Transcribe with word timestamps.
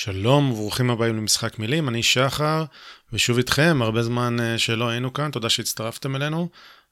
שלום 0.00 0.50
וברוכים 0.52 0.90
הבאים 0.90 1.16
למשחק 1.16 1.58
מילים, 1.58 1.88
אני 1.88 2.02
שחר, 2.02 2.64
ושוב 3.12 3.36
איתכם, 3.36 3.78
הרבה 3.82 4.02
זמן 4.02 4.40
אה, 4.40 4.58
שלא 4.58 4.88
היינו 4.88 5.12
כאן, 5.12 5.30
תודה 5.30 5.48
שהצטרפתם 5.48 6.16
אלינו. 6.16 6.48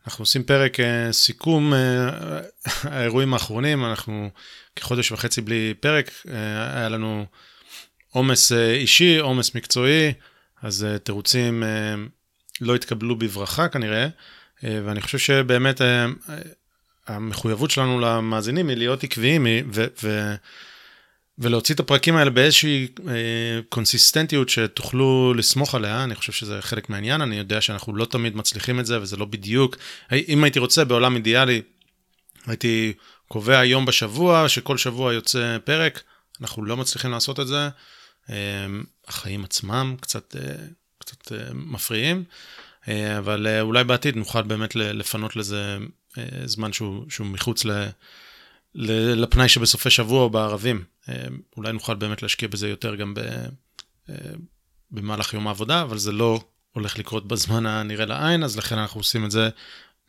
אנחנו 0.06 0.22
עושים 0.22 0.44
פרק 0.44 0.80
אה, 0.80 1.12
סיכום 1.12 1.74
אה, 1.74 2.08
האירועים 2.82 3.34
האחרונים, 3.34 3.84
אנחנו 3.84 4.30
כחודש 4.76 5.12
וחצי 5.12 5.40
בלי 5.40 5.74
פרק, 5.80 6.10
היה 6.74 6.88
לנו 6.88 7.26
עומס 8.10 8.52
אישי, 8.52 9.18
עומס 9.18 9.54
מקצועי, 9.54 10.12
אז 10.62 10.86
תירוצים 11.02 11.62
לא 12.60 12.74
התקבלו 12.74 13.16
בברכה 13.16 13.68
כנראה, 13.68 14.08
ואני 14.62 15.00
חושב 15.00 15.18
שבאמת 15.18 15.80
המחויבות 17.06 17.70
שלנו 17.70 18.00
למאזינים 18.00 18.68
היא 18.68 18.76
להיות 18.76 19.04
עקביים, 19.04 19.46
ו... 19.72 19.86
ו 20.02 20.34
ולהוציא 21.38 21.74
את 21.74 21.80
הפרקים 21.80 22.16
האלה 22.16 22.30
באיזושהי 22.30 22.88
אה, 23.08 23.12
קונסיסטנטיות 23.68 24.48
שתוכלו 24.48 25.34
לסמוך 25.34 25.74
עליה, 25.74 26.04
אני 26.04 26.14
חושב 26.14 26.32
שזה 26.32 26.62
חלק 26.62 26.90
מהעניין, 26.90 27.20
אני 27.20 27.36
יודע 27.36 27.60
שאנחנו 27.60 27.96
לא 27.96 28.04
תמיד 28.04 28.36
מצליחים 28.36 28.80
את 28.80 28.86
זה 28.86 29.02
וזה 29.02 29.16
לא 29.16 29.24
בדיוק. 29.24 29.76
אם 30.12 30.44
הייתי 30.44 30.58
רוצה 30.58 30.84
בעולם 30.84 31.16
אידיאלי, 31.16 31.62
הייתי 32.46 32.92
קובע 33.28 33.64
יום 33.64 33.86
בשבוע, 33.86 34.48
שכל 34.48 34.76
שבוע 34.78 35.12
יוצא 35.12 35.58
פרק, 35.64 36.02
אנחנו 36.40 36.64
לא 36.64 36.76
מצליחים 36.76 37.10
לעשות 37.10 37.40
את 37.40 37.46
זה. 37.46 37.68
אה, 38.30 38.66
החיים 39.08 39.44
עצמם 39.44 39.96
קצת, 40.00 40.36
אה, 40.36 40.54
קצת 40.98 41.32
אה, 41.32 41.38
מפריעים, 41.54 42.24
אה, 42.88 43.18
אבל 43.18 43.46
אה, 43.46 43.60
אולי 43.60 43.84
בעתיד 43.84 44.16
נוכל 44.16 44.42
באמת 44.42 44.76
לפנות 44.76 45.36
לזה 45.36 45.78
אה, 46.18 46.24
זמן 46.44 46.72
שהוא, 46.72 47.10
שהוא 47.10 47.26
מחוץ 47.26 47.64
ל... 47.64 47.86
לפנאי 49.14 49.48
שבסופי 49.48 49.90
שבוע 49.90 50.22
או 50.22 50.30
בערבים. 50.30 50.84
אה, 51.08 51.26
אולי 51.56 51.72
נוכל 51.72 51.94
באמת 51.94 52.22
להשקיע 52.22 52.48
בזה 52.48 52.68
יותר 52.68 52.94
גם 52.94 53.14
ב, 53.14 53.20
אה, 54.08 54.14
במהלך 54.90 55.34
יום 55.34 55.46
העבודה, 55.46 55.82
אבל 55.82 55.98
זה 55.98 56.12
לא 56.12 56.44
הולך 56.72 56.98
לקרות 56.98 57.28
בזמן 57.28 57.66
הנראה 57.66 58.06
לעין, 58.06 58.42
אז 58.42 58.56
לכן 58.56 58.78
אנחנו 58.78 59.00
עושים 59.00 59.24
את 59.24 59.30
זה 59.30 59.48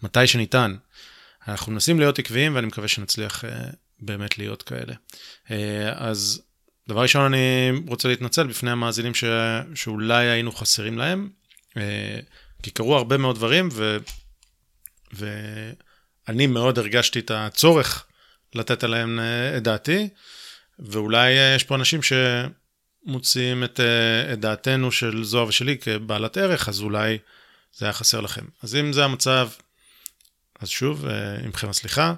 מתי 0.03 0.27
שניתן. 0.27 0.75
אנחנו 1.47 1.71
מנסים 1.71 1.99
להיות 1.99 2.19
עקביים 2.19 2.55
ואני 2.55 2.67
מקווה 2.67 2.87
שנצליח 2.87 3.45
אה, 3.45 3.49
באמת 3.99 4.37
להיות 4.37 4.63
כאלה. 4.63 4.93
אז 5.95 6.41
דבר 6.87 7.01
ראשון 7.01 7.33
אני 7.33 7.71
רוצה 7.87 8.07
להתנצל 8.07 8.47
בפני 8.47 8.71
המאזינים 8.71 9.15
ש... 9.15 9.23
שאולי 9.75 10.25
היינו 10.25 10.51
חסרים 10.51 10.97
להם, 10.97 11.29
כי 12.63 12.71
קרו 12.71 12.95
הרבה 12.95 13.17
מאוד 13.17 13.35
דברים 13.35 13.69
ו... 13.71 13.97
ואני 15.13 16.47
מאוד 16.47 16.79
הרגשתי 16.79 17.19
את 17.19 17.31
הצורך 17.31 18.05
לתת 18.55 18.83
עליהם 18.83 19.19
את 19.57 19.63
דעתי. 19.63 20.09
ואולי 20.79 21.37
אה, 21.37 21.55
יש 21.55 21.63
פה 21.63 21.75
אנשים 21.75 21.99
שמוציאים 22.03 23.63
את, 23.63 23.79
אה, 23.79 24.33
את 24.33 24.39
דעתנו 24.39 24.91
של 24.91 25.23
זוהר 25.23 25.47
ושלי 25.47 25.77
כבעלת 25.77 26.37
ערך, 26.37 26.69
אז 26.69 26.81
אולי 26.81 27.17
זה 27.77 27.85
היה 27.85 27.93
חסר 27.93 28.21
לכם. 28.21 28.45
אז 28.63 28.75
אם 28.75 28.93
זה 28.93 29.05
המצב, 29.05 29.49
אז 30.59 30.69
שוב, 30.69 31.05
עמכם 31.45 31.67
אה, 31.67 31.71
הסליחה, 31.71 32.13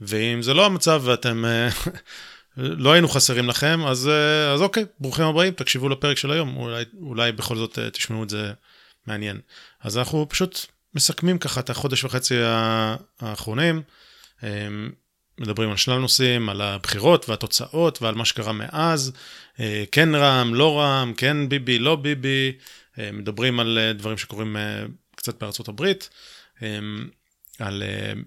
ואם 0.00 0.42
זה 0.42 0.54
לא 0.54 0.66
המצב 0.66 1.02
ואתם, 1.04 1.44
לא 2.56 2.92
היינו 2.92 3.08
חסרים 3.08 3.48
לכם, 3.48 3.80
אז, 3.86 4.10
אז 4.54 4.62
אוקיי, 4.62 4.84
ברוכים 5.00 5.24
הבאים, 5.24 5.52
תקשיבו 5.52 5.88
לפרק 5.88 6.16
של 6.16 6.30
היום, 6.30 6.56
אולי, 6.56 6.84
אולי 7.00 7.32
בכל 7.32 7.56
זאת 7.56 7.78
תשמעו 7.92 8.24
את 8.24 8.30
זה 8.30 8.52
מעניין. 9.06 9.40
אז 9.80 9.98
אנחנו 9.98 10.26
פשוט 10.28 10.66
מסכמים 10.94 11.38
ככה 11.38 11.60
את 11.60 11.70
החודש 11.70 12.04
וחצי 12.04 12.34
האחרונים. 13.20 13.82
מדברים 15.40 15.70
על 15.70 15.76
שלל 15.76 15.98
נושאים, 15.98 16.48
על 16.48 16.60
הבחירות 16.60 17.28
והתוצאות 17.28 18.02
ועל 18.02 18.14
מה 18.14 18.24
שקרה 18.24 18.52
מאז, 18.52 19.12
אה, 19.60 19.84
כן 19.92 20.14
רע"מ, 20.14 20.54
לא 20.54 20.78
רע"מ, 20.78 21.14
כן 21.16 21.48
ביבי, 21.48 21.78
לא 21.78 21.96
ביבי, 21.96 22.52
אה, 22.98 23.12
מדברים 23.12 23.60
על 23.60 23.78
אה, 23.78 23.92
דברים 23.92 24.18
שקורים 24.18 24.56
קצת 25.16 25.40
בארצות 25.40 25.68
הברית, 25.68 26.10
על 27.58 27.82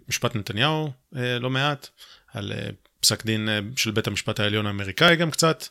משפט 0.09 0.35
נתניהו 0.35 0.91
לא 1.11 1.49
מעט, 1.49 1.87
על 2.33 2.53
פסק 2.99 3.25
דין 3.25 3.49
של 3.75 3.91
בית 3.91 4.07
המשפט 4.07 4.39
העליון 4.39 4.65
האמריקאי 4.65 5.15
גם 5.15 5.31
קצת. 5.31 5.65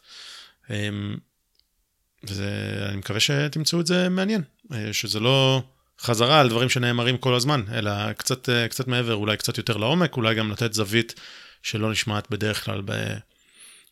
ואני 2.22 2.96
מקווה 2.96 3.20
שתמצאו 3.20 3.80
את 3.80 3.86
זה 3.86 4.08
מעניין, 4.08 4.42
שזה 4.92 5.20
לא 5.20 5.62
חזרה 6.00 6.40
על 6.40 6.48
דברים 6.48 6.68
שנאמרים 6.68 7.16
כל 7.16 7.34
הזמן, 7.34 7.62
אלא 7.72 8.12
קצת, 8.12 8.48
קצת 8.70 8.88
מעבר, 8.88 9.14
אולי 9.14 9.36
קצת 9.36 9.58
יותר 9.58 9.76
לעומק, 9.76 10.16
אולי 10.16 10.34
גם 10.34 10.50
לתת 10.50 10.72
זווית 10.74 11.14
שלא 11.62 11.90
נשמעת 11.90 12.30
בדרך 12.30 12.64
כלל 12.64 12.82
ב, 12.84 12.92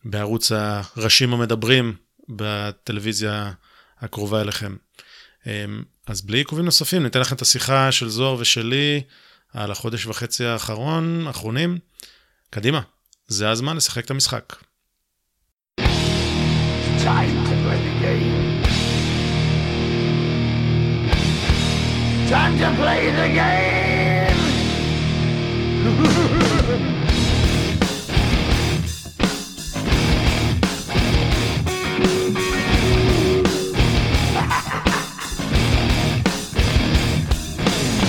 בערוץ 0.05 0.53
הראשים 0.53 1.35
המדברים 1.35 1.97
בטלוויזיה 2.29 3.53
הקרובה 4.01 4.41
אליכם. 4.41 4.77
אמ, 5.47 5.83
אז 6.07 6.23
בלי 6.23 6.39
עיכובים 6.39 6.65
נוספים, 6.65 7.03
ניתן 7.03 7.21
לכם 7.21 7.37
את 7.37 7.43
השיחה 7.43 7.93
של 7.93 8.09
זוהר 8.09 8.37
ושלי 8.39 9.03
על 9.53 9.71
החודש 9.71 10.07
וחצי 10.07 10.45
האחרון, 10.45 11.27
האחרונים. 11.27 11.79
קדימה, 12.51 12.81
זה 13.27 13.51
הזמן 13.51 13.77
לשחק 13.77 14.05
את 14.05 14.11
המשחק. 14.11 14.57
Time 17.05 17.42
Time 22.33 22.57
to 22.57 22.75
play 22.81 23.11
the 23.11 23.29
game. 23.29 24.39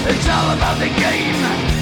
It's 0.06 0.30
all 0.30 0.52
about 0.56 0.78
the 0.80 0.88
game 0.88 1.36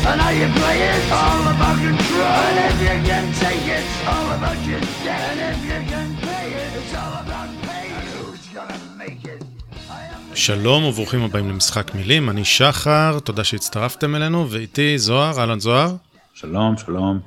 and 0.10 0.22
how 0.22 0.30
you 0.30 0.48
play 0.60 0.82
it. 0.82 1.12
All 1.12 1.42
about 1.42 1.78
control. 1.78 2.26
And 2.26 2.74
if 2.74 2.82
you 2.82 2.96
can 3.08 3.34
take 3.34 3.68
it, 3.68 3.84
it's 3.84 4.08
all 4.08 4.32
about 4.32 4.58
your 4.66 4.80
debt. 4.80 5.38
And 5.38 5.40
if 5.56 5.64
you 5.64 5.80
can 5.92 6.16
pay 6.18 6.54
it, 6.54 6.76
it's 6.76 6.94
all 6.96 7.22
about 7.22 7.31
שלום 10.42 10.84
וברוכים 10.84 11.24
הבאים 11.24 11.50
למשחק 11.50 11.96
מילים, 11.96 12.30
אני 12.30 12.46
שחר, 12.46 13.20
תודה 13.20 13.44
שהצטרפתם 13.44 14.16
אלינו, 14.16 14.52
ואיתי 14.52 14.98
זוהר, 14.98 15.40
אהלן 15.40 15.60
זוהר. 15.60 15.96
שלום, 16.34 16.78
שלום. 16.78 17.20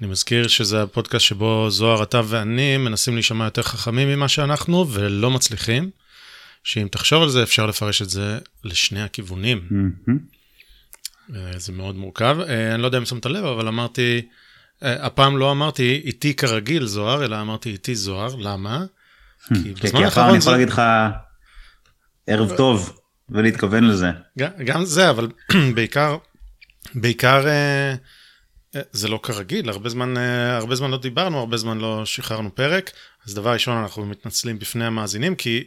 אני 0.00 0.08
מזכיר 0.08 0.48
שזה 0.48 0.82
הפודקאסט 0.82 1.24
שבו 1.24 1.70
זוהר, 1.70 2.02
אתה 2.02 2.20
ואני 2.24 2.76
מנסים 2.76 3.14
להישמע 3.14 3.44
יותר 3.44 3.62
חכמים 3.62 4.08
ממה 4.08 4.28
שאנחנו, 4.28 4.86
ולא 4.90 5.30
מצליחים. 5.30 5.90
שאם 6.64 6.88
תחשוב 6.90 7.22
על 7.22 7.28
זה, 7.28 7.42
אפשר 7.42 7.66
לפרש 7.66 8.02
את 8.02 8.10
זה 8.10 8.38
לשני 8.64 9.02
הכיוונים. 9.02 9.68
Mm-hmm. 9.70 11.32
זה 11.56 11.72
מאוד 11.72 11.96
מורכב. 11.96 12.36
אה, 12.48 12.74
אני 12.74 12.82
לא 12.82 12.86
יודע 12.86 12.98
אם 12.98 13.04
שמת 13.04 13.26
לב, 13.26 13.44
אבל 13.44 13.68
אמרתי, 13.68 14.22
אה, 14.82 15.06
הפעם 15.06 15.36
לא 15.36 15.50
אמרתי 15.50 16.02
איתי 16.04 16.34
כרגיל 16.34 16.86
זוהר, 16.86 17.24
אלא 17.24 17.40
אמרתי 17.40 17.70
איתי 17.70 17.94
זוהר, 17.94 18.36
למה? 18.36 18.84
Hmm. 19.40 19.54
כי 19.62 19.72
בזמן 19.82 20.02
האחרון 20.02 20.28
אני 20.28 20.38
יכול 20.38 20.52
להגיד 20.52 20.68
לך 20.68 20.82
ערב 22.26 22.56
טוב 22.56 23.00
ולהתכוון 23.28 23.84
לזה. 23.84 24.10
גם 24.64 24.84
זה, 24.84 25.10
אבל 25.10 25.28
בעיקר, 25.74 26.16
בעיקר 26.94 27.46
זה 28.92 29.08
לא 29.08 29.20
כרגיל, 29.22 29.68
הרבה 29.68 29.88
זמן, 29.88 30.16
הרבה 30.50 30.74
זמן 30.74 30.90
לא 30.90 30.98
דיברנו, 30.98 31.38
הרבה 31.38 31.56
זמן 31.56 31.78
לא 31.78 32.06
שחררנו 32.06 32.54
פרק, 32.54 32.90
אז 33.26 33.34
דבר 33.34 33.52
ראשון 33.52 33.76
אנחנו 33.76 34.06
מתנצלים 34.06 34.58
בפני 34.58 34.84
המאזינים, 34.84 35.34
כי 35.34 35.64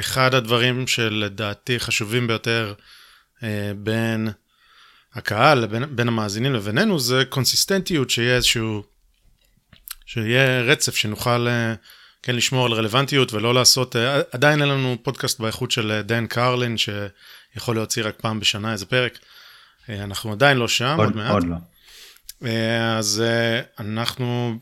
אחד 0.00 0.34
הדברים 0.34 0.86
שלדעתי 0.86 1.80
חשובים 1.80 2.26
ביותר 2.26 2.74
אה, 3.42 3.72
בין 3.76 4.28
הקהל, 5.14 5.66
בין, 5.66 5.96
בין 5.96 6.08
המאזינים 6.08 6.54
לבינינו, 6.54 6.98
זה 6.98 7.24
קונסיסטנטיות, 7.28 8.10
שיהיה 8.10 8.36
איזשהו, 8.36 8.82
שיהיה 10.06 10.60
רצף, 10.60 10.96
שנוכל 10.96 11.48
אה, 11.48 11.74
כן 12.28 12.36
לשמור 12.36 12.66
על 12.66 12.72
רלוונטיות 12.72 13.32
ולא 13.32 13.54
לעשות, 13.54 13.96
אה, 13.96 14.20
עדיין 14.32 14.60
אין 14.60 14.68
לנו 14.68 14.96
פודקאסט 15.02 15.40
באיכות 15.40 15.70
של 15.70 15.90
אה, 15.90 16.02
דן 16.02 16.26
קרלין, 16.26 16.76
שיכול 16.76 17.76
להוציא 17.76 18.02
רק 18.04 18.14
פעם 18.20 18.40
בשנה 18.40 18.72
איזה 18.72 18.86
פרק. 18.86 19.18
אה, 19.88 20.04
אנחנו 20.04 20.32
עדיין 20.32 20.56
לא 20.56 20.68
שם, 20.68 20.96
עוד, 20.98 21.06
עוד 21.06 21.16
מעט. 21.16 21.30
עוד 21.30 21.44
לא. 21.44 21.56
אז 22.98 23.22
אנחנו, 23.78 24.58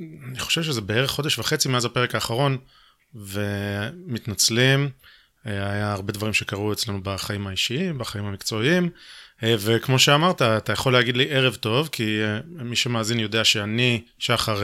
אני 0.00 0.38
חושב 0.38 0.62
שזה 0.62 0.80
בערך 0.80 1.10
חודש 1.10 1.38
וחצי 1.38 1.68
מאז 1.68 1.84
הפרק 1.84 2.14
האחרון. 2.14 2.58
ומתנצלים. 3.14 4.90
היה 5.44 5.92
הרבה 5.92 6.12
דברים 6.12 6.32
שקרו 6.32 6.72
אצלנו 6.72 7.00
בחיים 7.02 7.46
האישיים, 7.46 7.98
בחיים 7.98 8.24
המקצועיים, 8.24 8.90
וכמו 9.42 9.98
שאמרת, 9.98 10.42
אתה 10.42 10.72
יכול 10.72 10.92
להגיד 10.92 11.16
לי 11.16 11.30
ערב 11.30 11.54
טוב, 11.54 11.88
כי 11.92 12.20
מי 12.46 12.76
שמאזין 12.76 13.18
יודע 13.18 13.44
שאני, 13.44 14.02
שחר, 14.18 14.62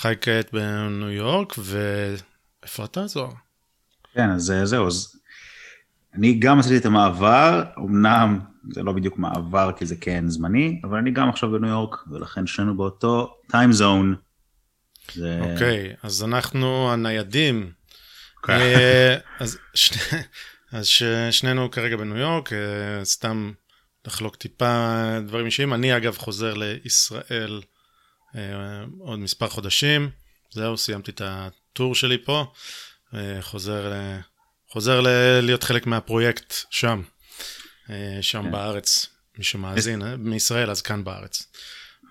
חי 0.00 0.14
כעת 0.20 0.52
בניו 0.52 1.10
יורק, 1.10 1.54
ואיפה 1.58 2.84
אתה, 2.84 3.06
זוהר? 3.06 3.30
כן, 4.14 4.30
אז 4.30 4.52
זהו, 4.64 4.86
אז 4.86 5.16
אני 6.14 6.34
גם 6.38 6.58
עשיתי 6.58 6.76
את 6.76 6.86
המעבר, 6.86 7.62
אמנם 7.78 8.40
זה 8.72 8.82
לא 8.82 8.92
בדיוק 8.92 9.18
מעבר 9.18 9.70
כי 9.76 9.86
זה 9.86 9.96
כן 10.00 10.24
זמני, 10.28 10.80
אבל 10.84 10.98
אני 10.98 11.10
גם 11.10 11.28
עכשיו 11.28 11.50
בניו 11.52 11.70
יורק, 11.70 11.96
ולכן 12.10 12.46
שנינו 12.46 12.76
באותו 12.76 13.36
time 13.52 13.72
zone. 13.80 14.16
זה... 15.14 15.38
אוקיי, 15.40 15.94
אז 16.02 16.22
אנחנו 16.24 16.92
הניידים. 16.92 17.72
כן. 18.42 18.52
אה, 18.52 19.16
אז 19.40 19.58
שני- 19.74 20.22
אז 20.72 20.86
ש- 20.86 21.02
שנינו 21.30 21.70
כרגע 21.70 21.96
בניו 21.96 22.16
יורק, 22.16 22.52
אה, 22.52 22.58
סתם 23.04 23.52
לחלוק 24.06 24.36
טיפה 24.36 24.94
דברים 25.26 25.46
אישיים. 25.46 25.74
אני 25.74 25.96
אגב 25.96 26.16
חוזר 26.16 26.54
לישראל 26.54 27.60
אה, 27.62 27.69
עוד 28.98 29.18
מספר 29.18 29.48
חודשים. 29.48 30.10
זהו, 30.50 30.76
סיימתי 30.76 31.10
את 31.10 31.22
הטור 31.24 31.94
שלי 31.94 32.24
פה. 32.24 32.52
אה, 33.14 33.38
חוזר, 33.42 33.88
ל- 33.92 34.18
חוזר 34.68 35.00
ל- 35.00 35.40
להיות 35.42 35.62
חלק 35.62 35.86
מהפרויקט 35.86 36.54
שם, 36.70 37.02
אה, 37.90 38.18
שם 38.20 38.42
כן. 38.42 38.50
בארץ. 38.50 39.06
מי 39.38 39.44
שמאזין, 39.44 40.02
אה, 40.02 40.16
מישראל 40.16 40.70
אז 40.70 40.82
כאן 40.82 41.04
בארץ. 41.04 41.46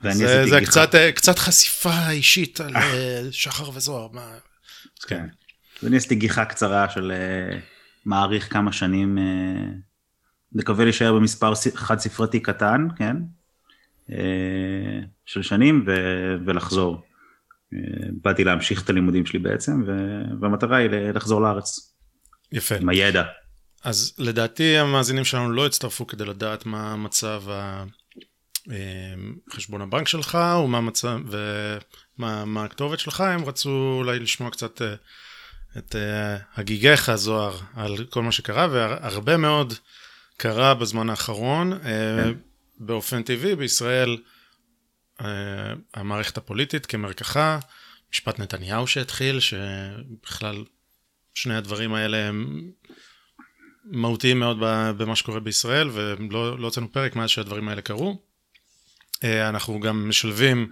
ואני 0.02 0.16
זה, 0.16 0.46
זה. 0.50 0.60
קצת, 0.66 0.96
אה, 0.96 1.12
קצת 1.12 1.40
חשיפה 1.40 2.10
אישית 2.10 2.62
על 2.62 2.76
אה, 2.76 3.22
שחר 3.32 3.70
וזוהר. 3.74 4.08
מה... 4.12 4.38
כן. 5.08 5.26
אז 5.82 5.88
אני 5.88 5.98
עשיתי 5.98 6.16
גיחה 6.16 6.46
קצרה 6.46 6.90
של 6.90 7.12
אה, 7.12 7.60
מעריך 8.06 8.54
כמה 8.54 8.72
שנים, 8.74 9.18
אה, 9.18 9.24
נקווה 10.54 10.84
להישאר 10.86 11.14
במספר 11.14 11.54
חד 11.76 12.00
ספרתי 12.00 12.40
קטן, 12.40 12.88
כן? 12.98 13.16
אה, 14.12 15.00
של 15.26 15.42
שנים 15.42 15.84
ו- 15.88 16.36
ולחזור. 16.46 17.02
אה, 17.74 18.08
באתי 18.22 18.44
להמשיך 18.44 18.84
את 18.84 18.90
הלימודים 18.90 19.26
שלי 19.26 19.40
בעצם, 19.40 19.84
והמטרה 20.42 20.78
היא 20.78 20.90
לחזור 20.90 21.42
לארץ 21.42 21.96
יפה. 22.52 22.76
עם 22.76 22.90
הידע. 22.90 23.24
אז 23.84 24.16
לדעתי 24.18 24.78
המאזינים 24.78 25.26
שלנו 25.26 25.52
לא 25.52 25.66
הצטרפו 25.66 26.08
כדי 26.08 26.26
לדעת 26.26 26.66
מה 26.66 26.96
מצב 26.96 27.44
אה, 27.50 27.84
חשבון 29.54 29.82
הבנק 29.82 30.08
שלך 30.08 30.38
ומה 30.64 30.78
המצב 30.78 31.20
ומה 31.26 32.46
מה 32.46 32.64
הכתובת 32.64 33.00
שלך, 33.00 33.22
הם 33.22 33.46
רצו 33.46 33.96
אולי 33.98 34.20
לשמוע 34.20 34.50
קצת 34.50 34.82
את 35.78 35.96
הגיגיך 36.56 37.16
זוהר 37.16 37.58
על 37.76 38.06
כל 38.10 38.24
מה 38.24 38.32
שקרה 38.32 38.68
והרבה 38.72 39.38
מאוד 39.38 39.74
קרה 40.38 40.74
בזמן 40.74 41.10
האחרון. 41.10 41.80
כן. 41.84 42.34
באופן 42.80 43.24
טבעי 43.24 43.56
בישראל 43.56 44.18
אה, 45.22 45.74
המערכת 45.94 46.38
הפוליטית 46.38 46.86
כמרקחה, 46.86 47.60
משפט 48.12 48.40
נתניהו 48.40 48.88
שהתחיל, 48.88 49.40
שבכלל 49.40 50.64
שני 51.34 51.56
הדברים 51.56 51.94
האלה 51.94 52.18
הם 52.28 52.70
מהותיים 53.86 54.40
מאוד 54.40 54.58
במה 54.98 55.16
שקורה 55.16 55.40
בישראל, 55.40 55.90
ולא 55.94 56.60
לא 56.60 56.68
הוצאנו 56.68 56.92
פרק 56.92 57.16
מאז 57.16 57.30
שהדברים 57.30 57.70
האלה 57.70 57.82
קרו. 57.82 58.22
אה, 59.24 59.50
אנחנו 59.50 59.80
גם 59.80 60.10
משלבים 60.10 60.72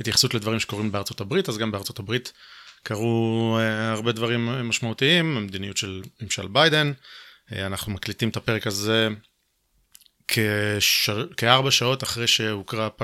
התייחסות 0.00 0.34
לדברים 0.34 0.60
שקורים 0.60 0.92
בארצות 0.92 1.20
הברית, 1.20 1.48
אז 1.48 1.58
גם 1.58 1.70
בארצות 1.70 1.98
הברית 1.98 2.32
קרו 2.82 3.56
אה, 3.60 3.92
הרבה 3.92 4.12
דברים 4.12 4.46
משמעותיים, 4.46 5.36
המדיניות 5.36 5.76
של 5.76 6.02
ממשל 6.20 6.48
ביידן. 6.48 6.92
אנחנו 7.52 7.92
מקליטים 7.92 8.28
את 8.28 8.36
הפרק 8.36 8.66
הזה 8.66 9.08
כש... 10.28 11.10
כארבע 11.36 11.70
שעות 11.70 12.02
אחרי 12.02 12.26
שהוקרא 12.26 12.88
פ... 12.96 13.02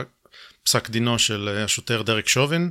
פסק 0.63 0.91
דינו 0.91 1.19
של 1.19 1.49
אה, 1.49 1.65
השוטר 1.65 2.03
דרק 2.03 2.29
שובין, 2.29 2.71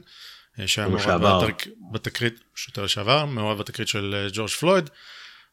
אה, 0.60 0.68
שהיה 0.68 0.88
מעורב. 0.88 1.44
בתק... 1.46 1.68
בתקרית, 1.92 2.40
שוטר 2.56 2.84
לשעבר, 2.84 3.26
מעורב 3.26 3.58
בתקרית 3.58 3.88
של 3.88 4.16
אה, 4.18 4.30
ג'ורג' 4.34 4.50
פלויד. 4.50 4.90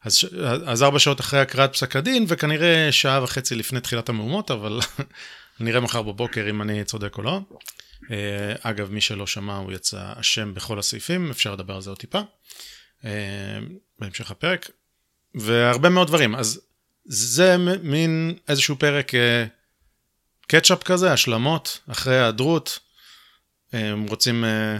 אז, 0.03 0.15
ש- 0.15 0.25
אז 0.65 0.83
ארבע 0.83 0.99
שעות 0.99 1.19
אחרי 1.19 1.39
הקראת 1.39 1.73
פסק 1.73 1.95
הדין, 1.95 2.25
וכנראה 2.27 2.91
שעה 2.91 3.23
וחצי 3.23 3.55
לפני 3.55 3.81
תחילת 3.81 4.09
המהומות, 4.09 4.51
אבל 4.51 4.79
נראה 5.59 5.79
מחר 5.79 6.01
בבוקר 6.01 6.49
אם 6.49 6.61
אני 6.61 6.83
צודק 6.83 7.17
או 7.17 7.23
לא. 7.23 7.41
אה, 8.11 8.53
אגב, 8.61 8.91
מי 8.91 9.01
שלא 9.01 9.27
שמע, 9.27 9.55
הוא 9.55 9.71
יצא 9.71 10.13
אשם 10.15 10.53
בכל 10.53 10.79
הסעיפים, 10.79 11.29
אפשר 11.31 11.53
לדבר 11.53 11.75
על 11.75 11.81
זה 11.81 11.89
עוד 11.89 11.99
טיפה. 11.99 12.21
אה, 13.05 13.11
בהמשך 13.99 14.31
הפרק. 14.31 14.69
והרבה 15.35 15.89
מאוד 15.89 16.07
דברים. 16.07 16.35
אז 16.35 16.61
זה 17.05 17.55
מין 17.83 18.35
איזשהו 18.47 18.75
פרק 18.79 19.15
אה, 19.15 19.45
קטשאפ 20.47 20.83
כזה, 20.83 21.13
השלמות, 21.13 21.79
אחרי 21.91 22.17
ההיעדרות. 22.17 22.79
אה, 23.73 23.93
רוצים 24.09 24.45
אה, 24.45 24.77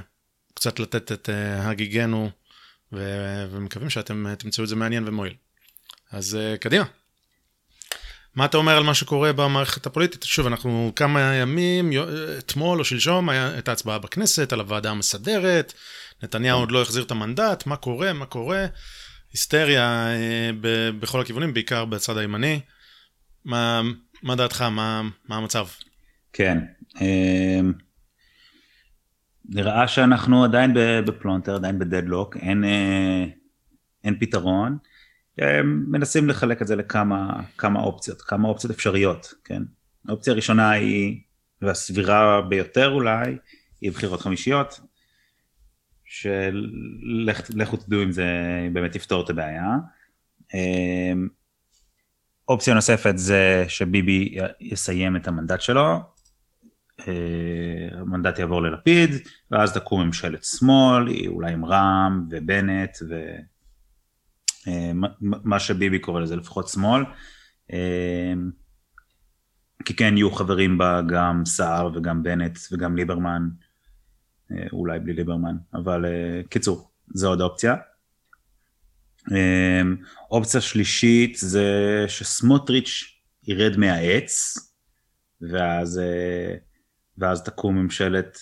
קצת 0.54 0.80
לתת 0.80 1.12
את 1.12 1.30
הגיגנו, 1.60 2.30
ומקווים 2.92 3.90
שאתם 3.90 4.36
תמצאו 4.36 4.64
את 4.64 4.70
זה 4.70 4.76
מעניין 4.76 5.08
ומועיל. 5.08 5.34
אז 6.12 6.38
קדימה. 6.60 6.86
מה 8.36 8.46
אתה 8.46 8.58
אומר 8.58 8.78
על 8.78 8.84
מה 8.84 8.94
שקורה 8.94 9.34
במערכת 9.34 9.86
הפוליטית? 9.86 10.24
שוב, 10.24 10.48
אנחנו 10.48 10.92
כמה 10.96 11.22
ימים, 11.36 11.92
אתמול 12.38 12.80
או 12.80 12.86
שלשום, 12.86 13.30
היה 13.30 13.58
את 13.58 13.68
ההצבעה 13.68 14.00
בכנסת 14.00 14.54
על 14.54 14.60
הוועדה 14.60 14.92
המסדרת, 14.92 15.74
נתניהו 16.24 16.60
עוד 16.60 16.72
לא 16.72 16.82
החזיר 16.82 17.04
את 17.04 17.12
המנדט, 17.12 17.66
מה 17.66 17.76
קורה, 17.76 18.14
מה 18.14 18.26
קורה, 18.26 18.66
היסטריה 19.32 20.08
אה, 20.14 20.50
בכל 21.00 21.22
הכיוונים, 21.22 21.54
בעיקר 21.54 21.86
בצד 21.86 22.18
הימני. 22.18 22.60
מה, 23.46 23.82
מה 24.24 24.36
דעתך, 24.36 24.62
מה, 24.62 25.02
מה 25.28 25.38
המצב? 25.38 25.66
כן. 26.34 26.58
אמ, 27.02 27.74
נראה 29.50 29.88
שאנחנו 29.88 30.44
עדיין 30.44 30.74
בפלונטר, 31.06 31.56
עדיין 31.56 31.80
בדדלוק, 31.80 32.38
אין, 32.38 32.64
אה, 32.64 33.26
אין 34.04 34.20
פתרון. 34.20 34.78
מנסים 35.66 36.30
לחלק 36.30 36.62
את 36.62 36.68
זה 36.68 36.76
לכמה 36.76 37.42
כמה 37.58 37.80
אופציות, 37.80 38.22
כמה 38.22 38.48
אופציות 38.48 38.74
אפשריות, 38.74 39.34
כן? 39.44 39.64
האופציה 40.08 40.34
הראשונה 40.34 40.72
היא, 40.72 41.22
והסבירה 41.62 42.42
ביותר 42.42 42.90
אולי, 42.90 43.38
היא 43.82 43.92
בחירות 43.92 44.22
חמישיות, 44.22 44.80
שלכו 46.12 47.78
תדעו 47.78 48.04
אם 48.04 48.12
זה 48.12 48.26
באמת 48.74 48.96
יפתור 48.96 49.24
את 49.24 49.30
הבעיה. 49.30 49.76
אמ, 50.54 51.28
אופציה 52.48 52.74
נוספת 52.74 53.14
זה 53.16 53.66
שביבי 53.68 54.38
יסיים 54.60 55.16
את 55.16 55.28
המנדט 55.28 55.62
שלו, 55.62 56.00
אה, 57.00 58.00
המנדט 58.00 58.40
יעבור 58.40 58.62
ללפיד, 58.62 59.10
ואז 59.52 59.74
תקום 59.74 60.02
ממשלת 60.02 60.44
שמאל, 60.44 61.28
אולי 61.28 61.54
עם 61.54 61.66
רע"מ 61.66 62.28
ובנט 62.32 62.98
ומה 64.68 65.60
שביבי 65.60 66.00
קורא 66.00 66.22
לזה 66.22 66.36
לפחות 66.36 66.68
שמאל. 66.68 67.04
כי 69.86 69.96
כן 69.96 70.18
יהיו 70.18 70.32
חברים 70.32 70.78
בה 70.78 71.02
גם 71.08 71.46
סער 71.46 71.92
וגם 71.96 72.24
בנט 72.24 72.58
וגם 72.72 72.96
ליברמן, 72.96 73.50
אולי 74.72 75.00
בלי 75.00 75.14
ליברמן, 75.14 75.56
אבל 75.74 76.06
אה, 76.06 76.42
קיצור, 76.50 76.92
זו 77.14 77.28
עוד 77.28 77.42
אופציה. 77.42 77.76
אה, 79.32 79.82
אופציה 80.32 80.62
שלישית 80.62 81.36
זה 81.36 82.06
שסמוטריץ' 82.08 83.22
ירד 83.48 83.78
מהעץ, 83.78 84.58
ואז, 85.42 86.00
אה, 86.00 86.56
ואז 87.18 87.44
תקום 87.44 87.78
ממשלת 87.78 88.38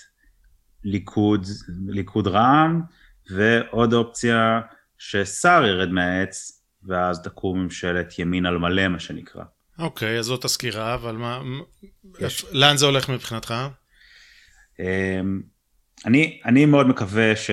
ליכוד, 0.83 1.45
ליכוד 1.87 2.27
רע"מ, 2.27 2.81
ועוד 3.29 3.93
אופציה 3.93 4.61
שסער 4.97 5.65
ירד 5.65 5.89
מהעץ, 5.89 6.63
ואז 6.83 7.21
תקום 7.21 7.59
ממשלת 7.59 8.19
ימין 8.19 8.45
על 8.45 8.57
מלא, 8.57 8.87
מה 8.87 8.99
שנקרא. 8.99 9.43
אוקיי, 9.79 10.19
אז 10.19 10.25
זאת 10.25 10.45
הסקירה, 10.45 10.93
אבל 10.93 11.15
מה, 11.15 11.41
יש. 12.19 12.45
לאן 12.51 12.77
זה 12.77 12.85
הולך 12.85 13.09
מבחינתך? 13.09 13.53
אני, 16.05 16.41
אני 16.45 16.65
מאוד 16.65 16.87
מקווה 16.87 17.35
ש... 17.35 17.51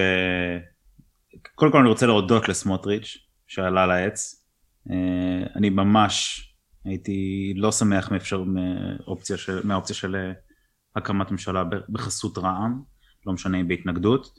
קודם 1.55 1.73
כל 1.73 1.79
אני 1.79 1.89
רוצה 1.89 2.07
להודות 2.07 2.49
לסמוטריץ' 2.49 3.19
שעלה 3.47 3.87
לעץ. 3.87 4.45
אה, 4.91 5.47
אני 5.57 5.71
ממש 5.71 6.47
הייתי 6.85 7.53
לא 7.57 7.73
שמח 7.73 8.11
מאפשר, 8.11 8.45
מאופציה 8.45 9.37
של, 9.37 9.67
מהאופציה 9.67 9.97
של 9.97 10.17
אה, 10.17 10.33
הקמת 10.97 11.31
ממשלה 11.31 11.65
בחסות 11.89 12.39
רע"מ, 12.39 12.83
לא 13.27 13.33
משנה 13.33 13.61
אם 13.61 13.69
בהתנגדות. 13.69 14.33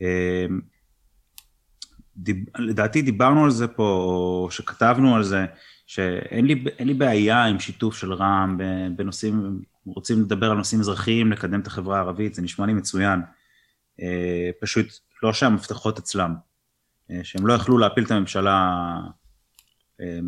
אמ, 0.00 0.60
דיב, 2.16 2.36
לדעתי 2.58 3.02
דיברנו 3.02 3.44
על 3.44 3.50
זה 3.50 3.68
פה, 3.68 3.82
או 3.82 4.48
שכתבנו 4.50 5.16
על 5.16 5.22
זה, 5.22 5.46
שאין 5.86 6.46
לי, 6.46 6.64
לי 6.80 6.94
בעיה 6.94 7.44
עם 7.44 7.60
שיתוף 7.60 7.96
של 7.96 8.12
רע"מ 8.12 8.58
בנושאים, 8.96 9.60
רוצים 9.86 10.20
לדבר 10.20 10.50
על 10.50 10.56
נושאים 10.56 10.80
אזרחיים, 10.80 11.32
לקדם 11.32 11.60
את 11.60 11.66
החברה 11.66 11.96
הערבית, 11.96 12.34
זה 12.34 12.42
נשמע 12.42 12.66
לי 12.66 12.72
מצוין. 12.72 13.20
אה, 14.02 14.50
פשוט 14.60 14.86
לא 15.22 15.32
שהמפתחות 15.32 15.98
אצלם, 15.98 16.34
אה, 17.10 17.20
שהם 17.22 17.46
לא 17.46 17.52
יכלו 17.52 17.78
להפיל 17.78 18.04
את 18.04 18.10
הממשלה 18.10 18.70
אה, 20.00 20.18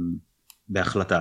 בהחלטה. 0.68 1.20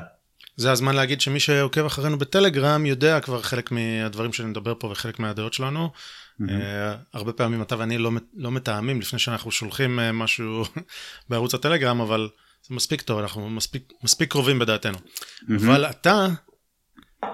זה 0.56 0.72
הזמן 0.72 0.96
להגיד 0.96 1.22
שמי 1.22 1.40
שעוקב 1.40 1.86
אחרינו 1.86 2.18
בטלגרם 2.18 2.86
יודע 2.86 3.20
כבר 3.20 3.42
חלק 3.42 3.72
מהדברים 3.72 4.34
שאני 4.34 4.50
מדבר 4.50 4.74
פה 4.80 4.88
וחלק 4.88 5.20
מהדעות 5.20 5.54
שלנו. 5.54 5.90
Mm-hmm. 5.90 6.44
Uh, 6.44 6.98
הרבה 7.14 7.34
פעמים 7.34 7.62
אתה 7.62 7.78
ואני 7.78 7.98
לא, 7.98 8.12
לא 8.34 8.52
מתאמים 8.52 9.02
לפני 9.02 9.20
שאנחנו 9.20 9.52
שולחים 9.52 10.00
uh, 10.00 10.02
משהו 10.14 10.64
בערוץ 11.30 11.54
הטלגרם, 11.54 12.02
אבל 12.02 12.30
זה 12.68 12.76
מספיק 12.76 13.02
טוב, 13.02 13.20
אנחנו 13.20 13.50
מספיק, 13.50 13.94
מספיק 14.04 14.32
קרובים 14.32 14.60
בדעתנו. 14.60 14.98
Mm-hmm. 14.98 15.54
אבל 15.56 15.86
אתה 15.86 16.28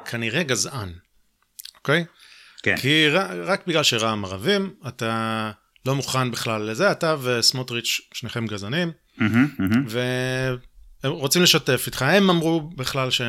כנראה 0.06 0.44
גזען, 0.44 0.94
אוקיי? 1.78 2.06
כן. 2.64 2.78
כי 2.78 3.10
רק, 3.10 3.32
רק 3.32 3.68
בגלל 3.68 3.84
שרע"מ 3.84 4.26
ערבים, 4.26 4.74
אתה 4.88 5.52
לא 5.86 5.96
מוכן 5.96 6.32
בכלל 6.32 6.62
לזה, 6.62 6.92
אתה 6.92 7.16
וסמוטריץ', 7.22 8.02
שניכם 8.14 8.48
גזענים, 8.48 8.92
והם 9.88 11.12
רוצים 11.12 11.44
לשתף 11.44 11.84
איתך, 11.88 12.02
הם 12.02 12.30
אמרו 12.30 12.62
בכלל 12.62 13.12
ש... 13.12 13.22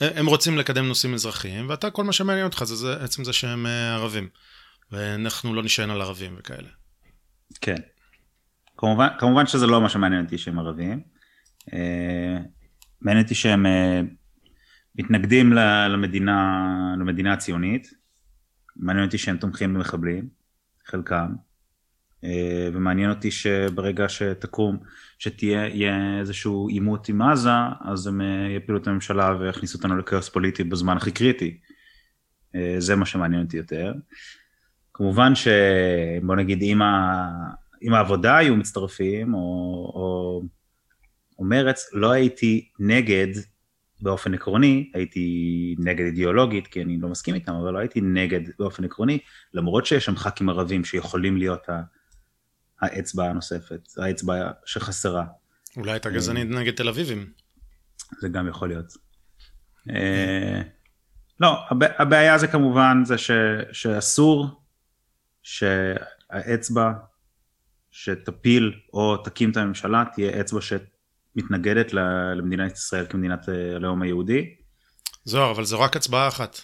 הם 0.00 0.26
רוצים 0.26 0.58
לקדם 0.58 0.88
נושאים 0.88 1.14
אזרחיים, 1.14 1.68
ואתה, 1.68 1.90
כל 1.90 2.04
מה 2.04 2.12
שמעניין 2.12 2.46
אותך 2.46 2.64
זה, 2.64 2.76
זה 2.76 3.04
עצם 3.04 3.24
זה 3.24 3.32
שהם 3.32 3.66
אה, 3.66 3.94
ערבים. 3.94 4.28
ואנחנו 4.92 5.54
לא 5.54 5.62
נשען 5.62 5.90
על 5.90 6.00
ערבים 6.00 6.34
וכאלה. 6.38 6.68
כן. 7.60 7.76
כמובן, 8.76 9.08
כמובן 9.18 9.46
שזה 9.46 9.66
לא 9.66 9.80
מה 9.80 9.88
שמעניין 9.88 10.24
אותי 10.24 10.38
שהם 10.38 10.58
ערבים. 10.58 11.00
אה, 11.72 12.38
מעניין 13.00 13.24
אותי 13.24 13.34
שהם 13.34 13.66
אה, 13.66 14.00
מתנגדים 14.98 15.52
למדינה, 15.90 16.94
למדינה 16.98 17.32
הציונית. 17.32 17.90
מעניין 18.76 19.04
אותי 19.04 19.18
שהם 19.18 19.36
תומכים 19.36 19.74
במחבלים, 19.74 20.28
חלקם. 20.86 21.34
אה, 22.24 22.68
ומעניין 22.72 23.10
אותי 23.10 23.30
שברגע 23.30 24.08
שתקום, 24.08 24.78
שתהיה 25.18 25.66
איזשהו 26.20 26.68
עימות 26.68 27.08
עם 27.08 27.22
עזה, 27.22 27.50
אז 27.80 28.06
הם 28.06 28.20
אה, 28.20 28.48
יפילו 28.56 28.78
את 28.78 28.86
הממשלה 28.86 29.36
ויכניסו 29.40 29.78
אותנו 29.78 29.96
לכאוס 29.96 30.28
פוליטי 30.28 30.64
בזמן 30.64 30.96
הכי 30.96 31.10
קריטי. 31.10 31.58
אה, 32.54 32.74
זה 32.78 32.96
מה 32.96 33.06
שמעניין 33.06 33.42
אותי 33.42 33.56
יותר. 33.56 33.92
כמובן 34.94 35.32
שבוא 35.34 36.36
נגיד 36.36 36.62
אם, 36.62 36.82
ה... 36.82 37.28
אם 37.82 37.94
העבודה 37.94 38.36
היו 38.36 38.56
מצטרפים, 38.56 39.34
או, 39.34 39.40
או, 39.94 40.42
או 41.38 41.44
מרץ, 41.44 41.90
לא 41.92 42.10
הייתי 42.10 42.68
נגד 42.78 43.28
באופן 44.00 44.34
עקרוני, 44.34 44.90
הייתי 44.94 45.74
נגד 45.78 46.04
אידיאולוגית, 46.04 46.66
כי 46.66 46.82
אני 46.82 46.98
לא 47.00 47.08
מסכים 47.08 47.34
איתם, 47.34 47.52
אבל 47.52 47.72
לא 47.72 47.78
הייתי 47.78 48.00
נגד 48.00 48.40
באופן 48.58 48.84
עקרוני, 48.84 49.18
למרות 49.54 49.86
שיש 49.86 50.04
שם 50.04 50.16
ח"כים 50.16 50.48
ערבים 50.48 50.84
שיכולים 50.84 51.36
להיות 51.36 51.68
ה... 51.68 51.82
האצבע 52.80 53.24
הנוספת, 53.24 53.88
האצבע 53.98 54.50
שחסרה. 54.64 55.24
אולי 55.76 55.92
הייתה 55.92 56.10
גזענית 56.10 56.48
נגד 56.48 56.74
תל 56.74 56.88
אביבים. 56.88 57.32
זה 58.20 58.28
גם 58.28 58.48
יכול 58.48 58.68
להיות. 58.68 58.92
אה, 59.90 60.62
לא, 61.40 61.58
הבעיה 61.98 62.38
זה 62.38 62.46
כמובן 62.46 63.02
זה 63.04 63.18
ש, 63.18 63.30
שאסור 63.72 64.62
שהאצבע 65.42 66.92
שתפיל 67.90 68.80
או 68.92 69.16
תקים 69.16 69.50
את 69.50 69.56
הממשלה 69.56 70.04
תהיה 70.14 70.40
אצבע 70.40 70.60
שמתנגדת 71.36 71.92
למדינת 72.36 72.72
ישראל 72.72 73.06
כמדינת 73.06 73.48
אה, 73.48 73.76
הלאום 73.76 74.02
היהודי. 74.02 74.54
זוהר, 75.24 75.50
אבל 75.50 75.64
זו 75.64 75.80
רק 75.80 75.96
הצבעה 75.96 76.28
אחת. 76.28 76.60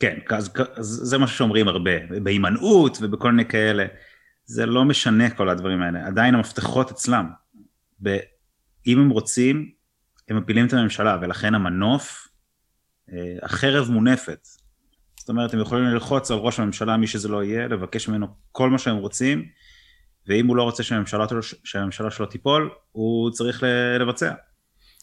כן, 0.00 0.18
אז, 0.30 0.50
אז 0.74 0.86
זה 0.86 1.18
מה 1.18 1.26
שאומרים 1.26 1.68
הרבה, 1.68 2.06
בהימנעות 2.22 2.98
ובכל 3.00 3.30
מיני 3.30 3.48
כאלה. 3.48 3.86
זה 4.44 4.66
לא 4.66 4.84
משנה 4.84 5.30
כל 5.30 5.48
הדברים 5.48 5.82
האלה, 5.82 6.06
עדיין 6.06 6.34
המפתחות 6.34 6.90
אצלם. 6.90 7.30
אם 8.86 8.98
הם 8.98 9.10
רוצים, 9.10 9.70
הם 10.28 10.36
מפילים 10.36 10.66
את 10.66 10.72
הממשלה, 10.72 11.18
ולכן 11.22 11.54
המנוף, 11.54 12.28
אה, 13.12 13.36
החרב 13.42 13.90
מונפת. 13.90 14.46
זאת 15.18 15.28
אומרת, 15.28 15.54
הם 15.54 15.60
יכולים 15.60 15.84
ללחוץ 15.84 16.30
על 16.30 16.36
ראש 16.36 16.60
הממשלה, 16.60 16.96
מי 16.96 17.06
שזה 17.06 17.28
לא 17.28 17.44
יהיה, 17.44 17.68
לבקש 17.68 18.08
ממנו 18.08 18.26
כל 18.52 18.70
מה 18.70 18.78
שהם 18.78 18.96
רוצים, 18.96 19.48
ואם 20.28 20.46
הוא 20.46 20.56
לא 20.56 20.62
רוצה 20.62 20.82
שהממשלה, 20.82 21.26
שהממשלה 21.64 22.10
שלו 22.10 22.26
תיפול, 22.26 22.70
הוא 22.92 23.30
צריך 23.30 23.62
לבצע. 24.00 24.32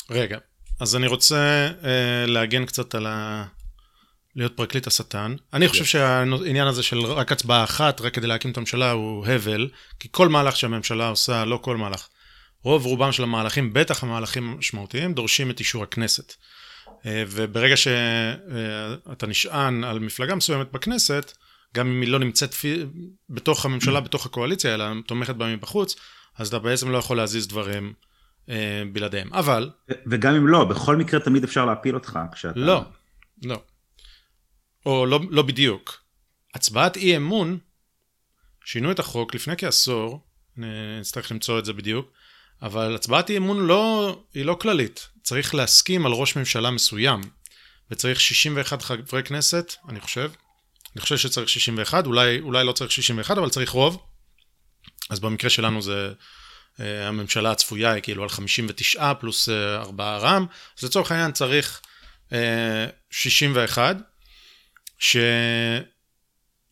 רגע, 0.10 0.38
אז 0.80 0.96
אני 0.96 1.08
רוצה 1.08 1.70
אה, 1.84 2.26
להגן 2.28 2.66
קצת 2.66 2.96
על 2.96 3.06
ה... 3.06 3.46
להיות 4.36 4.58
פרקליט 4.58 4.88
השטן. 4.88 5.36
אני 5.54 5.68
חושב 5.68 5.86
שהעניין 5.86 6.68
הזה 6.68 6.84
של 6.84 7.00
רק 7.00 7.32
הצבעה 7.32 7.64
אחת, 7.64 8.02
רק 8.02 8.14
כדי 8.14 8.28
להקים 8.28 8.52
את 8.52 8.58
הממשלה, 8.58 8.92
הוא 8.92 9.28
הבל, 9.28 9.70
כי 10.00 10.08
כל 10.12 10.30
מהלך 10.30 10.56
שהממשלה 10.58 11.08
עושה, 11.08 11.46
לא 11.46 11.60
כל 11.62 11.78
מהלך, 11.78 12.08
רוב 12.64 12.86
רובם 12.86 13.12
של 13.12 13.24
המהלכים, 13.24 13.74
בטח 13.74 14.04
המהלכים 14.04 14.50
המשמעותיים, 14.50 15.14
דורשים 15.14 15.52
את 15.52 15.60
אישור 15.60 15.84
הכנסת. 15.84 16.34
אה, 17.06 17.24
וברגע 17.28 17.78
שאתה 17.78 19.28
נשען 19.28 19.84
על 19.84 20.00
מפלגה 20.00 20.36
מסוימת 20.36 20.72
בכנסת, 20.72 21.34
גם 21.76 21.88
אם 21.88 22.02
היא 22.02 22.10
לא 22.10 22.20
נמצאת 22.20 22.56
בתוך 23.30 23.66
הממשלה, 23.66 24.00
בתוך 24.00 24.26
הקואליציה, 24.26 24.74
אלא 24.74 24.86
תומכת 25.08 25.36
בה 25.36 25.56
מבחוץ, 25.56 25.96
אז 26.38 26.48
אתה 26.48 26.60
בעצם 26.60 26.92
לא 26.92 26.98
יכול 26.98 27.18
להזיז 27.18 27.48
דברים 27.48 27.94
אה, 28.50 28.84
בלעדיהם. 28.94 29.34
אבל... 29.34 29.70
וגם 30.08 30.36
אם 30.36 30.48
לא, 30.48 30.64
בכל 30.64 30.96
מקרה 30.96 31.20
תמיד 31.20 31.44
אפשר 31.44 31.66
להפיל 31.66 31.96
אותך 31.96 32.20
כשאתה... 32.34 32.60
לא, 32.60 32.82
לא. 33.44 33.62
או 34.86 35.06
לא, 35.06 35.20
לא 35.30 35.42
בדיוק. 35.42 36.04
הצבעת 36.54 36.98
אי 36.98 37.18
אמון, 37.18 37.58
שינו 38.66 38.92
את 38.92 39.00
החוק 39.00 39.36
לפני 39.36 39.58
כעשור, 39.58 40.22
נצטרך 40.58 41.32
למצוא 41.32 41.60
את 41.60 41.66
זה 41.66 41.74
בדיוק, 41.74 42.12
אבל 42.62 42.96
הצבעת 42.96 43.30
אי 43.30 43.38
אמון 43.38 43.66
לא, 43.66 44.24
היא 44.34 44.46
לא 44.46 44.58
כללית. 44.62 45.08
צריך 45.24 45.56
להסכים 45.56 46.06
על 46.06 46.12
ראש 46.12 46.36
ממשלה 46.36 46.72
מסוים, 46.72 47.22
וצריך 47.92 48.20
61 48.20 48.82
חברי 48.82 49.24
כנסת, 49.24 49.74
אני 49.90 50.00
חושב. 50.00 50.32
אני 50.96 51.02
חושב 51.02 51.18
שצריך 51.18 51.50
61, 51.50 52.06
אולי, 52.06 52.40
אולי 52.40 52.66
לא 52.66 52.72
צריך 52.72 52.92
61, 52.92 53.38
אבל 53.38 53.50
צריך 53.50 53.70
רוב. 53.70 54.04
אז 55.10 55.20
במקרה 55.20 55.50
שלנו 55.50 55.82
זה, 55.82 56.14
uh, 56.14 56.82
הממשלה 56.82 57.52
הצפויה 57.52 57.92
היא 57.92 58.04
כאילו 58.04 58.24
על 58.24 58.30
59 58.30 59.14
פלוס 59.14 59.50
uh, 59.50 59.52
4 59.76 60.18
רם, 60.18 60.46
אז 60.78 60.84
לצורך 60.84 61.12
העניין 61.12 61.32
צריך 61.32 61.82
uh, 62.30 62.34
61, 63.12 63.98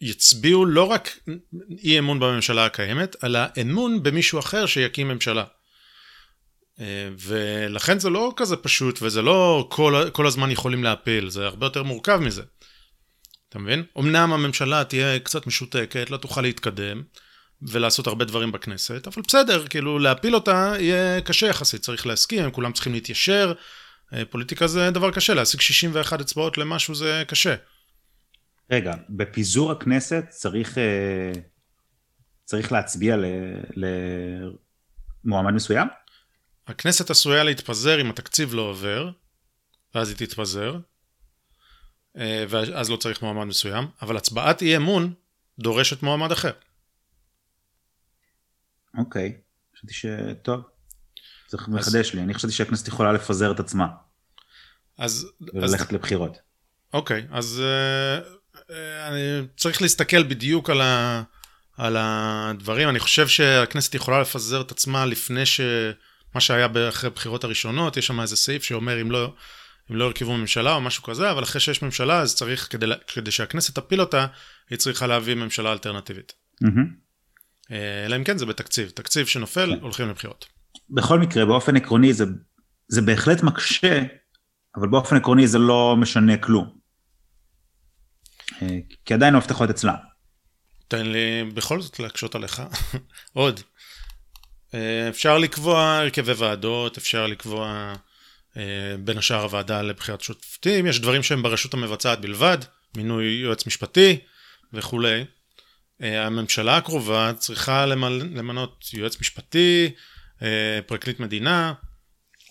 שיצביעו 0.02 0.66
לא 0.66 0.84
רק 0.84 1.20
אי 1.84 2.00
אמון 2.00 2.20
בממשלה 2.20 2.66
הקיימת, 2.66 3.24
אלא 3.24 3.40
אמון 3.62 4.04
במישהו 4.04 4.40
אחר 4.40 4.66
שיקים 4.66 5.08
ממשלה. 5.08 5.44
אה, 6.80 7.10
ולכן 7.20 8.00
זה 8.00 8.10
לא 8.10 8.34
כזה 8.36 8.58
פשוט, 8.58 9.00
וזה 9.02 9.22
לא 9.22 9.68
כל, 9.70 10.10
כל 10.12 10.28
הזמן 10.28 10.52
יכולים 10.52 10.84
להפיל, 10.84 11.30
זה 11.30 11.46
הרבה 11.46 11.66
יותר 11.66 11.84
מורכב 11.84 12.18
מזה. 12.18 12.42
אתה 13.52 13.60
מבין? 13.60 13.84
אמנם 14.00 14.34
הממשלה 14.34 14.84
תהיה 14.84 15.20
קצת 15.20 15.48
משותקת, 15.48 16.10
לא 16.10 16.18
תוכל 16.18 16.42
להתקדם 16.42 17.04
ולעשות 17.62 18.08
הרבה 18.08 18.26
דברים 18.26 18.52
בכנסת, 18.52 19.08
אבל 19.08 19.22
בסדר, 19.28 19.68
כאילו 19.68 20.00
להפיל 20.00 20.36
אותה 20.36 20.74
יהיה 20.80 21.22
קשה 21.22 21.48
יחסית, 21.48 21.82
צריך 21.82 22.08
להסכים, 22.08 22.44
הם 22.44 22.52
כולם 22.52 22.74
צריכים 22.74 22.94
להתיישר. 22.94 23.54
אה, 24.14 24.26
פוליטיקה 24.26 24.68
זה 24.68 24.92
דבר 24.92 25.12
קשה, 25.12 25.34
להשיג 25.34 25.62
61 25.62 26.22
אצבעות 26.22 26.58
למשהו 26.58 26.96
זה 26.96 27.24
קשה. 27.28 27.56
רגע, 28.72 28.94
בפיזור 29.10 29.72
הכנסת 29.72 30.26
צריך, 30.30 30.78
אה, 30.78 31.32
צריך 32.44 32.72
להצביע 32.72 33.18
למועמד 35.26 35.54
מסוים? 35.54 35.88
הכנסת 36.68 37.10
עשויה 37.10 37.44
להתפזר 37.44 38.02
אם 38.02 38.10
התקציב 38.10 38.54
לא 38.54 38.62
עובר, 38.62 39.10
ואז 39.96 40.10
היא 40.10 40.18
תתפזר, 40.18 40.78
ואז 42.16 42.90
לא 42.90 42.98
צריך 42.98 43.22
מועמד 43.22 43.44
מסוים, 43.44 43.88
אבל 44.02 44.18
הצבעת 44.18 44.62
אי 44.62 44.78
אמון 44.78 45.14
דורשת 45.60 46.04
מועמד 46.04 46.32
אחר. 46.32 46.52
אוקיי, 48.98 49.38
חשבתי 49.76 49.94
ש... 49.94 50.06
טוב, 50.42 50.62
צריך 51.48 51.68
מחדש 51.68 52.14
לי, 52.14 52.22
אני 52.22 52.34
חשבתי 52.34 52.54
שהכנסת 52.54 52.88
יכולה 52.88 53.12
לפזר 53.12 53.52
את 53.52 53.60
עצמה. 53.60 53.88
אז... 54.98 55.28
וללכת 55.54 55.88
אז... 55.88 55.92
לבחירות. 55.92 56.38
אוקיי, 56.94 57.28
אז 57.32 57.64
uh, 57.64 58.72
אני 59.08 59.48
צריך 59.58 59.82
להסתכל 59.82 60.24
בדיוק 60.24 60.70
על, 60.70 60.82
ה, 60.82 61.24
על 61.78 61.96
הדברים. 62.00 62.90
אני 62.90 63.00
חושב 63.00 63.28
שהכנסת 63.28 63.96
יכולה 63.96 64.22
לפזר 64.22 64.62
את 64.62 64.72
עצמה 64.72 65.06
לפני 65.06 65.46
ש... 65.46 65.62
מה 66.36 66.42
שהיה 66.42 66.68
אחרי 66.90 67.08
הבחירות 67.08 67.44
הראשונות, 67.44 67.98
יש 67.98 68.08
שם 68.08 68.22
איזה 68.22 68.36
סעיף 68.36 68.64
שאומר 68.64 69.02
אם 69.02 69.12
לא, 69.12 69.34
אם 69.92 69.96
לא 69.96 70.06
הרכיבו 70.06 70.38
ממשלה 70.38 70.74
או 70.74 70.82
משהו 70.82 71.04
כזה, 71.04 71.32
אבל 71.32 71.44
אחרי 71.44 71.62
שיש 71.62 71.82
ממשלה, 71.82 72.20
אז 72.20 72.36
צריך, 72.36 72.68
כדי, 72.70 72.86
כדי 73.08 73.32
שהכנסת 73.32 73.80
תפיל 73.80 74.02
אותה, 74.02 74.26
היא 74.70 74.78
צריכה 74.78 75.08
להביא 75.08 75.36
ממשלה 75.36 75.72
אלטרנטיבית. 75.72 76.34
Mm-hmm. 76.64 77.74
אלא 78.06 78.16
אם 78.16 78.24
כן 78.24 78.38
זה 78.38 78.46
בתקציב. 78.46 78.90
תקציב 78.90 79.28
שנופל, 79.28 79.76
כן. 79.76 79.82
הולכים 79.82 80.10
לבחירות. 80.10 80.46
בכל 80.90 81.20
מקרה, 81.20 81.46
באופן 81.46 81.76
עקרוני 81.76 82.14
זה, 82.14 82.26
זה 82.88 83.02
בהחלט 83.02 83.44
מקשה, 83.44 84.04
אבל 84.76 84.88
באופן 84.88 85.16
עקרוני 85.16 85.48
זה 85.48 85.60
לא 85.60 85.96
משנה 85.98 86.38
כלום. 86.38 86.82
כי 89.06 89.14
עדיין 89.14 89.36
המפתחות 89.36 89.70
אצלה. 89.70 89.96
תן 90.88 91.06
לי 91.06 91.44
בכל 91.54 91.82
זאת 91.82 92.00
להקשות 92.00 92.36
עליך. 92.36 92.62
עוד. 93.34 93.60
אה, 94.74 95.10
אפשר 95.10 95.38
לקבוע 95.38 95.84
הרכבי 95.84 96.34
ועדות, 96.34 96.98
אפשר 96.98 97.28
לקבוע 97.28 97.68
אה, 97.68 97.94
בין 99.00 99.18
השאר 99.18 99.42
הוועדה 99.42 99.82
לבחירת 99.82 100.22
שופטים, 100.22 100.88
יש 100.88 101.00
דברים 101.00 101.24
שהם 101.24 101.44
ברשות 101.44 101.74
המבצעת 101.74 102.22
בלבד, 102.22 102.58
מינוי 102.98 103.26
יועץ 103.26 103.68
משפטי 103.68 104.18
וכולי. 104.74 105.26
אה, 106.02 106.26
הממשלה 106.26 106.78
הקרובה 106.78 107.32
צריכה 107.38 107.86
למנות 107.86 108.86
יועץ 108.94 109.22
משפטי, 109.22 109.92
פרקליט 110.88 111.20
מדינה, 111.20 111.74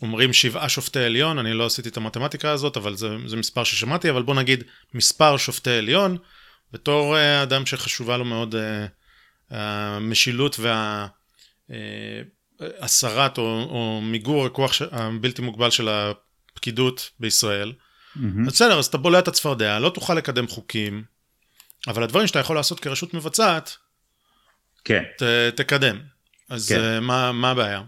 אומרים 0.02 0.32
שבעה 0.32 0.68
שופטי 0.68 0.98
עליון, 0.98 1.38
אני 1.38 1.52
לא 1.52 1.66
עשיתי 1.66 1.88
את 1.88 1.96
המתמטיקה 1.96 2.50
הזאת, 2.50 2.76
אבל 2.76 2.96
זה, 2.96 3.08
זה 3.26 3.36
מספר 3.36 3.64
ששמעתי, 3.64 4.10
אבל 4.10 4.22
בוא 4.22 4.34
נגיד 4.34 4.64
מספר 4.94 5.36
שופטי 5.36 5.70
עליון, 5.70 6.18
בתור 6.72 7.16
אדם 7.42 7.66
שחשובה 7.66 8.16
לו 8.16 8.24
מאוד 8.24 8.54
המשילות 9.50 10.56
והסרת 12.60 13.38
או, 13.38 13.44
או 13.44 14.00
מיגור 14.02 14.46
הכוח 14.46 14.72
הבלתי 14.90 15.42
מוגבל 15.42 15.70
של 15.70 15.88
הפקידות 15.88 17.10
בישראל. 17.20 17.72
Mm-hmm. 17.72 18.20
בסדר, 18.46 18.78
אז 18.78 18.86
אתה 18.86 18.98
בולע 18.98 19.18
את 19.18 19.28
הצפרדע, 19.28 19.78
לא 19.78 19.90
תוכל 19.90 20.14
לקדם 20.14 20.48
חוקים, 20.48 21.04
אבל 21.88 22.02
הדברים 22.02 22.26
שאתה 22.26 22.38
יכול 22.38 22.56
לעשות 22.56 22.80
כרשות 22.80 23.14
מבצעת, 23.14 23.76
כן. 24.84 25.02
ת, 25.18 25.22
תקדם. 25.56 25.98
אז 26.48 26.68
כן. 26.68 26.78
uh, 26.78 27.00
מה, 27.00 27.32
מה 27.32 27.50
הבעיה? 27.50 27.82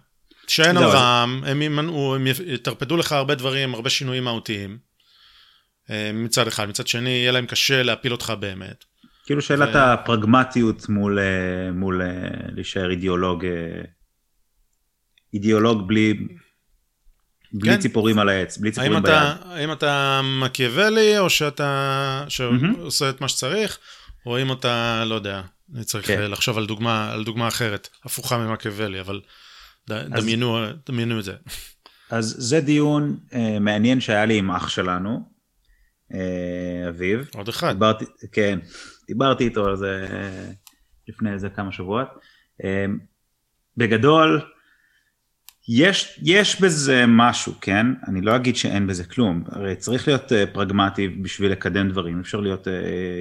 שאין 0.49 0.77
על 0.77 0.85
רע"מ, 0.85 1.45
הם 1.47 1.63
ימנעו, 1.63 2.15
הם 2.15 2.27
יטרפדו 2.47 2.97
לך 2.97 3.13
הרבה 3.13 3.35
דברים, 3.35 3.75
הרבה 3.75 3.91
שינויים 3.91 4.25
מהותיים. 4.25 4.79
אה, 5.91 6.11
מצד 6.15 6.47
אחד, 6.47 6.69
מצד 6.69 6.87
שני 6.87 7.11
יהיה 7.11 7.33
להם 7.33 7.47
קשה 7.47 7.83
להפיל 7.83 8.13
אותך 8.13 8.33
באמת. 8.41 8.85
כאילו 9.27 9.43
שאלת 9.43 9.75
ו... 9.75 9.79
הפרגמטיות 9.79 10.89
מול, 10.89 11.19
אה, 11.19 11.73
מול 11.73 12.03
להישאר 12.55 12.91
אידיאולוג, 12.91 13.45
אידיאולוג 15.35 15.89
בלי, 15.89 16.15
בלי 17.53 17.73
כן. 17.73 17.81
ציפורים 17.81 18.19
על 18.19 18.29
העץ, 18.29 18.59
בלי 18.59 18.71
ציפורים 18.71 18.93
האם 18.93 19.03
ביד. 19.03 19.15
אתה, 19.15 19.35
האם 19.45 19.73
אתה 19.73 20.21
מקיאוולי 20.41 21.19
או 21.19 21.31
שאתה 21.31 22.25
שעושה 22.29 23.11
את 23.11 23.21
מה 23.21 23.29
שצריך, 23.29 23.79
או 24.27 24.43
אם 24.43 24.53
אתה, 24.53 25.05
לא 25.07 25.15
יודע, 25.15 25.43
אני 25.75 25.85
צריך 25.85 26.07
כן. 26.07 26.31
לחשוב 26.31 26.59
על 26.59 26.67
דוגמה, 26.67 27.13
על 27.13 27.25
דוגמה 27.25 27.49
אחרת, 27.49 27.89
הפוכה 28.05 28.39
ממקיאוולי, 28.39 29.01
אבל 29.01 29.21
דמיינו, 29.89 30.65
אז, 30.65 30.75
דמיינו 30.87 31.19
את 31.19 31.25
זה. 31.25 31.35
אז 32.11 32.35
זה 32.39 32.61
דיון 32.61 33.19
אה, 33.35 33.59
מעניין 33.61 34.01
שהיה 34.01 34.25
לי 34.25 34.39
עם 34.39 34.51
אח 34.51 34.69
שלנו, 34.69 35.33
אה, 36.15 36.89
אביב. 36.89 37.31
עוד 37.35 37.49
אחד. 37.49 37.73
דיברתי, 37.73 38.05
כן, 38.33 38.59
דיברתי 39.07 39.45
איתו 39.45 39.65
על 39.65 39.77
זה 39.77 40.07
אה, 40.11 40.51
לפני 41.09 41.33
איזה 41.33 41.49
כמה 41.49 41.73
שבועות. 41.73 42.09
אה, 42.65 42.87
בגדול, 43.77 44.41
יש, 45.69 46.21
יש 46.23 46.61
בזה 46.61 47.05
משהו, 47.09 47.53
כן? 47.61 47.87
אני 48.09 48.21
לא 48.21 48.37
אגיד 48.37 48.57
שאין 48.57 48.87
בזה 48.87 49.05
כלום. 49.05 49.45
הרי 49.47 49.77
צריך 49.77 50.09
להיות 50.09 50.33
uh, 50.33 50.35
פרגמטי 50.53 51.09
בשביל 51.09 51.53
לקדם 51.53 51.89
דברים, 51.89 52.21
אפשר 52.21 52.41
להיות 52.41 52.67
uh, 52.67 52.71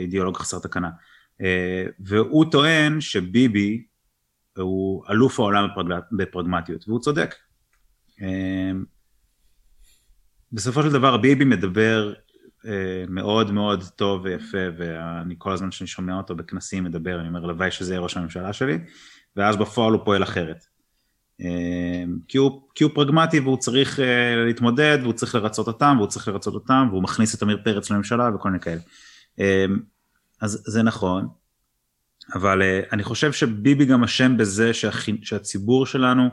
אידיאולוג 0.01 0.37
חסר 0.37 0.59
תקנה. 0.59 0.89
Uh, 1.41 1.43
והוא 1.99 2.45
טוען 2.51 3.01
שביבי 3.01 3.83
הוא 4.57 5.03
אלוף 5.09 5.39
העולם 5.39 5.67
בפרגמטיות, 6.11 6.87
והוא 6.87 6.99
צודק. 6.99 7.35
בסופו 10.51 10.83
של 10.83 10.91
דבר 10.91 11.17
ביבי 11.17 11.45
מדבר 11.45 12.13
מאוד 13.09 13.51
מאוד 13.51 13.83
טוב 13.83 14.21
ויפה, 14.23 14.57
ואני 14.77 15.35
כל 15.37 15.51
הזמן 15.51 15.71
שאני 15.71 15.87
שומע 15.87 16.17
אותו 16.17 16.35
בכנסים 16.35 16.83
מדבר, 16.83 17.19
אני 17.19 17.27
אומר, 17.27 17.43
הלוואי 17.43 17.71
שזה 17.71 17.93
יהיה 17.93 18.01
ראש 18.01 18.17
הממשלה 18.17 18.53
שלי, 18.53 18.77
ואז 19.35 19.57
בפועל 19.57 19.93
הוא 19.93 20.01
פועל 20.05 20.23
אחרת. 20.23 20.65
אמ, 21.41 22.17
כי 22.27 22.37
הוא, 22.37 22.61
כי 22.75 22.83
הוא 22.83 22.91
פרגמטי 22.95 23.39
והוא 23.39 23.57
צריך 23.57 23.99
uh, 23.99 24.01
להתמודד 24.47 24.97
והוא 25.01 25.13
צריך 25.13 25.35
לרצות 25.35 25.67
אותם 25.67 25.95
והוא 25.97 26.07
צריך 26.07 26.27
לרצות 26.27 26.53
אותם 26.53 26.87
והוא 26.89 27.03
מכניס 27.03 27.35
את 27.35 27.41
עמיר 27.41 27.61
פרץ 27.63 27.89
לממשלה 27.89 28.29
וכל 28.35 28.49
מיני 28.49 28.59
כאלה. 28.59 28.81
Um, 29.37 29.41
אז 30.41 30.63
זה 30.65 30.83
נכון, 30.83 31.27
אבל 32.33 32.61
אני 32.91 33.03
חושב 33.03 33.31
שביבי 33.31 33.85
גם 33.85 34.03
אשם 34.03 34.37
בזה 34.37 34.73
שהח... 34.73 35.05
שהציבור 35.21 35.85
שלנו, 35.85 36.23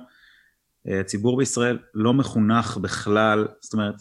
הציבור 0.87 1.37
בישראל 1.37 1.79
לא 1.95 2.15
מחונך 2.15 2.77
בכלל, 2.77 3.49
זאת 3.61 3.73
אומרת, 3.73 3.95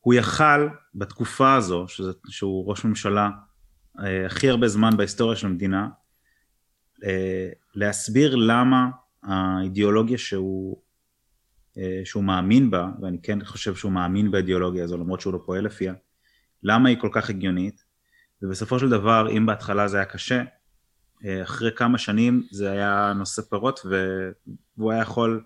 הוא 0.00 0.14
יכל 0.14 0.68
בתקופה 0.94 1.54
הזו, 1.54 1.84
שזה, 1.88 2.12
שהוא 2.28 2.70
ראש 2.70 2.84
ממשלה 2.84 3.30
הכי 4.26 4.50
הרבה 4.50 4.68
זמן 4.68 4.96
בהיסטוריה 4.96 5.36
של 5.36 5.46
המדינה, 5.46 5.88
להסביר 7.74 8.34
למה 8.34 8.86
האידיאולוגיה 9.26 10.18
שהוא, 10.18 10.82
אה, 11.78 12.00
שהוא 12.04 12.24
מאמין 12.24 12.70
בה, 12.70 12.90
ואני 13.02 13.18
כן 13.22 13.44
חושב 13.44 13.74
שהוא 13.74 13.92
מאמין 13.92 14.30
באידיאולוגיה 14.30 14.84
הזו 14.84 14.96
למרות 14.96 15.20
שהוא 15.20 15.32
לא 15.32 15.42
פועל 15.46 15.64
לפיה, 15.64 15.94
למה 16.62 16.88
היא 16.88 16.96
כל 17.00 17.08
כך 17.12 17.30
הגיונית, 17.30 17.84
ובסופו 18.42 18.78
של 18.78 18.88
דבר 18.88 19.30
אם 19.30 19.46
בהתחלה 19.46 19.88
זה 19.88 19.96
היה 19.96 20.06
קשה, 20.06 20.42
אה, 21.24 21.42
אחרי 21.42 21.70
כמה 21.76 21.98
שנים 21.98 22.46
זה 22.50 22.70
היה 22.70 23.12
נושא 23.16 23.42
פירות 23.42 23.80
והוא 24.76 24.92
היה 24.92 25.02
יכול 25.02 25.44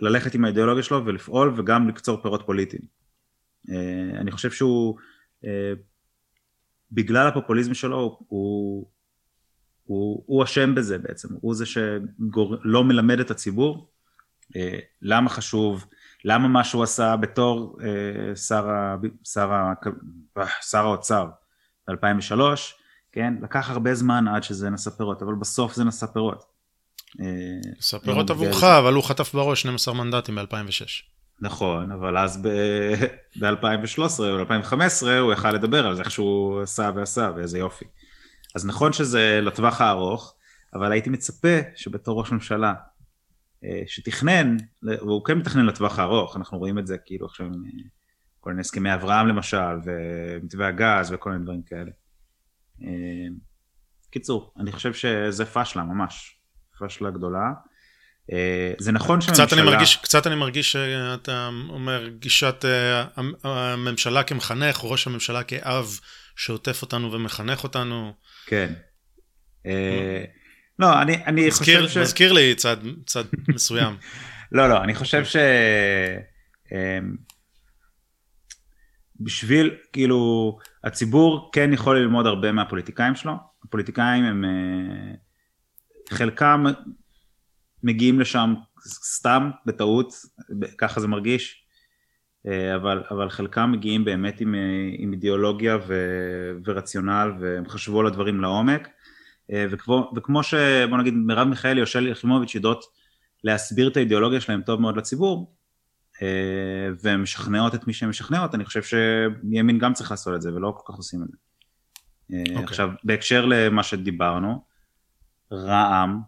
ללכת 0.00 0.34
עם 0.34 0.44
האידיאולוגיה 0.44 0.82
שלו 0.82 1.06
ולפעול 1.06 1.54
וגם 1.56 1.88
לקצור 1.88 2.22
פירות 2.22 2.42
פוליטיים. 2.46 2.82
אה, 3.70 4.20
אני 4.20 4.30
חושב 4.30 4.50
שהוא, 4.50 4.98
בגלל 6.92 7.28
הפופוליזם 7.28 7.74
שלו 7.74 8.18
הוא 8.28 8.86
הוא 9.86 10.44
אשם 10.44 10.74
בזה 10.74 10.98
בעצם, 10.98 11.28
הוא 11.40 11.54
זה 11.54 11.66
שלא 11.66 12.84
מלמד 12.84 13.20
את 13.20 13.30
הציבור 13.30 13.90
אה, 14.56 14.78
למה 15.02 15.30
חשוב, 15.30 15.86
למה 16.24 16.48
מה 16.48 16.64
שהוא 16.64 16.82
עשה 16.82 17.16
בתור 17.16 17.78
אה, 17.82 18.36
שר, 18.36 18.66
שר, 19.24 19.50
שר 20.62 20.86
האוצר 20.86 21.26
ב-2003, 21.88 22.40
כן, 23.12 23.34
לקח 23.42 23.70
הרבה 23.70 23.94
זמן 23.94 24.28
עד 24.28 24.42
שזה 24.42 24.70
נשא 24.70 24.90
פירות, 24.90 25.22
אבל 25.22 25.34
בסוף 25.34 25.74
זה 25.74 25.84
נשא 25.84 26.06
פירות. 26.06 26.44
אה, 27.20 27.26
נשא 27.78 27.98
פירות 27.98 28.30
עבורך, 28.30 28.64
אבל 28.64 28.94
הוא 28.94 29.04
חטף 29.04 29.34
בראש 29.34 29.60
12 29.60 29.94
מנדטים 29.94 30.34
ב-2006. 30.34 31.14
נכון, 31.40 31.92
אבל 31.92 32.18
אז 32.18 32.42
ב-2013 32.42 34.20
או 34.20 34.38
2015 34.38 35.18
הוא 35.18 35.32
יכל 35.32 35.52
לדבר 35.52 35.86
על 35.86 35.96
זה, 35.96 36.02
איך 36.02 36.10
שהוא 36.10 36.62
עשה 36.62 36.90
ועשה, 36.94 37.30
ואיזה 37.36 37.58
יופי. 37.58 37.84
אז 38.54 38.66
נכון 38.66 38.92
שזה 38.92 39.40
לטווח 39.42 39.80
הארוך, 39.80 40.34
אבל 40.74 40.92
הייתי 40.92 41.10
מצפה 41.10 41.58
שבתור 41.76 42.20
ראש 42.20 42.32
ממשלה 42.32 42.74
אה, 43.64 43.82
שתכנן, 43.86 44.56
והוא 44.82 45.24
כן 45.24 45.38
מתכנן 45.38 45.66
לטווח 45.66 45.98
הארוך, 45.98 46.36
אנחנו 46.36 46.58
רואים 46.58 46.78
את 46.78 46.86
זה 46.86 46.96
כאילו 46.98 47.26
עכשיו 47.26 47.46
עם 47.46 47.52
אה, 47.52 47.70
כל 48.40 48.50
מיני 48.50 48.60
הסכמי 48.60 48.94
אברהם 48.94 49.28
למשל, 49.28 49.76
ומתווה 49.84 50.68
הגז 50.68 51.12
וכל 51.12 51.30
מיני 51.30 51.44
דברים 51.44 51.62
כאלה. 51.62 51.90
אה, 52.82 52.88
קיצור, 54.10 54.52
אני 54.58 54.72
חושב 54.72 54.94
שזה 54.94 55.44
פשלה 55.44 55.82
ממש, 55.82 56.36
פשלה 56.80 57.10
גדולה. 57.10 57.52
זה 58.78 58.92
נכון 58.92 59.20
שהממשלה... 59.20 59.46
קצת 59.46 59.56
אני 59.58 59.62
מרגיש, 59.62 59.96
קצת 59.96 60.26
אני 60.26 60.34
מרגיש 60.34 60.72
שאתה 60.72 61.50
אומר 61.68 62.08
גישת 62.08 62.64
הממשלה 63.44 64.22
כמחנך, 64.22 64.82
או 64.82 64.90
ראש 64.90 65.06
הממשלה 65.06 65.42
כאב 65.42 65.98
שעוטף 66.36 66.82
אותנו 66.82 67.12
ומחנך 67.12 67.64
אותנו. 67.64 68.12
כן. 68.46 68.72
אה, 69.66 70.24
לא, 70.78 71.02
אני, 71.02 71.24
אני 71.24 71.46
מזכיר, 71.46 71.86
חושב 71.86 72.00
ש... 72.00 72.02
מזכיר 72.02 72.32
לי 72.32 72.54
צד, 72.54 72.76
צד 73.06 73.24
מסוים. 73.48 73.96
לא, 74.52 74.68
לא, 74.68 74.84
אני 74.84 74.94
חושב 74.94 75.24
ש... 75.24 75.36
אמ, 76.72 77.16
בשביל, 79.20 79.76
כאילו, 79.92 80.58
הציבור 80.84 81.50
כן 81.52 81.72
יכול 81.72 81.98
ללמוד 81.98 82.26
הרבה 82.26 82.52
מהפוליטיקאים 82.52 83.14
שלו. 83.14 83.32
הפוליטיקאים 83.64 84.24
הם, 84.24 84.44
אה, 84.44 85.14
חלקם 86.16 86.64
מגיעים 87.82 88.20
לשם 88.20 88.54
סתם, 88.88 89.50
בטעות, 89.66 90.14
ככה 90.78 91.00
זה 91.00 91.08
מרגיש. 91.08 91.63
אה, 92.46 92.76
אבל, 92.76 93.02
אבל 93.10 93.30
חלקם 93.30 93.72
מגיעים 93.72 94.04
באמת 94.04 94.40
עם, 94.40 94.54
אה, 94.54 94.60
עם 94.98 95.12
אידיאולוגיה 95.12 95.78
ו, 95.86 95.94
ורציונל 96.64 97.32
והם 97.40 97.68
חשבו 97.68 98.00
על 98.00 98.06
הדברים 98.06 98.40
לעומק 98.40 98.88
אה, 99.52 99.66
וכמו, 99.70 100.12
וכמו 100.16 100.42
שבוא 100.42 100.98
נגיד 100.98 101.14
מרב 101.14 101.48
מיכאלי 101.48 101.80
או 101.80 101.86
שלי 101.86 102.10
יחימוביץ' 102.10 102.54
יודעות 102.54 102.84
להסביר 103.44 103.88
את 103.88 103.96
האידיאולוגיה 103.96 104.40
שלהם 104.40 104.62
טוב 104.62 104.80
מאוד 104.80 104.96
לציבור 104.96 105.54
והן 107.02 107.20
משכנעות 107.20 107.74
את 107.74 107.86
מי 107.86 107.92
שהן 107.92 108.08
משכנעות, 108.08 108.54
אני 108.54 108.64
חושב 108.64 108.82
שימין 108.82 109.78
גם 109.78 109.92
צריך 109.92 110.10
לעשות 110.10 110.34
את 110.34 110.42
זה 110.42 110.54
ולא 110.54 110.74
כל 110.76 110.92
כך 110.92 110.98
עושים 110.98 111.22
את 111.22 111.28
זה. 111.28 111.36
Okay. 111.36 112.50
אוקיי. 112.50 112.64
עכשיו 112.64 112.90
בהקשר 113.04 113.44
למה 113.44 113.82
שדיברנו, 113.82 114.64
רע"מ 115.52 116.20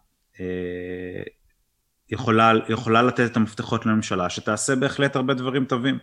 יכולה, 2.11 2.53
יכולה 2.69 3.03
לתת 3.03 3.31
את 3.31 3.37
המפתחות 3.37 3.87
לממשלה 3.87 4.31
שתעשה 4.31 4.77
בהחלט 4.77 5.17
הרבה 5.17 5.35
דברים 5.35 5.65
טובים. 5.65 5.99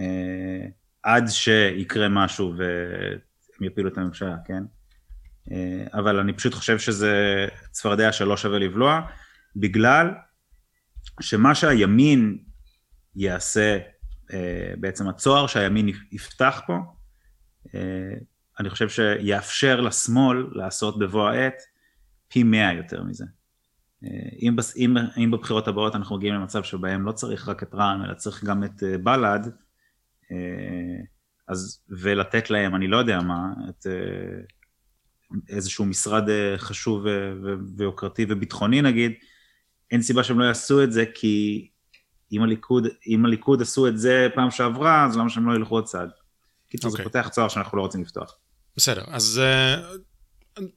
אה, 0.00 0.66
עד 1.02 1.28
שיקרה 1.28 2.08
משהו 2.08 2.54
והם 2.56 3.64
יפילו 3.64 3.88
את 3.88 3.98
הממשלה, 3.98 4.36
כן? 4.44 4.62
אה, 5.50 5.86
אבל 5.92 6.18
אני 6.18 6.32
פשוט 6.32 6.54
חושב 6.54 6.78
שזה 6.78 7.46
צפרדע 7.70 8.12
שלא 8.12 8.36
שווה 8.36 8.58
לבלוע, 8.58 9.00
בגלל 9.56 10.10
שמה 11.20 11.54
שהימין 11.54 12.38
יעשה, 13.16 13.78
אה, 14.32 14.72
בעצם 14.80 15.08
הצוהר 15.08 15.46
שהימין 15.46 15.88
יפתח 16.12 16.60
פה, 16.66 16.78
אני 18.60 18.70
חושב 18.70 18.88
שיאפשר 18.88 19.80
לשמאל 19.80 20.46
לעשות 20.52 20.98
בבוא 20.98 21.28
העת 21.28 21.62
פי 22.28 22.42
מאה 22.42 22.72
יותר 22.72 23.02
מזה. 23.02 23.24
אם, 24.42 24.56
אם, 24.76 24.96
אם 25.24 25.30
בבחירות 25.30 25.68
הבאות 25.68 25.94
אנחנו 25.94 26.16
מגיעים 26.16 26.34
למצב 26.34 26.62
שבהם 26.62 27.06
לא 27.06 27.12
צריך 27.12 27.48
רק 27.48 27.62
את 27.62 27.74
רע"מ 27.74 28.04
אלא 28.04 28.14
צריך 28.14 28.44
גם 28.44 28.64
את 28.64 28.82
אה, 28.82 28.98
בל"ד, 28.98 29.40
אה, 30.32 31.04
אז 31.48 31.80
ולתת 31.88 32.50
להם, 32.50 32.74
אני 32.74 32.88
לא 32.88 32.96
יודע 32.96 33.20
מה, 33.20 33.52
את, 33.68 33.86
אה, 33.86 34.40
איזשהו 35.48 35.84
משרד 35.84 36.24
חשוב 36.56 37.04
ויוקרתי 37.76 38.26
וביטחוני 38.28 38.82
נגיד, 38.82 39.12
אין 39.90 40.02
סיבה 40.02 40.24
שהם 40.24 40.38
לא 40.38 40.44
יעשו 40.44 40.82
את 40.82 40.92
זה, 40.92 41.04
כי 41.14 41.68
אם 42.32 42.42
הליכוד, 42.42 42.86
אם 43.06 43.24
הליכוד 43.24 43.62
עשו 43.62 43.88
את 43.88 43.98
זה 43.98 44.28
פעם 44.34 44.50
שעברה, 44.50 45.04
אז 45.04 45.16
למה 45.16 45.28
שהם 45.28 45.48
לא 45.48 45.56
ילכו 45.56 45.74
עוד 45.74 45.84
צעד? 45.84 46.10
קיצור, 46.68 46.90
okay. 46.90 46.92
זה 46.92 47.02
אוקיי. 47.02 47.04
פותח 47.04 47.28
צוהר 47.28 47.48
שאנחנו 47.48 47.78
לא 47.78 47.82
רוצים 47.82 48.02
לפתוח. 48.02 48.38
בסדר, 48.76 49.04
אז 49.06 49.40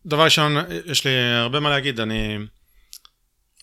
דבר 0.05 0.23
ראשון, 0.23 0.51
יש 0.85 1.05
לי 1.05 1.11
הרבה 1.33 1.59
מה 1.59 1.69
להגיד, 1.69 1.99
אני, 1.99 2.37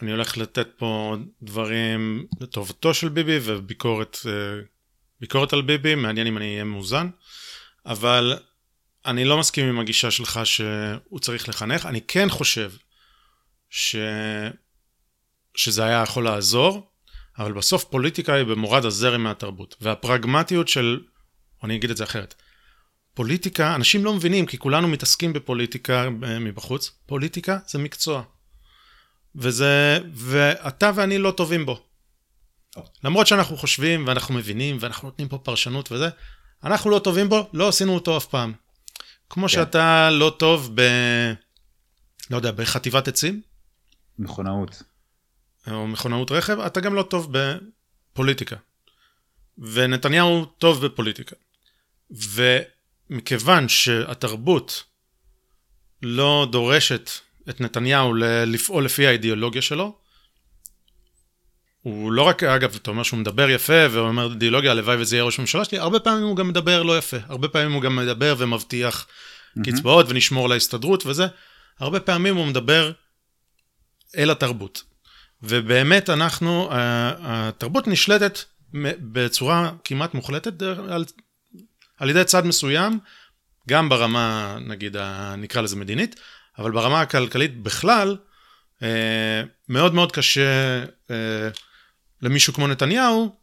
אני 0.02 0.10
הולך 0.10 0.38
לתת 0.38 0.68
פה 0.76 1.16
דברים 1.42 2.26
לטובתו 2.40 2.94
של 2.94 3.08
ביבי 3.08 3.38
וביקורת 3.42 4.18
ביקורת 5.20 5.52
על 5.52 5.62
ביבי, 5.62 5.94
מעניין 5.94 6.26
אם 6.26 6.36
אני 6.36 6.52
אהיה 6.52 6.64
מאוזן, 6.64 7.08
אבל 7.86 8.38
אני 9.06 9.24
לא 9.24 9.38
מסכים 9.38 9.68
עם 9.68 9.80
הגישה 9.80 10.10
שלך 10.10 10.40
שהוא 10.44 11.18
צריך 11.20 11.48
לחנך, 11.48 11.86
אני 11.86 12.00
כן 12.00 12.28
חושב 12.28 12.72
ש... 13.70 13.96
שזה 15.54 15.84
היה 15.84 16.02
יכול 16.02 16.24
לעזור, 16.24 16.90
אבל 17.38 17.52
בסוף 17.52 17.84
פוליטיקה 17.84 18.34
היא 18.34 18.44
במורד 18.44 18.84
הזרם 18.84 19.22
מהתרבות, 19.22 19.76
והפרגמטיות 19.80 20.68
של, 20.68 21.00
אני 21.64 21.76
אגיד 21.76 21.90
את 21.90 21.96
זה 21.96 22.04
אחרת, 22.04 22.34
פוליטיקה, 23.14 23.74
אנשים 23.74 24.04
לא 24.04 24.14
מבינים 24.14 24.46
כי 24.46 24.58
כולנו 24.58 24.88
מתעסקים 24.88 25.32
בפוליטיקה 25.32 26.08
אה, 26.22 26.38
מבחוץ, 26.38 26.90
פוליטיקה 27.06 27.58
זה 27.66 27.78
מקצוע. 27.78 28.22
וזה, 29.38 29.98
ואתה 30.14 30.90
ואני 30.94 31.18
לא 31.18 31.30
טובים 31.30 31.66
בו. 31.66 31.82
למרות 33.04 33.26
שאנחנו 33.26 33.56
חושבים 33.56 34.06
ואנחנו 34.06 34.34
מבינים 34.34 34.76
ואנחנו 34.80 35.08
נותנים 35.08 35.28
פה 35.28 35.38
פרשנות 35.38 35.92
וזה, 35.92 36.08
אנחנו 36.64 36.90
לא 36.90 36.98
טובים 36.98 37.28
בו, 37.28 37.50
לא 37.52 37.68
עשינו 37.68 37.94
אותו 37.94 38.16
אף 38.16 38.26
פעם. 38.26 38.52
כמו 39.30 39.42
כן. 39.42 39.48
שאתה 39.48 40.10
לא 40.10 40.36
טוב 40.38 40.70
ב... 40.74 40.82
לא 42.30 42.36
יודע, 42.36 42.50
בחטיבת 42.50 43.08
עצים. 43.08 43.42
מכונאות. 44.18 44.82
או 45.70 45.86
מכונאות 45.86 46.32
רכב, 46.32 46.60
אתה 46.60 46.80
גם 46.80 46.94
לא 46.94 47.02
טוב 47.02 47.32
בפוליטיקה. 47.32 48.56
ונתניהו 49.58 50.44
טוב 50.44 50.86
בפוליטיקה. 50.86 51.36
ומכיוון 53.10 53.68
שהתרבות 53.68 54.84
לא 56.02 56.48
דורשת 56.52 57.10
את 57.50 57.60
נתניהו 57.60 58.14
לפעול 58.46 58.84
לפי 58.84 59.06
האידיאולוגיה 59.06 59.62
שלו, 59.62 59.96
הוא 61.82 62.12
לא 62.12 62.22
רק, 62.22 62.42
אגב, 62.42 62.74
אתה 62.74 62.90
אומר 62.90 63.02
שהוא 63.02 63.18
מדבר 63.18 63.50
יפה 63.50 63.86
ואומר 63.90 64.30
אידיאולוגיה, 64.32 64.70
הלוואי 64.70 64.96
וזה 64.96 65.16
יהיה 65.16 65.24
ראש 65.24 65.38
ממשלה 65.38 65.64
שלי, 65.64 65.78
הרבה 65.78 66.00
פעמים 66.00 66.24
הוא 66.24 66.36
גם 66.36 66.48
מדבר 66.48 66.82
לא 66.82 66.98
יפה. 66.98 67.16
הרבה 67.28 67.48
פעמים 67.48 67.72
הוא 67.72 67.82
גם 67.82 67.96
מדבר 67.96 68.34
ומבטיח 68.38 69.06
mm-hmm. 69.06 69.62
קצבאות 69.64 70.06
ונשמור 70.08 70.44
על 70.44 70.52
ההסתדרות 70.52 71.06
וזה. 71.06 71.26
הרבה 71.80 72.00
פעמים 72.00 72.36
הוא 72.36 72.46
מדבר 72.46 72.92
אל 74.16 74.30
התרבות. 74.30 74.82
ובאמת 75.42 76.10
אנחנו, 76.10 76.68
התרבות 76.70 77.88
נשלטת 77.88 78.38
בצורה 79.12 79.72
כמעט 79.84 80.14
מוחלטת 80.14 80.62
על, 80.62 81.04
על 81.98 82.10
ידי 82.10 82.24
צד 82.24 82.46
מסוים, 82.46 82.98
גם 83.68 83.88
ברמה, 83.88 84.56
נגיד, 84.60 84.96
נקרא 85.38 85.62
לזה 85.62 85.76
מדינית, 85.76 86.20
אבל 86.58 86.70
ברמה 86.70 87.00
הכלכלית 87.00 87.62
בכלל, 87.62 88.16
אה, 88.82 89.42
מאוד 89.68 89.94
מאוד 89.94 90.12
קשה 90.12 90.84
אה, 91.10 91.48
למישהו 92.22 92.52
כמו 92.52 92.66
נתניהו 92.66 93.36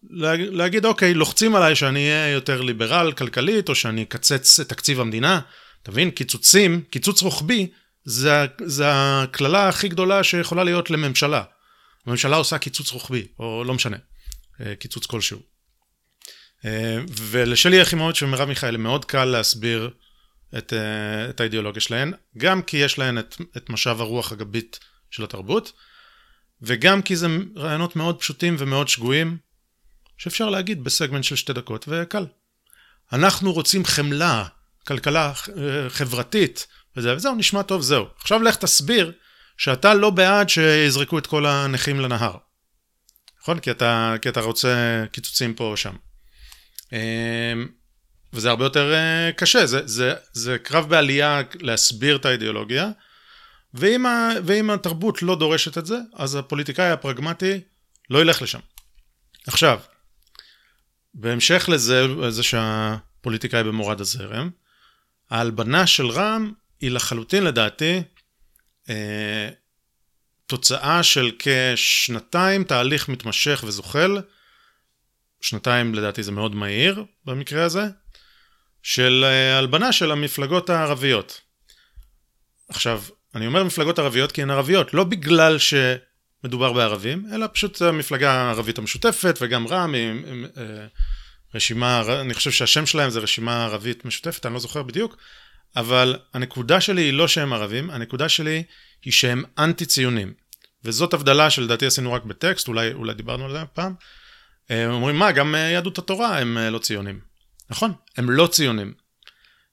להגיד, 0.52 0.86
אוקיי, 0.86 1.14
לוחצים 1.14 1.56
עליי 1.56 1.76
שאני 1.76 2.00
אהיה 2.00 2.30
יותר 2.30 2.62
ליברל 2.62 3.12
כלכלית, 3.12 3.70
או 3.70 3.76
שאני 3.76 4.04
אקצץ 4.04 4.60
את 4.60 4.70
תקציב 4.70 5.00
המדינה. 5.00 5.40
תבין, 5.84 6.12
קיצוצים, 6.12 6.84
קיצוץ 6.90 7.22
רוחבי, 7.22 7.68
זה, 8.04 8.46
זה 8.66 8.86
הקללה 8.88 9.68
הכי 9.70 9.88
גדולה 9.88 10.24
שיכולה 10.24 10.64
להיות 10.64 10.90
לממשלה. 10.90 11.44
הממשלה 12.06 12.36
עושה 12.36 12.58
קיצוץ 12.58 12.92
רוחבי, 12.92 13.28
או 13.40 13.64
לא 13.64 13.74
משנה, 13.74 13.98
אה, 14.62 14.76
קיצוץ 14.76 15.06
כלשהו. 15.06 15.40
ולשלי 17.10 17.76
יחימוביץ' 17.76 18.22
ומרב 18.22 18.48
מיכאלי 18.48 18.78
מאוד 18.78 19.06
קל 19.06 19.26
להסביר 19.26 19.90
את, 20.58 20.74
אה, 20.74 21.30
את 21.30 21.40
האידיאולוגיה 21.40 21.82
שלהן, 21.82 22.14
גם 22.38 22.62
כי 22.62 22.78
יש 22.78 23.00
להן 23.00 23.18
את, 23.18 23.36
את 23.58 23.70
משאב 23.70 24.02
הרוח 24.02 24.32
הגבית 24.32 24.80
של 25.12 25.24
התרבות, 25.24 25.72
וגם 26.62 27.02
כי 27.02 27.16
זה 27.16 27.28
רעיונות 27.56 27.96
מאוד 27.96 28.20
פשוטים 28.20 28.56
ומאוד 28.60 28.88
שגויים, 28.88 29.38
שאפשר 30.18 30.50
להגיד 30.50 30.84
בסגמנט 30.84 31.24
של 31.24 31.36
שתי 31.36 31.54
דקות, 31.54 31.86
וקל. 31.88 32.26
אנחנו 33.14 33.54
רוצים 33.54 33.86
חמלה, 33.86 34.46
כלכלה 34.88 35.34
חברתית, 35.90 36.68
וזה, 36.98 37.16
וזהו, 37.16 37.36
נשמע 37.36 37.62
טוב, 37.62 37.82
זהו. 37.82 38.06
עכשיו 38.18 38.44
לך 38.44 38.56
תסביר 38.56 39.12
שאתה 39.58 39.94
לא 39.94 40.10
בעד 40.10 40.50
שיזרקו 40.50 41.18
את 41.18 41.28
כל 41.28 41.46
הנכים 41.46 42.00
לנהר. 42.00 42.38
נכון? 43.42 43.60
כי 43.60 43.72
אתה, 43.72 44.16
כי 44.22 44.30
אתה 44.30 44.42
רוצה 44.42 45.04
קיצוצים 45.12 45.54
פה 45.54 45.64
או 45.64 45.78
שם. 45.78 45.96
וזה 48.36 48.50
הרבה 48.50 48.66
יותר 48.66 48.94
אה, 48.94 49.32
קשה, 49.32 49.66
זה, 49.66 49.88
זה, 49.88 50.14
זה 50.34 50.58
קרב 50.58 50.90
בעלייה 50.90 51.42
להסביר 51.62 52.16
את 52.16 52.26
האידיאולוגיה, 52.26 52.90
ואם, 53.74 54.06
ה, 54.06 54.30
ואם 54.46 54.70
התרבות 54.70 55.22
לא 55.22 55.36
דורשת 55.36 55.78
את 55.78 55.86
זה, 55.86 55.98
אז 56.14 56.36
הפוליטיקאי 56.36 56.92
הפרגמטי 56.92 57.60
לא 58.10 58.22
ילך 58.22 58.42
לשם. 58.42 58.60
עכשיו, 59.48 59.80
בהמשך 61.14 61.70
לזה, 61.72 62.06
זה 62.30 62.44
שהפוליטיקאי 62.44 63.64
במורד 63.64 64.02
הזרם, 64.02 64.50
ההלבנה 65.30 65.88
של 65.88 66.08
רע"מ 66.08 66.54
היא 66.82 66.92
לחלוטין 66.92 67.44
לדעתי 67.44 68.02
אה, 68.90 69.50
תוצאה 70.48 71.04
של 71.04 71.32
כשנתיים 71.40 72.64
תהליך 72.64 73.10
מתמשך 73.10 73.64
וזוחל, 73.68 74.18
שנתיים 75.42 75.96
לדעתי 75.96 76.24
זה 76.24 76.32
מאוד 76.32 76.56
מהיר 76.56 77.06
במקרה 77.26 77.64
הזה, 77.64 77.84
של 78.86 79.26
אה, 79.28 79.58
הלבנה 79.58 79.92
של 79.92 80.12
המפלגות 80.12 80.70
הערביות. 80.70 81.42
עכשיו, 82.70 83.04
אני 83.36 83.48
אומר 83.48 83.64
מפלגות 83.64 84.00
ערביות 84.00 84.32
כי 84.32 84.42
הן 84.42 84.50
ערביות, 84.50 84.94
לא 84.94 85.04
בגלל 85.04 85.58
שמדובר 85.58 86.74
בערבים, 86.74 87.26
אלא 87.34 87.48
פשוט 87.54 87.82
המפלגה 87.82 88.32
הערבית 88.32 88.78
המשותפת 88.78 89.38
וגם 89.42 89.68
רע"מ 89.68 89.96
עם, 89.96 90.46
אה, 90.58 90.64
רשימה, 91.56 92.04
אני 92.22 92.34
חושב 92.34 92.52
שהשם 92.52 92.86
שלהם 92.86 93.10
זה 93.10 93.20
רשימה 93.20 93.66
ערבית 93.66 94.06
משותפת, 94.06 94.46
אני 94.46 94.54
לא 94.54 94.60
זוכר 94.60 94.84
בדיוק, 94.84 95.18
אבל 95.76 96.16
הנקודה 96.34 96.82
שלי 96.82 97.02
היא 97.02 97.14
לא 97.14 97.28
שהם 97.28 97.54
ערבים, 97.54 97.90
הנקודה 97.90 98.30
שלי 98.30 98.64
היא 99.06 99.14
שהם 99.14 99.44
אנטי 99.58 99.86
ציונים. 99.86 100.34
וזאת 100.84 101.14
הבדלה 101.14 101.50
שלדעתי 101.50 101.86
עשינו 101.86 102.14
רק 102.14 102.24
בטקסט, 102.24 102.68
אולי, 102.68 102.94
אולי 102.94 103.14
דיברנו 103.14 103.46
על 103.46 103.52
זה 103.52 103.66
פעם. 103.74 103.94
אה, 104.72 104.88
אומרים, 104.88 105.16
מה, 105.16 105.32
גם 105.32 105.56
יהדות 105.56 105.98
התורה 105.98 106.40
הם 106.40 106.58
לא 106.58 106.80
ציונים. 106.80 107.25
נכון, 107.70 107.94
הם 108.18 108.30
לא 108.30 108.48
ציונים. 108.48 108.94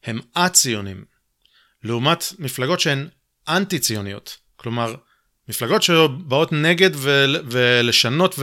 הם 0.04 0.20
א-ציונים. 0.34 1.04
לעומת 1.82 2.24
מפלגות 2.38 2.80
שהן 2.80 3.08
אנטי 3.48 3.78
ציוניות. 3.78 4.36
כלומר, 4.56 4.94
מפלגות 5.48 5.82
שבאות 5.82 6.52
נגד 6.52 6.90
ול, 6.94 7.36
ולשנות 7.50 8.38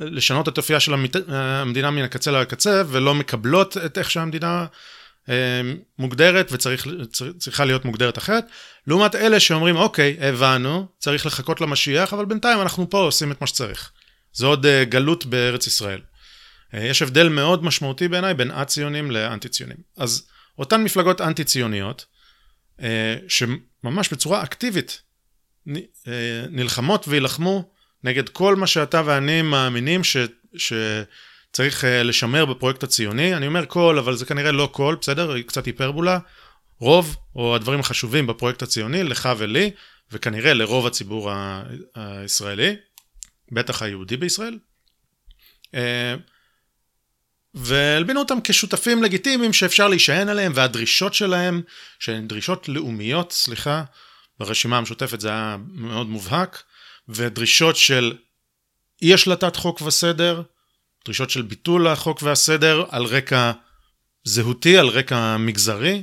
ולשנות 0.00 0.48
את 0.48 0.58
אופייה 0.58 0.80
של 0.80 0.94
המדינה 1.28 1.90
מן 1.90 2.02
הקצה 2.02 2.30
לקצה 2.30 2.82
ולא 2.88 3.14
מקבלות 3.14 3.76
את 3.76 3.98
איך 3.98 4.10
שהמדינה 4.10 4.66
אה, 5.28 5.60
מוגדרת 5.98 6.52
וצריכה 6.52 7.64
להיות 7.64 7.84
מוגדרת 7.84 8.18
אחרת, 8.18 8.44
לעומת 8.86 9.14
אלה 9.14 9.40
שאומרים 9.40 9.76
אוקיי, 9.76 10.16
הבנו, 10.20 10.86
צריך 10.98 11.26
לחכות 11.26 11.60
למשיח, 11.60 12.12
אבל 12.12 12.24
בינתיים 12.24 12.60
אנחנו 12.60 12.90
פה 12.90 12.98
עושים 12.98 13.32
את 13.32 13.40
מה 13.40 13.46
שצריך. 13.46 13.90
זה 14.32 14.46
עוד 14.46 14.66
אה, 14.66 14.84
גלות 14.84 15.26
בארץ 15.26 15.66
ישראל. 15.66 16.00
אה, 16.74 16.84
יש 16.84 17.02
הבדל 17.02 17.28
מאוד 17.28 17.64
משמעותי 17.64 18.08
בעיניי 18.08 18.34
בין 18.34 18.50
א-ציונים 18.50 19.10
לאנטי-ציונים. 19.10 19.76
אז 19.96 20.28
אותן 20.58 20.84
מפלגות 20.84 21.20
אנטי-ציוניות, 21.20 22.06
שממש 23.28 24.12
בצורה 24.12 24.42
אקטיבית 24.42 25.02
נלחמות 26.50 27.08
וילחמו 27.08 27.70
נגד 28.04 28.28
כל 28.28 28.56
מה 28.56 28.66
שאתה 28.66 29.02
ואני 29.04 29.42
מאמינים 29.42 30.04
ש... 30.04 30.16
ש... 30.56 30.72
צריך 31.52 31.84
uh, 31.84 31.86
לשמר 31.86 32.44
בפרויקט 32.44 32.82
הציוני. 32.82 33.34
אני 33.34 33.46
אומר 33.46 33.66
כל, 33.66 33.98
אבל 33.98 34.16
זה 34.16 34.26
כנראה 34.26 34.52
לא 34.52 34.68
כל, 34.72 34.96
בסדר? 35.00 35.32
היא 35.32 35.44
קצת 35.44 35.66
היפרבולה. 35.66 36.18
רוב, 36.80 37.16
או 37.36 37.54
הדברים 37.54 37.80
החשובים 37.80 38.26
בפרויקט 38.26 38.62
הציוני, 38.62 39.02
לך 39.02 39.28
ולי, 39.38 39.70
וכנראה 40.12 40.54
לרוב 40.54 40.86
הציבור 40.86 41.30
הישראלי, 41.94 42.76
בטח 43.52 43.82
היהודי 43.82 44.16
בישראל. 44.16 44.58
והלבינו 47.60 48.20
אותם 48.20 48.38
כשותפים 48.44 49.02
לגיטימיים 49.02 49.52
שאפשר 49.52 49.88
להישען 49.88 50.28
עליהם, 50.28 50.52
והדרישות 50.54 51.14
שלהם, 51.14 51.62
שהן 51.98 52.28
דרישות 52.28 52.68
לאומיות, 52.68 53.32
סליחה, 53.32 53.84
ברשימה 54.38 54.78
המשותפת 54.78 55.20
זה 55.20 55.28
היה 55.28 55.56
מאוד 55.68 56.08
מובהק, 56.08 56.62
ודרישות 57.08 57.76
של 57.76 58.16
אי 59.02 59.14
השלטת 59.14 59.56
חוק 59.56 59.82
וסדר, 59.82 60.42
דרישות 61.04 61.30
של 61.30 61.42
ביטול 61.42 61.86
החוק 61.86 62.22
והסדר 62.22 62.84
על 62.90 63.04
רקע 63.04 63.52
זהותי, 64.24 64.78
על 64.78 64.88
רקע 64.88 65.36
מגזרי. 65.36 66.02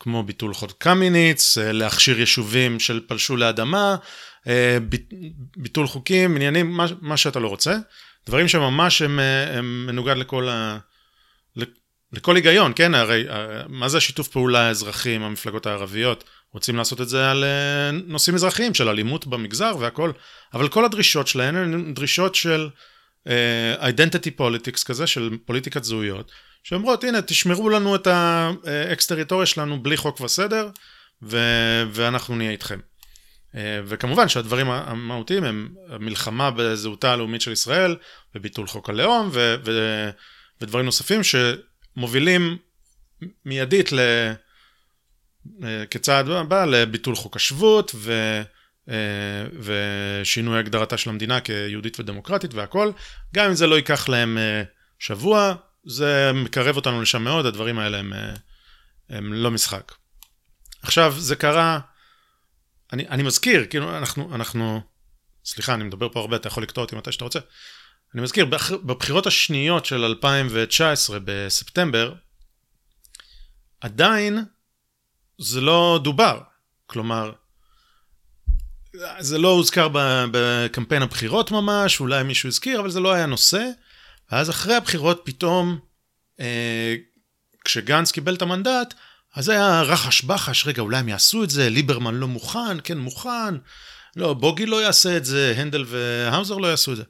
כמו 0.00 0.22
ביטול 0.22 0.54
חוד 0.54 0.72
קמיניץ, 0.72 1.58
להכשיר 1.58 2.20
יישובים 2.20 2.80
של 2.80 3.00
פלשו 3.06 3.36
לאדמה, 3.36 3.96
ביטול 5.56 5.86
חוקים, 5.86 6.36
עניינים, 6.36 6.70
מה, 6.70 6.86
מה 7.00 7.16
שאתה 7.16 7.38
לא 7.38 7.48
רוצה. 7.48 7.78
דברים 8.26 8.48
שממש 8.48 9.02
הם, 9.02 9.18
הם 9.58 9.86
מנוגד 9.86 10.16
לכל, 10.16 10.48
ה, 10.48 10.78
לכל 12.12 12.36
היגיון, 12.36 12.72
כן? 12.76 12.94
הרי 12.94 13.24
מה 13.68 13.88
זה 13.88 13.96
השיתוף 13.96 14.28
פעולה 14.28 14.68
האזרחי 14.68 15.14
עם 15.14 15.22
המפלגות 15.22 15.66
הערביות? 15.66 16.24
רוצים 16.52 16.76
לעשות 16.76 17.00
את 17.00 17.08
זה 17.08 17.30
על 17.30 17.44
נושאים 18.06 18.34
אזרחיים 18.34 18.74
של 18.74 18.88
אלימות 18.88 19.26
במגזר 19.26 19.76
והכל, 19.80 20.12
אבל 20.54 20.68
כל 20.68 20.84
הדרישות 20.84 21.28
שלהן 21.28 21.56
הן 21.56 21.94
דרישות 21.94 22.34
של 22.34 22.68
uh, 23.28 24.32
politics 24.36 24.84
כזה, 24.84 25.06
של 25.06 25.30
פוליטיקת 25.44 25.84
זהויות, 25.84 26.32
שאומרות 26.62 27.04
הנה 27.04 27.22
תשמרו 27.22 27.68
לנו 27.68 27.94
את 27.94 28.06
האקסטריטוריה 28.06 29.46
שלנו 29.46 29.82
בלי 29.82 29.96
חוק 29.96 30.20
וסדר, 30.20 30.68
ו- 31.22 31.84
ואנחנו 31.92 32.36
נהיה 32.36 32.50
איתכם. 32.50 32.78
Uh, 33.52 33.54
וכמובן 33.84 34.28
שהדברים 34.28 34.70
המהותיים 34.70 35.44
הם 35.44 35.68
מלחמה 36.00 36.50
בזהותה 36.50 37.12
הלאומית 37.12 37.40
של 37.40 37.52
ישראל, 37.52 37.96
וביטול 38.34 38.66
חוק 38.66 38.90
הלאום, 38.90 39.28
ו- 39.32 39.54
ו- 39.64 40.10
ודברים 40.60 40.84
נוספים 40.84 41.20
שמובילים 41.22 42.56
מיידית 43.44 43.92
ל... 43.92 43.98
אה, 45.64 45.86
כצעד 45.90 46.30
הבא 46.30 46.64
לביטול 46.64 47.14
חוק 47.14 47.36
השבות 47.36 47.92
ו, 47.94 48.12
אה, 48.88 49.44
ושינוי 49.58 50.58
הגדרתה 50.58 50.96
של 50.96 51.10
המדינה 51.10 51.40
כיהודית 51.40 52.00
ודמוקרטית 52.00 52.54
והכל. 52.54 52.90
גם 53.34 53.46
אם 53.46 53.54
זה 53.54 53.66
לא 53.66 53.74
ייקח 53.74 54.08
להם 54.08 54.38
אה, 54.38 54.62
שבוע, 54.98 55.54
זה 55.86 56.30
מקרב 56.34 56.76
אותנו 56.76 57.02
לשם 57.02 57.24
מאוד, 57.24 57.46
הדברים 57.46 57.78
האלה 57.78 57.98
הם, 57.98 58.12
הם 59.10 59.32
לא 59.32 59.50
משחק. 59.50 59.92
עכשיו, 60.82 61.14
זה 61.18 61.36
קרה, 61.36 61.78
אני, 62.92 63.08
אני 63.08 63.22
מזכיר, 63.22 63.66
כאילו, 63.70 63.98
אנחנו, 63.98 64.34
אנחנו, 64.34 64.80
סליחה, 65.44 65.74
אני 65.74 65.84
מדבר 65.84 66.08
פה 66.08 66.20
הרבה, 66.20 66.36
אתה 66.36 66.48
יכול 66.48 66.62
לקטוע 66.62 66.84
אותי 66.84 66.96
מתי 66.96 67.12
שאתה 67.12 67.24
רוצה. 67.24 67.38
אני 68.14 68.22
מזכיר, 68.22 68.46
בבחירות 68.72 69.26
השניות 69.26 69.86
של 69.86 70.04
2019 70.04 71.18
בספטמבר, 71.24 72.14
עדיין 73.80 74.44
זה 75.38 75.60
לא 75.60 76.00
דובר. 76.04 76.40
כלומר, 76.86 77.32
זה 79.18 79.38
לא 79.38 79.48
הוזכר 79.48 79.88
בקמפיין 80.32 81.02
הבחירות 81.02 81.50
ממש, 81.50 82.00
אולי 82.00 82.22
מישהו 82.22 82.48
הזכיר, 82.48 82.80
אבל 82.80 82.90
זה 82.90 83.00
לא 83.00 83.12
היה 83.12 83.26
נושא. 83.26 83.68
ואז 84.32 84.50
אחרי 84.50 84.74
הבחירות 84.74 85.22
פתאום, 85.24 85.78
אה, 86.40 86.94
כשגנץ 87.64 88.12
קיבל 88.12 88.34
את 88.34 88.42
המנדט, 88.42 88.94
אז 89.34 89.48
היה 89.48 89.82
רחש 89.82 90.22
בחש, 90.22 90.66
רגע, 90.66 90.82
אולי 90.82 90.96
הם 90.96 91.08
יעשו 91.08 91.44
את 91.44 91.50
זה, 91.50 91.68
ליברמן 91.68 92.14
לא 92.14 92.28
מוכן, 92.28 92.80
כן 92.84 92.98
מוכן, 92.98 93.54
לא, 94.16 94.34
בוגי 94.34 94.66
לא 94.66 94.82
יעשה 94.82 95.16
את 95.16 95.24
זה, 95.24 95.54
הנדל 95.56 95.84
והאוזר 95.86 96.56
לא 96.56 96.66
יעשו 96.66 96.92
את 96.92 96.96
זה. 96.96 97.02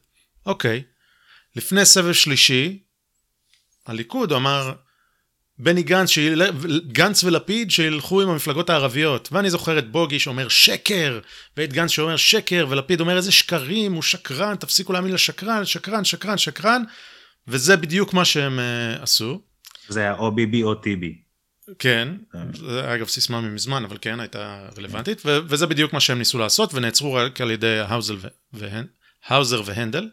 אוקיי. 0.46 0.82
לפני 1.56 1.84
סבב 1.84 2.12
שלישי, 2.12 2.78
הליכוד 3.86 4.32
אמר, 4.32 4.72
בני 5.58 5.82
גנץ, 5.82 6.08
שיל... 6.08 6.42
גנץ 6.92 7.24
ולפיד 7.24 7.70
שילכו 7.70 8.22
עם 8.22 8.28
המפלגות 8.28 8.70
הערביות. 8.70 9.28
ואני 9.32 9.50
זוכר 9.50 9.78
את 9.78 9.90
בוגי 9.90 10.18
שאומר 10.18 10.48
שקר, 10.48 11.20
ואת 11.56 11.72
גנץ 11.72 11.90
שאומר 11.90 12.16
שקר, 12.16 12.66
ולפיד 12.68 13.00
אומר 13.00 13.16
איזה 13.16 13.32
שקרים, 13.32 13.92
הוא 13.92 14.02
שקרן, 14.02 14.56
תפסיקו 14.56 14.92
להאמין 14.92 15.12
לשקרן, 15.12 15.64
שקרן, 15.64 16.04
שקרן, 16.04 16.38
שקרן, 16.38 16.82
וזה 17.48 17.76
בדיוק 17.76 18.14
מה 18.14 18.24
שהם 18.24 18.58
uh, 18.58 19.02
עשו. 19.02 19.40
זה 19.88 20.00
היה 20.00 20.14
או 20.14 20.32
ביבי 20.32 20.62
או 20.62 20.74
טיבי. 20.74 21.22
כן, 21.78 22.08
זה 22.54 22.94
אגב 22.94 23.08
סיסמה 23.08 23.40
ממזמן, 23.40 23.84
אבל 23.84 23.96
כן, 24.00 24.20
הייתה 24.20 24.68
רלוונטית, 24.78 25.22
ו- 25.26 25.38
וזה 25.48 25.66
בדיוק 25.66 25.92
מה 25.92 26.00
שהם 26.00 26.18
ניסו 26.18 26.38
לעשות, 26.38 26.74
ונעצרו 26.74 27.14
רק 27.14 27.40
על 27.40 27.50
ידי. 27.50 27.80
האוזר 29.26 29.62
והנדל. 29.64 30.08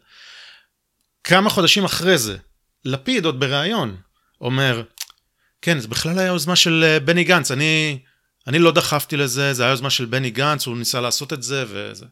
כמה 1.24 1.50
חודשים 1.50 1.84
אחרי 1.84 2.18
זה, 2.18 2.36
לפיד 2.84 3.24
עוד 3.24 3.40
בריאיון 3.40 3.96
אומר, 4.40 4.82
כן, 5.62 5.78
זה 5.78 5.88
בכלל 5.88 6.18
היה 6.18 6.26
יוזמה 6.26 6.56
של 6.56 6.84
אה, 6.86 7.00
בני 7.00 7.24
גנץ, 7.24 7.50
אני, 7.50 7.98
אני 8.46 8.58
לא 8.58 8.72
דחפתי 8.72 9.16
לזה, 9.16 9.54
זה 9.54 9.62
היה 9.62 9.70
יוזמה 9.70 9.90
של 9.90 10.04
בני 10.04 10.30
גנץ, 10.30 10.66
הוא 10.66 10.76
ניסה 10.76 11.00
לעשות 11.00 11.32
את 11.32 11.42
זה 11.42 11.64
וזה. 11.68 12.06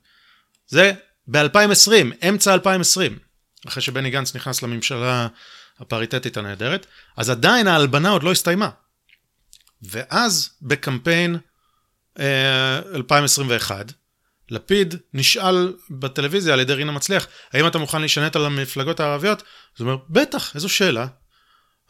זה 0.67 0.93
ב-2020, 1.29 2.29
אמצע 2.29 2.55
2020, 2.55 3.19
אחרי 3.67 3.83
שבני 3.83 4.11
גנץ 4.11 4.37
נכנס 4.37 4.63
לממשלה 4.63 5.29
הפריטטית 5.79 6.37
הנהדרת, 6.37 6.87
אז 7.17 7.31
עדיין 7.31 7.69
ההלבנה 7.69 8.11
עוד 8.11 8.23
לא 8.23 8.33
הסתיימה. 8.33 8.71
ואז 9.83 10.51
בקמפיין 10.63 11.37
אה, 12.19 12.79
2021, 12.95 13.93
לפיד 14.51 14.95
נשאל 15.15 15.75
בטלוויזיה 15.91 16.55
על 16.55 16.61
ידי 16.61 16.75
רינה 16.75 16.93
מצליח, 16.93 17.27
האם 17.53 17.67
אתה 17.67 17.79
מוכן 17.79 18.01
להישנט 18.01 18.37
על 18.37 18.47
המפלגות 18.47 19.01
הערביות? 19.01 19.43
אז 19.77 19.83
הוא 19.83 19.91
אומר, 19.91 20.03
בטח, 20.09 20.55
איזו 20.55 20.69
שאלה. 20.69 21.07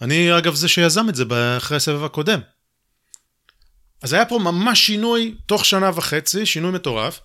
אני 0.03 0.39
אגב 0.39 0.55
זה 0.55 0.69
שיזם 0.69 1.09
את 1.09 1.15
זה 1.15 1.25
אחרי 1.57 1.77
הסבב 1.77 2.05
הקודם. 2.05 2.41
אז 4.03 4.13
היה 4.13 4.25
פה 4.25 4.39
ממש 4.39 4.87
שינוי 4.87 5.35
תוך 5.47 5.65
שנה 5.65 5.91
וחצי, 5.95 6.47
שינוי 6.47 6.71
מטורף, 6.71 7.21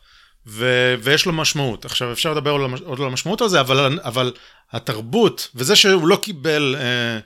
ו- 0.47 0.95
ויש 1.04 1.26
לו 1.26 1.34
משמעות. 1.34 1.86
עכשיו 1.86 2.12
אפשר 2.12 2.34
לדבר 2.34 2.52
עוד 2.84 2.99
על 2.99 3.06
המשמעות 3.06 3.41
הזה, 3.41 3.60
אבל, 3.60 3.99
אבל 4.04 4.34
התרבות, 4.71 5.49
וזה 5.56 5.76
שהוא 5.76 6.08
לא 6.08 6.19
קיבל 6.23 6.76
אה, 6.78 7.19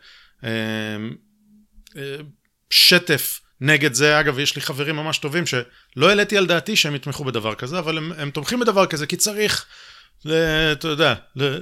אה, 0.43 0.97
אה, 1.97 2.17
שטף 2.69 3.41
נגד 3.61 3.93
זה, 3.93 4.19
אגב, 4.19 4.39
יש 4.39 4.55
לי 4.55 4.61
חברים 4.61 4.95
ממש 4.95 5.17
טובים 5.17 5.45
שלא 5.45 6.09
העליתי 6.09 6.37
על 6.37 6.45
דעתי 6.45 6.75
שהם 6.75 6.95
יתמכו 6.95 7.23
בדבר 7.23 7.55
כזה, 7.55 7.79
אבל 7.79 7.97
הם, 7.97 8.11
הם 8.17 8.31
תומכים 8.31 8.59
בדבר 8.59 8.85
כזה, 8.85 9.07
כי 9.07 9.17
צריך, 9.17 9.65
אתה 10.71 10.87
יודע, 10.87 11.13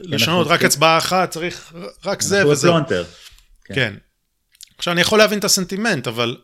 לשנות 0.03 0.47
רק 0.47 0.63
הצבעה 0.63 0.97
אחת, 0.97 1.29
צריך 1.29 1.73
רק 2.05 2.21
זה 2.21 2.47
וזה. 2.47 2.69
כן. 3.65 3.75
כן. 3.75 3.93
עכשיו, 4.77 4.93
אני 4.93 5.01
יכול 5.01 5.19
להבין 5.19 5.39
את 5.39 5.43
הסנטימנט, 5.43 6.07
אבל, 6.07 6.37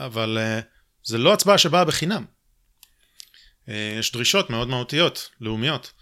אבל 0.00 0.38
uh, 0.38 0.64
זה 1.04 1.18
לא 1.18 1.32
הצבעה 1.32 1.58
שבאה 1.58 1.84
בחינם. 1.84 2.24
Uh, 3.66 3.70
יש 3.98 4.12
דרישות 4.12 4.50
מאוד 4.50 4.68
מהותיות, 4.68 5.30
לאומיות. 5.40 5.92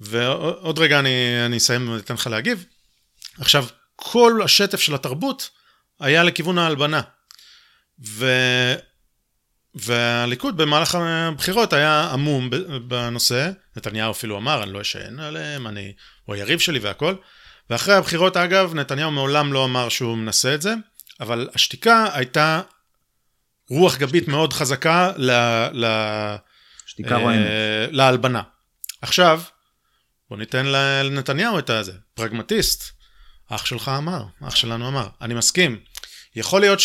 ועוד 0.00 0.78
רגע 0.78 0.98
אני, 0.98 1.46
אני 1.46 1.56
אסיים 1.56 1.88
ואתן 1.88 2.14
לך 2.14 2.26
להגיב. 2.26 2.64
עכשיו, 3.38 3.66
כל 3.96 4.40
השטף 4.44 4.80
של 4.80 4.94
התרבות 4.94 5.50
היה 6.00 6.22
לכיוון 6.22 6.58
ההלבנה. 6.58 7.00
ו... 8.06 8.26
והליכוד 9.74 10.56
במהלך 10.56 10.94
הבחירות 10.94 11.72
היה 11.72 12.10
עמום 12.12 12.50
בנושא, 12.88 13.50
נתניהו 13.76 14.12
אפילו 14.12 14.38
אמר, 14.38 14.62
אני 14.62 14.72
לא 14.72 14.80
אשען 14.80 15.20
עליהם, 15.20 15.66
אני... 15.66 15.92
הוא 16.24 16.34
היריב 16.34 16.58
שלי 16.58 16.78
והכל, 16.78 17.14
ואחרי 17.70 17.94
הבחירות 17.94 18.36
אגב, 18.36 18.74
נתניהו 18.74 19.10
מעולם 19.10 19.52
לא 19.52 19.64
אמר 19.64 19.88
שהוא 19.88 20.16
מנסה 20.16 20.54
את 20.54 20.62
זה, 20.62 20.74
אבל 21.20 21.48
השתיקה 21.54 22.06
הייתה 22.12 22.60
רוח 23.70 23.96
גבית 23.96 24.28
מאוד 24.28 24.52
חזקה 24.52 25.12
ל... 25.16 25.30
ל 25.72 25.86
שתיקה 26.86 27.16
אה. 27.16 27.86
להלבנה. 27.90 28.42
עכשיו, 29.02 29.42
בוא 30.30 30.38
ניתן 30.38 30.66
לנתניהו 30.66 31.58
את 31.58 31.70
הזה, 31.70 31.92
פרגמטיסט. 32.14 33.00
אח 33.48 33.64
שלך 33.64 33.90
אמר, 33.98 34.24
אח 34.48 34.56
שלנו 34.56 34.88
אמר. 34.88 35.08
אני 35.20 35.34
מסכים. 35.34 35.80
יכול 36.36 36.60
להיות 36.60 36.80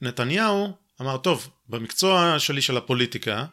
שנתניהו 0.00 0.76
אמר, 1.00 1.16
טוב, 1.16 1.50
במקצוע 1.68 2.38
שלי 2.38 2.62
של 2.62 2.76
הפוליטיקה, 2.76 3.44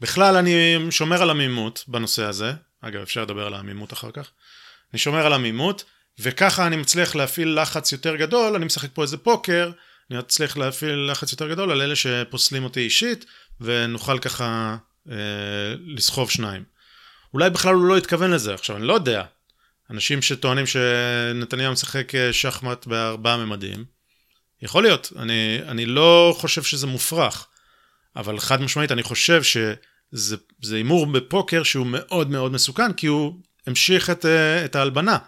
בכלל 0.00 0.36
אני 0.36 0.76
שומר 0.90 1.22
על 1.22 1.30
עמימות 1.30 1.84
בנושא 1.88 2.24
הזה, 2.24 2.52
אגב 2.80 3.02
אפשר 3.02 3.22
לדבר 3.22 3.46
על 3.46 3.54
העמימות 3.54 3.92
אחר 3.92 4.10
כך, 4.10 4.30
אני 4.92 4.98
שומר 4.98 5.26
על 5.26 5.32
עמימות, 5.32 5.84
וככה 6.18 6.66
אני 6.66 6.76
מצליח 6.76 7.14
להפעיל 7.14 7.60
לחץ 7.60 7.92
יותר 7.92 8.16
גדול, 8.16 8.54
אני 8.54 8.64
משחק 8.64 8.88
פה 8.92 9.02
איזה 9.02 9.16
פוקר, 9.16 9.70
אני 10.10 10.18
מצליח 10.18 10.56
להפעיל 10.56 11.10
לחץ 11.10 11.32
יותר 11.32 11.48
גדול 11.48 11.70
על 11.70 11.82
אלה 11.82 11.96
שפוסלים 11.96 12.64
אותי 12.64 12.80
אישית, 12.80 13.24
ונוכל 13.60 14.18
ככה 14.18 14.76
אה, 15.10 15.16
לסחוב 15.86 16.30
שניים. 16.30 16.64
אולי 17.34 17.50
בכלל 17.50 17.74
הוא 17.74 17.84
לא 17.84 17.96
התכוון 17.96 18.30
לזה, 18.30 18.54
עכשיו 18.54 18.76
אני 18.76 18.86
לא 18.86 18.92
יודע. 18.92 19.24
אנשים 19.90 20.22
שטוענים 20.22 20.66
שנתניהו 20.66 21.72
משחק 21.72 22.14
אה, 22.14 22.32
שחמט 22.32 22.86
בארבעה 22.86 23.36
ממדים, 23.36 23.84
יכול 24.62 24.82
להיות, 24.82 25.12
אני, 25.16 25.58
אני 25.68 25.86
לא 25.86 26.36
חושב 26.38 26.62
שזה 26.62 26.86
מופרך, 26.86 27.46
אבל 28.16 28.40
חד 28.40 28.60
משמעית 28.62 28.92
אני 28.92 29.02
חושב 29.02 29.42
שזה 29.42 30.76
הימור 30.76 31.06
בפוקר 31.06 31.62
שהוא 31.62 31.86
מאוד 31.86 32.30
מאוד 32.30 32.52
מסוכן, 32.52 32.92
כי 32.92 33.06
הוא 33.06 33.34
המשיך 33.66 34.10
את, 34.10 34.26
אה, 34.26 34.64
את 34.64 34.76
ההלבנה. 34.76 35.18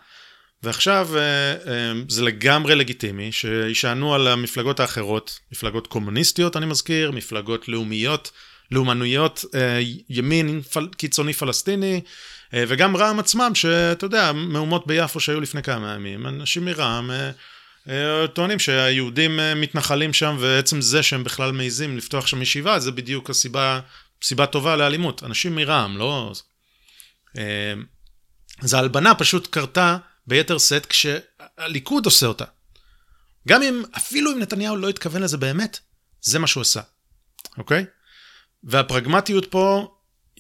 ועכשיו 0.63 1.09
אה, 1.17 1.21
אה, 1.21 1.93
זה 2.09 2.23
לגמרי 2.23 2.75
לגיטימי 2.75 3.33
שישענו 3.33 4.15
על 4.15 4.29
המפלגות 4.29 4.81
האחרות, 4.81 5.39
מפלגות 5.53 5.87
קומוניסטיות 5.87 6.57
אני 6.57 6.67
מזכיר, 6.67 7.11
מפלגות 7.11 7.69
לאומיות, 7.69 8.31
לאומנויות, 8.71 9.45
ימין 10.09 10.61
קיצוני 10.97 11.33
פלסטיני, 11.33 12.01
וגם 12.53 12.97
רע"מ 12.97 13.19
עצמם, 13.19 13.55
שאתה 13.55 14.07
יודע, 14.07 14.33
מהומות 14.33 14.87
ביפו 14.87 15.21
שהיו 15.21 15.41
לפני 15.41 15.63
כמה 15.63 15.95
ימים, 15.95 16.27
אנשים 16.27 16.65
מרע"מ 16.65 17.11
טוענים 18.35 18.59
שהיהודים 18.59 19.41
אה, 19.41 19.55
מתנחלים 19.55 20.13
שם, 20.13 20.37
ועצם 20.41 20.81
זה 20.81 21.03
שהם 21.03 21.25
בכלל 21.25 21.53
מעיזים 21.53 21.97
לפתוח 21.97 22.27
שם 22.27 22.43
ישיבה, 22.43 22.79
זה 22.79 22.93
בדיוק 22.93 23.31
הסיבה, 23.31 23.81
סיבה 24.23 24.47
טובה 24.47 24.77
לאלימות. 24.77 25.23
אנשים 25.23 25.57
מרע"מ, 25.57 25.97
לא... 25.99 26.33
אה, 27.39 27.75
אז 28.63 28.75
ההלבנה 28.75 29.15
פשוט 29.15 29.47
קרתה 29.47 29.97
ביתר 30.27 30.59
שאת 30.59 30.87
כשהליכוד 30.87 32.05
עושה 32.05 32.27
אותה. 32.27 32.45
גם 33.49 33.63
אם, 33.63 33.83
אפילו 33.97 34.33
אם 34.33 34.39
נתניהו 34.39 34.77
לא 34.77 34.89
התכוון 34.89 35.23
לזה 35.23 35.37
באמת, 35.37 35.79
זה 36.21 36.39
מה 36.39 36.47
שהוא 36.47 36.61
עשה, 36.61 36.81
אוקיי? 37.59 37.85
והפרגמטיות 38.65 39.47
פה, 39.51 39.95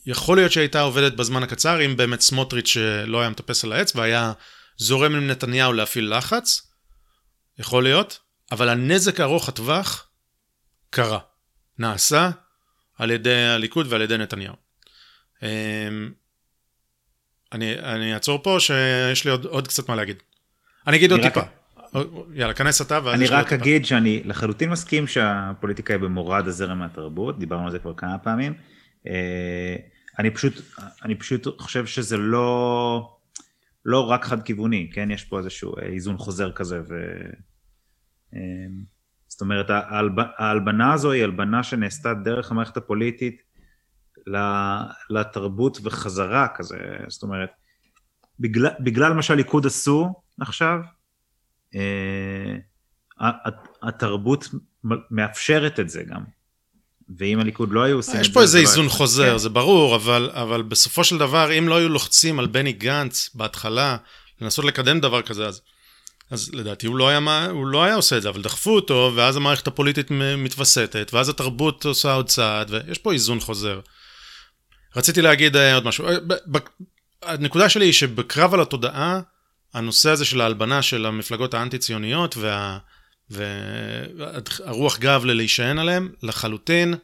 יכול 0.07 0.37
להיות 0.37 0.53
שהייתה 0.53 0.81
עובדת 0.81 1.13
בזמן 1.13 1.43
הקצר, 1.43 1.85
אם 1.85 1.97
באמת 1.97 2.21
סמוטריץ' 2.21 2.77
לא 3.07 3.21
היה 3.21 3.31
מטפס 3.31 3.65
על 3.65 3.73
העץ 3.73 3.97
והיה 3.97 4.33
זורם 4.77 5.15
עם 5.15 5.27
נתניהו 5.27 5.73
להפעיל 5.73 6.17
לחץ, 6.17 6.70
יכול 7.61 7.83
להיות, 7.83 8.19
אבל 8.53 8.69
הנזק 8.69 9.21
ארוך 9.21 9.49
הטווח 9.49 10.09
קרה, 10.91 11.19
נעשה 11.79 12.31
על 12.99 13.11
ידי 13.11 13.47
הליכוד 13.47 13.87
ועל 13.91 14.03
ידי 14.03 14.19
נתניהו. 14.19 14.55
אמ, 15.43 15.49
אני, 17.53 17.79
אני 17.79 18.15
אעצור 18.15 18.43
פה 18.43 18.57
שיש 18.61 19.25
לי 19.25 19.31
עוד, 19.31 19.45
עוד 19.45 19.69
קצת 19.69 19.89
מה 19.89 19.97
להגיד. 19.97 20.17
אני 20.87 20.97
אגיד 20.97 21.11
עוד 21.13 21.21
רק... 21.21 21.35
טיפה. 21.35 21.47
יאללה, 22.35 22.55
כנס 22.55 22.83
אתה 22.83 23.01
ואז... 23.05 23.15
אני 23.15 23.27
רק 23.27 23.53
אגיד 23.53 23.87
שאני 23.87 24.23
לחלוטין 24.25 24.71
מסכים 24.71 25.07
שהפוליטיקה 25.07 25.95
היא 25.95 26.01
במורד 26.01 26.49
הזרם 26.49 26.79
מהתרבות, 26.79 27.39
דיברנו 27.39 27.65
על 27.65 27.71
זה 27.71 27.79
כבר 27.79 27.95
כמה 27.95 28.19
פעמים. 28.19 28.55
אה, 29.07 29.77
אני 30.19 30.31
פשוט, 30.31 30.55
אני 31.05 31.15
פשוט 31.15 31.61
חושב 31.61 31.87
שזה 31.87 32.17
לא, 32.17 33.17
לא 33.85 34.11
רק 34.11 34.25
חד 34.25 34.43
כיווני, 34.43 34.91
כן? 34.93 35.11
יש 35.11 35.25
פה 35.25 35.39
איזשהו 35.39 35.75
איזון 35.83 36.19
חוזר 36.19 36.53
כזה 36.53 36.81
ו... 36.89 36.95
אה, 38.35 38.41
זאת 39.29 39.41
אומרת, 39.41 39.67
ההלבנה 40.39 40.93
הזו 40.93 41.11
היא 41.11 41.25
הלבנה 41.25 41.63
שנעשתה 41.63 42.15
דרך 42.15 42.51
המערכת 42.51 42.77
הפוליטית 42.77 43.43
לתרבות 45.11 45.79
וחזרה 45.83 46.49
כזה, 46.55 46.79
זאת 47.09 47.23
אומרת, 47.23 47.51
בגלל, 48.41 48.71
בגלל 48.81 49.13
מה 49.13 49.23
שהליכוד 49.23 49.67
עשו 49.67 50.15
עכשיו, 50.41 50.81
אה, 51.75 52.57
התרבות 53.83 54.49
מאפשרת 55.11 55.81
את 55.81 55.91
זה 55.91 56.03
גם. 56.03 56.23
ואם 57.19 57.41
הליכוד 57.41 57.73
לא 57.73 57.83
היו 57.83 57.97
עושים 57.97 58.15
את 58.15 58.25
זה... 58.25 58.31
יש 58.31 58.35
פה 58.35 58.43
איזה 58.43 58.59
לא 58.59 58.63
איזון 58.63 58.89
חוזר, 58.89 59.33
כן. 59.33 59.39
זה 59.39 59.49
ברור, 59.49 59.97
אבל, 59.97 60.31
אבל 60.33 60.63
בסופו 60.63 61.05
של 61.05 61.19
דבר, 61.19 61.59
אם 61.59 61.69
לא 61.69 61.77
היו 61.77 61.89
לוחצים 61.89 62.39
על 62.39 62.47
בני 62.47 62.73
גנץ 62.73 63.31
בהתחלה, 63.35 63.97
לנסות 64.41 64.65
לקדם 64.65 65.01
דבר 65.01 65.23
כזה, 65.23 65.47
אז, 65.47 65.63
אז 66.31 66.51
לדעתי 66.55 66.87
הוא 66.87 66.97
לא, 66.97 67.09
היה, 67.09 67.47
הוא 67.51 67.67
לא 67.67 67.85
היה 67.85 67.95
עושה 67.95 68.17
את 68.17 68.23
זה, 68.23 68.29
אבל 68.29 68.43
דחפו 68.43 68.71
אותו, 68.71 69.13
ואז 69.17 69.37
המערכת 69.37 69.67
הפוליטית 69.67 70.07
מתווסתת, 70.39 71.11
ואז 71.13 71.29
התרבות 71.29 71.85
עושה 71.85 72.13
עוד 72.13 72.29
צעד, 72.29 72.71
ויש 72.71 72.99
פה 72.99 73.13
איזון 73.13 73.41
חוזר. 73.41 73.81
רציתי 74.97 75.23
להגיד 75.23 75.57
אה, 75.57 75.75
עוד 75.75 75.85
משהו. 75.85 76.09
אה, 76.09 76.15
הנקודה 77.23 77.69
שלי 77.69 77.85
היא 77.85 77.93
שבקרב 77.93 78.55
על 78.55 78.61
התודעה, 78.61 79.21
הנושא 79.75 80.11
הזה 80.11 80.25
של 80.25 80.41
ההלבנה 80.41 80.83
של 80.83 81.07
המפלגות 81.07 81.55
האנטי-ציוניות 81.55 82.37
וה, 82.37 82.79
והרוח 83.31 84.99
גב 84.99 85.25
ללהישען 85.25 85.79
עליהם, 85.79 86.09
לחלוטין 86.23 86.95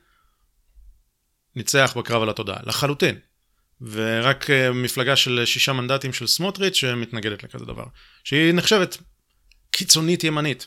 ניצח 1.57 1.95
בקרב 1.97 2.23
על 2.23 2.29
התודעה. 2.29 2.59
לחלוטין. 2.67 3.19
ורק 3.81 4.51
אה, 4.51 4.73
מפלגה 4.73 5.17
של 5.17 5.43
שישה 5.45 5.73
מנדטים 5.73 6.12
של 6.12 6.27
סמוטריץ' 6.27 6.75
שמתנגדת 6.75 7.43
לכזה 7.43 7.65
דבר. 7.65 7.85
שהיא 8.25 8.53
נחשבת 8.53 8.99
קיצונית 9.77 10.25
ימנית. 10.25 10.67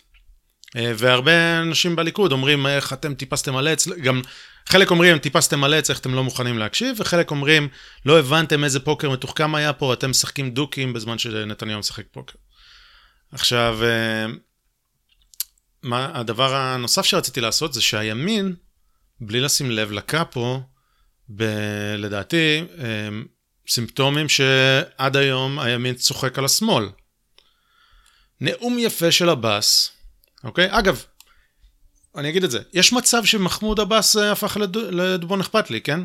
אה, 0.75 0.91
והרבה 0.97 1.59
אנשים 1.61 1.95
בליכוד 1.95 2.31
אומרים 2.31 2.67
איך 2.67 2.93
אתם 2.93 3.13
טיפסתם 3.13 3.55
על 3.55 3.67
עץ, 3.67 3.87
גם 3.87 4.21
חלק 4.65 4.91
אומרים 4.91 5.17
טיפסתם 5.17 5.63
על 5.63 5.73
עץ 5.73 5.89
איך 5.89 5.99
אתם 5.99 6.13
לא 6.13 6.23
מוכנים 6.23 6.57
להקשיב, 6.57 6.95
וחלק 6.99 7.31
אומרים 7.31 7.67
לא 8.05 8.19
הבנתם 8.19 8.63
איזה 8.63 8.79
פוקר 8.79 9.09
מתוחכם 9.09 9.55
היה 9.55 9.73
פה, 9.73 9.93
אתם 9.93 10.09
משחקים 10.09 10.51
דוקים 10.51 10.93
בזמן 10.93 11.17
שנתניהו 11.17 11.79
משחק 11.79 12.03
פוקר. 12.11 12.33
עכשיו, 13.31 13.79
אה, 13.83 14.25
מה, 15.83 16.11
הדבר 16.13 16.55
הנוסף 16.55 17.05
שרציתי 17.05 17.41
לעשות 17.41 17.73
זה 17.73 17.81
שהימין, 17.81 18.55
בלי 19.21 19.39
לשים 19.39 19.71
לב, 19.71 19.91
לקה 19.91 20.25
פה, 20.25 20.61
ב, 21.29 21.43
לדעתי, 21.97 22.63
אה, 22.79 23.09
סימפטומים 23.69 24.29
שעד 24.29 25.17
היום 25.17 25.59
הימין 25.59 25.95
צוחק 25.95 26.37
על 26.37 26.45
השמאל. 26.45 26.89
נאום 28.41 28.79
יפה 28.79 29.11
של 29.11 29.29
עבאס, 29.29 29.91
אוקיי? 30.43 30.67
אגב, 30.69 31.03
אני 32.15 32.29
אגיד 32.29 32.43
את 32.43 32.51
זה, 32.51 32.59
יש 32.73 32.93
מצב 32.93 33.25
שמחמוד 33.25 33.79
עבאס 33.79 34.17
אה, 34.17 34.31
הפך 34.31 34.57
לד... 34.57 34.77
לדובון 34.77 35.39
אכפת 35.39 35.71
לי, 35.71 35.81
כן? 35.81 36.01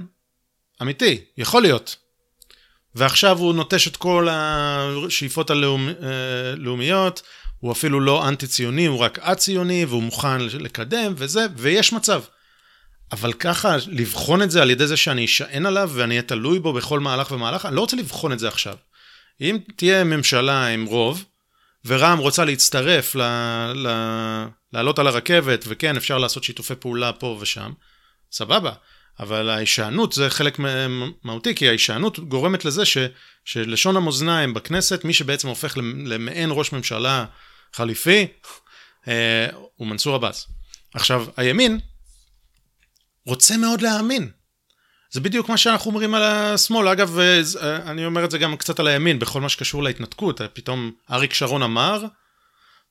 אמיתי, 0.82 1.20
יכול 1.38 1.62
להיות. 1.62 1.96
ועכשיו 2.94 3.38
הוא 3.38 3.54
נוטש 3.54 3.88
את 3.88 3.96
כל 3.96 4.28
השאיפות 4.30 5.50
הלאומיות, 5.50 6.00
הלאומ... 6.56 6.80
הוא 7.58 7.72
אפילו 7.72 8.00
לא 8.00 8.28
אנטי 8.28 8.46
ציוני, 8.46 8.86
הוא 8.86 8.98
רק 8.98 9.18
א-ציוני, 9.18 9.84
והוא 9.84 10.02
מוכן 10.02 10.40
לקדם 10.40 11.14
וזה, 11.16 11.46
ויש 11.56 11.92
מצב. 11.92 12.22
אבל 13.12 13.32
ככה, 13.32 13.76
לבחון 13.86 14.42
את 14.42 14.50
זה 14.50 14.62
על 14.62 14.70
ידי 14.70 14.86
זה 14.86 14.96
שאני 14.96 15.24
אשען 15.24 15.66
עליו 15.66 15.90
ואני 15.94 16.14
אהיה 16.14 16.22
תלוי 16.22 16.58
בו 16.58 16.72
בכל 16.72 17.00
מהלך 17.00 17.30
ומהלך, 17.30 17.66
אני 17.66 17.76
לא 17.76 17.80
רוצה 17.80 17.96
לבחון 17.96 18.32
את 18.32 18.38
זה 18.38 18.48
עכשיו. 18.48 18.76
אם 19.40 19.58
תהיה 19.76 20.04
ממשלה 20.04 20.66
עם 20.66 20.84
רוב, 20.84 21.24
ורע"מ 21.86 22.18
רוצה 22.18 22.44
להצטרף, 22.44 23.14
ל, 23.14 23.22
ל, 23.74 23.88
לעלות 24.72 24.98
על 24.98 25.06
הרכבת, 25.06 25.64
וכן, 25.68 25.96
אפשר 25.96 26.18
לעשות 26.18 26.44
שיתופי 26.44 26.74
פעולה 26.74 27.12
פה 27.12 27.38
ושם, 27.40 27.72
סבבה. 28.32 28.72
אבל 29.20 29.48
ההישענות 29.48 30.12
זה 30.12 30.30
חלק 30.30 30.58
מהותי, 31.24 31.54
כי 31.54 31.68
ההישענות 31.68 32.18
גורמת 32.18 32.64
לזה 32.64 32.84
ש, 32.84 32.98
שלשון 33.44 33.96
המאזניים 33.96 34.54
בכנסת, 34.54 35.04
מי 35.04 35.12
שבעצם 35.12 35.48
הופך 35.48 35.78
למעין 36.04 36.50
ראש 36.52 36.72
ממשלה 36.72 37.24
חליפי, 37.72 38.26
אה, 39.08 39.46
הוא 39.76 39.86
מנסור 39.86 40.14
עבאס. 40.14 40.48
עכשיו, 40.94 41.26
הימין 41.36 41.80
רוצה 43.26 43.56
מאוד 43.56 43.82
להאמין. 43.82 44.30
זה 45.14 45.20
בדיוק 45.20 45.48
מה 45.48 45.56
שאנחנו 45.56 45.90
אומרים 45.90 46.14
על 46.14 46.22
השמאל. 46.22 46.88
אגב, 46.88 47.18
אה, 47.18 47.40
אה, 47.62 47.90
אני 47.90 48.06
אומר 48.06 48.24
את 48.24 48.30
זה 48.30 48.38
גם 48.38 48.56
קצת 48.56 48.80
על 48.80 48.86
הימין, 48.86 49.18
בכל 49.18 49.40
מה 49.40 49.48
שקשור 49.48 49.82
להתנתקות. 49.82 50.40
פתאום 50.52 50.92
אריק 51.10 51.34
שרון 51.34 51.62
אמר, 51.62 52.04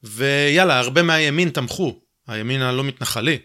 ויאללה, 0.04 0.80
הרבה 0.80 1.04
מהימין 1.04 1.50
תמכו, 1.50 2.02
הימין 2.28 2.62
הלא 2.62 2.84
מתנחלי. 2.84 3.38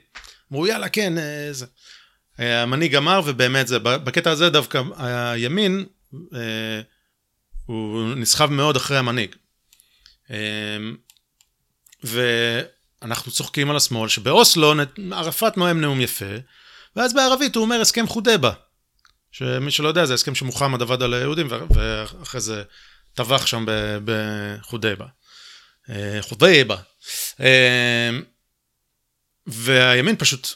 אמרו, 0.52 0.66
יאללה, 0.66 0.88
כן, 0.88 1.18
אה, 1.18 1.48
זה. 1.52 1.66
המנהיג 2.38 2.96
אמר, 2.96 3.20
ובאמת 3.24 3.68
זה, 3.68 3.78
בקטע 3.78 4.30
הזה 4.30 4.50
דווקא 4.50 4.82
הימין, 4.96 5.86
הוא 7.66 8.14
נסחב 8.16 8.50
מאוד 8.50 8.76
אחרי 8.76 8.98
המנהיג. 8.98 9.34
ואנחנו 12.04 13.32
צוחקים 13.32 13.70
על 13.70 13.76
השמאל, 13.76 14.08
שבאוסלו 14.08 14.72
ערפאת 15.12 15.56
נואם 15.56 15.80
נאום 15.80 16.00
יפה, 16.00 16.34
ואז 16.96 17.14
בערבית 17.14 17.56
הוא 17.56 17.64
אומר 17.64 17.80
הסכם 17.80 18.06
חודבה. 18.06 18.52
שמי 19.32 19.70
שלא 19.70 19.88
יודע, 19.88 20.04
זה 20.04 20.14
הסכם 20.14 20.34
שמוחמד 20.34 20.82
עבד 20.82 21.02
על 21.02 21.14
היהודים, 21.14 21.48
ואחרי 21.70 22.40
זה 22.40 22.62
טבח 23.14 23.46
שם 23.46 23.64
בחודייבה. 24.04 25.06
אה, 25.90 26.18
חודייבה. 26.20 26.76
אה, 27.40 28.10
והימין 29.46 30.16
פשוט 30.16 30.54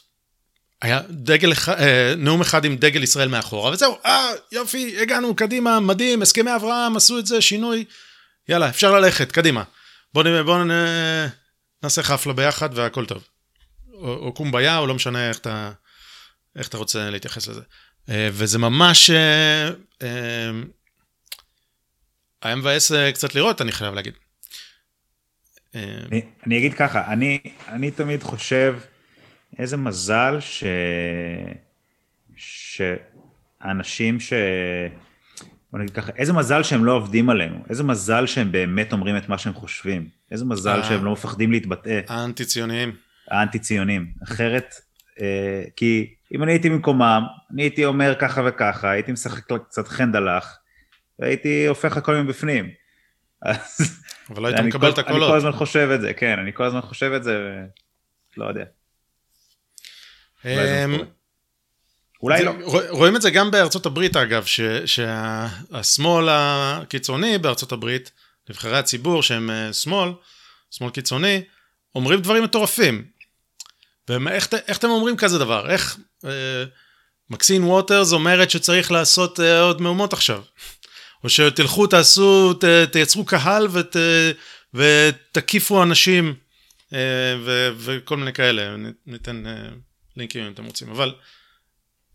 היה 0.83 1.01
דגל 1.11 1.53
אה, 1.69 2.15
נאום 2.17 2.41
אחד 2.41 2.65
עם 2.65 2.77
דגל 2.77 3.03
ישראל 3.03 3.29
מאחורה, 3.29 3.71
וזהו, 3.71 3.99
אה, 4.07 4.31
יופי, 4.53 5.01
הגענו, 5.03 5.37
קדימה, 5.37 5.81
מדהים, 5.81 6.23
הסכמי 6.23 6.55
אברהם, 6.55 6.97
עשו 6.97 7.19
את 7.19 7.27
זה, 7.27 7.41
שינוי, 7.41 7.85
יאללה, 8.49 8.69
אפשר 8.69 8.93
ללכת, 8.93 9.33
קדימה. 9.33 9.63
בואו 10.15 10.45
בוא 10.45 10.65
נעשה 11.83 12.03
חפלה 12.03 12.33
ביחד 12.33 12.79
והכל 12.79 13.07
טוב. 13.07 13.25
או, 13.93 14.15
או 14.15 14.35
קומביה, 14.35 14.79
או 14.79 14.87
לא 14.87 14.95
משנה 14.95 15.29
איך 15.29 15.39
אתה, 15.39 15.73
איך 16.59 16.69
אתה 16.69 16.77
רוצה 16.77 17.11
להתייחס 17.11 17.47
לזה. 17.47 17.61
אה, 18.09 18.29
וזה 18.33 18.59
ממש 18.59 19.11
אה, 19.11 19.71
אה, 20.03 20.51
היה 22.43 22.57
מבאס 22.57 22.93
קצת 23.15 23.35
לראות, 23.35 23.61
אני 23.61 23.73
חייב 23.73 23.95
להגיד. 23.95 24.15
אני, 25.75 26.23
אני 26.47 26.59
אגיד 26.59 26.75
ככה, 26.75 27.13
אני, 27.13 27.39
אני 27.69 27.91
תמיד 27.91 28.23
חושב 28.23 28.79
איזה 29.59 29.77
מזל 29.77 30.37
ש... 30.41 30.65
שאנשים 32.37 34.21
ש... 34.21 34.33
בוא 35.73 35.79
נגיד 35.81 35.95
ככה, 35.95 36.13
איזה 36.17 36.33
מזל 36.33 36.63
שהם 36.63 36.85
לא 36.85 36.93
עובדים 36.93 37.31
עלינו, 37.31 37.65
איזה 37.71 37.83
מזל 37.83 38.27
שהם 38.27 38.53
באמת 38.53 38.93
אומרים 38.93 39.17
את 39.17 39.29
מה 39.29 39.39
שהם 39.39 39.55
חושבים, 39.55 40.09
איזה 40.31 40.45
מזל 40.45 40.83
שהם 40.83 41.05
לא 41.05 41.13
מפחדים 41.13 41.53
להתבטא. 41.53 42.01
האנטי 42.09 42.45
ציוניים. 42.45 42.97
האנטי 43.31 43.59
ציונים, 43.59 44.13
אחרת, 44.23 44.75
כי 45.77 46.15
אם 46.35 46.43
אני 46.43 46.53
הייתי 46.53 46.71
במקומם, 46.71 47.23
אני 47.53 47.63
הייתי 47.63 47.85
אומר 47.85 48.15
ככה 48.19 48.43
וככה, 48.47 48.91
הייתי 48.91 49.13
משחק 49.13 49.53
קצת 49.69 49.89
חנדלח, 49.89 50.59
והייתי 51.19 51.67
הופך 51.67 51.97
הכל 51.97 52.17
מבפנים. 52.17 52.71
אבל 54.31 54.43
לא 54.43 54.49
היית 54.49 54.61
מקבל 54.61 54.91
את 54.91 54.99
הקולות. 54.99 55.23
אני 55.23 55.31
כל 55.31 55.37
הזמן 55.37 55.53
חושב 55.53 55.89
את 55.95 56.01
זה, 56.01 56.15
כן, 56.15 56.39
אני 56.39 56.53
כל 56.55 56.65
הזמן 56.65 56.81
חושב 56.81 57.13
את 57.13 57.25
זה, 57.25 57.39
ולא 58.37 58.49
יודע. 58.49 58.65
אמ, 60.45 60.99
אולי 62.23 62.45
לא. 62.45 62.53
רואים 62.91 63.17
את 63.17 63.23
זה 63.23 63.31
גם 63.31 63.51
בארצות 63.51 63.87
הברית 63.87 64.17
אגב, 64.17 64.45
שהשמאל 64.87 66.29
הקיצוני 66.31 67.39
בארצות 67.39 67.73
הברית, 67.73 68.11
נבחרי 68.51 68.79
הציבור 68.79 69.23
שהם 69.23 69.51
אה, 69.51 69.73
שמאל, 69.73 70.13
שמאל 70.71 70.91
קיצוני, 70.91 71.43
אומרים 71.95 72.21
דברים 72.21 72.45
מטורפים. 72.45 73.05
ואיך 74.09 74.49
אתם 74.71 74.89
אומרים 74.89 75.17
כזה 75.17 75.39
דבר? 75.39 75.71
איך 75.71 75.99
מקסין 77.31 77.65
ווטרס 77.65 78.13
אומרת 78.13 78.51
שצריך 78.51 78.93
לעשות 78.93 79.41
אה, 79.41 79.61
עוד 79.61 79.81
מהומות 79.81 80.13
עכשיו? 80.13 80.43
או 81.25 81.29
שתלכו, 81.29 81.87
תעשו, 81.87 82.55
ת, 82.55 82.65
תייצרו 82.93 83.25
קהל 83.25 83.69
ות, 83.71 83.97
ותקיפו 84.75 85.83
אנשים 85.83 86.35
אה, 86.93 87.37
ו, 87.45 87.71
וכל 87.79 88.17
מיני 88.17 88.33
כאלה. 88.33 88.77
ניתן 89.07 89.47
אה, 89.47 89.69
לינקים 90.17 90.45
אם 90.45 90.53
אתם 90.53 90.65
רוצים. 90.65 90.91
אבל 90.91 91.15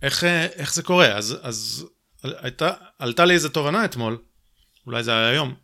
איך, 0.01 0.23
אה, 0.23 0.45
איך 0.45 0.73
זה 0.73 0.83
קורה? 0.83 1.07
אז, 1.07 1.37
אז 1.41 1.85
הייתה, 2.23 2.71
עלתה 2.99 3.25
לי 3.25 3.33
איזה 3.33 3.49
תובנה 3.49 3.85
אתמול, 3.85 4.17
אולי 4.85 5.03
זה 5.03 5.11
היה 5.11 5.29
היום, 5.29 5.55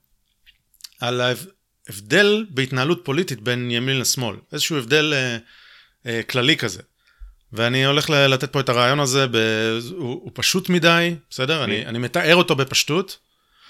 על 1.00 1.22
ההבדל 1.22 2.46
בהתנהלות 2.50 3.02
פוליטית 3.04 3.42
בין 3.42 3.72
ימין 3.72 4.00
לשמאל. 4.00 4.36
איזשהו 4.52 4.78
הבדל 4.78 5.14
אה, 5.14 5.38
אה, 6.06 6.24
כללי 6.24 6.58
כזה. 6.58 6.82
ואני 7.54 7.86
הולך 7.86 8.10
לתת 8.10 8.52
פה 8.52 8.60
את 8.60 8.70
הרעיון 8.70 9.00
הזה, 9.00 9.28
ב... 9.28 9.36
הוא, 9.92 10.22
הוא 10.24 10.32
פשוט 10.34 10.70
מדי, 10.70 11.16
בסדר? 11.30 11.64
אני, 11.64 11.86
אני 11.86 12.00
מתאר 12.00 12.36
אותו 12.36 12.56
בפשטות. 12.56 13.18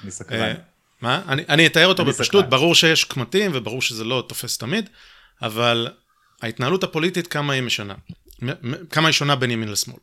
אני 0.04 0.12
סקרן. 0.12 0.56
מה? 1.02 1.22
אני, 1.28 1.44
אני 1.50 1.66
אתאר 1.68 1.88
אותו 1.88 2.06
בפשטות, 2.06 2.42
סקרן. 2.42 2.50
ברור 2.50 2.76
שיש 2.76 3.04
קמטים 3.04 3.52
וברור 3.54 3.82
שזה 3.82 4.04
לא 4.04 4.26
תופס 4.28 4.58
תמיד, 4.58 4.90
אבל 5.42 5.88
ההתנהלות 6.42 6.84
הפוליטית 6.84 7.28
כמה 7.28 7.54
היא 7.54 7.62
משנה, 7.62 7.94
כמה 8.90 9.08
היא 9.08 9.14
שונה 9.14 9.36
בין 9.36 9.52
ימין 9.52 9.72
לשמאל. 9.72 9.98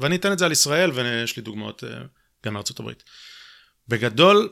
ואני 0.00 0.16
אתן 0.16 0.32
את 0.32 0.38
זה 0.38 0.46
על 0.46 0.52
ישראל 0.52 0.90
ויש 0.90 1.36
לי 1.36 1.42
דוגמאות 1.42 1.84
גם 2.46 2.54
מארצות 2.54 2.80
הברית. 2.80 3.02
בגדול, 3.88 4.48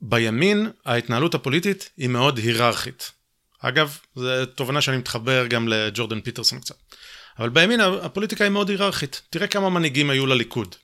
בימין 0.00 0.70
ההתנהלות 0.84 1.34
הפוליטית 1.34 1.90
היא 1.96 2.08
מאוד 2.08 2.38
היררכית. 2.38 3.12
אגב, 3.58 3.98
זו 4.14 4.46
תובנה 4.46 4.80
שאני 4.80 4.96
מתחבר 4.96 5.46
גם 5.46 5.68
לג'ורדן 5.68 6.20
פיטרסון 6.20 6.60
קצת. 6.60 6.76
אבל 7.38 7.48
בימין 7.48 7.80
הפוליטיקה 7.80 8.44
היא 8.44 8.50
מאוד 8.50 8.68
היררכית. 8.68 9.22
תראה 9.30 9.46
כמה 9.46 9.70
מנהיגים 9.70 10.10
היו 10.10 10.26
לליכוד. 10.26 10.74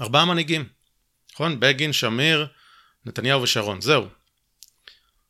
ארבעה 0.00 0.24
מנהיגים. 0.24 0.64
נכון? 1.34 1.60
בגין, 1.60 1.92
שמיר, 1.92 2.46
נתניהו 3.06 3.42
ושרון. 3.42 3.80
זהו. 3.80 4.06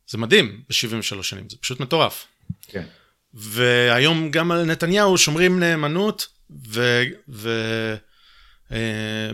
זה 0.07 0.17
מדהים 0.17 0.63
ב-73 0.69 1.23
שנים, 1.23 1.49
זה 1.49 1.57
פשוט 1.57 1.79
מטורף. 1.79 2.27
כן. 2.67 2.85
והיום 3.33 4.31
גם 4.31 4.51
על 4.51 4.65
נתניהו 4.65 5.17
שומרים 5.17 5.59
נאמנות 5.59 6.27
ו... 6.67 7.03
ו... 7.29 7.49
אה, 8.71 9.31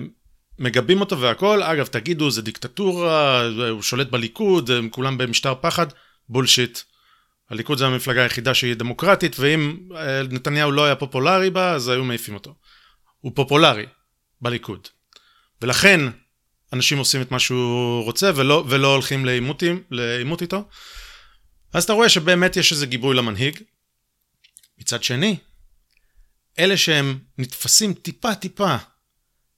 אותו 0.99 1.19
והכל. 1.19 1.63
אגב, 1.63 1.85
תגידו, 1.85 2.31
זה 2.31 2.41
דיקטטורה, 2.41 3.47
הוא 3.69 3.81
שולט 3.81 4.07
בליכוד, 4.07 4.71
הם 4.71 4.89
כולם 4.89 5.17
במשטר 5.17 5.53
פחד. 5.61 5.87
בולשיט. 6.29 6.79
הליכוד 7.49 7.77
זה 7.77 7.85
המפלגה 7.85 8.23
היחידה 8.23 8.53
שהיא 8.53 8.73
דמוקרטית, 8.73 9.35
ואם 9.39 9.79
אה, 9.95 10.23
נתניהו 10.23 10.71
לא 10.71 10.85
היה 10.85 10.95
פופולרי 10.95 11.49
בה, 11.49 11.73
אז 11.73 11.87
היו 11.87 12.03
מעיפים 12.03 12.33
אותו. 12.33 12.55
הוא 13.19 13.31
פופולרי 13.35 13.85
בליכוד. 14.41 14.87
ולכן 15.61 16.01
אנשים 16.73 16.97
עושים 16.97 17.21
את 17.21 17.31
מה 17.31 17.39
שהוא 17.39 18.03
רוצה 18.03 18.31
ולא, 18.35 18.63
ולא 18.69 18.93
הולכים 18.93 19.25
לעימות 19.91 20.41
איתו. 20.41 20.67
אז 21.73 21.83
אתה 21.83 21.93
רואה 21.93 22.09
שבאמת 22.09 22.57
יש 22.57 22.71
איזה 22.71 22.85
גיבוי 22.85 23.15
למנהיג. 23.15 23.59
מצד 24.77 25.03
שני, 25.03 25.37
אלה 26.59 26.77
שהם 26.77 27.19
נתפסים 27.37 27.93
טיפה 27.93 28.35
טיפה 28.35 28.75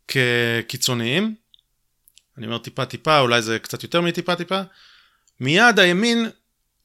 כקיצוניים, 0.07 1.35
אני 2.37 2.45
אומר 2.45 2.57
טיפה 2.57 2.85
טיפה, 2.85 3.19
אולי 3.19 3.41
זה 3.41 3.59
קצת 3.59 3.83
יותר 3.83 4.01
מטיפה 4.01 4.35
טיפה, 4.35 4.61
מיד 5.39 5.79
הימין 5.79 6.29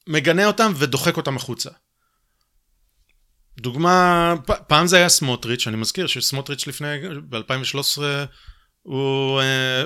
מגנה 0.07 0.45
אותם 0.45 0.73
ודוחק 0.75 1.17
אותם 1.17 1.35
החוצה. 1.35 1.69
דוגמה, 3.57 4.33
פעם 4.67 4.87
זה 4.87 4.97
היה 4.97 5.09
סמוטריץ', 5.09 5.67
אני 5.67 5.77
מזכיר 5.77 6.07
שסמוטריץ' 6.07 6.67
לפני, 6.67 6.87
ב-2013, 7.29 8.01
הוא, 8.81 9.41
אה, 9.41 9.83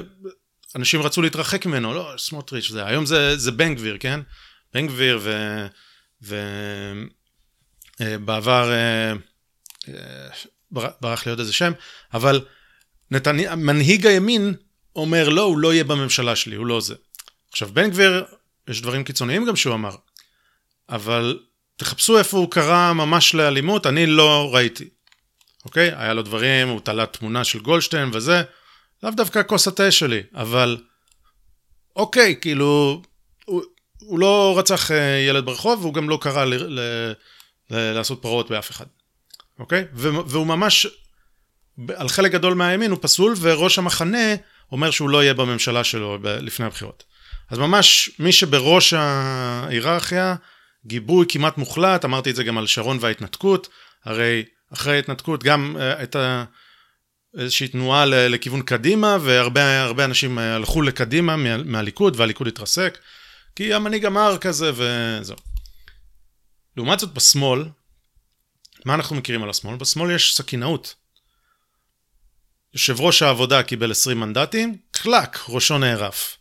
אנשים 0.75 1.01
רצו 1.01 1.21
להתרחק 1.21 1.65
ממנו, 1.65 1.93
לא, 1.93 2.13
סמוטריץ', 2.17 2.71
זה, 2.71 2.85
היום 2.85 3.05
זה, 3.05 3.37
זה 3.37 3.51
בן 3.51 3.75
גביר, 3.75 3.97
כן? 3.99 4.19
בן 4.73 4.87
גביר 4.87 5.19
ו... 5.21 5.31
ובעבר, 8.01 8.71
אה, 8.71 9.13
אה, 9.87 10.29
ברח 11.01 11.25
לי 11.25 11.29
עוד 11.29 11.39
איזה 11.39 11.53
שם, 11.53 11.71
אבל 12.13 12.45
נתני... 13.11 13.45
מנהיג 13.57 14.07
הימין 14.07 14.53
אומר, 14.95 15.29
לא, 15.29 15.41
הוא 15.41 15.57
לא 15.57 15.73
יהיה 15.73 15.83
בממשלה 15.83 16.35
שלי, 16.35 16.55
הוא 16.55 16.65
לא 16.65 16.81
זה. 16.81 16.95
עכשיו, 17.51 17.69
בן 17.73 17.89
גביר, 17.89 18.25
יש 18.67 18.81
דברים 18.81 19.03
קיצוניים 19.03 19.45
גם 19.45 19.55
שהוא 19.55 19.75
אמר. 19.75 19.95
אבל 20.89 21.39
תחפשו 21.77 22.17
איפה 22.17 22.37
הוא 22.37 22.51
קרא 22.51 22.93
ממש 22.93 23.35
לאלימות, 23.35 23.85
אני 23.85 24.05
לא 24.05 24.49
ראיתי. 24.53 24.89
אוקיי? 25.65 25.91
היה 25.95 26.13
לו 26.13 26.21
דברים, 26.21 26.67
הוא 26.67 26.79
תלה 26.79 27.05
תמונה 27.05 27.43
של 27.43 27.59
גולדשטיין 27.59 28.09
וזה, 28.13 28.43
לאו 29.03 29.11
דווקא 29.11 29.41
כוס 29.47 29.67
התה 29.67 29.91
שלי, 29.91 30.21
אבל 30.35 30.77
אוקיי, 31.95 32.35
כאילו, 32.41 33.01
הוא, 33.45 33.63
הוא 33.99 34.19
לא 34.19 34.55
רצח 34.57 34.91
אה, 34.91 35.25
ילד 35.27 35.45
ברחוב, 35.45 35.81
והוא 35.81 35.93
גם 35.93 36.09
לא 36.09 36.19
קרא 36.21 36.45
ל, 36.45 36.53
ל, 36.53 36.79
ל, 37.71 37.93
לעשות 37.93 38.21
פרעות 38.21 38.49
באף 38.49 38.71
אחד. 38.71 38.85
אוקיי? 39.59 39.85
והוא 39.93 40.47
ממש, 40.47 40.87
על 41.95 42.09
חלק 42.09 42.31
גדול 42.31 42.53
מהימין 42.53 42.91
הוא 42.91 42.99
פסול, 43.01 43.33
וראש 43.41 43.77
המחנה 43.77 44.35
אומר 44.71 44.91
שהוא 44.91 45.09
לא 45.09 45.23
יהיה 45.23 45.33
בממשלה 45.33 45.83
שלו 45.83 46.17
לפני 46.23 46.65
הבחירות. 46.65 47.03
אז 47.49 47.57
ממש 47.57 48.09
מי 48.19 48.31
שבראש 48.31 48.93
ההיררכיה, 48.93 50.35
גיבוי 50.87 51.25
כמעט 51.29 51.57
מוחלט, 51.57 52.05
אמרתי 52.05 52.29
את 52.29 52.35
זה 52.35 52.43
גם 52.43 52.57
על 52.57 52.67
שרון 52.67 52.97
וההתנתקות, 53.01 53.69
הרי 54.05 54.43
אחרי 54.73 54.95
ההתנתקות 54.95 55.43
גם 55.43 55.75
uh, 55.77 55.99
הייתה 55.99 56.43
איזושהי 57.37 57.67
תנועה 57.67 58.05
לכיוון 58.05 58.61
קדימה, 58.61 59.17
והרבה 59.21 60.05
אנשים 60.05 60.37
הלכו 60.37 60.81
לקדימה 60.81 61.35
מה, 61.35 61.57
מהליכוד, 61.57 62.19
והליכוד 62.19 62.47
התרסק, 62.47 62.97
כי 63.55 63.73
המנהיג 63.73 64.05
אמר 64.05 64.37
כזה 64.37 64.71
וזהו. 64.75 65.37
לעומת 66.77 66.99
זאת 66.99 67.13
בשמאל, 67.13 67.65
מה 68.85 68.93
אנחנו 68.93 69.15
מכירים 69.15 69.43
על 69.43 69.49
השמאל? 69.49 69.75
בשמאל 69.75 70.11
יש 70.11 70.35
סכינאות. 70.35 70.95
יושב 72.73 73.01
ראש 73.01 73.21
העבודה 73.21 73.63
קיבל 73.63 73.91
20 73.91 74.19
מנדטים, 74.19 74.77
קלק, 74.91 75.37
ראשו 75.49 75.77
נערף. 75.77 76.37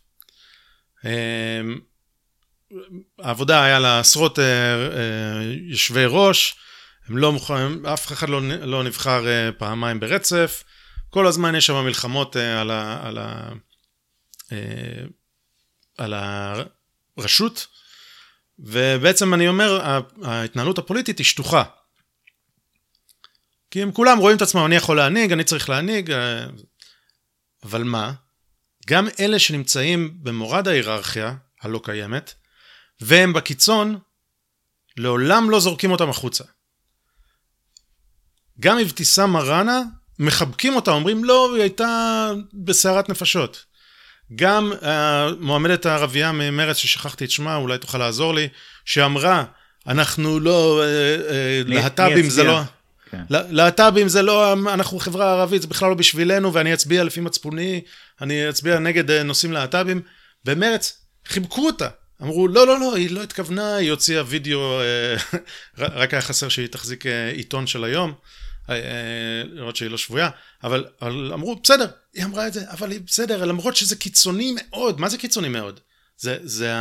העבודה 3.19 3.63
היה 3.63 3.79
לה 3.79 3.99
עשרות 3.99 4.39
אה, 4.39 4.43
אה, 4.45 5.43
יושבי 5.67 6.05
ראש, 6.07 6.55
הם 7.07 7.17
לא 7.17 7.31
מוכנים, 7.31 7.85
אף 7.85 8.11
אחד 8.11 8.29
לא, 8.29 8.41
לא 8.47 8.83
נבחר 8.83 9.27
אה, 9.27 9.51
פעמיים 9.57 9.99
ברצף, 9.99 10.63
כל 11.09 11.27
הזמן 11.27 11.55
יש 11.55 11.65
שם 11.65 11.85
מלחמות 11.85 12.35
על, 12.35 12.71
ה, 12.71 13.07
על, 13.07 13.17
ה, 13.17 13.49
על 15.97 16.13
הרשות, 17.17 17.67
ובעצם 18.59 19.33
אני 19.33 19.47
אומר, 19.47 19.99
ההתנהלות 20.23 20.77
הפוליטית 20.77 21.17
היא 21.17 21.25
שטוחה. 21.25 21.63
כי 23.71 23.81
הם 23.81 23.91
כולם 23.91 24.17
רואים 24.17 24.37
את 24.37 24.41
עצמם, 24.41 24.65
אני 24.65 24.75
יכול 24.75 24.97
להנהיג, 24.97 25.31
אני 25.31 25.43
צריך 25.43 25.69
להנהיג, 25.69 26.13
אבל 27.63 27.83
מה? 27.83 28.13
גם 28.87 29.07
אלה 29.19 29.39
שנמצאים 29.39 30.17
במורד 30.23 30.67
ההיררכיה 30.67 31.35
הלא 31.61 31.81
קיימת, 31.83 32.33
והם 33.01 33.33
בקיצון, 33.33 33.99
לעולם 34.97 35.49
לא 35.49 35.59
זורקים 35.59 35.91
אותם 35.91 36.09
החוצה. 36.09 36.43
גם 38.59 38.79
אבתיסאם 38.79 39.29
מראענה, 39.29 39.81
מחבקים 40.19 40.75
אותה, 40.75 40.91
אומרים 40.91 41.23
לא, 41.23 41.53
היא 41.53 41.61
הייתה 41.61 42.31
בסערת 42.53 43.09
נפשות. 43.09 43.65
גם 44.35 44.73
המועמדת 44.81 45.85
uh, 45.85 45.89
הערבייה 45.89 46.31
ממרצ, 46.31 46.77
ששכחתי 46.77 47.25
את 47.25 47.31
שמה, 47.31 47.55
אולי 47.55 47.77
תוכל 47.77 47.97
לעזור 47.97 48.33
לי, 48.33 48.47
שאמרה, 48.85 49.43
אנחנו 49.87 50.39
לא, 50.39 50.83
uh, 50.83 51.67
uh, 51.67 51.69
להט"בים 51.69 52.29
זה 52.29 52.43
לא... 52.43 52.61
כן. 53.11 53.23
להט"בים 53.29 54.07
זה 54.07 54.21
לא, 54.21 54.53
אנחנו 54.53 54.99
חברה 54.99 55.31
ערבית, 55.31 55.61
זה 55.61 55.67
בכלל 55.67 55.89
לא 55.89 55.95
בשבילנו, 55.95 56.53
ואני 56.53 56.73
אצביע 56.73 57.03
לפי 57.03 57.19
מצפוני, 57.19 57.81
אני 58.21 58.49
אצביע 58.49 58.79
נגד 58.79 59.11
אה, 59.11 59.23
נושאים 59.23 59.51
להט"בים. 59.51 60.01
במרץ 60.45 61.01
חיבקו 61.27 61.65
אותה. 61.65 61.87
אמרו, 62.21 62.47
לא, 62.47 62.67
לא, 62.67 62.79
לא, 62.79 62.95
היא 62.95 63.11
לא 63.11 63.23
התכוונה, 63.23 63.75
היא 63.75 63.91
הוציאה 63.91 64.23
וידאו, 64.27 64.79
אה, 64.81 65.15
רק 66.01 66.13
היה 66.13 66.21
חסר 66.21 66.49
שהיא 66.49 66.67
תחזיק 66.67 67.05
אה, 67.05 67.29
עיתון 67.29 67.67
של 67.67 67.83
היום, 67.83 68.13
לראות 69.45 69.75
שהיא 69.75 69.89
לא 69.89 69.97
שבויה, 69.97 70.29
אבל, 70.63 70.85
אבל 71.01 71.33
אמרו, 71.33 71.55
בסדר, 71.55 71.87
היא 72.13 72.23
אמרה 72.23 72.47
את 72.47 72.53
זה, 72.53 72.71
אבל 72.71 72.91
היא 72.91 72.99
בסדר, 73.05 73.45
למרות 73.45 73.75
שזה 73.75 73.95
קיצוני 73.95 74.55
מאוד, 74.55 74.99
מה 74.99 75.09
זה 75.09 75.17
קיצוני 75.17 75.49
מאוד? 75.49 75.79
זה, 76.17 76.37
זה 76.43 76.73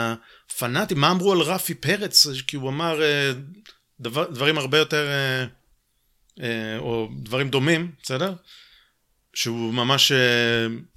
הפנאטים, 0.50 1.00
מה 1.00 1.10
אמרו 1.10 1.32
על 1.32 1.40
רפי 1.40 1.74
פרץ, 1.74 2.26
כי 2.46 2.56
הוא 2.56 2.68
אמר 2.68 3.02
אה, 3.02 3.32
דבר, 4.00 4.30
דברים 4.30 4.58
הרבה 4.58 4.78
יותר, 4.78 5.06
אה, 5.08 5.44
אה, 6.44 6.78
או 6.78 7.08
דברים 7.22 7.50
דומים, 7.50 7.92
בסדר? 8.02 8.34
שהוא 9.34 9.74
ממש 9.74 10.12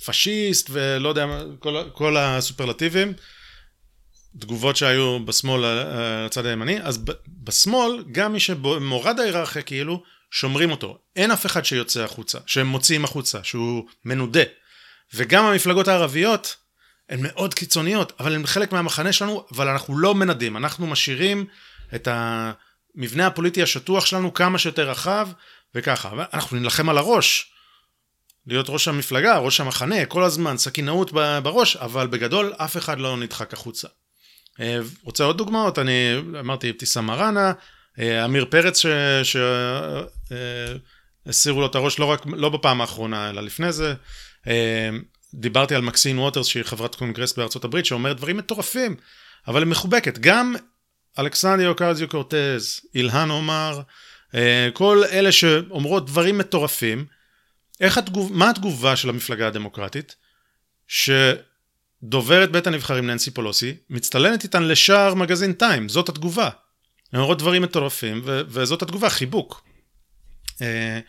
פשיסט 0.06 0.70
ולא 0.72 1.10
יודע, 1.10 1.26
כל, 1.60 1.84
כל 1.94 2.18
הסופרלטיבים, 2.18 3.14
תגובות 4.40 4.76
שהיו 4.76 5.26
בשמאל 5.26 5.64
הצד 6.26 6.46
הימני, 6.46 6.82
אז 6.82 7.00
בשמאל, 7.44 8.04
גם 8.12 8.34
מי 8.34 8.40
שמורד 8.40 9.20
ההיררכיה 9.20 9.62
כאילו, 9.62 10.04
שומרים 10.32 10.72
אותו. 10.72 10.98
אין 11.16 11.32
אף 11.32 11.46
אחד 11.46 11.66
שיוצא 11.66 12.04
החוצה, 12.04 12.38
שהם 12.46 12.68
מוציאים 12.68 13.06
החוצה, 13.06 13.44
שהוא 13.44 13.86
מנודה. 14.06 14.44
וגם 15.14 15.46
המפלגות 15.46 15.88
הערביות 15.88 16.56
הן 17.10 17.20
מאוד 17.22 17.54
קיצוניות, 17.54 18.14
אבל 18.20 18.36
הן 18.36 18.46
חלק 18.46 18.72
מהמחנה 18.72 19.14
שלנו, 19.14 19.46
אבל 19.52 19.68
אנחנו 19.68 19.98
לא 19.98 20.16
מנדים, 20.16 20.58
אנחנו 20.58 20.88
משאירים 20.88 21.46
את 21.96 22.08
המבנה 22.12 23.28
הפוליטי 23.28 23.64
השטוח 23.64 24.06
שלנו 24.06 24.34
כמה 24.34 24.58
שיותר 24.58 24.90
רחב, 24.90 25.30
וככה. 25.76 26.12
אנחנו 26.34 26.60
נלחם 26.60 26.90
על 26.90 26.98
הראש, 26.98 27.52
להיות 28.48 28.70
ראש 28.70 28.88
המפלגה, 28.88 29.38
ראש 29.38 29.60
המחנה, 29.60 30.06
כל 30.06 30.24
הזמן, 30.24 30.58
סכינאות 30.58 31.12
בראש, 31.44 31.76
אבל 31.76 32.08
בגדול 32.08 32.54
אף 32.58 32.78
אחד 32.78 33.00
לא 33.00 33.18
נדחק 33.18 33.54
החוצה. 33.54 33.88
אה, 34.60 34.80
רוצה 35.04 35.24
עוד 35.24 35.38
דוגמאות? 35.38 35.80
אני 35.80 36.16
אמרתי 36.40 36.70
אבתיסאם 36.70 37.06
מראענה, 37.06 37.54
אה, 38.00 38.24
עמיר 38.24 38.46
פרץ 38.50 38.82
שהסירו 39.24 39.58
אה, 41.58 41.62
לו 41.62 41.66
את 41.66 41.76
הראש 41.76 42.00
לא 42.00 42.06
רק, 42.06 42.26
לא 42.26 42.50
בפעם 42.50 42.82
האחרונה, 42.82 43.30
אלא 43.30 43.42
לפני 43.42 43.72
זה. 43.72 43.94
דיברתי 45.34 45.76
על 45.76 45.82
מקסין 45.82 46.20
ווטרס 46.20 46.48
שהיא 46.48 46.64
חברת 46.64 46.96
קונגרס 46.96 47.34
בארצות 47.34 47.64
הברית 47.64 47.86
שאומרת 47.86 48.18
דברים 48.18 48.38
מטורפים, 48.38 48.96
אבל 49.48 49.62
היא 49.62 49.70
מחובקת. 49.70 50.18
גם 50.18 50.56
אלכסנדיה 51.20 51.70
אוקזיו 51.70 52.10
קורטז, 52.10 52.82
אילהן 52.96 53.30
עומר, 53.30 53.82
כל 54.74 55.04
אלה 55.12 55.32
שאומרות 55.32 56.06
דברים 56.06 56.38
מטורפים, 56.38 57.06
איך 57.82 57.98
התגוב, 57.98 58.34
מה 58.34 58.50
התגובה 58.50 58.96
של 58.96 59.10
המפלגה 59.10 59.48
הדמוקרטית? 59.48 60.16
שדוברת 62.04 62.52
בית 62.52 62.68
הנבחרים 62.68 63.08
ננסי 63.08 63.32
פולוסי 63.32 63.76
מצטלנת 63.90 64.44
איתן 64.44 64.64
לשער 64.64 65.14
מגזין 65.14 65.54
טיים, 65.54 65.90
זאת 65.90 66.10
התגובה. 66.10 66.50
הן 67.14 67.20
אומרות 67.20 67.38
דברים 67.38 67.62
מטורפים 67.62 68.22
ו- 68.24 68.42
וזאת 68.48 68.82
התגובה, 68.82 69.10
חיבוק. 69.10 69.64
אה, 70.62 71.00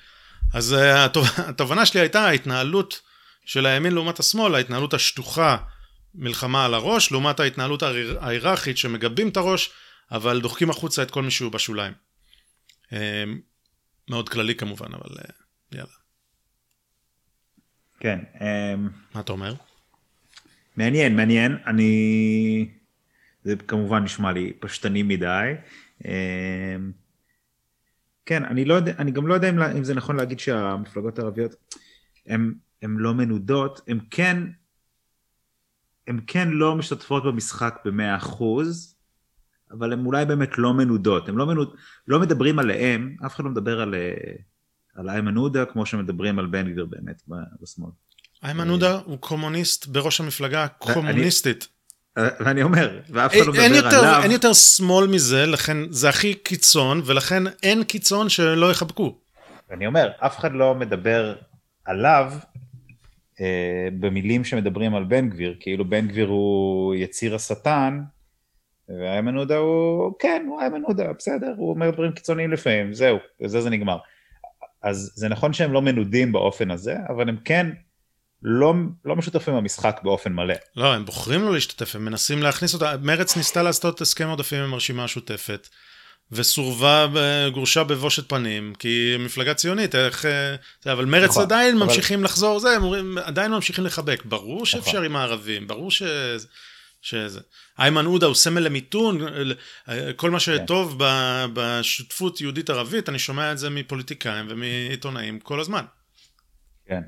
אז 0.55 0.74
אה, 0.74 1.07
התובנה 1.36 1.86
שלי 1.86 2.01
הייתה 2.01 2.20
ההתנהלות 2.20 3.01
של 3.45 3.66
הימין 3.66 3.93
לעומת 3.93 4.18
השמאל, 4.18 4.55
ההתנהלות 4.55 4.95
השטוחה, 4.95 5.57
מלחמה 6.14 6.64
על 6.64 6.74
הראש, 6.74 7.12
לעומת 7.12 7.41
ההתנהלות 7.41 7.82
ההיררכית 8.20 8.78
שמגבים 8.78 9.28
את 9.28 9.36
הראש, 9.36 9.70
אבל 10.11 10.41
דוחקים 10.41 10.70
החוצה 10.70 11.03
את 11.03 11.11
כל 11.11 11.22
מי 11.22 11.30
שהוא 11.30 11.53
בשוליים. 11.53 11.93
אה, 12.93 13.24
מאוד 14.11 14.28
כללי 14.28 14.55
כמובן, 14.55 14.95
אבל 14.95 15.16
יאללה. 15.72 15.86
כן. 18.01 18.18
מה 19.14 19.20
אתה 19.20 19.32
אומר? 19.32 19.55
מעניין, 20.76 21.16
מעניין. 21.16 21.56
אני... 21.66 22.70
זה 23.44 23.56
כמובן 23.56 24.04
נשמע 24.04 24.32
לי 24.32 24.52
פשטני 24.60 25.02
מדי. 25.02 25.52
אמ, 26.04 26.92
כן, 28.26 28.44
אני, 28.44 28.64
לא 28.64 28.74
יודע, 28.74 28.92
אני 28.98 29.10
גם 29.10 29.26
לא 29.26 29.34
יודע 29.34 29.50
אם, 29.50 29.84
זה 29.84 29.94
נכון 29.94 30.16
להגיד 30.16 30.38
שהמפלגות 30.38 31.18
הערביות 31.18 31.54
הן 32.26 32.96
לא 32.96 33.14
מנודות, 33.14 33.80
הן 33.88 33.98
כן, 34.10 34.42
הן 36.06 36.20
כן 36.26 36.48
לא 36.48 36.76
משתתפות 36.76 37.24
במשחק 37.24 37.78
במאה 37.84 38.16
אחוז, 38.16 38.96
אבל 39.70 39.92
הן 39.92 40.06
אולי 40.06 40.24
באמת 40.24 40.58
לא 40.58 40.74
מנודות, 40.74 41.28
הן 41.28 41.34
לא, 41.34 41.46
מנוד, 41.46 41.76
לא 42.08 42.20
מדברים 42.20 42.58
עליהן, 42.58 43.16
אף 43.26 43.34
אחד 43.34 43.44
לא 43.44 43.50
מדבר 43.50 43.80
על, 43.80 43.94
על 44.94 45.08
איימן 45.08 45.36
עודה 45.36 45.64
כמו 45.64 45.86
שמדברים 45.86 46.38
על 46.38 46.46
בן 46.46 46.72
גביר 46.72 46.86
באמת 46.86 47.22
בשמאל. 47.60 47.90
איימן 48.45 48.70
עודה 48.70 48.99
הוא 49.05 49.18
קומוניסט 49.18 49.86
בראש 49.86 50.20
המפלגה 50.20 50.64
הקומוניסטית. 50.64 51.68
ואני 52.16 52.62
אומר, 52.62 53.01
ואף 53.11 53.32
אחד 53.32 53.47
לא 53.47 53.53
מדבר 53.53 53.76
יותר, 53.76 53.99
עליו. 53.99 54.22
אין 54.22 54.30
יותר 54.30 54.53
שמאל 54.53 55.07
מזה, 55.07 55.47
לכן 55.47 55.76
זה 55.91 56.09
הכי 56.09 56.34
קיצון, 56.34 57.03
ולכן 57.05 57.43
אין 57.62 57.84
קיצון 57.84 58.28
שלא 58.28 58.70
יחבקו. 58.70 59.18
אני 59.70 59.86
אומר, 59.86 60.11
אף 60.18 60.38
אחד 60.38 60.53
לא 60.53 60.74
מדבר 60.74 61.34
עליו 61.84 62.32
אה, 63.41 63.88
במילים 64.01 64.45
שמדברים 64.45 64.95
על 64.95 65.05
בן 65.05 65.28
גביר, 65.28 65.57
כאילו 65.61 65.84
בן 65.84 66.09
גביר 66.09 66.28
הוא 66.28 66.95
יציר 66.95 67.34
השטן, 67.34 68.01
ואיימן 68.88 69.36
עודה 69.36 69.57
הוא, 69.57 70.12
כן, 70.18 70.45
הוא 70.49 70.61
איימן 70.61 70.82
עודה, 70.82 71.12
בסדר, 71.18 71.55
הוא 71.57 71.70
אומר 71.70 71.91
דברים 71.91 72.12
קיצוניים 72.12 72.53
לפעמים, 72.53 72.93
זהו, 72.93 73.18
וזה 73.41 73.61
זה 73.61 73.70
נגמר. 73.70 73.99
אז 74.82 75.12
זה 75.14 75.28
נכון 75.28 75.53
שהם 75.53 75.72
לא 75.72 75.82
מנודים 75.82 76.32
באופן 76.32 76.70
הזה, 76.70 76.97
אבל 77.09 77.28
הם 77.28 77.36
כן 77.45 77.66
לא, 78.43 78.74
לא 79.05 79.16
משותפים 79.16 79.55
במשחק 79.55 80.01
באופן 80.03 80.32
מלא. 80.32 80.55
לא, 80.76 80.95
הם 80.95 81.05
בוחרים 81.05 81.43
לא 81.43 81.53
להשתתף, 81.55 81.97
הם 81.97 82.05
מנסים 82.05 82.43
להכניס 82.43 82.74
אותה. 82.74 82.95
מרץ 83.03 83.36
ניסתה 83.36 83.62
לעשות 83.62 84.01
הסכם 84.01 84.28
עודפים 84.28 84.62
עם 84.62 84.72
הרשימה 84.72 85.03
המשותפת, 85.03 85.68
וסורבה, 86.32 87.07
גורשה 87.55 87.84
בבושת 87.84 88.28
פנים, 88.28 88.74
כי 88.78 89.16
מפלגה 89.18 89.55
ציונית, 89.55 89.95
איך... 89.95 90.22
זה, 90.82 90.93
אבל 90.93 91.05
מרץ 91.05 91.30
נכון, 91.30 91.43
עדיין 91.43 91.76
אבל... 91.76 91.86
ממשיכים 91.86 92.24
לחזור, 92.24 92.61
זה, 92.61 92.70
הם 92.70 92.82
אומרים, 92.82 93.18
עדיין 93.18 93.51
ממשיכים 93.51 93.84
לחבק. 93.84 94.24
ברור 94.24 94.66
שאפשר 94.66 94.91
נכון. 94.91 95.05
עם 95.05 95.16
הערבים, 95.16 95.66
ברור 95.66 95.91
ש... 95.91 96.03
שזה. 97.03 97.41
איימן 97.78 98.05
עודה 98.07 98.26
הוא 98.26 98.34
סמל 98.34 98.61
למיתון, 98.61 99.20
כל 100.16 100.30
מה 100.30 100.38
כן. 100.41 100.45
שטוב 100.64 100.91
כן. 100.99 101.51
בשותפות 101.55 102.41
יהודית-ערבית, 102.41 103.09
אני 103.09 103.18
שומע 103.18 103.53
את 103.53 103.59
זה 103.59 103.70
מפוליטיקאים 103.70 104.47
ומעיתונאים 104.49 105.41
כל 105.41 105.61
הזמן. 105.61 105.84
כן. 106.86 107.03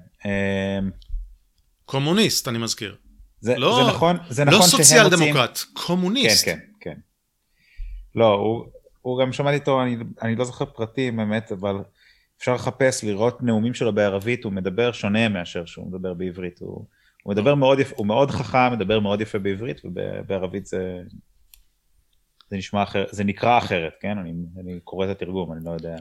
קומוניסט, 1.93 2.49
אני 2.49 2.59
מזכיר. 2.59 2.97
זה, 3.40 3.59
לא, 3.59 3.80
זה 3.84 3.90
נכון, 3.90 4.16
זה 4.28 4.45
נכון 4.45 4.61
לא 4.61 4.66
סוציאל 4.66 5.09
דמוקרט, 5.09 5.51
רוצים... 5.51 5.70
קומוניסט. 5.72 6.45
כן, 6.45 6.59
כן, 6.80 6.90
כן. 6.90 7.01
לא, 8.14 8.34
הוא, 8.34 8.66
הוא 9.03 9.20
גם 9.20 9.32
שמעתי 9.32 9.57
אותו, 9.57 9.82
אני, 9.82 9.97
אני 10.22 10.36
לא 10.36 10.45
זוכר 10.45 10.64
פרטים 10.64 11.16
באמת, 11.16 11.53
אבל 11.53 11.76
אפשר 12.38 12.55
לחפש, 12.55 13.05
לראות 13.05 13.43
נאומים 13.43 13.74
שלו 13.74 13.93
בערבית, 13.95 14.45
הוא 14.45 14.53
מדבר 14.53 14.93
שונה 14.93 15.28
מאשר 15.28 15.64
שהוא 15.64 15.86
מדבר 15.86 16.14
בעברית. 16.14 16.61
הוא, 16.61 16.86
הוא 17.22 17.34
מדבר 17.34 17.55
מאוד 17.55 17.78
יפה, 17.78 17.95
הוא 17.97 18.07
מאוד 18.07 18.30
חכם, 18.30 18.72
מדבר 18.72 19.01
מאוד 19.01 19.20
יפה 19.20 19.38
בעברית, 19.38 19.80
ובערבית 19.84 20.66
זה, 20.66 21.01
זה 22.51 22.57
נשמע 22.57 22.82
אחרת, 22.82 23.09
זה 23.11 23.24
נקרא 23.24 23.59
אחרת, 23.59 23.93
כן? 24.01 24.18
אני, 24.18 24.32
אני 24.61 24.80
קורא 24.84 25.07
את 25.07 25.11
התרגום, 25.11 25.53
אני 25.53 25.64
לא 25.64 25.70
יודע. 25.70 25.97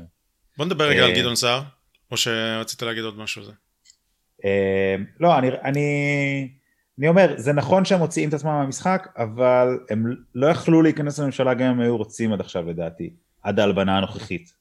בוא 0.57 0.65
נדבר 0.65 0.83
רגע 0.83 1.03
על 1.03 1.09
אה, 1.09 1.19
גדעון 1.19 1.35
סער, 1.35 1.61
או 2.11 2.17
שרצית 2.17 2.81
להגיד 2.81 3.03
עוד 3.03 3.17
משהו 3.17 3.41
על 3.41 3.47
זה. 3.47 3.53
אה, 4.45 4.95
לא, 5.19 5.37
אני, 5.37 5.47
אני, 5.63 6.49
אני 6.99 7.07
אומר, 7.07 7.33
זה 7.37 7.53
נכון 7.53 7.85
שהם 7.85 7.99
מוציאים 7.99 8.29
את 8.29 8.33
עצמם 8.33 8.51
מהמשחק, 8.51 9.07
אבל 9.17 9.67
הם 9.89 10.15
לא 10.35 10.47
יכלו 10.47 10.81
להיכנס 10.81 11.19
לממשלה 11.19 11.53
גם 11.53 11.65
אם 11.65 11.79
היו 11.79 11.97
רוצים 11.97 12.33
עד 12.33 12.39
עכשיו 12.39 12.69
לדעתי, 12.69 13.09
עד 13.43 13.59
ההלבנה 13.59 13.97
הנוכחית. 13.97 14.53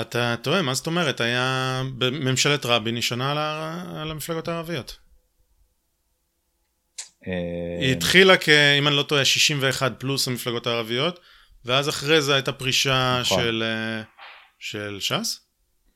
אתה 0.00 0.34
טועה, 0.42 0.62
מה 0.62 0.74
זאת 0.74 0.86
אומרת? 0.86 1.20
היה 1.20 1.82
בממשלת 1.98 2.66
רבין 2.66 2.96
נשענה 2.96 3.30
על, 3.30 3.38
על 4.00 4.10
המפלגות 4.10 4.48
הערביות. 4.48 4.98
אה, 7.26 7.78
היא 7.80 7.92
התחילה 7.92 8.36
כ... 8.36 8.48
אם 8.48 8.88
אני 8.88 8.96
לא 8.96 9.02
טועה, 9.02 9.24
61 9.24 9.92
פלוס 9.98 10.28
המפלגות 10.28 10.66
הערביות, 10.66 11.20
ואז 11.64 11.88
אחרי 11.88 12.22
זה 12.22 12.34
הייתה 12.34 12.52
פרישה 12.52 13.18
נכון. 13.20 13.42
של, 13.42 13.62
אה, 13.66 14.02
של 14.58 14.96
ש"ס? 15.00 15.40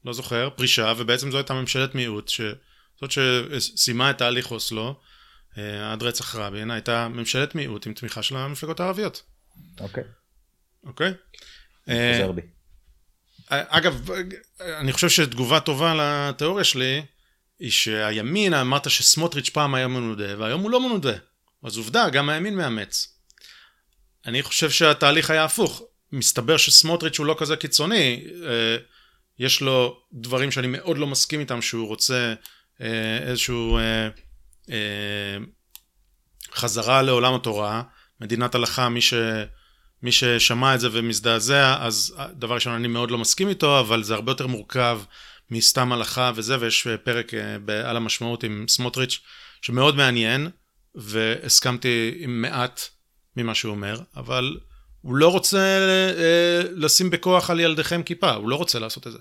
לא 0.04 0.12
זוכר, 0.12 0.50
פרישה, 0.56 0.92
ובעצם 0.96 1.30
זו 1.30 1.36
הייתה 1.36 1.54
ממשלת 1.54 1.94
מיעוט, 1.94 2.28
ש... 2.28 2.40
זאת 3.00 3.10
שסיימה 3.10 4.10
את 4.10 4.18
תהליך 4.18 4.50
אוסלו 4.50 5.00
אה, 5.58 5.92
עד 5.92 6.02
רצח 6.02 6.34
רבין, 6.34 6.70
הייתה 6.70 7.08
ממשלת 7.08 7.54
מיעוט 7.54 7.86
עם 7.86 7.94
תמיכה 7.94 8.22
של 8.22 8.36
המפלגות 8.36 8.80
הערביות. 8.80 9.22
אוקיי. 9.80 10.04
אוקיי? 10.84 11.12
אגב, 13.48 14.10
אני 14.60 14.92
חושב 14.92 15.08
שתגובה 15.08 15.60
טובה 15.60 15.94
לתיאוריה 15.94 16.64
שלי, 16.64 17.02
היא 17.58 17.70
שהימין, 17.70 18.54
אמרת 18.54 18.90
שסמוטריץ' 18.90 19.48
פעם 19.48 19.74
היה 19.74 19.88
מנודה, 19.88 20.38
והיום 20.38 20.60
הוא 20.60 20.70
לא 20.70 20.80
מנודה. 20.88 21.16
אז 21.62 21.76
עובדה, 21.76 22.10
גם 22.10 22.28
הימין 22.28 22.56
מאמץ. 22.56 23.08
אני 24.26 24.42
חושב 24.42 24.70
שהתהליך 24.70 25.30
היה 25.30 25.44
הפוך. 25.44 25.82
מסתבר 26.12 26.56
שסמוטריץ' 26.56 27.18
הוא 27.18 27.26
לא 27.26 27.36
כזה 27.38 27.56
קיצוני. 27.56 28.24
אה, 28.46 28.76
יש 29.38 29.60
לו 29.60 30.00
דברים 30.12 30.50
שאני 30.50 30.66
מאוד 30.66 30.98
לא 30.98 31.06
מסכים 31.06 31.40
איתם, 31.40 31.62
שהוא 31.62 31.86
רוצה 31.86 32.14
אה, 32.14 32.34
איזשהו 33.22 33.78
אה, 33.78 35.36
חזרה 36.54 37.02
לעולם 37.02 37.34
התורה, 37.34 37.82
מדינת 38.20 38.54
הלכה, 38.54 38.88
מי, 38.88 39.00
ש, 39.00 39.14
מי 40.02 40.12
ששמע 40.12 40.74
את 40.74 40.80
זה 40.80 40.88
ומזדעזע, 40.92 41.76
אז 41.80 42.16
דבר 42.32 42.54
ראשון 42.54 42.74
אני 42.74 42.88
מאוד 42.88 43.10
לא 43.10 43.18
מסכים 43.18 43.48
איתו, 43.48 43.80
אבל 43.80 44.02
זה 44.02 44.14
הרבה 44.14 44.32
יותר 44.32 44.46
מורכב 44.46 45.00
מסתם 45.50 45.92
הלכה 45.92 46.32
וזה, 46.34 46.56
ויש 46.60 46.86
פרק 47.04 47.34
אה, 47.34 47.90
על 47.90 47.96
המשמעות 47.96 48.44
עם 48.44 48.64
סמוטריץ' 48.68 49.20
שמאוד 49.62 49.96
מעניין, 49.96 50.50
והסכמתי 50.94 52.14
עם 52.16 52.42
מעט 52.42 52.80
ממה 53.36 53.54
שהוא 53.54 53.70
אומר, 53.70 54.00
אבל 54.16 54.58
הוא 55.00 55.14
לא 55.14 55.28
רוצה 55.28 55.58
אה, 56.18 56.62
לשים 56.74 57.10
בכוח 57.10 57.50
על 57.50 57.60
ילדיכם 57.60 58.02
כיפה, 58.02 58.30
הוא 58.30 58.48
לא 58.48 58.56
רוצה 58.56 58.78
לעשות 58.78 59.06
את 59.06 59.12
זה. 59.12 59.18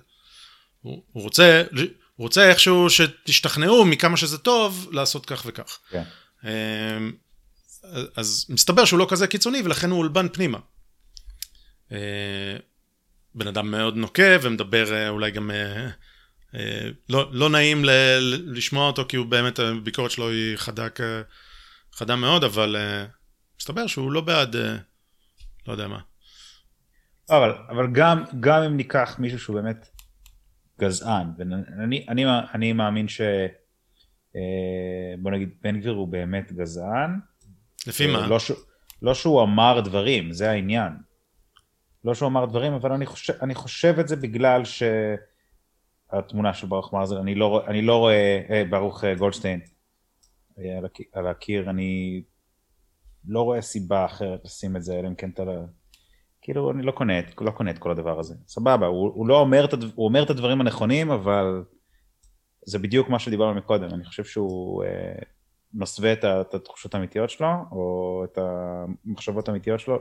הוא, 0.81 1.03
הוא 1.11 1.23
רוצה, 1.23 1.63
הוא 2.19 2.25
רוצה 2.25 2.49
איכשהו 2.49 2.89
שתשתכנעו 2.89 3.85
מכמה 3.85 4.17
שזה 4.17 4.37
טוב 4.37 4.89
לעשות 4.91 5.25
כך 5.25 5.43
וכך. 5.45 5.79
כן. 5.89 6.03
אה, 6.45 6.97
אז 8.15 8.45
מסתבר 8.49 8.85
שהוא 8.85 8.99
לא 8.99 9.07
כזה 9.09 9.27
קיצוני 9.27 9.61
ולכן 9.65 9.89
הוא 9.89 9.99
אולבן 9.99 10.29
פנימה. 10.29 10.57
אה, 11.91 12.57
בן 13.35 13.47
אדם 13.47 13.71
מאוד 13.71 13.95
נוקב 13.95 14.39
ומדבר 14.41 14.93
אה, 14.93 15.09
אולי 15.09 15.31
גם 15.31 15.51
אה, 15.51 16.89
לא, 17.09 17.29
לא 17.31 17.49
נעים 17.49 17.85
ל, 17.85 17.89
לשמוע 18.45 18.87
אותו 18.87 19.05
כי 19.09 19.17
הוא 19.17 19.25
באמת, 19.25 19.59
הביקורת 19.59 20.11
שלו 20.11 20.29
היא 20.29 20.57
חדה, 20.57 20.87
חדה 21.93 22.15
מאוד, 22.15 22.43
אבל 22.43 22.75
מסתבר 23.59 23.87
שהוא 23.87 24.11
לא 24.11 24.21
בעד, 24.21 24.55
לא 25.67 25.71
יודע 25.71 25.87
מה. 25.87 25.99
אבל, 27.29 27.51
אבל 27.69 27.87
גם, 27.91 28.23
גם 28.39 28.63
אם 28.63 28.77
ניקח 28.77 29.15
מישהו 29.19 29.39
שהוא 29.39 29.61
באמת 29.61 29.98
גזען, 30.79 31.27
ואני 31.37 32.05
אני, 32.07 32.25
אני 32.53 32.73
מאמין 32.73 33.07
ש... 33.07 33.21
בוא 35.21 35.31
נגיד 35.31 35.49
בן 35.61 35.79
גביר 35.79 35.93
הוא 35.93 36.07
באמת 36.07 36.51
גזען. 36.51 37.19
לפי 37.87 38.07
מה? 38.07 38.27
לא, 38.27 38.37
לא 39.01 39.13
שהוא 39.13 39.43
אמר 39.43 39.81
דברים, 39.81 40.31
זה 40.31 40.51
העניין. 40.51 40.93
לא 42.03 42.13
שהוא 42.13 42.27
אמר 42.27 42.45
דברים, 42.45 42.73
אבל 42.73 42.91
אני 42.91 43.05
חושב, 43.05 43.33
אני 43.41 43.55
חושב 43.55 43.95
את 43.99 44.07
זה 44.07 44.15
בגלל 44.15 44.61
שהתמונה 46.11 46.53
של 46.53 46.67
ברוך 46.67 46.93
מרזל, 46.93 47.17
אני 47.17 47.35
לא, 47.35 47.63
אני 47.67 47.81
לא 47.81 47.97
רואה, 47.97 48.41
אה, 48.49 48.63
ברוך 48.69 49.03
אה, 49.03 49.15
גולדשטיין 49.15 49.59
אה, 50.59 50.77
על, 50.77 50.85
הקיר, 50.85 51.05
על 51.13 51.27
הקיר, 51.27 51.69
אני 51.69 52.23
לא 53.27 53.41
רואה 53.41 53.61
סיבה 53.61 54.05
אחרת 54.05 54.45
לשים 54.45 54.75
את 54.75 54.83
זה, 54.83 54.99
אלא 54.99 55.07
אם 55.07 55.15
כן 55.15 55.29
אתה... 55.29 55.43
כאילו, 56.41 56.71
אני 56.71 56.83
לא 56.83 56.91
קונה, 56.91 57.13
לא 57.41 57.51
קונה 57.51 57.71
את 57.71 57.79
כל 57.79 57.91
הדבר 57.91 58.19
הזה. 58.19 58.35
סבבה, 58.47 58.87
הוא, 58.87 59.11
הוא 59.15 59.27
לא 59.27 59.39
אומר, 59.39 59.65
הוא 59.95 60.05
אומר 60.07 60.23
את 60.23 60.29
הדברים 60.29 60.61
הנכונים, 60.61 61.11
אבל 61.11 61.63
זה 62.65 62.79
בדיוק 62.79 63.09
מה 63.09 63.19
שדיברנו 63.19 63.55
מקודם, 63.55 63.89
אני 63.93 64.05
חושב 64.05 64.23
שהוא 64.23 64.83
אה, 64.83 64.89
מסווה 65.73 66.13
את, 66.13 66.25
את 66.25 66.53
התחושות 66.53 66.95
האמיתיות 66.95 67.29
שלו, 67.29 67.47
או 67.71 68.23
את 68.31 68.37
המחשבות 68.37 69.47
האמיתיות 69.47 69.79
שלו, 69.79 69.99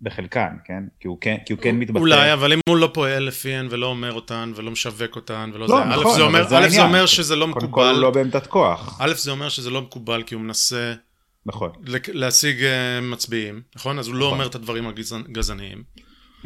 בחלקן, 0.00 0.56
כן? 0.64 0.82
כי 1.00 1.08
הוא 1.08 1.18
כן, 1.20 1.36
כי 1.46 1.52
הוא 1.52 1.60
כן 1.60 1.76
מתבטא. 1.76 1.98
אולי, 1.98 2.32
אבל 2.32 2.52
אם 2.52 2.58
הוא 2.68 2.76
לא 2.76 2.90
פועל 2.94 3.22
לפיהן 3.22 3.68
ולא 3.70 3.86
אומר 3.86 4.12
אותן 4.12 4.52
ולא 4.56 4.70
משווק 4.70 5.16
אותן 5.16 5.50
ולא 5.54 5.66
לא, 5.68 5.76
זה, 5.76 5.84
נכון, 5.84 6.12
א', 6.12 6.16
זה 6.16 6.22
אומר, 6.22 6.48
זה, 6.48 6.58
א', 6.58 6.68
זה 6.68 6.82
אומר 6.82 7.06
שזה 7.06 7.36
לא 7.36 7.46
מקובל. 7.46 7.66
קודם 7.66 7.72
כל 7.72 7.94
הוא 7.94 8.02
לא 8.02 8.10
בעמדת 8.10 8.46
כוח. 8.46 9.00
א', 9.00 9.12
זה 9.14 9.30
אומר 9.30 9.48
שזה 9.48 9.70
לא 9.70 9.82
מקובל 9.82 10.22
כי 10.22 10.34
הוא 10.34 10.42
מנסה 10.42 10.94
נכון. 11.46 11.72
להשיג 12.12 12.60
uh, 12.60 13.04
מצביעים, 13.04 13.62
נכון? 13.76 13.98
אז 13.98 14.06
הוא 14.06 14.14
לא 14.14 14.18
נכון. 14.18 14.30
לא 14.30 14.34
אומר 14.34 14.46
את 14.46 14.54
הדברים 14.54 14.86
הגזעניים. 14.86 15.82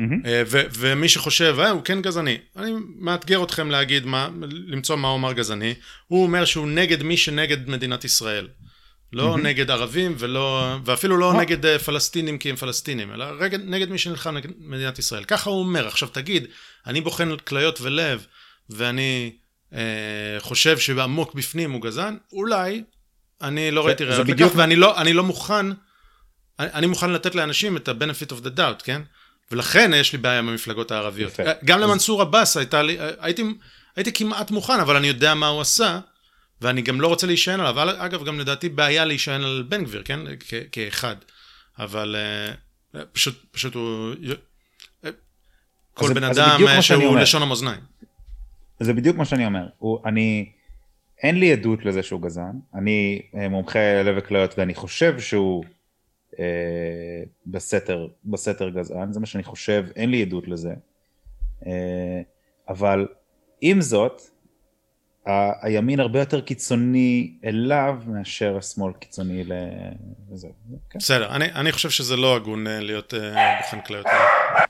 Mm-hmm. 0.00 0.28
ו- 0.46 0.62
ומי 0.78 1.08
שחושב, 1.08 1.56
אה, 1.58 1.70
הוא 1.70 1.82
כן 1.82 2.02
גזעני. 2.02 2.38
אני 2.56 2.72
מאתגר 2.98 3.44
אתכם 3.44 3.70
להגיד 3.70 4.06
מה, 4.06 4.28
למצוא 4.66 4.96
מה 4.96 5.08
הוא 5.08 5.16
אמר 5.16 5.32
גזעני. 5.32 5.74
הוא 6.06 6.22
אומר 6.22 6.44
שהוא 6.44 6.68
נגד 6.68 7.02
מי 7.02 7.16
שנגד 7.16 7.68
מדינת 7.68 8.04
ישראל. 8.04 8.48
לא 9.12 9.34
mm-hmm. 9.34 9.38
נגד 9.38 9.70
ערבים 9.70 10.14
ולא, 10.18 10.76
ואפילו 10.84 11.16
לא 11.16 11.32
oh. 11.32 11.36
נגד 11.36 11.66
אה, 11.66 11.78
פלסטינים 11.78 12.38
כי 12.38 12.50
הם 12.50 12.56
פלסטינים, 12.56 13.12
אלא 13.12 13.44
נגד, 13.44 13.60
נגד 13.64 13.90
מי 13.90 13.98
שנלחם 13.98 14.36
נגד 14.36 14.50
מדינת 14.58 14.98
ישראל. 14.98 15.24
ככה 15.24 15.50
הוא 15.50 15.60
אומר. 15.60 15.86
עכשיו 15.86 16.08
תגיד, 16.08 16.46
אני 16.86 17.00
בוחן 17.00 17.36
כליות 17.36 17.80
ולב, 17.80 18.26
ואני 18.70 19.32
אה, 19.74 19.80
חושב 20.38 20.78
שעמוק 20.78 21.34
בפנים 21.34 21.72
הוא 21.72 21.82
גזען, 21.82 22.16
אולי 22.32 22.82
אני 23.42 23.70
לא 23.70 23.86
ראיתי 23.86 24.04
ראיות 24.04 24.26
בדיוק... 24.26 24.50
לכך, 24.50 24.58
ואני 24.58 24.76
לא, 24.76 24.94
לא 25.14 25.24
מוכן, 25.24 25.66
אני, 26.58 26.68
אני 26.72 26.86
מוכן 26.86 27.10
לתת 27.10 27.34
לאנשים 27.34 27.76
את 27.76 27.88
ה-benefit 27.88 28.32
of 28.32 28.44
the 28.44 28.58
doubt, 28.58 28.84
כן? 28.84 29.02
ולכן 29.50 29.90
יש 29.94 30.12
לי 30.12 30.18
בעיה 30.18 30.38
עם 30.38 30.48
המפלגות 30.48 30.90
הערביות. 30.90 31.32
יפה. 31.32 31.42
גם 31.64 31.78
אז... 31.78 31.84
למנסור 31.84 32.22
עבאס 32.22 32.56
הייתה 32.56 32.82
לי, 32.82 32.96
הייתי, 33.20 33.42
הייתי 33.96 34.12
כמעט 34.12 34.50
מוכן, 34.50 34.80
אבל 34.80 34.96
אני 34.96 35.06
יודע 35.06 35.34
מה 35.34 35.46
הוא 35.46 35.60
עשה. 35.60 36.00
ואני 36.60 36.82
גם 36.82 37.00
לא 37.00 37.08
רוצה 37.08 37.26
להישען 37.26 37.60
עליו. 37.60 37.90
אגב, 37.98 38.24
גם 38.24 38.40
לדעתי 38.40 38.68
בעיה 38.68 39.04
להישען 39.04 39.42
על 39.42 39.64
בן 39.68 39.84
גביר, 39.84 40.02
כן? 40.04 40.20
כאחד. 40.72 41.16
אבל 41.78 42.16
uh, 42.94 42.98
פשוט, 43.12 43.44
פשוט 43.50 43.74
הוא... 43.74 44.14
כל 45.94 46.12
בן 46.14 46.24
אדם 46.24 46.60
אה, 46.68 46.82
שהוא 46.82 47.18
לשון 47.18 47.42
המאזניים. 47.42 47.80
זה 48.80 48.92
בדיוק 48.92 49.16
מה 49.16 49.24
שאני 49.24 49.46
אומר. 49.46 49.66
הוא, 49.78 49.98
אני, 50.06 50.52
אין 51.22 51.40
לי 51.40 51.52
עדות 51.52 51.84
לזה 51.84 52.02
שהוא 52.02 52.22
גזען. 52.22 52.58
אני 52.74 53.22
אה, 53.34 53.48
מומחה 53.48 54.02
לב 54.02 54.14
וכליות 54.18 54.58
ואני 54.58 54.74
חושב 54.74 55.20
שהוא 55.20 55.64
אה, 56.38 57.22
בסתר, 57.46 58.08
בסתר 58.24 58.68
גזען, 58.68 59.12
זה 59.12 59.20
מה 59.20 59.26
שאני 59.26 59.42
חושב, 59.42 59.86
אין 59.96 60.10
לי 60.10 60.22
עדות 60.22 60.48
לזה. 60.48 60.74
אה, 61.66 62.22
אבל 62.68 63.08
עם 63.60 63.80
זאת, 63.80 64.22
הימין 65.62 66.00
הרבה 66.00 66.18
יותר 66.18 66.40
קיצוני 66.40 67.32
אליו 67.44 67.98
מאשר 68.06 68.56
השמאל 68.56 68.92
קיצוני 68.92 69.44
לזה. 70.32 70.48
כן. 70.90 70.98
בסדר, 70.98 71.30
אני, 71.30 71.52
אני 71.52 71.72
חושב 71.72 71.90
שזה 71.90 72.16
לא 72.16 72.36
הגון 72.36 72.66
אה, 72.66 72.80
להיות 72.80 73.14
אה, 73.14 73.60
בוחן 73.62 73.80
כליות. 73.80 74.06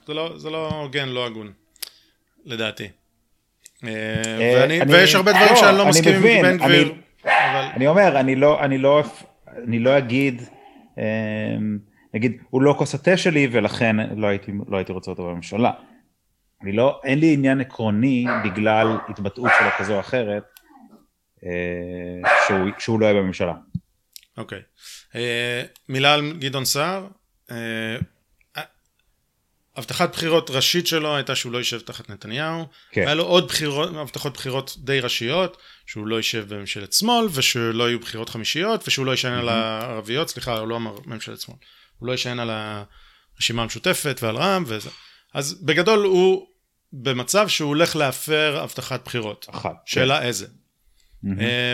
זה 0.07 0.15
לא, 0.15 0.37
לא 0.45 0.69
הוגן, 0.69 1.09
לא 1.09 1.27
הגון, 1.27 1.53
לדעתי. 2.45 2.89
אה, 3.85 4.65
אני, 4.65 4.81
ויש 4.89 5.15
הרבה 5.15 5.33
דברים 5.33 5.49
לא, 5.51 5.57
שאני 5.57 5.79
לא 5.79 5.87
מסכים 5.89 6.15
עם 6.15 6.43
בן 6.43 6.57
גביר. 6.57 6.95
אני 7.77 7.87
אומר, 7.87 8.21
אני 8.21 8.37
לא, 8.37 8.61
לא, 8.79 9.03
לא 9.67 9.99
אגיד, 9.99 10.43
נגיד, 12.15 12.37
הוא 12.51 12.63
לא 12.63 12.75
כוס 12.79 12.95
התה 12.95 13.17
שלי 13.17 13.49
ולכן 13.53 13.97
לא 14.17 14.27
הייתי, 14.27 14.93
רוצה 14.93 15.11
אותו 15.11 15.27
בממשלה. 15.27 15.71
אני 16.63 16.73
לא, 16.73 17.01
אין 17.05 17.19
לי 17.19 17.35
עניין 17.35 17.61
עקרוני 17.61 18.27
בגלל 18.45 18.97
התבטאות 19.09 19.51
שלו 19.59 19.69
כזו 19.79 19.95
או 19.95 20.01
אחרת, 20.01 20.43
אה, 21.45 22.31
שהוא, 22.47 22.71
שהוא 22.79 23.01
לא 23.01 23.07
יהיה 23.07 23.15
בממשלה. 23.15 23.55
אוקיי. 24.37 24.59
Okay. 24.59 25.17
אה, 25.17 25.63
מילה 25.89 26.15
על 26.15 26.33
גדעון 26.39 26.65
סער. 26.65 27.07
אה, 27.51 27.97
הבטחת 29.77 30.13
בחירות 30.13 30.51
ראשית 30.51 30.87
שלו 30.87 31.17
הייתה 31.17 31.35
שהוא 31.35 31.53
לא 31.53 31.59
יישב 31.59 31.81
תחת 31.81 32.11
נתניהו. 32.11 32.67
כן. 32.91 33.01
היה 33.01 33.15
לו 33.15 33.25
עוד 33.25 33.49
בחירות, 33.49 33.91
הבטחות 33.95 34.33
בחירות 34.33 34.77
די 34.79 35.01
ראשיות, 35.01 35.57
שהוא 35.87 36.07
לא 36.07 36.17
יישב 36.17 36.55
בממשלת 36.55 36.93
שמאל, 36.93 37.27
ושלא 37.33 37.89
יהיו 37.89 38.01
בחירות 38.01 38.29
חמישיות, 38.29 38.89
ושהוא 38.89 39.07
לא 39.07 39.11
יישען 39.11 39.39
mm-hmm. 39.39 39.41
על 39.41 39.49
הערביות, 39.49 40.29
סליחה, 40.29 40.59
הוא 40.59 40.69
לא 40.69 40.77
אמר 40.77 40.99
ממשלת 41.07 41.41
שמאל. 41.41 41.57
הוא 41.99 42.07
לא 42.07 42.13
יישען 42.13 42.41
על 42.41 42.51
הרשימה 42.51 43.63
המשותפת 43.63 44.19
ועל 44.23 44.37
רע"מ 44.37 44.65
וזה. 44.67 44.91
אז 45.35 45.63
בגדול 45.65 46.05
הוא 46.05 46.47
במצב 46.93 47.49
שהוא 47.49 47.69
הולך 47.69 47.97
להפר 47.97 48.61
הבטחת 48.63 49.05
בחירות. 49.05 49.47
אחת. 49.51 49.77
שאלה 49.87 50.21
כן. 50.21 50.27
איזה. 50.27 50.47
Mm-hmm. 50.47 51.29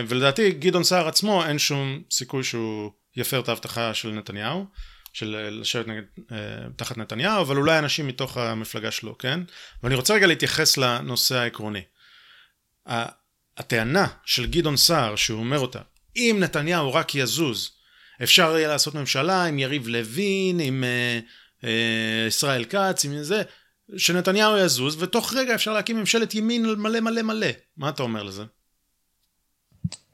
ולדעתי 0.08 0.50
גדעון 0.50 0.84
סער 0.84 1.08
עצמו 1.08 1.44
אין 1.44 1.58
שום 1.58 2.02
סיכוי 2.10 2.44
שהוא 2.44 2.90
יפר 3.16 3.40
את 3.40 3.48
ההבטחה 3.48 3.94
של 3.94 4.10
נתניהו, 4.10 4.66
של 5.16 5.48
לשבת 5.60 5.88
נגד, 5.88 6.02
אה, 6.32 6.36
תחת 6.76 6.98
נתניהו, 6.98 7.40
אבל 7.40 7.56
אולי 7.56 7.78
אנשים 7.78 8.06
מתוך 8.06 8.36
המפלגה 8.36 8.90
שלו, 8.90 9.18
כן? 9.18 9.40
ואני 9.82 9.94
רוצה 9.94 10.14
רגע 10.14 10.26
להתייחס 10.26 10.76
לנושא 10.76 11.36
העקרוני. 11.36 11.82
הטענה 13.56 14.06
של 14.24 14.46
גדעון 14.46 14.76
סער, 14.76 15.16
שהוא 15.16 15.40
אומר 15.40 15.58
אותה, 15.58 15.80
אם 16.16 16.36
נתניהו 16.40 16.94
רק 16.94 17.14
יזוז, 17.14 17.70
אפשר 18.22 18.56
יהיה 18.56 18.68
לעשות 18.68 18.94
ממשלה 18.94 19.44
עם 19.44 19.58
יריב 19.58 19.88
לוין, 19.88 20.60
עם 20.60 20.84
אה, 20.84 21.18
אה, 21.64 22.26
ישראל 22.28 22.64
כץ, 22.64 23.04
עם 23.04 23.22
זה, 23.22 23.42
שנתניהו 23.96 24.56
יזוז, 24.56 25.02
ותוך 25.02 25.34
רגע 25.34 25.54
אפשר 25.54 25.72
להקים 25.72 25.96
ממשלת 25.96 26.34
ימין 26.34 26.66
מלא 26.66 27.00
מלא 27.00 27.22
מלא. 27.22 27.48
מה 27.76 27.88
אתה 27.88 28.02
אומר 28.02 28.22
לזה? 28.22 28.44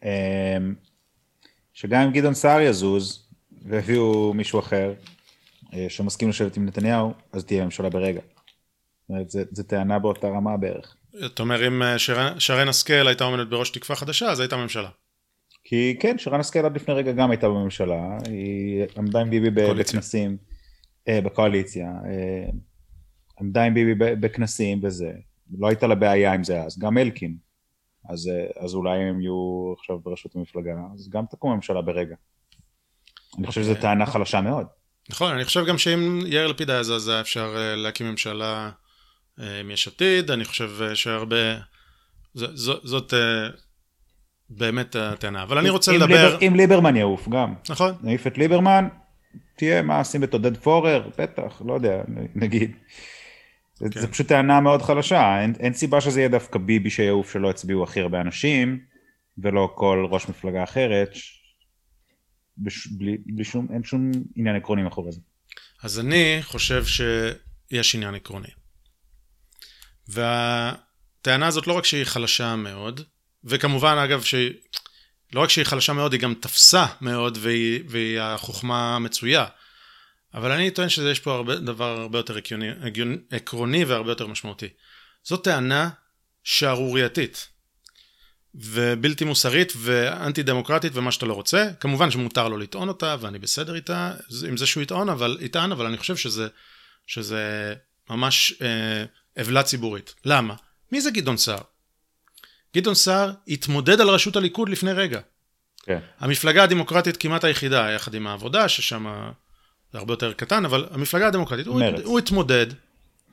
אמ, 0.02 0.74
שגם 1.74 2.02
אם 2.02 2.12
גדעון 2.12 2.34
סער 2.34 2.60
יזוז, 2.60 3.21
והביאו 3.66 4.34
מישהו 4.34 4.58
אחר 4.58 4.94
אה, 5.74 5.86
שמסכים 5.88 6.28
לשבת 6.28 6.56
עם 6.56 6.66
נתניהו, 6.66 7.12
אז 7.32 7.44
תהיה 7.44 7.64
ממשלה 7.64 7.90
ברגע. 7.90 8.20
זו 9.26 9.62
טענה 9.62 9.98
באותה 9.98 10.28
רמה 10.28 10.56
בערך. 10.56 10.96
אתה 11.26 11.42
אומר, 11.42 11.66
אם 11.66 11.82
אה, 11.82 11.98
שרן 12.38 12.68
השכל 12.68 13.06
הייתה 13.08 13.24
עומדת 13.24 13.48
בראש 13.48 13.70
תקווה 13.70 13.96
חדשה, 13.96 14.30
אז 14.30 14.40
הייתה 14.40 14.56
ממשלה. 14.56 14.88
כי 15.64 15.96
כן, 16.00 16.18
שרן 16.18 16.40
השכל 16.40 16.58
עד 16.58 16.76
לפני 16.76 16.94
רגע 16.94 17.12
גם 17.12 17.30
הייתה 17.30 17.48
בממשלה, 17.48 18.18
היא 18.24 18.84
עמדה 18.96 19.20
עם 19.20 19.30
ביבי 19.30 19.50
בכנסים, 19.50 20.36
אה, 21.08 21.20
בקואליציה. 21.20 21.92
עמדה 23.40 23.62
עם 23.62 23.74
ביבי 23.74 24.14
בכנסים 24.14 24.80
וזה, 24.82 25.12
לא 25.58 25.68
הייתה 25.68 25.86
לה 25.86 25.94
בעיה 25.94 26.32
עם 26.32 26.44
זה 26.44 26.62
אז, 26.62 26.78
גם 26.78 26.98
אלקין, 26.98 27.36
אז, 28.08 28.30
אז 28.56 28.74
אולי 28.74 28.98
הם 28.98 29.20
יהיו 29.20 29.72
עכשיו 29.78 29.98
בראשות 29.98 30.36
המפלגה, 30.36 30.74
אז 30.94 31.08
גם 31.08 31.24
תקום 31.30 31.50
הממשלה 31.50 31.82
ברגע. 31.82 32.16
אני 33.38 33.46
חושב 33.46 33.62
שזו 33.62 33.74
טענה 33.74 34.06
חלשה 34.06 34.40
מאוד. 34.40 34.66
נכון, 35.10 35.32
אני 35.32 35.44
חושב 35.44 35.66
גם 35.66 35.78
שאם 35.78 36.20
יאיר 36.26 36.46
לפיד 36.46 36.70
היה 36.70 36.82
זז, 36.82 37.08
היה 37.08 37.20
אפשר 37.20 37.54
אה, 37.56 37.76
להקים 37.76 38.06
ממשלה 38.10 38.70
אה, 39.40 39.60
עם 39.60 39.70
יש 39.70 39.88
עתיד, 39.88 40.30
אני 40.30 40.44
חושב 40.44 40.70
אה, 40.82 40.96
שהרבה... 40.96 41.56
זאת 42.34 43.14
באמת 44.50 44.96
הטענה, 44.96 45.42
אבל 45.42 45.58
אני 45.58 45.70
רוצה 45.70 45.92
לדבר... 45.92 46.38
אם 46.42 46.54
ליברמן 46.56 46.96
יעוף 46.96 47.28
גם. 47.28 47.54
נכון. 47.68 47.94
נעיף 48.02 48.26
את 48.26 48.38
ליברמן, 48.38 48.88
תהיה 49.56 49.82
מה 49.82 49.98
עושים 49.98 50.24
את 50.24 50.32
עודד 50.32 50.56
פורר, 50.56 51.08
בטח, 51.18 51.62
לא 51.66 51.74
יודע, 51.74 52.02
נגיד. 52.34 52.72
כן. 53.78 54.00
זו 54.00 54.08
פשוט 54.08 54.28
טענה 54.28 54.60
מאוד 54.60 54.82
חלשה, 54.82 55.40
אין, 55.40 55.54
אין 55.60 55.72
סיבה 55.72 56.00
שזה 56.00 56.20
יהיה 56.20 56.28
דווקא 56.28 56.58
ביבי 56.58 56.90
שיעוף 56.90 57.32
שלא 57.32 57.48
יצביעו 57.48 57.84
הכי 57.84 58.00
הרבה 58.00 58.20
אנשים, 58.20 58.78
ולא 59.38 59.72
כל 59.74 60.06
ראש 60.10 60.28
מפלגה 60.28 60.62
אחרת, 60.62 61.10
בש, 62.58 62.86
בלי, 62.86 63.16
בלי 63.26 63.44
שום, 63.44 63.66
אין 63.74 63.84
שום 63.84 64.10
עניין 64.36 64.56
עקרוני 64.56 64.82
מאחורי 64.82 65.12
זה. 65.12 65.20
אז 65.82 66.00
אני 66.00 66.38
חושב 66.42 66.84
שיש 66.84 67.94
עניין 67.94 68.14
עקרוני. 68.14 68.48
והטענה 70.08 71.46
הזאת 71.46 71.66
לא 71.66 71.72
רק 71.72 71.84
שהיא 71.84 72.04
חלשה 72.04 72.56
מאוד, 72.56 73.00
וכמובן 73.44 73.96
אגב 74.04 74.22
שהיא, 74.22 74.52
לא 75.32 75.40
רק 75.40 75.50
שהיא 75.50 75.64
חלשה 75.64 75.92
מאוד, 75.92 76.12
היא 76.12 76.20
גם 76.20 76.34
תפסה 76.34 76.86
מאוד 77.00 77.38
והיא, 77.40 77.82
והיא 77.88 78.20
החוכמה 78.20 78.98
מצויה. 78.98 79.46
אבל 80.34 80.52
אני 80.52 80.70
טוען 80.70 80.88
שיש 80.88 81.20
פה 81.20 81.34
הרבה, 81.34 81.56
דבר 81.56 82.00
הרבה 82.00 82.18
יותר 82.18 82.36
עקרוני, 82.36 82.68
עקרוני 83.30 83.84
והרבה 83.84 84.10
יותר 84.10 84.26
משמעותי. 84.26 84.68
זו 85.24 85.36
טענה 85.36 85.90
שערורייתית 86.44 87.48
ובלתי 88.54 89.24
מוסרית 89.24 89.72
ואנטי 89.76 90.42
דמוקרטית 90.42 90.92
ומה 90.94 91.12
שאתה 91.12 91.26
לא 91.26 91.34
רוצה. 91.34 91.70
כמובן 91.80 92.10
שמותר 92.10 92.48
לו 92.48 92.58
לטעון 92.58 92.88
אותה 92.88 93.16
ואני 93.20 93.38
בסדר 93.38 93.74
איתה, 93.74 94.12
עם 94.48 94.56
זה 94.56 94.66
שהוא 94.66 94.82
יטעון, 94.82 95.08
אבל, 95.08 95.38
יטען, 95.40 95.72
אבל 95.72 95.86
אני 95.86 95.96
חושב 95.96 96.16
שזה, 96.16 96.48
שזה 97.06 97.74
ממש 98.10 98.54
אה, 98.62 99.04
עוולה 99.38 99.62
ציבורית. 99.62 100.14
למה? 100.24 100.54
מי 100.92 101.00
זה 101.00 101.10
גדעון 101.10 101.36
סער? 101.36 101.60
גדעון 102.76 102.94
סער 102.94 103.32
התמודד 103.48 104.00
על 104.00 104.10
ראשות 104.10 104.36
הליכוד 104.36 104.68
לפני 104.68 104.92
רגע. 104.92 105.20
כן. 105.82 105.98
המפלגה 106.18 106.62
הדמוקרטית 106.62 107.16
כמעט 107.16 107.44
היחידה, 107.44 107.90
יחד 107.90 108.14
עם 108.14 108.26
העבודה, 108.26 108.68
ששם 108.68 109.30
זה 109.92 109.98
הרבה 109.98 110.12
יותר 110.12 110.32
קטן, 110.32 110.64
אבל 110.64 110.86
המפלגה 110.90 111.26
הדמוקרטית, 111.26 111.66
הוא, 111.66 111.82
הוא 112.04 112.18
התמודד, 112.18 112.66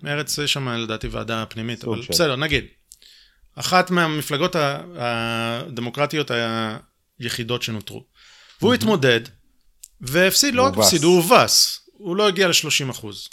מרץ 0.03 0.37
יש 0.37 0.53
שם 0.53 0.69
לדעתי 0.69 1.07
ועדה 1.07 1.45
פנימית, 1.49 1.83
אבל 1.83 2.01
של. 2.01 2.09
בסדר, 2.09 2.35
נגיד. 2.35 2.65
אחת 3.59 3.91
מהמפלגות 3.91 4.55
הדמוקרטיות 4.95 6.31
היחידות 7.19 7.63
שנותרו. 7.63 8.05
והוא 8.61 8.73
התמודד, 8.73 9.21
והפסיד, 10.01 10.53
לא 10.53 10.63
רק 10.63 10.73
הפסיד, 10.77 11.03
הוא 11.03 11.15
הובס, 11.15 11.89
הוא 11.93 12.15
לא 12.15 12.27
הגיע 12.27 12.47
ל-30 12.47 12.91
אחוז. 12.91 13.29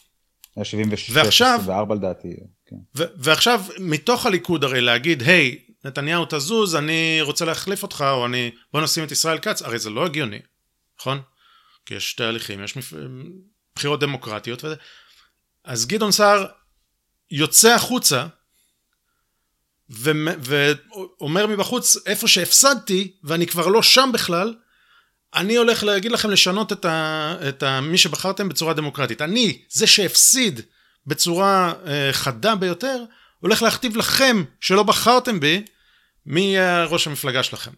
היה 0.57 0.65
76, 0.65 1.11
24 1.41 1.95
לדעתי. 1.95 2.29
כן. 2.67 2.77
ועכשיו, 3.17 3.65
מתוך 3.79 4.27
הליכוד 4.27 4.65
הרי 4.65 4.81
להגיד, 4.81 5.23
היי, 5.23 5.59
נתניהו 5.85 6.25
תזוז, 6.29 6.75
אני 6.75 7.19
רוצה 7.21 7.45
להחליף 7.45 7.83
אותך, 7.83 8.05
או 8.11 8.27
אני, 8.27 8.51
בוא 8.73 8.81
נשים 8.81 9.05
את 9.05 9.13
ישראל 9.13 9.39
כץ, 9.39 9.63
הרי 9.63 9.79
זה 9.79 9.91
לא 9.91 10.07
הגיוני, 10.07 10.39
נכון? 11.01 11.21
כי 11.87 11.95
יש 11.95 12.15
תהליכים, 12.15 12.65
יש 12.65 12.77
מפ... 12.77 12.93
בחירות 13.77 14.01
דמוקרטיות 14.01 14.65
וזה. 14.65 14.75
אז 15.65 15.87
גדעון 15.87 16.13
סער 16.13 16.47
יוצא 17.31 17.75
החוצה. 17.75 18.27
ואומר 19.91 21.47
מבחוץ, 21.47 21.97
איפה 22.07 22.29
שהפסדתי, 22.29 23.13
ואני 23.25 23.47
כבר 23.47 23.67
לא 23.67 23.83
שם 23.83 24.11
בכלל, 24.13 24.55
אני 25.35 25.57
הולך 25.57 25.85
להגיד 25.85 26.13
לכם 26.13 26.31
לשנות 26.31 26.73
את, 26.73 26.85
ה... 26.85 27.35
את 27.49 27.63
ה... 27.63 27.81
מי 27.81 27.99
שבחרתם 27.99 28.49
בצורה 28.49 28.75
דמוקרטית. 28.75 29.23
אני, 29.23 29.63
זה 29.69 29.87
שהפסיד 29.87 30.61
בצורה 31.07 31.73
אה, 31.87 32.09
חדה 32.13 32.55
ביותר, 32.55 33.05
הולך 33.41 33.63
להכתיב 33.63 33.97
לכם 33.97 34.45
שלא 34.61 34.83
בחרתם 34.83 35.41
בי, 35.41 35.63
מי 36.27 36.41
יהיה 36.41 36.85
ראש 36.85 37.07
המפלגה 37.07 37.43
שלכם. 37.43 37.71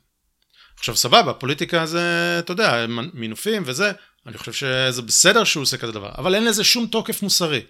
עכשיו 0.79 0.97
סבבה, 0.97 1.33
פוליטיקה 1.33 1.87
זה, 1.87 2.37
אתה 2.39 2.53
יודע, 2.53 2.87
מינופים 3.15 3.63
וזה, 3.67 3.93
אני 4.27 4.39
חושב 4.39 4.53
שזה 4.53 5.03
בסדר 5.03 5.45
שהוא 5.45 5.63
עושה 5.63 5.77
כזה 5.77 5.93
דבר, 5.93 6.11
אבל 6.19 6.35
אין 6.35 6.45
לזה 6.45 6.65
שום 6.65 6.87
תוקף 6.87 7.23
מוסרי. 7.23 7.61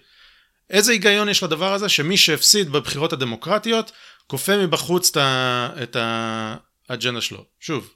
איזה 0.69 0.91
היגיון 0.91 1.29
יש 1.29 1.43
לדבר 1.43 1.73
הזה 1.73 1.89
שמי 1.89 2.17
שהפסיד 2.17 2.69
בבחירות 2.69 3.13
הדמוקרטיות, 3.13 3.91
כופה 4.29 4.57
מבחוץ 4.57 5.17
את 5.83 5.95
האג'נדה 6.89 7.21
שלו. 7.21 7.45
שוב, 7.59 7.93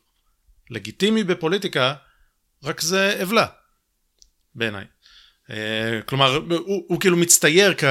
לגיטימי 0.69 1.23
בפוליטיקה, 1.23 1.93
רק 2.63 2.81
זה 2.81 3.17
עוולה, 3.19 3.45
בעיניי. 4.55 4.85
אה, 5.49 5.99
כלומר, 6.05 6.35
הוא, 6.35 6.83
הוא 6.87 6.99
כאילו 6.99 7.17
מצטייר 7.17 7.73
כ, 7.77 7.83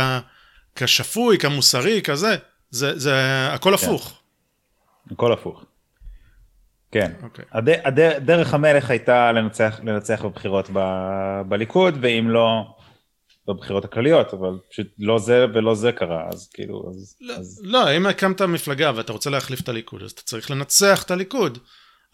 כשפוי, 0.74 1.38
כמוסרי, 1.38 2.03
כזה, 2.03 2.36
זה, 2.70 2.99
זה 2.99 3.14
הכל 3.53 3.76
כן. 3.76 3.86
הפוך. 3.86 4.20
הכל 5.11 5.32
הפוך. 5.32 5.64
כן. 6.93 7.12
Okay. 7.20 7.24
אוקיי. 7.24 7.45
הד, 7.53 7.68
הד, 7.68 8.01
דרך 8.01 8.55
המלך 8.55 8.90
הייתה 8.90 9.32
לנצח, 9.32 9.80
לנצח 9.82 10.24
בבחירות 10.24 10.70
ב, 10.72 10.78
בליכוד, 11.49 11.99
ואם 12.01 12.30
לא, 12.30 12.76
בבחירות 13.49 13.84
הכלליות, 13.84 14.34
אבל 14.34 14.59
פשוט 14.70 14.86
לא 14.99 15.18
זה 15.18 15.47
ולא 15.55 15.74
זה 15.74 15.93
קרה, 15.93 16.28
אז 16.32 16.51
כאילו, 16.55 16.90
אז... 16.90 17.16
לא, 17.20 17.34
אז... 17.34 17.61
לא 17.64 17.97
אם 17.97 18.07
הקמת 18.07 18.43
מפלגה 18.43 18.93
ואתה 18.95 19.12
רוצה 19.12 19.30
להחליף 19.30 19.61
את 19.61 19.68
הליכוד, 19.68 20.03
אז 20.03 20.11
אתה 20.11 20.22
צריך 20.22 20.51
לנצח 20.51 21.03
את 21.03 21.11
הליכוד, 21.11 21.59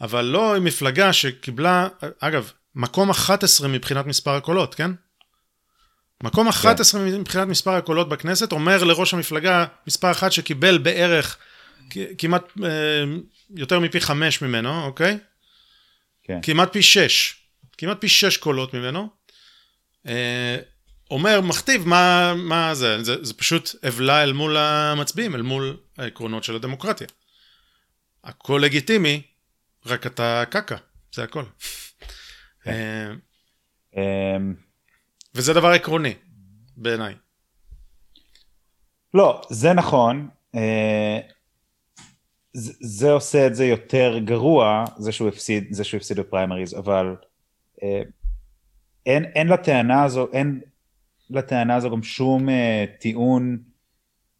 אבל 0.00 0.24
לא 0.24 0.56
עם 0.56 0.64
מפלגה 0.64 1.12
שקיבלה, 1.12 1.88
אגב, 2.20 2.52
מקום 2.74 3.10
11 3.10 3.68
מבחינת 3.68 4.06
מספר 4.06 4.30
הקולות, 4.30 4.74
כן? 4.74 4.90
מקום 6.22 6.48
11 6.48 7.00
כן. 7.00 7.20
מבחינת 7.20 7.48
מספר 7.48 7.70
הקולות 7.70 8.08
בכנסת 8.08 8.52
אומר 8.52 8.84
לראש 8.84 9.14
המפלגה 9.14 9.66
מספר 9.86 10.10
אחת 10.10 10.32
שקיבל 10.32 10.78
בערך 10.78 11.38
כמעט 12.18 12.44
אה, 12.64 13.04
יותר 13.56 13.80
מפי 13.80 14.00
חמש 14.00 14.42
ממנו, 14.42 14.84
אוקיי? 14.84 15.18
כן. 16.24 16.38
כמעט 16.42 16.72
פי 16.72 16.82
שש. 16.82 17.34
כמעט 17.78 18.00
פי 18.00 18.08
שש 18.08 18.36
קולות 18.36 18.74
ממנו. 18.74 19.08
אה, 20.06 20.56
אומר, 21.10 21.40
מכתיב 21.40 21.88
מה, 21.88 22.34
מה 22.36 22.74
זה, 22.74 23.04
זה, 23.04 23.24
זה 23.24 23.34
פשוט 23.34 23.70
עוולה 23.84 24.22
אל 24.22 24.32
מול 24.32 24.56
המצביעים, 24.56 25.34
אל 25.34 25.42
מול 25.42 25.76
העקרונות 25.98 26.44
של 26.44 26.56
הדמוקרטיה. 26.56 27.06
הכל 28.24 28.60
לגיטימי, 28.64 29.22
רק 29.86 30.06
אתה 30.06 30.42
קקה, 30.50 30.76
זה 31.14 31.22
הכל. 31.22 31.44
כן. 32.62 33.14
אה, 33.96 34.36
וזה 35.34 35.54
דבר 35.54 35.68
עקרוני, 35.68 36.14
בעיניי. 36.76 37.14
לא, 39.14 39.42
זה 39.50 39.72
נכון. 39.72 40.28
זה, 42.52 42.72
זה 42.80 43.10
עושה 43.10 43.46
את 43.46 43.54
זה 43.54 43.64
יותר 43.64 44.18
גרוע, 44.24 44.84
זה 44.98 45.12
שהוא 45.12 45.28
הפסיד, 45.28 45.66
זה 45.70 45.84
שהוא 45.84 45.98
הפסיד 45.98 46.20
בפריימריז, 46.20 46.74
אבל 46.74 47.16
אה, 47.82 48.02
אין, 49.06 49.24
אין 49.24 49.48
לטענה 49.48 50.04
הזו, 50.04 50.28
אין 50.32 50.60
לטענה 51.30 51.76
הזו 51.76 51.90
גם 51.90 52.02
שום 52.02 52.48
אה, 52.48 52.84
טיעון 53.00 53.58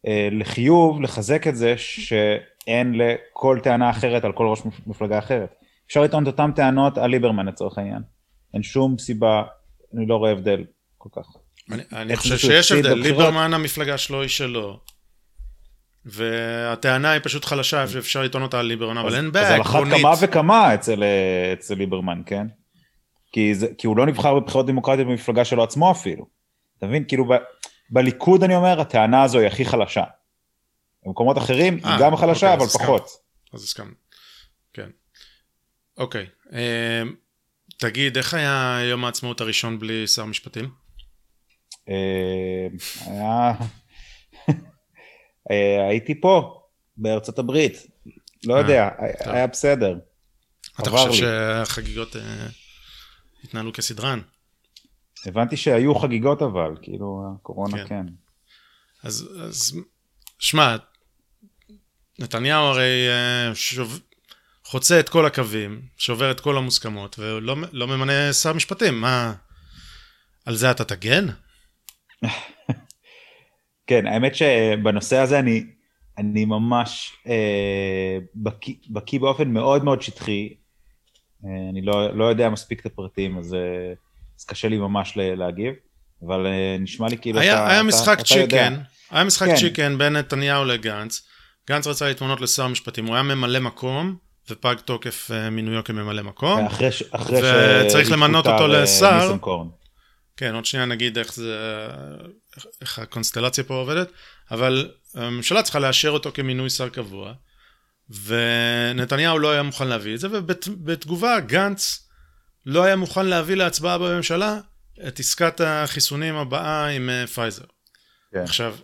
אה, 0.07 0.29
לחיוב, 0.31 1.01
לחזק 1.01 1.47
את 1.47 1.55
זה 1.55 1.73
שאין 1.77 2.93
לכל 2.95 3.59
טענה 3.63 3.89
אחרת 3.89 4.23
על 4.23 4.31
כל 4.31 4.47
ראש 4.47 4.61
מפלגה 4.87 5.19
אחרת. 5.19 5.55
אפשר 5.87 6.01
לטעון 6.01 6.23
את 6.23 6.27
אותן 6.27 6.51
טענות 6.51 6.97
על 6.97 7.09
ליברמן 7.09 7.45
לצורך 7.45 7.77
העניין. 7.77 8.01
אין 8.53 8.63
שום 8.63 8.97
סיבה, 8.97 9.43
אני 9.97 10.07
לא 10.07 10.15
רואה 10.15 10.31
הבדל 10.31 10.63
כל 10.97 11.09
כך. 11.15 11.27
אני, 11.71 11.83
אני 11.93 12.15
חושב 12.15 12.37
שיש 12.37 12.71
הבדל, 12.71 12.93
ליברמן 12.93 13.53
המפלגה 13.53 13.97
שלו 13.97 14.21
היא 14.21 14.29
שלו. 14.29 14.79
והטענה 16.05 17.11
היא 17.11 17.21
פשוט 17.23 17.45
חלשה, 17.45 17.83
אפשר 17.83 18.23
לטעון 18.23 18.43
אותה 18.43 18.59
על 18.59 18.65
ליברמן, 18.65 18.97
אבל 18.97 19.15
אין 19.15 19.31
בעיה 19.31 19.55
עקרונית. 19.55 19.93
אז 19.93 20.03
על 20.03 20.13
אחת 20.13 20.19
כמה 20.19 20.27
וכמה 20.29 20.73
אצל, 20.73 21.03
אצל 21.53 21.75
ליברמן, 21.75 22.21
כן? 22.25 22.47
כי, 23.31 23.55
זה, 23.55 23.67
כי 23.77 23.87
הוא 23.87 23.97
לא 23.97 24.05
נבחר 24.05 24.39
בבחירות 24.39 24.65
דמוקרטיות 24.65 25.07
במפלגה 25.07 25.45
שלו 25.45 25.63
עצמו 25.63 25.91
אפילו. 25.91 26.38
אתה 26.79 26.87
מבין? 26.87 27.03
כאילו 27.07 27.25
ב, 27.25 27.33
בליכוד 27.89 28.43
אני 28.43 28.55
אומר, 28.55 28.81
הטענה 28.81 29.23
הזו 29.23 29.39
היא 29.39 29.47
הכי 29.47 29.65
חלשה. 29.65 30.03
במקומות 31.05 31.37
אחרים 31.37 31.79
아, 31.83 31.87
היא 31.87 31.93
אה, 31.93 31.99
גם 31.99 32.15
חלשה, 32.15 32.53
אוקיי, 32.53 32.65
אבל 32.65 32.79
פחות. 32.79 33.09
אז 33.53 33.63
הסכמנו. 33.63 33.93
כן. 34.73 34.89
אוקיי. 35.97 36.25
אה, 36.53 37.03
תגיד, 37.77 38.17
איך 38.17 38.33
היה 38.33 38.79
יום 38.83 39.05
העצמאות 39.05 39.41
הראשון 39.41 39.79
בלי 39.79 40.07
שר 40.07 40.25
משפטים? 40.25 40.69
אה, 41.89 42.67
היה... 43.05 43.53
הייתי 45.89 46.21
פה, 46.21 46.61
בארצות 46.97 47.39
הברית, 47.39 47.87
לא 48.45 48.53
אה, 48.53 48.59
יודע, 48.59 48.89
היה 49.19 49.47
בסדר. 49.47 49.97
אתה 50.81 50.89
חושב 50.89 51.13
שהחגיגות 51.13 52.15
אה, 52.15 52.47
התנהלו 53.43 53.73
כסדרן? 53.73 54.19
הבנתי 55.25 55.57
שהיו 55.57 55.95
חגיגות 55.95 56.41
אבל, 56.41 56.75
כאילו 56.81 57.23
הקורונה 57.35 57.77
כן. 57.77 57.87
כן. 57.87 58.05
אז, 59.03 59.29
אז 59.43 59.79
שמע, 60.39 60.75
נתניהו 62.19 62.63
הרי 62.63 63.07
שוב, 63.53 63.99
חוצה 64.65 64.99
את 64.99 65.09
כל 65.09 65.25
הקווים, 65.25 65.81
שובר 65.97 66.31
את 66.31 66.39
כל 66.39 66.57
המוסכמות, 66.57 67.19
ולא 67.19 67.55
לא 67.71 67.87
ממנה 67.87 68.33
שר 68.33 68.53
משפטים, 68.53 69.01
מה, 69.01 69.33
על 70.45 70.55
זה 70.55 70.71
אתה 70.71 70.85
תגן? 70.85 71.25
כן, 73.87 74.07
האמת 74.07 74.35
שבנושא 74.35 75.17
הזה 75.17 75.39
אני, 75.39 75.63
אני 76.17 76.45
ממש 76.45 77.17
אה, 77.27 78.17
בקיא, 78.35 78.75
בקיא 78.89 79.19
באופן 79.19 79.51
מאוד 79.51 79.83
מאוד 79.83 80.01
שטחי. 80.01 80.53
אה, 81.45 81.69
אני 81.71 81.81
לא, 81.81 82.17
לא 82.17 82.25
יודע 82.25 82.49
מספיק 82.49 82.79
את 82.79 82.85
הפרטים, 82.85 83.37
אז 83.37 83.53
אה, 83.53 83.93
אז 84.39 84.45
קשה 84.45 84.67
לי 84.67 84.77
ממש 84.77 85.13
להגיב, 85.15 85.73
אבל 86.27 86.47
נשמע 86.79 87.07
לי 87.09 87.17
כאילו 87.17 87.39
היה, 87.39 87.53
אתה, 87.53 87.71
היה 87.71 87.83
משחק 87.83 88.17
אתה, 88.19 88.23
צ'יקן, 88.23 88.73
אתה 88.73 89.15
היה 89.15 89.23
משחק 89.23 89.47
כן. 89.47 89.55
צ'יקן 89.55 89.97
בין 89.97 90.13
נתניהו 90.15 90.65
לגנץ, 90.65 91.21
גנץ 91.69 91.87
רצה 91.87 92.07
להתמנות 92.07 92.41
לשר 92.41 92.63
המשפטים, 92.63 93.05
הוא 93.05 93.15
היה 93.15 93.23
ממלא 93.23 93.59
מקום, 93.59 94.15
ופג 94.49 94.75
תוקף 94.85 95.31
מינויו 95.51 95.83
כממלא 95.83 96.21
מקום, 96.21 96.65
אחרי, 96.65 96.89
אחרי 97.11 97.39
וצריך 97.85 98.11
למנות 98.11 98.47
אותו 98.47 98.67
לשר, 98.67 99.35
כן, 100.37 100.55
עוד 100.55 100.65
שנייה 100.65 100.85
נגיד 100.85 101.17
איך 101.17 101.33
זה, 101.33 101.57
איך 102.81 102.99
הקונסטלציה 102.99 103.63
פה 103.63 103.73
עובדת, 103.73 104.11
אבל 104.51 104.91
הממשלה 105.15 105.61
צריכה 105.61 105.79
לאשר 105.79 106.09
אותו 106.09 106.31
כמינוי 106.33 106.69
שר 106.69 106.89
קבוע, 106.89 107.33
ונתניהו 108.23 109.39
לא 109.39 109.51
היה 109.51 109.63
מוכן 109.63 109.87
להביא 109.87 110.15
את 110.15 110.19
זה, 110.19 110.27
ובתגובה 110.31 111.39
גנץ 111.39 112.08
לא 112.69 112.83
היה 112.83 112.95
מוכן 112.95 113.25
להביא 113.25 113.55
להצבעה 113.55 113.97
בממשלה 113.97 114.59
את 115.07 115.19
עסקת 115.19 115.61
החיסונים 115.61 116.35
הבאה 116.35 116.87
עם 116.87 117.09
אה, 117.09 117.27
פייזר. 117.27 117.63
כן. 118.31 118.43
עכשיו, 118.43 118.75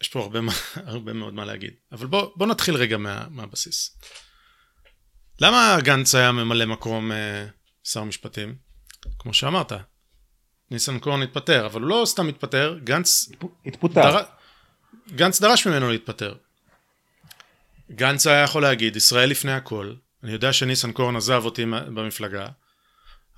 יש 0.00 0.08
פה 0.08 0.20
הרבה, 0.20 0.38
הרבה 0.86 1.12
מאוד 1.12 1.34
מה 1.34 1.44
להגיד, 1.44 1.74
אבל 1.92 2.06
בוא, 2.06 2.32
בוא 2.36 2.46
נתחיל 2.46 2.74
רגע 2.74 2.96
מה, 2.96 3.26
מהבסיס. 3.30 3.98
למה 5.40 5.78
גנץ 5.82 6.14
היה 6.14 6.32
ממלא 6.32 6.66
מקום 6.66 7.12
אה, 7.12 7.46
שר 7.84 8.00
המשפטים? 8.00 8.54
כמו 9.18 9.34
שאמרת, 9.34 9.72
ניסנקורן 10.70 11.22
התפטר, 11.22 11.66
אבל 11.66 11.80
הוא 11.80 11.88
לא 11.88 12.02
סתם 12.06 12.28
התפטר, 12.28 12.78
גנץ... 12.84 13.28
התפוטר. 13.66 14.00
דר... 14.00 14.24
גנץ 15.10 15.40
דרש 15.40 15.66
ממנו 15.66 15.90
להתפטר. 15.90 16.34
גנץ 17.90 18.26
היה 18.26 18.42
יכול 18.42 18.62
להגיד, 18.62 18.96
ישראל 18.96 19.30
לפני 19.30 19.52
הכל, 19.52 19.94
אני 20.24 20.32
יודע 20.32 20.52
שניסנקורן 20.52 21.16
עזב 21.16 21.42
אותי 21.44 21.64
במפלגה, 21.66 22.46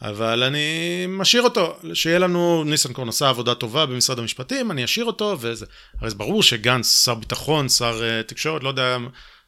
אבל 0.02 0.42
אני 0.42 0.68
משאיר 1.08 1.42
אותו, 1.42 1.78
שיהיה 1.94 2.18
לנו, 2.18 2.64
ניסנקורן 2.64 3.08
עשה 3.08 3.28
עבודה 3.28 3.54
טובה 3.54 3.86
במשרד 3.86 4.18
המשפטים, 4.18 4.70
אני 4.70 4.84
אשאיר 4.84 5.04
אותו, 5.04 5.36
וזה... 5.40 5.66
הרי 6.00 6.10
זה 6.10 6.16
ברור 6.16 6.42
שגנץ, 6.42 7.04
שר 7.04 7.14
ביטחון, 7.14 7.68
שר 7.68 8.00
uh, 8.00 8.28
תקשורת, 8.28 8.62
לא 8.62 8.68
יודע 8.68 8.96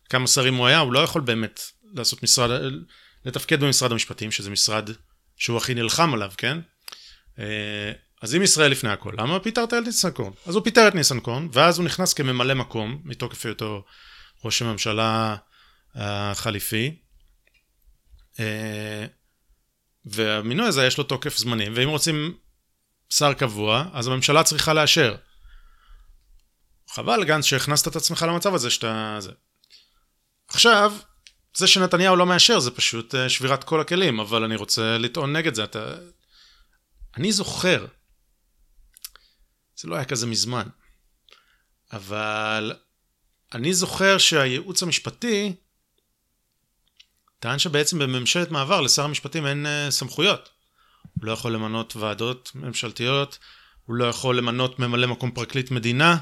כמה 0.08 0.26
שרים 0.26 0.54
הוא 0.54 0.66
היה, 0.66 0.78
הוא 0.78 0.92
לא 0.92 0.98
יכול 0.98 1.22
באמת 1.22 1.60
לעשות 1.94 2.22
משרד, 2.22 2.50
לתפקד 3.24 3.60
במשרד 3.60 3.92
המשפטים, 3.92 4.30
שזה 4.30 4.50
משרד 4.50 4.90
שהוא 5.36 5.56
הכי 5.56 5.74
נלחם 5.74 6.14
עליו, 6.14 6.30
כן? 6.36 6.58
אה, 7.38 7.92
אז 8.22 8.34
אם 8.34 8.42
ישראל 8.42 8.70
לפני 8.70 8.90
הכל, 8.90 9.12
למה 9.18 9.40
פיטרת 9.40 9.74
את 9.74 9.82
ניסנקורן? 9.86 10.32
אז 10.46 10.54
הוא 10.54 10.64
פיטר 10.64 10.88
את 10.88 10.94
ניסנקורן, 10.94 11.48
ואז 11.52 11.78
הוא 11.78 11.84
נכנס 11.84 12.12
כממלא 12.12 12.54
מקום, 12.54 13.00
מתוקף 13.04 13.46
היותו 13.46 13.84
ראש 14.44 14.62
הממשלה 14.62 15.36
החליפי. 15.94 16.96
אה, 18.40 19.06
והמינוי 20.04 20.66
הזה 20.66 20.86
יש 20.86 20.98
לו 20.98 21.04
תוקף 21.04 21.36
זמני, 21.36 21.68
ואם 21.74 21.88
רוצים 21.88 22.36
שר 23.10 23.32
קבוע, 23.32 23.84
אז 23.92 24.06
הממשלה 24.06 24.44
צריכה 24.44 24.74
לאשר. 24.74 25.16
חבל, 26.88 27.24
גנץ, 27.24 27.44
שהכנסת 27.44 27.88
את 27.88 27.96
עצמך 27.96 28.22
למצב 28.28 28.54
הזה 28.54 28.70
שאתה... 28.70 29.16
זה. 29.20 29.32
עכשיו, 30.48 30.92
זה 31.54 31.66
שנתניהו 31.66 32.16
לא 32.16 32.26
מאשר 32.26 32.60
זה 32.60 32.70
פשוט 32.70 33.14
אה, 33.14 33.28
שבירת 33.28 33.64
כל 33.64 33.80
הכלים, 33.80 34.20
אבל 34.20 34.44
אני 34.44 34.56
רוצה 34.56 34.98
לטעון 34.98 35.36
נגד 35.36 35.54
זה. 35.54 35.64
אתה... 35.64 35.94
אני 37.16 37.32
זוכר, 37.32 37.86
זה 39.76 39.88
לא 39.88 39.96
היה 39.96 40.04
כזה 40.04 40.26
מזמן, 40.26 40.68
אבל 41.92 42.72
אני 43.54 43.74
זוכר 43.74 44.18
שהייעוץ 44.18 44.82
המשפטי 44.82 45.54
טען 47.38 47.58
שבעצם 47.58 47.98
בממשלת 47.98 48.50
מעבר 48.50 48.80
לשר 48.80 49.04
המשפטים 49.04 49.46
אין 49.46 49.66
uh, 49.66 49.90
סמכויות. 49.90 50.48
הוא 51.14 51.24
לא 51.24 51.32
יכול 51.32 51.54
למנות 51.54 51.96
ועדות 51.96 52.52
ממשלתיות, 52.54 53.38
הוא 53.84 53.96
לא 53.96 54.04
יכול 54.04 54.38
למנות 54.38 54.78
ממלא 54.78 55.06
מקום 55.06 55.30
פרקליט 55.30 55.70
מדינה, 55.70 56.16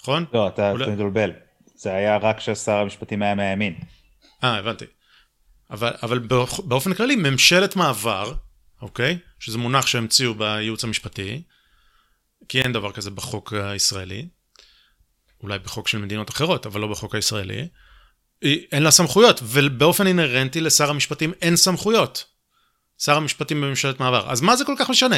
נכון? 0.00 0.24
לא, 0.32 0.48
אתה 0.48 0.72
לא- 0.72 0.90
מתבלבל. 0.90 1.30
זה 1.74 1.94
היה 1.94 2.16
רק 2.16 2.38
כששר 2.38 2.72
המשפטים 2.72 3.22
היה 3.22 3.34
מהימין. 3.34 3.74
אה, 4.44 4.56
הבנתי. 4.56 4.84
אבל, 5.70 5.92
אבל 6.02 6.18
באופן 6.64 6.94
כללי, 6.94 7.16
ממשלת 7.16 7.76
מעבר, 7.76 8.34
אוקיי? 8.82 9.18
שזה 9.38 9.58
מונח 9.58 9.86
שהמציאו 9.86 10.34
בייעוץ 10.34 10.84
המשפטי, 10.84 11.42
כי 12.48 12.60
אין 12.60 12.72
דבר 12.72 12.92
כזה 12.92 13.10
בחוק 13.10 13.52
הישראלי, 13.52 14.28
אולי 15.42 15.58
בחוק 15.58 15.88
של 15.88 15.98
מדינות 15.98 16.30
אחרות, 16.30 16.66
אבל 16.66 16.80
לא 16.80 16.88
בחוק 16.88 17.14
הישראלי, 17.14 17.68
אין 18.42 18.82
לה 18.82 18.90
סמכויות, 18.90 19.40
ובאופן 19.42 20.06
אינהרנטי 20.06 20.60
לשר 20.60 20.90
המשפטים 20.90 21.32
אין 21.42 21.56
סמכויות. 21.56 22.24
שר 22.98 23.16
המשפטים 23.16 23.60
בממשלת 23.60 24.00
מעבר. 24.00 24.30
אז 24.30 24.40
מה 24.40 24.56
זה 24.56 24.64
כל 24.64 24.74
כך 24.78 24.90
משנה? 24.90 25.16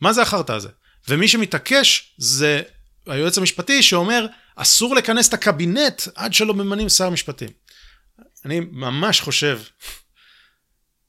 מה 0.00 0.12
זה 0.12 0.22
החרטא 0.22 0.52
הזה? 0.52 0.68
ומי 1.08 1.28
שמתעקש 1.28 2.14
זה 2.18 2.62
היועץ 3.06 3.38
המשפטי 3.38 3.82
שאומר, 3.82 4.26
אסור 4.56 4.94
לכנס 4.94 5.28
את 5.28 5.34
הקבינט 5.34 6.02
עד 6.14 6.34
שלא 6.34 6.54
ממנים 6.54 6.88
שר 6.88 7.10
משפטים. 7.10 7.48
אני 8.44 8.60
ממש 8.60 9.20
חושב 9.20 9.60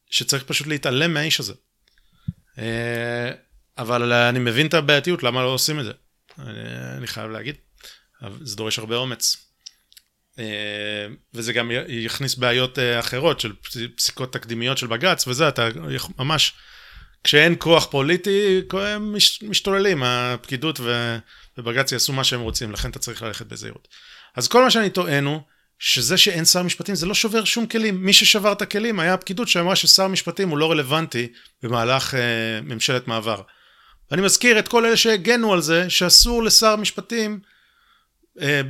שצריך 0.09 0.43
פשוט 0.43 0.67
להתעלם 0.67 1.13
מהאיש 1.13 1.39
הזה. 1.39 1.53
אה, 2.57 3.31
אבל 3.77 4.13
אני 4.13 4.39
מבין 4.39 4.67
את 4.67 4.73
הבעייתיות, 4.73 5.23
למה 5.23 5.41
לא 5.41 5.47
עושים 5.47 5.79
את 5.79 5.85
זה. 5.85 5.91
אני, 6.39 7.07
חייב 7.07 7.31
להגיד. 7.31 7.55
זה 8.41 8.55
דורש 8.55 8.79
הרבה 8.79 8.95
אומץ. 8.95 9.37
אה, 10.39 11.07
וזה 11.33 11.53
גם 11.53 11.71
יכניס 11.87 12.35
בעיות 12.35 12.79
אה, 12.79 12.99
אחרות 12.99 13.39
של 13.39 13.53
פסיקות 13.95 14.33
תקדימיות 14.33 14.77
של 14.77 14.87
בג"ץ 14.87 15.27
וזה, 15.27 15.47
אתה 15.47 15.67
ממש, 16.19 16.53
כשאין 17.23 17.55
כוח 17.59 17.85
פוליטי, 17.85 18.61
הם 18.71 19.15
משתוללים, 19.41 20.03
הפקידות 20.03 20.79
ובג"ץ 21.57 21.91
יעשו 21.91 22.13
מה 22.13 22.23
שהם 22.23 22.41
רוצים, 22.41 22.71
לכן 22.71 22.89
אתה 22.89 22.99
צריך 22.99 23.21
ללכת 23.21 23.45
בזהירות. 23.45 23.87
אז 24.35 24.47
כל 24.47 24.63
מה 24.63 24.71
שאני 24.71 24.89
טוען 24.89 25.25
הוא 25.25 25.41
שזה 25.79 26.17
שאין 26.17 26.45
שר 26.45 26.63
משפטים 26.63 26.95
זה 26.95 27.05
לא 27.05 27.13
שובר 27.13 27.43
שום 27.43 27.65
כלים. 27.65 28.05
מי 28.05 28.13
ששבר 28.13 28.51
את 28.51 28.61
הכלים 28.61 28.99
היה 28.99 29.13
הפקידות 29.13 29.47
שאמרה 29.47 29.75
ששר 29.75 30.07
משפטים 30.07 30.49
הוא 30.49 30.57
לא 30.57 30.71
רלוונטי 30.71 31.27
במהלך 31.63 32.15
אה, 32.15 32.61
ממשלת 32.63 33.07
מעבר. 33.07 33.41
ואני 34.11 34.21
מזכיר 34.21 34.59
את 34.59 34.67
כל 34.67 34.85
אלה 34.85 34.97
שהגנו 34.97 35.53
על 35.53 35.61
זה 35.61 35.89
שאסור 35.89 36.43
לשר 36.43 36.75
משפטים 36.75 37.39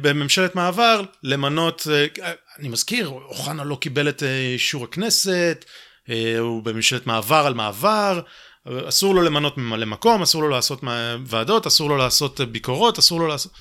בממשלת 0.01 0.55
מעבר 0.55 1.01
למנות, 1.23 1.87
אה, 1.91 2.31
אני 2.59 2.67
מזכיר, 2.67 3.07
אוחנה 3.07 3.63
לא 3.63 3.75
קיבל 3.75 4.09
את 4.09 4.23
אה, 4.23 4.39
אישור 4.53 4.83
הכנסת, 4.83 5.65
אה, 6.09 6.39
הוא 6.39 6.63
בממשלת 6.63 7.07
מעבר 7.07 7.43
על 7.45 7.53
מעבר, 7.53 8.21
אסור 8.67 9.15
לו 9.15 9.21
למנות 9.21 9.57
ממלא 9.57 9.85
מקום, 9.85 10.21
אסור 10.21 10.41
לו 10.41 10.49
לעשות 10.49 10.81
ועדות, 11.25 11.67
אסור 11.67 11.89
לו 11.89 11.97
לעשות 11.97 12.41
ביקורות, 12.41 12.97
אסור 12.97 13.19
לו 13.19 13.27
לעשות... 13.27 13.51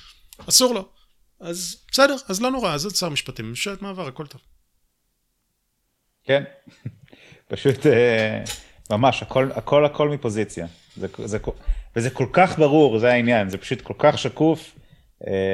אסור 0.49 0.73
לו. 0.73 0.89
אז 1.39 1.77
בסדר, 1.91 2.15
אז 2.29 2.41
לא 2.41 2.51
נורא, 2.51 2.73
אז 2.73 2.81
זה 2.81 2.89
שר 2.89 3.09
משפטים, 3.09 3.49
ממשלת 3.49 3.81
מעבר, 3.81 4.07
הכל 4.07 4.27
טוב. 4.27 4.41
כן, 6.23 6.43
פשוט 7.51 7.85
אה, 7.85 8.43
ממש, 8.89 9.21
הכל, 9.21 9.49
הכל, 9.55 9.85
הכל 9.85 10.09
מפוזיציה. 10.09 10.67
זה, 10.97 11.07
זה, 11.25 11.37
וזה 11.95 12.09
כל 12.09 12.27
כך 12.33 12.59
ברור, 12.59 12.99
זה 12.99 13.11
העניין, 13.11 13.49
זה 13.49 13.57
פשוט 13.57 13.81
כל 13.81 13.93
כך 13.99 14.17
שקוף, 14.17 14.59
אה, 14.59 14.82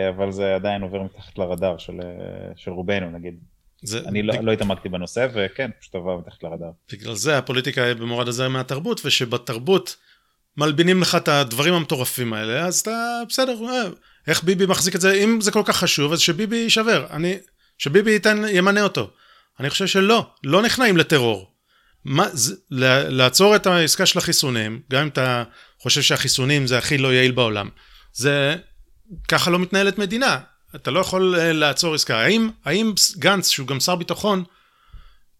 אבל 0.09 0.32
זה 0.32 0.55
עדיין 0.55 0.82
עובר 0.82 1.03
מתחת 1.03 1.38
לרדאר 1.38 1.78
של, 1.78 1.93
אה, 2.03 2.51
של 2.55 2.72
רובנו, 2.72 3.09
נגיד. 3.11 3.39
זה, 3.82 3.99
אני 4.05 4.24
לא, 4.24 4.34
לא 4.41 4.51
התעמקתי 4.51 4.89
בנושא, 4.89 5.28
וכן, 5.34 5.72
פשוט 5.80 5.95
עבר 5.95 6.17
מתחת 6.17 6.43
לרדאר. 6.43 6.72
בגלל 6.93 7.15
זה 7.15 7.38
הפוליטיקה 7.38 7.84
היא 7.84 7.93
במורד 7.93 8.28
הזה 8.28 8.47
מהתרבות, 8.47 9.01
ושבתרבות 9.05 9.95
מלבינים 10.57 11.01
לך 11.01 11.15
את 11.15 11.28
הדברים 11.28 11.74
המטורפים 11.74 12.34
האלה, 12.34 12.65
אז 12.65 12.80
אתה 12.80 13.22
בסדר, 13.30 13.55
איך 14.28 14.43
ביבי 14.43 14.65
מחזיק 14.65 14.95
את 14.95 15.01
זה, 15.01 15.13
אם 15.13 15.41
זה 15.41 15.51
כל 15.51 15.63
כך 15.65 15.78
חשוב, 15.78 16.13
אז 16.13 16.20
שביבי 16.20 16.55
יישבר, 16.55 17.07
אני, 17.09 17.38
שביבי 17.78 18.11
ייתן, 18.11 18.41
ימנה 18.51 18.82
אותו. 18.82 19.09
אני 19.59 19.70
חושב 19.70 19.88
שלא, 19.88 20.28
לא 20.43 20.61
נכנעים 20.61 20.97
לטרור. 20.97 21.51
מה, 22.05 22.28
זה, 22.34 22.55
לעצור 23.09 23.55
את 23.55 23.67
העסקה 23.67 24.05
של 24.05 24.20
החיסונים, 24.20 24.82
גם 24.91 25.01
אם 25.01 25.07
אתה 25.07 25.43
חושב 25.80 26.01
שהחיסונים 26.01 26.67
זה 26.67 26.78
הכי 26.78 26.97
לא 26.97 27.13
יעיל 27.13 27.32
בעולם, 27.32 27.70
זה, 28.13 28.55
ככה 29.28 29.51
לא 29.51 29.60
מתנהלת 29.60 29.97
מדינה. 29.97 30.39
אתה 30.76 30.91
לא 30.91 30.99
יכול 30.99 31.36
אה, 31.39 31.53
לעצור 31.53 31.95
עסקה. 31.95 32.18
האם, 32.18 32.49
האם 32.66 32.93
גנץ, 33.18 33.49
שהוא 33.49 33.68
גם 33.68 33.80
שר 33.80 33.95
ביטחון, 33.95 34.43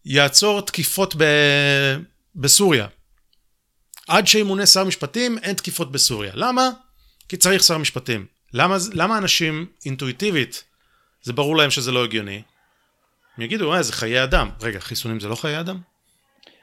יעצור 0.04 0.60
תקיפות 0.60 1.14
ב, 1.16 1.24
בסוריה? 2.36 2.86
עד 4.08 4.26
שימונה 4.26 4.66
שר 4.66 4.84
משפטים, 4.84 5.38
אין 5.38 5.54
תקיפות 5.54 5.92
בסוריה. 5.92 6.32
למה? 6.34 6.70
כי 7.28 7.36
צריך 7.36 7.62
שר 7.62 7.78
משפטים. 7.78 8.26
למה, 8.52 8.76
למה 8.92 9.18
אנשים 9.18 9.66
אינטואיטיבית, 9.86 10.64
זה 11.22 11.32
ברור 11.32 11.56
להם 11.56 11.70
שזה 11.70 11.92
לא 11.92 12.04
הגיוני? 12.04 12.42
הם 13.36 13.44
יגידו, 13.44 13.74
אה, 13.74 13.82
זה 13.82 13.92
חיי 13.92 14.24
אדם. 14.24 14.50
רגע, 14.62 14.80
חיסונים 14.80 15.20
זה 15.20 15.28
לא 15.28 15.34
חיי 15.34 15.60
אדם? 15.60 15.80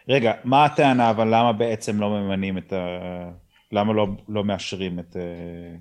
רגע, 0.09 0.31
מה 0.43 0.65
הטענה, 0.65 1.09
אבל 1.09 1.27
למה 1.27 1.53
בעצם 1.53 2.01
לא 2.01 2.09
ממנים 2.09 2.57
את 2.57 2.73
ה... 2.73 2.77
למה 3.71 3.93
לא, 3.93 4.07
לא 4.29 4.43
מאשרים 4.43 4.99
את, 4.99 5.15
אה, 5.15 5.77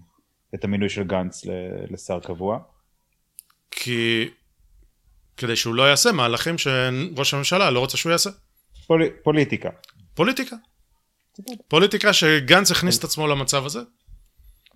את 0.56 0.64
המינוי 0.64 0.88
של 0.88 1.02
גנץ 1.02 1.44
לשר 1.90 2.20
קבוע? 2.20 2.58
כי... 3.70 4.28
כדי 5.36 5.56
שהוא 5.56 5.74
לא 5.74 5.82
יעשה 5.82 6.12
מהלכים 6.12 6.58
שראש 6.58 7.34
הממשלה 7.34 7.70
לא 7.70 7.80
רוצה 7.80 7.96
שהוא 7.96 8.12
יעשה. 8.12 8.30
פול... 8.86 9.02
פוליטיקה. 9.22 9.70
פוליטיקה. 10.14 10.56
פוליטיקה 11.68 12.12
שגנץ 12.12 12.70
הכניס 12.70 12.98
את 12.98 13.04
עצמו 13.04 13.26
למצב 13.26 13.66
הזה. 13.66 13.80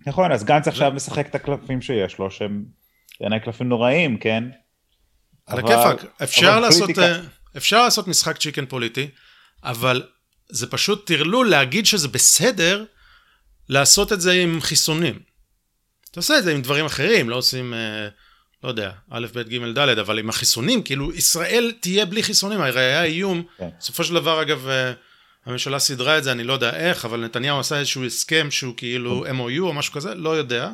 נכון, 0.07 0.31
אז 0.31 0.43
גנץ 0.43 0.67
עכשיו 0.67 0.91
משחק 0.91 1.27
את 1.27 1.35
הקלפים 1.35 1.81
שיש 1.81 2.17
לו, 2.17 2.31
שהם 2.31 2.65
בעיניי 3.19 3.39
קלפים 3.39 3.69
נוראים, 3.69 4.17
כן? 4.17 4.43
על 5.45 5.59
הכיפאק, 5.59 6.05
אפשר 6.23 6.59
לעשות, 6.59 6.99
אה, 6.99 7.21
אפשר 7.57 7.83
לעשות 7.83 8.07
משחק 8.07 8.37
chicken 8.37 8.65
פוליטי, 8.65 9.07
אבל 9.63 10.03
זה 10.49 10.71
פשוט 10.71 11.07
טרלול 11.07 11.49
להגיד 11.49 11.85
שזה 11.85 12.07
בסדר 12.07 12.85
לעשות 13.69 14.13
את 14.13 14.21
זה 14.21 14.31
עם 14.31 14.61
חיסונים. 14.61 15.19
אתה 16.11 16.19
עושה 16.19 16.37
את 16.37 16.43
זה 16.43 16.51
עם 16.51 16.61
דברים 16.61 16.85
אחרים, 16.85 17.29
לא 17.29 17.35
עושים, 17.35 17.73
אה, 17.73 18.07
לא 18.63 18.69
יודע, 18.69 18.91
א', 19.09 19.27
ב', 19.33 19.41
ג', 19.41 19.77
ד', 19.79 19.99
אבל 19.99 20.19
עם 20.19 20.29
החיסונים, 20.29 20.83
כאילו 20.83 21.13
ישראל 21.13 21.73
תהיה 21.79 22.05
בלי 22.05 22.23
חיסונים, 22.23 22.61
הרי 22.61 22.81
היה 22.81 23.03
איום, 23.03 23.43
כן. 23.57 23.69
בסופו 23.79 24.03
של 24.03 24.13
דבר 24.13 24.41
אגב, 24.41 24.67
אה, 24.67 24.93
הממשלה 25.45 25.79
סידרה 25.79 26.17
את 26.17 26.23
זה, 26.23 26.31
אני 26.31 26.43
לא 26.43 26.53
יודע 26.53 26.75
איך, 26.75 27.05
אבל 27.05 27.19
נתניהו 27.19 27.59
עשה 27.59 27.79
איזשהו 27.79 28.05
הסכם 28.05 28.51
שהוא 28.51 28.73
כאילו 28.77 29.25
MOU 29.27 29.59
או 29.59 29.73
משהו 29.73 29.93
כזה, 29.93 30.15
לא 30.15 30.29
יודע. 30.29 30.69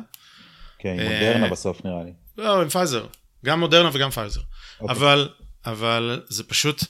כן, 0.78 0.96
עם 1.00 1.12
מודרנה 1.12 1.48
בסוף 1.48 1.84
נראה 1.84 2.04
לי. 2.04 2.12
לא, 2.38 2.62
עם 2.62 2.68
פייזר. 2.68 3.06
גם 3.44 3.60
מודרנה 3.60 3.90
וגם 3.92 4.10
פייזר. 4.10 4.40
אוקיי. 4.80 4.96
אבל, 4.96 5.28
אבל 5.66 6.22
זה 6.28 6.44
פשוט, 6.44 6.84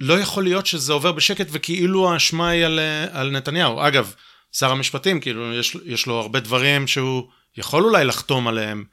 לא 0.00 0.20
יכול 0.20 0.44
להיות 0.44 0.66
שזה 0.66 0.92
עובר 0.92 1.12
בשקט 1.12 1.46
וכאילו 1.50 2.12
האשמה 2.12 2.48
היא 2.48 2.64
על, 2.64 2.80
על 3.12 3.30
נתניהו. 3.30 3.86
אגב, 3.86 4.14
שר 4.52 4.70
המשפטים, 4.70 5.20
כאילו, 5.20 5.54
יש, 5.54 5.76
יש 5.84 6.06
לו 6.06 6.20
הרבה 6.20 6.40
דברים 6.40 6.86
שהוא 6.86 7.28
יכול 7.56 7.84
אולי 7.84 8.04
לחתום 8.04 8.48
עליהם. 8.48 8.84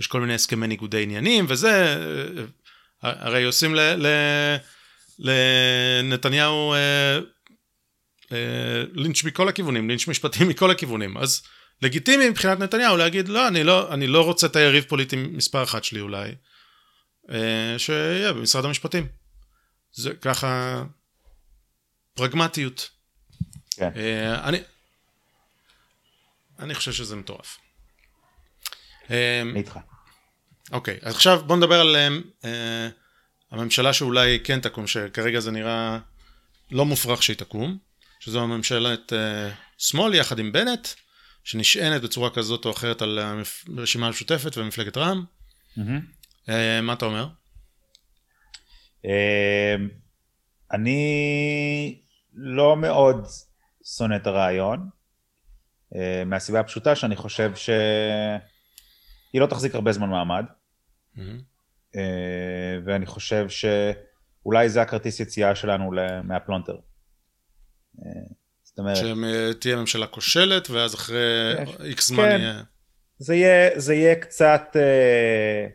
יש 0.00 0.06
כל 0.06 0.20
מיני 0.20 0.34
הסכמי 0.34 0.66
ניגודי 0.66 1.02
עניינים 1.02 1.46
וזה, 1.48 1.96
הרי 3.02 3.44
עושים 3.44 3.74
ל, 3.74 3.80
ל, 3.80 4.06
לנתניהו 5.18 6.74
אה, 6.74 7.18
אה, 8.32 8.82
לינץ' 8.92 9.24
מכל 9.24 9.48
הכיוונים, 9.48 9.88
לינץ' 9.88 10.08
משפטי 10.08 10.44
מכל 10.50 10.70
הכיוונים. 10.70 11.16
אז 11.16 11.42
לגיטימי 11.82 12.28
מבחינת 12.28 12.58
נתניהו 12.58 12.96
להגיד, 12.96 13.28
לא, 13.28 13.48
אני 13.48 13.64
לא, 13.64 13.94
אני 13.94 14.06
לא 14.06 14.24
רוצה 14.24 14.46
את 14.46 14.56
היריב 14.56 14.84
פוליטי 14.84 15.16
מספר 15.16 15.62
אחת 15.62 15.84
שלי 15.84 16.00
אולי, 16.00 16.34
אה, 17.30 17.74
שיהיה 17.78 18.32
במשרד 18.32 18.64
המשפטים. 18.64 19.08
זה 19.92 20.14
ככה 20.14 20.82
פרגמטיות. 22.14 22.90
כן. 23.70 23.90
אני, 24.44 24.58
אני 26.58 26.74
חושב 26.74 26.92
שזה 26.92 27.16
מטורף. 27.16 27.58
אה, 29.10 29.40
אני 29.42 29.58
איתך. 29.58 29.78
אוקיי, 30.72 30.98
אז 31.02 31.14
עכשיו 31.14 31.42
בוא 31.46 31.56
נדבר 31.56 31.80
על 31.80 31.96
אה, 32.44 32.88
הממשלה 33.50 33.92
שאולי 33.92 34.40
כן 34.44 34.60
תקום, 34.60 34.86
שכרגע 34.86 35.40
זה 35.40 35.50
נראה 35.50 35.98
לא 36.70 36.84
מופרך 36.84 37.22
שהיא 37.22 37.36
תקום, 37.36 37.78
שזו 38.20 38.42
הממשלת 38.42 39.12
אה, 39.12 39.50
שמאל 39.78 40.14
יחד 40.14 40.38
עם 40.38 40.52
בנט. 40.52 40.88
שנשענת 41.44 42.02
בצורה 42.02 42.30
כזאת 42.30 42.64
או 42.64 42.70
אחרת 42.70 43.02
על 43.02 43.18
הרשימה 43.78 44.06
המשותפת 44.06 44.56
ומפלגת 44.56 44.96
רע"מ. 44.96 45.24
Mm-hmm. 45.78 46.50
מה 46.82 46.92
אתה 46.92 47.04
אומר? 47.04 47.28
אה, 49.06 49.76
אני 50.72 51.98
לא 52.34 52.76
מאוד 52.76 53.26
שונא 53.96 54.16
את 54.16 54.26
הרעיון, 54.26 54.88
אה, 55.96 56.22
מהסיבה 56.26 56.60
הפשוטה 56.60 56.96
שאני 56.96 57.16
חושב 57.16 57.52
שהיא 59.34 59.42
לא 59.42 59.46
תחזיק 59.46 59.74
הרבה 59.74 59.92
זמן 59.92 60.08
מעמד, 60.08 60.44
mm-hmm. 61.16 61.20
ואני 62.84 63.06
חושב 63.06 63.46
שאולי 63.48 64.68
זה 64.68 64.82
הכרטיס 64.82 65.20
יציאה 65.20 65.54
שלנו 65.54 65.90
מהפלונטר. 66.24 66.76
זאת 68.62 68.78
אומרת... 68.78 68.96
שתהיה 68.96 69.76
ממשלה 69.76 70.06
כושלת, 70.06 70.70
ואז 70.70 70.94
אחרי 70.94 71.54
איקס 71.84 72.08
זמן 72.08 72.24
כן. 72.24 72.40
יהיה... 72.40 72.62
זה 73.18 73.34
יהיה, 73.34 73.80
זה 73.80 73.94
יהיה 73.94 74.14
קצת... 74.14 74.62
אה, 74.76 75.66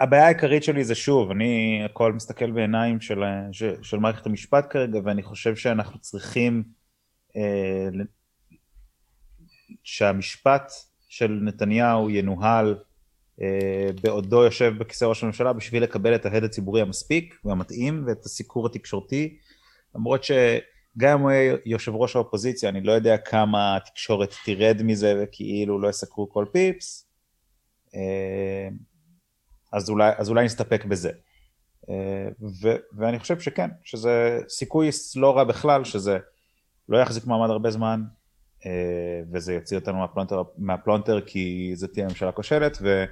הבעיה 0.00 0.24
העיקרית 0.24 0.64
שלי 0.64 0.84
זה 0.84 0.94
שוב, 0.94 1.30
אני 1.30 1.82
הכל 1.84 2.12
מסתכל 2.12 2.50
בעיניים 2.50 3.00
של, 3.00 3.18
של, 3.52 3.82
של 3.82 3.96
מערכת 3.96 4.26
המשפט 4.26 4.66
כרגע, 4.70 4.98
ואני 5.04 5.22
חושב 5.22 5.56
שאנחנו 5.56 5.98
צריכים 5.98 6.62
אה, 7.36 7.88
שהמשפט 9.82 10.72
של 11.08 11.38
נתניהו 11.42 12.10
ינוהל 12.10 12.78
אה, 13.42 13.90
בעודו 14.02 14.44
יושב 14.44 14.74
בכיסא 14.78 15.04
ראש 15.04 15.22
הממשלה 15.22 15.52
בשביל 15.52 15.82
לקבל 15.82 16.14
את 16.14 16.26
ההד 16.26 16.44
הציבורי 16.44 16.80
המספיק 16.80 17.40
והמתאים 17.44 18.04
ואת 18.06 18.24
הסיקור 18.24 18.66
התקשורתי, 18.66 19.38
למרות 19.94 20.24
ש... 20.24 20.30
גם 20.98 21.18
אם 21.18 21.22
הוא 21.22 21.30
יהיה 21.30 21.56
יושב 21.66 21.94
ראש 21.94 22.16
האופוזיציה, 22.16 22.68
אני 22.68 22.80
לא 22.80 22.92
יודע 22.92 23.18
כמה 23.18 23.76
התקשורת 23.76 24.34
תרד 24.44 24.82
מזה 24.84 25.22
וכאילו 25.22 25.80
לא 25.80 25.88
יסקרו 25.88 26.30
כל 26.30 26.46
פיפס, 26.52 27.08
אה, 27.94 28.68
אז 29.72 29.90
אולי, 29.90 30.12
אז 30.16 30.30
אולי 30.30 30.44
נסתפק 30.44 30.84
בזה. 30.84 31.10
אה, 31.90 32.28
ו, 32.62 32.68
ואני 32.96 33.18
חושב 33.18 33.40
שכן, 33.40 33.70
שזה 33.84 34.40
סיכוי 34.48 34.90
לא 35.16 35.36
רע 35.36 35.44
בכלל, 35.44 35.84
שזה 35.84 36.18
לא 36.88 36.98
יחזיק 36.98 37.26
מעמד 37.26 37.50
הרבה 37.50 37.70
זמן, 37.70 38.02
וזה 39.32 39.54
יוציא 39.54 39.76
אותנו 39.76 39.98
מהפלונטר, 39.98 40.42
מהפלונטר 40.58 41.20
כי 41.20 41.72
זה 41.74 41.88
תהיה 41.88 42.06
ממשלה 42.06 42.32
כושלת, 42.32 42.78
ו... 42.82 43.04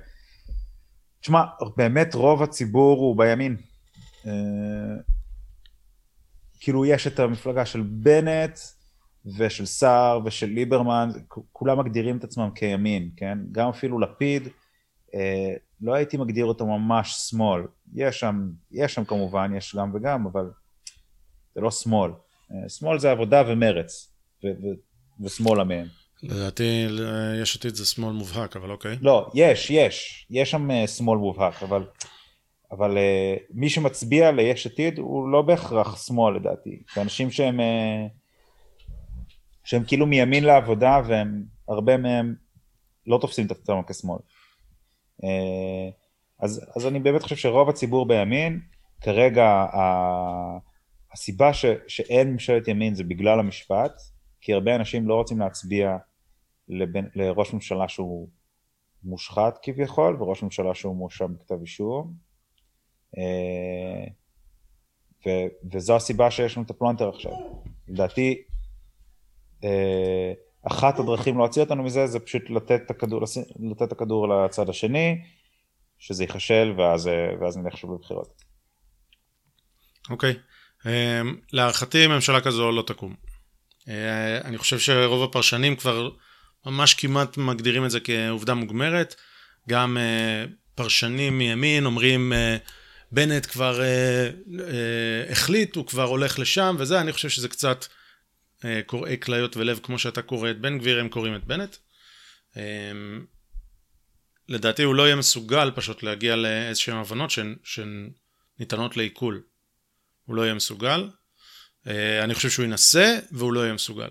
תשמע, 1.20 1.42
באמת 1.76 2.14
רוב 2.14 2.42
הציבור 2.42 2.98
הוא 2.98 3.18
בימין. 3.18 3.56
כאילו 6.60 6.86
יש 6.86 7.06
את 7.06 7.18
המפלגה 7.18 7.66
של 7.66 7.82
בנט 7.82 8.58
ושל 9.38 9.66
סער 9.66 10.20
ושל 10.24 10.46
ליברמן, 10.46 11.08
כולם 11.52 11.78
מגדירים 11.78 12.16
את 12.16 12.24
עצמם 12.24 12.50
כימין, 12.54 13.10
כן? 13.16 13.38
גם 13.52 13.68
אפילו 13.68 13.98
לפיד, 13.98 14.48
אה, 15.14 15.54
לא 15.80 15.94
הייתי 15.94 16.16
מגדיר 16.16 16.44
אותו 16.44 16.66
ממש 16.66 17.14
שמאל. 17.30 17.62
יש 17.94 18.20
שם, 18.20 18.50
יש 18.70 18.94
שם 18.94 19.04
כמובן, 19.04 19.52
יש 19.56 19.76
גם 19.76 19.94
וגם, 19.94 20.26
אבל 20.26 20.50
זה 21.54 21.60
לא 21.60 21.70
שמאל. 21.70 22.10
אה, 22.52 22.68
שמאל 22.68 22.98
זה 22.98 23.10
עבודה 23.10 23.42
ומרץ, 23.48 24.12
ושמאלה 25.20 25.64
מהם. 25.64 25.86
לדעתי 26.22 26.86
יש 27.42 27.56
עתיד 27.56 27.74
זה 27.74 27.86
שמאל 27.86 28.12
מובהק, 28.12 28.56
אבל 28.56 28.70
אוקיי. 28.70 28.96
לא, 29.00 29.30
יש, 29.34 29.70
יש, 29.70 30.26
יש 30.30 30.50
שם 30.50 30.70
אה, 30.70 30.86
שמאל 30.86 31.18
מובהק, 31.18 31.62
אבל 31.62 31.84
אבל 32.70 32.96
uh, 32.96 33.40
מי 33.50 33.70
שמצביע 33.70 34.32
ליש 34.32 34.66
עתיד 34.66 34.98
הוא 34.98 35.28
לא 35.28 35.42
בהכרח 35.42 36.06
שמאל 36.06 36.36
לדעתי, 36.36 36.82
זה 36.94 37.02
אנשים 37.02 37.30
שהם, 37.30 37.60
uh, 37.60 37.62
שהם 39.64 39.84
כאילו 39.86 40.06
מימין 40.06 40.44
לעבודה 40.44 41.00
והם, 41.06 41.44
הרבה 41.68 41.96
מהם 41.96 42.34
לא 43.06 43.18
תופסים 43.20 43.46
את 43.46 43.50
עצמם 43.50 43.82
כשמאל. 43.88 44.18
אז, 46.40 46.64
אז 46.76 46.86
אני 46.86 47.00
באמת 47.00 47.22
חושב 47.22 47.36
שרוב 47.36 47.68
הציבור 47.68 48.08
בימין, 48.08 48.60
כרגע 49.00 49.46
ה, 49.46 49.80
הסיבה 51.12 51.52
ש, 51.52 51.64
שאין 51.88 52.32
ממשלת 52.32 52.68
ימין 52.68 52.94
זה 52.94 53.04
בגלל 53.04 53.40
המשפט, 53.40 53.92
כי 54.46 54.52
הרבה 54.52 54.76
אנשים 54.76 55.08
לא 55.08 55.14
רוצים 55.14 55.40
להצביע 55.40 55.96
לבין, 56.68 57.08
לראש 57.14 57.52
ממשלה 57.52 57.88
שהוא 57.88 58.28
מושחת 59.02 59.58
כביכול, 59.62 60.22
וראש 60.22 60.42
ממשלה 60.42 60.74
שהוא 60.74 60.96
מואשם 60.96 61.34
בכתב 61.34 61.60
אישום. 61.60 62.14
אה, 63.18 64.04
ו, 65.26 65.30
וזו 65.72 65.96
הסיבה 65.96 66.30
שיש 66.30 66.56
לנו 66.56 66.66
את 66.66 66.70
הפלונטר 66.70 67.08
עכשיו. 67.08 67.32
לדעתי, 67.88 68.42
אה, 69.64 70.32
אחת 70.62 70.98
הדרכים 70.98 71.38
להוציא 71.38 71.62
אותנו 71.62 71.82
מזה 71.82 72.06
זה 72.06 72.20
פשוט 72.20 72.50
לתת 72.50 72.82
את 72.86 72.90
הכדור, 72.90 73.20
לתת 73.70 73.82
את 73.82 73.92
הכדור 73.92 74.28
לצד 74.28 74.68
השני, 74.68 75.22
שזה 75.98 76.24
ייכשל 76.24 76.74
ואז, 76.78 77.08
אה, 77.08 77.28
ואז 77.40 77.56
נלך 77.56 77.76
שוב 77.76 77.94
לבחירות. 77.94 78.42
אוקיי. 80.10 80.32
Okay. 80.32 80.88
להערכתי 81.52 82.06
ממשלה 82.06 82.40
כזו 82.40 82.72
לא 82.72 82.82
תקום. 82.82 83.25
אני 84.44 84.58
חושב 84.58 84.78
שרוב 84.78 85.22
הפרשנים 85.22 85.76
כבר 85.76 86.10
ממש 86.66 86.94
כמעט 86.94 87.36
מגדירים 87.36 87.84
את 87.84 87.90
זה 87.90 88.00
כעובדה 88.00 88.54
מוגמרת. 88.54 89.14
גם 89.68 89.96
פרשנים 90.74 91.38
מימין 91.38 91.86
אומרים 91.86 92.32
בנט 93.12 93.46
כבר 93.46 93.80
אה, 93.80 94.30
אה, 94.60 95.32
החליט, 95.32 95.76
הוא 95.76 95.86
כבר 95.86 96.02
הולך 96.02 96.38
לשם 96.38 96.76
וזה, 96.78 97.00
אני 97.00 97.12
חושב 97.12 97.28
שזה 97.28 97.48
קצת 97.48 97.86
אה, 98.64 98.80
קוראי 98.86 99.16
כליות 99.20 99.56
ולב 99.56 99.80
כמו 99.82 99.98
שאתה 99.98 100.22
קורא 100.22 100.50
את 100.50 100.60
בן 100.60 100.78
גביר, 100.78 101.00
הם 101.00 101.08
קוראים 101.08 101.36
את 101.36 101.44
בנט. 101.44 101.76
אה, 102.56 102.62
לדעתי 104.48 104.82
הוא 104.82 104.94
לא 104.94 105.02
יהיה 105.02 105.16
מסוגל 105.16 105.70
פשוט 105.74 106.02
להגיע 106.02 106.36
לאיזשהן 106.36 106.96
הבנות 106.96 107.30
שהן, 107.30 107.56
שהן 107.64 108.10
ניתנות 108.58 108.96
לעיכול. 108.96 109.42
הוא 110.24 110.36
לא 110.36 110.42
יהיה 110.42 110.54
מסוגל. 110.54 111.10
אה, 111.86 112.24
אני 112.24 112.34
חושב 112.34 112.50
שהוא 112.50 112.64
ינסה 112.64 113.18
והוא 113.32 113.52
לא 113.52 113.60
יהיה 113.60 113.74
מסוגל. 113.74 114.08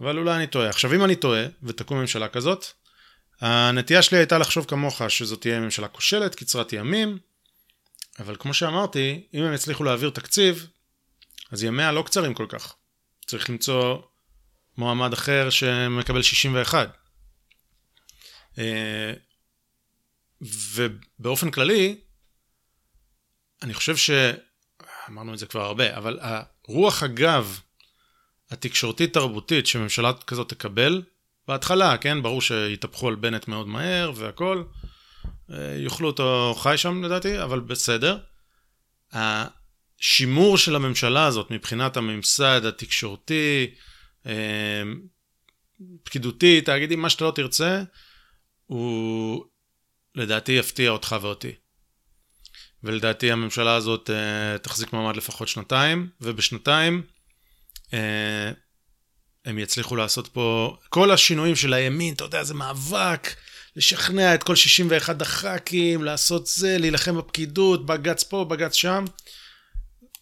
אבל 0.00 0.18
אולי 0.18 0.36
אני 0.36 0.46
טועה. 0.46 0.68
עכשיו 0.68 0.94
אם 0.94 1.04
אני 1.04 1.16
טועה 1.16 1.42
ותקום 1.62 2.00
ממשלה 2.00 2.28
כזאת, 2.28 2.64
הנטייה 3.40 4.02
שלי 4.02 4.18
הייתה 4.18 4.38
לחשוב 4.38 4.64
כמוך 4.64 5.02
שזאת 5.08 5.40
תהיה 5.40 5.60
ממשלה 5.60 5.88
כושלת, 5.88 6.34
קצרת 6.34 6.72
ימים, 6.72 7.18
אבל 8.18 8.36
כמו 8.38 8.54
שאמרתי, 8.54 9.26
אם 9.34 9.42
הם 9.42 9.54
יצליחו 9.54 9.84
להעביר 9.84 10.10
תקציב, 10.10 10.66
אז 11.50 11.64
ימיה 11.64 11.92
לא 11.92 12.02
קצרים 12.02 12.34
כל 12.34 12.46
כך. 12.48 12.74
צריך 13.26 13.50
למצוא 13.50 13.98
מועמד 14.76 15.12
אחר 15.12 15.50
שמקבל 15.50 16.22
61. 16.22 16.96
אה, 18.58 19.12
ובאופן 20.42 21.50
כללי, 21.50 22.00
אני 23.62 23.74
חושב 23.74 23.96
ש... 23.96 24.10
אמרנו 25.08 25.34
את 25.34 25.38
זה 25.38 25.46
כבר 25.46 25.60
הרבה, 25.60 25.96
אבל 25.96 26.18
הרוח 26.70 27.02
הגב 27.02 27.60
התקשורתית-תרבותית 28.50 29.66
שממשלה 29.66 30.12
כזאת 30.26 30.48
תקבל, 30.48 31.02
בהתחלה, 31.48 31.96
כן, 31.96 32.22
ברור 32.22 32.42
שיתהפכו 32.42 33.08
על 33.08 33.14
בנט 33.14 33.48
מאוד 33.48 33.68
מהר 33.68 34.12
והכל, 34.14 34.62
אה, 35.52 35.76
יאכלו 35.84 36.06
אותו 36.06 36.54
חי 36.58 36.76
שם 36.76 37.04
לדעתי, 37.04 37.42
אבל 37.42 37.60
בסדר. 37.60 38.18
השימור 39.12 40.58
של 40.58 40.76
הממשלה 40.76 41.26
הזאת 41.26 41.50
מבחינת 41.50 41.96
הממסד 41.96 42.64
התקשורתי, 42.64 43.74
אה, 44.26 44.82
פקידותי, 46.02 46.60
תאגידי, 46.60 46.96
מה 46.96 47.10
שאתה 47.10 47.24
לא 47.24 47.30
תרצה, 47.30 47.82
הוא 48.66 49.44
לדעתי 50.14 50.52
יפתיע 50.52 50.90
אותך 50.90 51.16
ואותי. 51.20 51.52
ולדעתי 52.84 53.32
הממשלה 53.32 53.74
הזאת 53.74 54.10
uh, 54.10 54.58
תחזיק 54.58 54.92
מעמד 54.92 55.16
לפחות 55.16 55.48
שנתיים, 55.48 56.08
ובשנתיים 56.20 57.02
uh, 57.86 57.92
הם 59.44 59.58
יצליחו 59.58 59.96
לעשות 59.96 60.28
פה, 60.28 60.76
כל 60.88 61.10
השינויים 61.10 61.56
של 61.56 61.74
הימין, 61.74 62.14
אתה 62.14 62.24
יודע, 62.24 62.44
זה 62.44 62.54
מאבק, 62.54 63.34
לשכנע 63.76 64.34
את 64.34 64.42
כל 64.42 64.56
61 64.56 65.22
הח"כים, 65.22 66.04
לעשות 66.04 66.46
זה, 66.46 66.78
להילחם 66.78 67.18
בפקידות, 67.18 67.86
בג"ץ 67.86 68.22
פה, 68.22 68.44
בג"ץ 68.44 68.74
שם. 68.74 69.04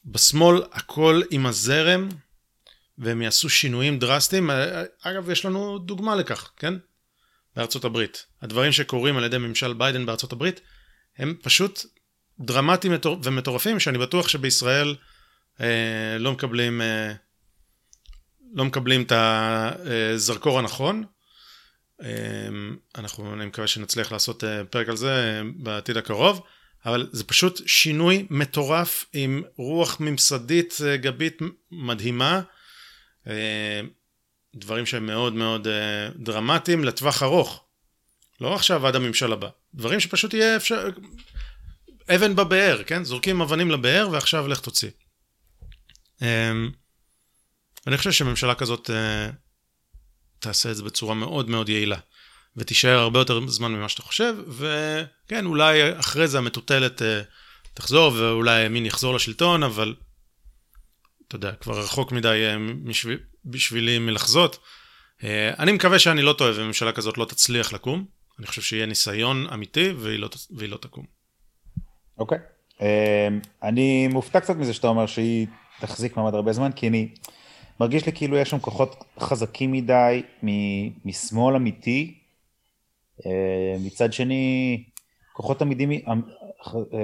בשמאל 0.04 0.62
הכל 0.72 1.22
עם 1.30 1.46
הזרם, 1.46 2.08
והם 2.98 3.22
יעשו 3.22 3.50
שינויים 3.50 3.98
דרסטיים. 3.98 4.50
אגב, 5.02 5.30
יש 5.30 5.44
לנו 5.44 5.78
דוגמה 5.78 6.16
לכך, 6.16 6.50
כן? 6.56 6.74
בארצות 7.56 7.84
הברית. 7.84 8.26
הדברים 8.42 8.72
שקורים 8.72 9.16
על 9.16 9.24
ידי 9.24 9.38
ממשל 9.38 9.72
ביידן 9.72 10.06
בארצות 10.06 10.32
הברית, 10.32 10.60
הם 11.18 11.34
פשוט 11.42 11.84
דרמטיים 12.40 12.92
ומטורפים, 13.22 13.80
שאני 13.80 13.98
בטוח 13.98 14.28
שבישראל 14.28 14.96
אה, 15.60 16.16
לא 16.18 16.32
מקבלים, 16.32 16.80
אה, 16.80 17.12
לא 18.54 18.64
מקבלים 18.64 19.02
את 19.02 19.12
הזרקור 19.12 20.58
הנכון. 20.58 21.04
אה, 22.02 22.08
אנחנו, 22.96 23.34
אני 23.34 23.46
מקווה 23.46 23.66
שנצליח 23.66 24.12
לעשות 24.12 24.44
אה, 24.44 24.64
פרק 24.64 24.88
על 24.88 24.96
זה 24.96 25.10
אה, 25.10 25.42
בעתיד 25.56 25.96
הקרוב, 25.96 26.42
אבל 26.86 27.08
זה 27.12 27.24
פשוט 27.24 27.60
שינוי 27.66 28.26
מטורף 28.30 29.04
עם 29.12 29.42
רוח 29.56 30.00
ממסדית 30.00 30.78
אה, 30.86 30.96
גבית 30.96 31.38
מדהימה. 31.72 32.40
אה, 33.26 33.80
דברים 34.54 34.86
שהם 34.86 35.06
מאוד 35.06 35.34
מאוד 35.34 35.66
אה, 35.66 36.08
דרמטיים 36.16 36.84
לטווח 36.84 37.22
ארוך. 37.22 37.64
לא 38.40 38.54
עכשיו 38.54 38.86
עד 38.86 38.96
הממשל 38.96 39.32
הבא. 39.32 39.48
דברים 39.74 40.00
שפשוט 40.00 40.34
יהיה 40.34 40.56
אפשר... 40.56 40.88
אבן 42.14 42.36
בבאר, 42.36 42.82
כן? 42.86 43.04
זורקים 43.04 43.40
אבנים 43.40 43.70
לבאר 43.70 44.08
ועכשיו 44.12 44.48
לך 44.48 44.60
תוציא. 44.60 44.90
אמ, 46.22 46.70
אני 47.86 47.98
חושב 47.98 48.12
שממשלה 48.12 48.54
כזאת 48.54 48.90
אה, 48.90 49.30
תעשה 50.38 50.70
את 50.70 50.76
זה 50.76 50.82
בצורה 50.82 51.14
מאוד 51.14 51.50
מאוד 51.50 51.68
יעילה. 51.68 51.98
ותישאר 52.56 52.98
הרבה 52.98 53.18
יותר 53.18 53.48
זמן 53.48 53.72
ממה 53.72 53.88
שאתה 53.88 54.02
חושב, 54.02 54.34
וכן, 54.48 55.46
אולי 55.46 55.98
אחרי 55.98 56.28
זה 56.28 56.38
המטוטלת 56.38 57.02
אה, 57.02 57.22
תחזור, 57.74 58.12
ואולי 58.16 58.54
הימין 58.60 58.86
יחזור 58.86 59.14
לשלטון, 59.14 59.62
אבל 59.62 59.94
אתה 61.28 61.36
יודע, 61.36 61.52
כבר 61.52 61.80
רחוק 61.80 62.12
מדי 62.12 62.28
אה, 62.28 62.56
בשביל, 62.84 63.18
בשבילי 63.44 63.98
מלחזות. 63.98 64.58
אני 65.58 65.72
מקווה 65.72 65.98
שאני 65.98 66.22
לא 66.22 66.32
טועה 66.32 66.50
וממשלה 66.54 66.92
כזאת 66.92 67.18
לא 67.18 67.24
תצליח 67.24 67.72
לקום. 67.72 68.06
אני 68.38 68.46
חושב 68.46 68.62
שיהיה 68.62 68.86
ניסיון 68.86 69.46
אמיתי 69.52 69.88
והיא 69.98 70.18
לא, 70.18 70.28
והיא 70.50 70.68
לא 70.68 70.76
תקום. 70.76 71.17
אוקיי. 72.18 72.38
Okay. 72.38 72.58
אמ, 72.80 73.40
אני 73.62 74.08
מופתע 74.08 74.40
קצת 74.40 74.56
מזה 74.56 74.74
שאתה 74.74 74.88
אומר 74.88 75.06
שהיא 75.06 75.46
תחזיק 75.80 76.16
מעמד 76.16 76.34
הרבה 76.34 76.52
זמן, 76.52 76.72
כי 76.72 76.88
אני 76.88 77.08
מרגיש 77.80 78.06
לי 78.06 78.12
כאילו 78.12 78.36
יש 78.36 78.50
שם 78.50 78.58
כוחות 78.58 79.04
חזקים 79.20 79.72
מדי 79.72 80.22
משמאל 81.04 81.56
אמיתי. 81.56 82.18
אמ, 83.26 83.30
מצד 83.84 84.12
שני, 84.12 84.84
כוחות 85.32 85.62
עמידים 85.62 85.90
אמ, 85.90 86.22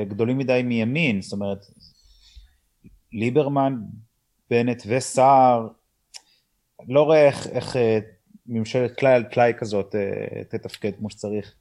גדולים 0.08 0.38
מדי 0.38 0.62
מימין, 0.64 1.22
זאת 1.22 1.32
אומרת, 1.32 1.58
ליברמן, 3.12 3.76
בנט 4.50 4.82
וסער, 4.86 5.68
לא 6.88 7.02
רואה 7.02 7.26
איך, 7.26 7.46
איך 7.46 7.76
אה, 7.76 7.98
ממשלת 8.46 8.98
טלאי 8.98 9.12
על 9.12 9.24
טלאי 9.24 9.52
כזאת 9.58 9.94
אה, 9.94 10.44
תתפקד 10.44 10.90
כמו 10.98 11.10
שצריך. 11.10 11.52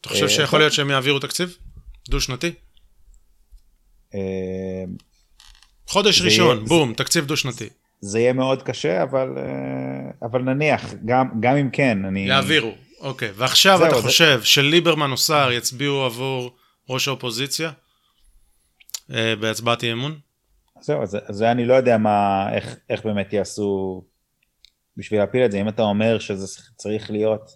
אתה 0.00 0.08
חושב 0.08 0.22
אה, 0.22 0.28
שיכול 0.28 0.58
להיות 0.58 0.72
שהם 0.72 0.90
יעבירו 0.90 1.18
תקציב? 1.18 1.56
דו-שנתי? 2.08 2.50
אה, 4.14 4.84
חודש 5.86 6.22
ראשון, 6.22 6.56
יהיה, 6.56 6.68
בום, 6.68 6.88
זה, 6.88 6.94
תקציב 6.94 7.26
דו-שנתי. 7.26 7.68
זה 8.00 8.20
יהיה 8.20 8.32
מאוד 8.32 8.62
קשה, 8.62 9.02
אבל, 9.02 9.38
אה, 9.38 10.26
אבל 10.28 10.42
נניח, 10.42 10.94
גם, 11.04 11.28
גם 11.40 11.56
אם 11.56 11.70
כן, 11.70 12.04
אני... 12.04 12.28
יעבירו, 12.28 12.72
אוקיי. 13.00 13.30
ועכשיו 13.34 13.78
זהו, 13.78 13.86
אתה 13.86 13.94
חושב 13.94 14.38
זה... 14.38 14.46
שליברמן 14.46 15.10
או 15.10 15.16
סער 15.16 15.52
יצביעו 15.52 16.04
עבור 16.04 16.50
ראש 16.88 17.08
האופוזיציה 17.08 17.70
אה, 19.14 19.36
בהצבעת 19.36 19.82
אי 19.82 19.92
אמון? 19.92 20.18
זהו, 20.80 21.02
אז 21.02 21.16
זה 21.28 21.50
אני 21.50 21.64
לא 21.64 21.74
יודע 21.74 21.98
מה, 21.98 22.46
איך, 22.54 22.76
איך 22.90 23.04
באמת 23.04 23.32
יעשו 23.32 24.02
בשביל 24.96 25.20
להפיל 25.20 25.44
את 25.44 25.52
זה. 25.52 25.60
אם 25.60 25.68
אתה 25.68 25.82
אומר 25.82 26.18
שזה 26.18 26.46
צריך 26.76 27.10
להיות 27.10 27.50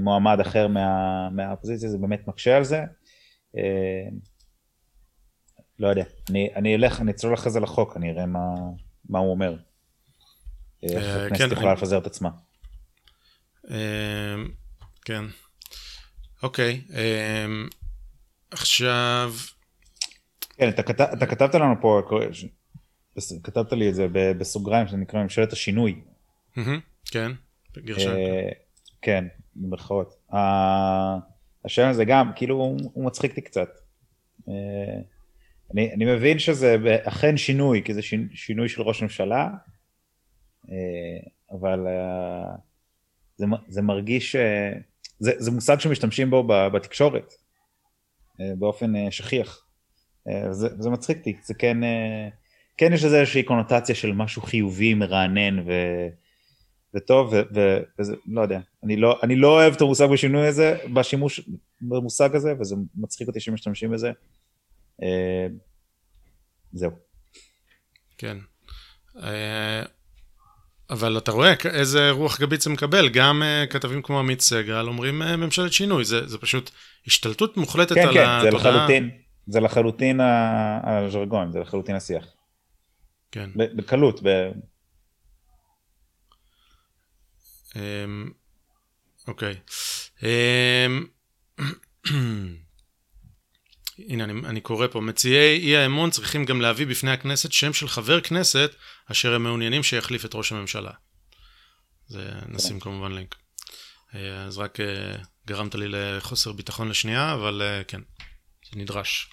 מועמד 0.00 0.40
אחר 0.40 0.68
מה, 0.68 0.90
מהאופוזיציה, 1.30 1.88
זה 1.88 1.98
באמת 1.98 2.28
מקשה 2.28 2.56
על 2.56 2.64
זה. 2.64 2.80
לא 5.78 5.88
יודע, 5.88 6.04
אני, 6.30 6.48
אני 6.56 6.74
אלך, 6.74 7.00
אני 7.00 7.10
אצלול 7.10 7.34
אחרי 7.34 7.50
זה 7.50 7.60
לחוק, 7.60 7.96
אני 7.96 8.10
אראה 8.10 8.26
מה, 8.26 8.54
מה 9.08 9.18
הוא 9.18 9.30
אומר. 9.30 9.56
איך 10.82 11.04
אה, 11.04 11.26
הכנסת 11.26 11.48
כן, 11.48 11.52
יכולה 11.52 11.72
לפזר 11.72 11.98
את 11.98 12.06
עצמה. 12.06 12.30
אה, 13.70 14.34
כן. 15.04 15.24
אוקיי, 16.42 16.80
אה, 16.94 17.46
עכשיו... 18.50 19.32
כן, 20.56 20.68
אתה, 20.68 20.82
כתב, 20.82 21.04
אתה 21.12 21.26
כתבת 21.26 21.54
לנו 21.54 21.74
פה, 21.80 22.02
כתבת 23.42 23.72
לי 23.72 23.88
את 23.88 23.94
זה 23.94 24.06
בסוגריים, 24.12 24.86
שזה 24.86 24.96
נקרא 24.96 25.22
ממשלת 25.22 25.52
השינוי. 25.52 26.00
כן, 27.04 27.32
בגרשיים. 27.76 28.18
כן, 29.02 29.24
במרכאות. 29.56 30.14
השם 31.64 31.88
הזה 31.88 32.04
גם, 32.04 32.30
כאילו, 32.36 32.56
הוא 32.92 33.04
מצחיק 33.04 33.30
אותי 33.30 33.40
קצת. 33.40 33.68
אני, 35.72 35.92
אני 35.92 36.04
מבין 36.04 36.38
שזה 36.38 36.76
אכן 37.02 37.36
שינוי, 37.36 37.82
כי 37.84 37.94
זה 37.94 38.00
שינוי 38.34 38.68
של 38.68 38.82
ראש 38.82 39.02
ממשלה, 39.02 39.48
אה, 40.70 41.56
אבל 41.58 41.86
אה, 41.86 42.56
זה, 43.36 43.46
זה 43.68 43.82
מרגיש, 43.82 44.36
אה, 44.36 44.72
זה, 45.18 45.32
זה 45.38 45.50
מושג 45.50 45.80
שמשתמשים 45.80 46.30
בו 46.30 46.42
בתקשורת, 46.46 47.34
באופן 48.58 49.10
שכיח. 49.10 49.66
זה, 50.50 50.68
זה 50.78 50.90
מצחיק 50.90 51.18
אותי, 51.18 51.36
זה 51.44 51.54
כן, 51.54 51.78
כן 52.76 52.92
יש 52.92 53.04
לזה 53.04 53.20
איזושהי 53.20 53.42
קונוטציה 53.42 53.94
של 53.94 54.12
משהו 54.12 54.42
חיובי, 54.42 54.94
מרענן 54.94 55.58
ו, 55.58 55.72
וטוב, 56.94 57.32
ו, 57.32 57.40
ו, 57.54 57.78
וזה, 57.98 58.14
לא 58.26 58.40
יודע, 58.40 58.60
אני 58.84 58.96
לא, 58.96 59.18
אני 59.22 59.36
לא 59.36 59.48
אוהב 59.48 59.74
את 59.74 59.80
המושג 59.80 60.06
בשינוי 60.06 60.46
הזה, 60.46 60.76
בשימוש 60.94 61.50
במושג 61.80 62.36
הזה, 62.36 62.54
וזה 62.60 62.76
מצחיק 62.94 63.28
אותי 63.28 63.40
שמשתמשים 63.40 63.90
בזה. 63.90 64.12
אה, 65.02 65.46
זהו. 66.72 66.90
כן. 68.18 68.36
אה, 69.22 69.82
אבל 70.90 71.18
אתה 71.18 71.32
רואה 71.32 71.54
איזה 71.64 72.10
רוח 72.10 72.40
גבית 72.40 72.60
זה 72.60 72.70
מקבל, 72.70 73.08
גם 73.08 73.42
uh, 73.42 73.72
כתבים 73.72 74.02
כמו 74.02 74.18
עמית 74.18 74.40
סגל 74.40 74.88
אומרים 74.88 75.22
uh, 75.22 75.36
ממשלת 75.36 75.72
שינוי, 75.72 76.04
זה, 76.04 76.26
זה 76.26 76.38
פשוט 76.38 76.70
השתלטות 77.06 77.56
מוחלטת 77.56 77.94
כן, 77.94 78.08
על 78.08 78.14
כן, 78.14 78.24
התודעה. 78.28 78.42
כן, 78.42 78.48
כן, 78.48 78.50
זה 78.50 78.50
לחלוטין, 78.50 79.10
זה 79.46 79.60
לחלוטין 79.60 80.20
הז'רגון, 80.84 81.52
זה 81.52 81.58
לחלוטין 81.58 81.96
השיח. 81.96 82.26
כן. 83.32 83.50
בקלות. 83.54 84.20
ב... 84.22 84.50
אמ, 87.76 88.30
אוקיי. 89.28 89.54
אמ, 90.22 91.06
הנה 93.98 94.24
אני, 94.24 94.32
אני 94.46 94.60
קורא 94.60 94.86
פה, 94.86 95.00
מציעי 95.00 95.58
אי 95.58 95.76
האמון 95.76 96.10
צריכים 96.10 96.44
גם 96.44 96.60
להביא 96.60 96.86
בפני 96.86 97.10
הכנסת 97.10 97.52
שם 97.52 97.72
של 97.72 97.88
חבר 97.88 98.20
כנסת 98.20 98.74
אשר 99.12 99.34
הם 99.34 99.42
מעוניינים 99.42 99.82
שיחליף 99.82 100.24
את 100.24 100.34
ראש 100.34 100.52
הממשלה. 100.52 100.90
זה 102.08 102.30
נשים 102.48 102.80
כמובן 102.80 103.12
לינק. 103.12 103.34
אה, 104.14 104.44
אז 104.44 104.58
רק 104.58 104.80
אה, 104.80 105.16
גרמת 105.46 105.74
לי 105.74 105.86
לחוסר 105.88 106.52
ביטחון 106.52 106.88
לשנייה, 106.88 107.34
אבל 107.34 107.62
אה, 107.62 107.84
כן, 107.84 108.00
זה 108.70 108.80
נדרש. 108.80 109.30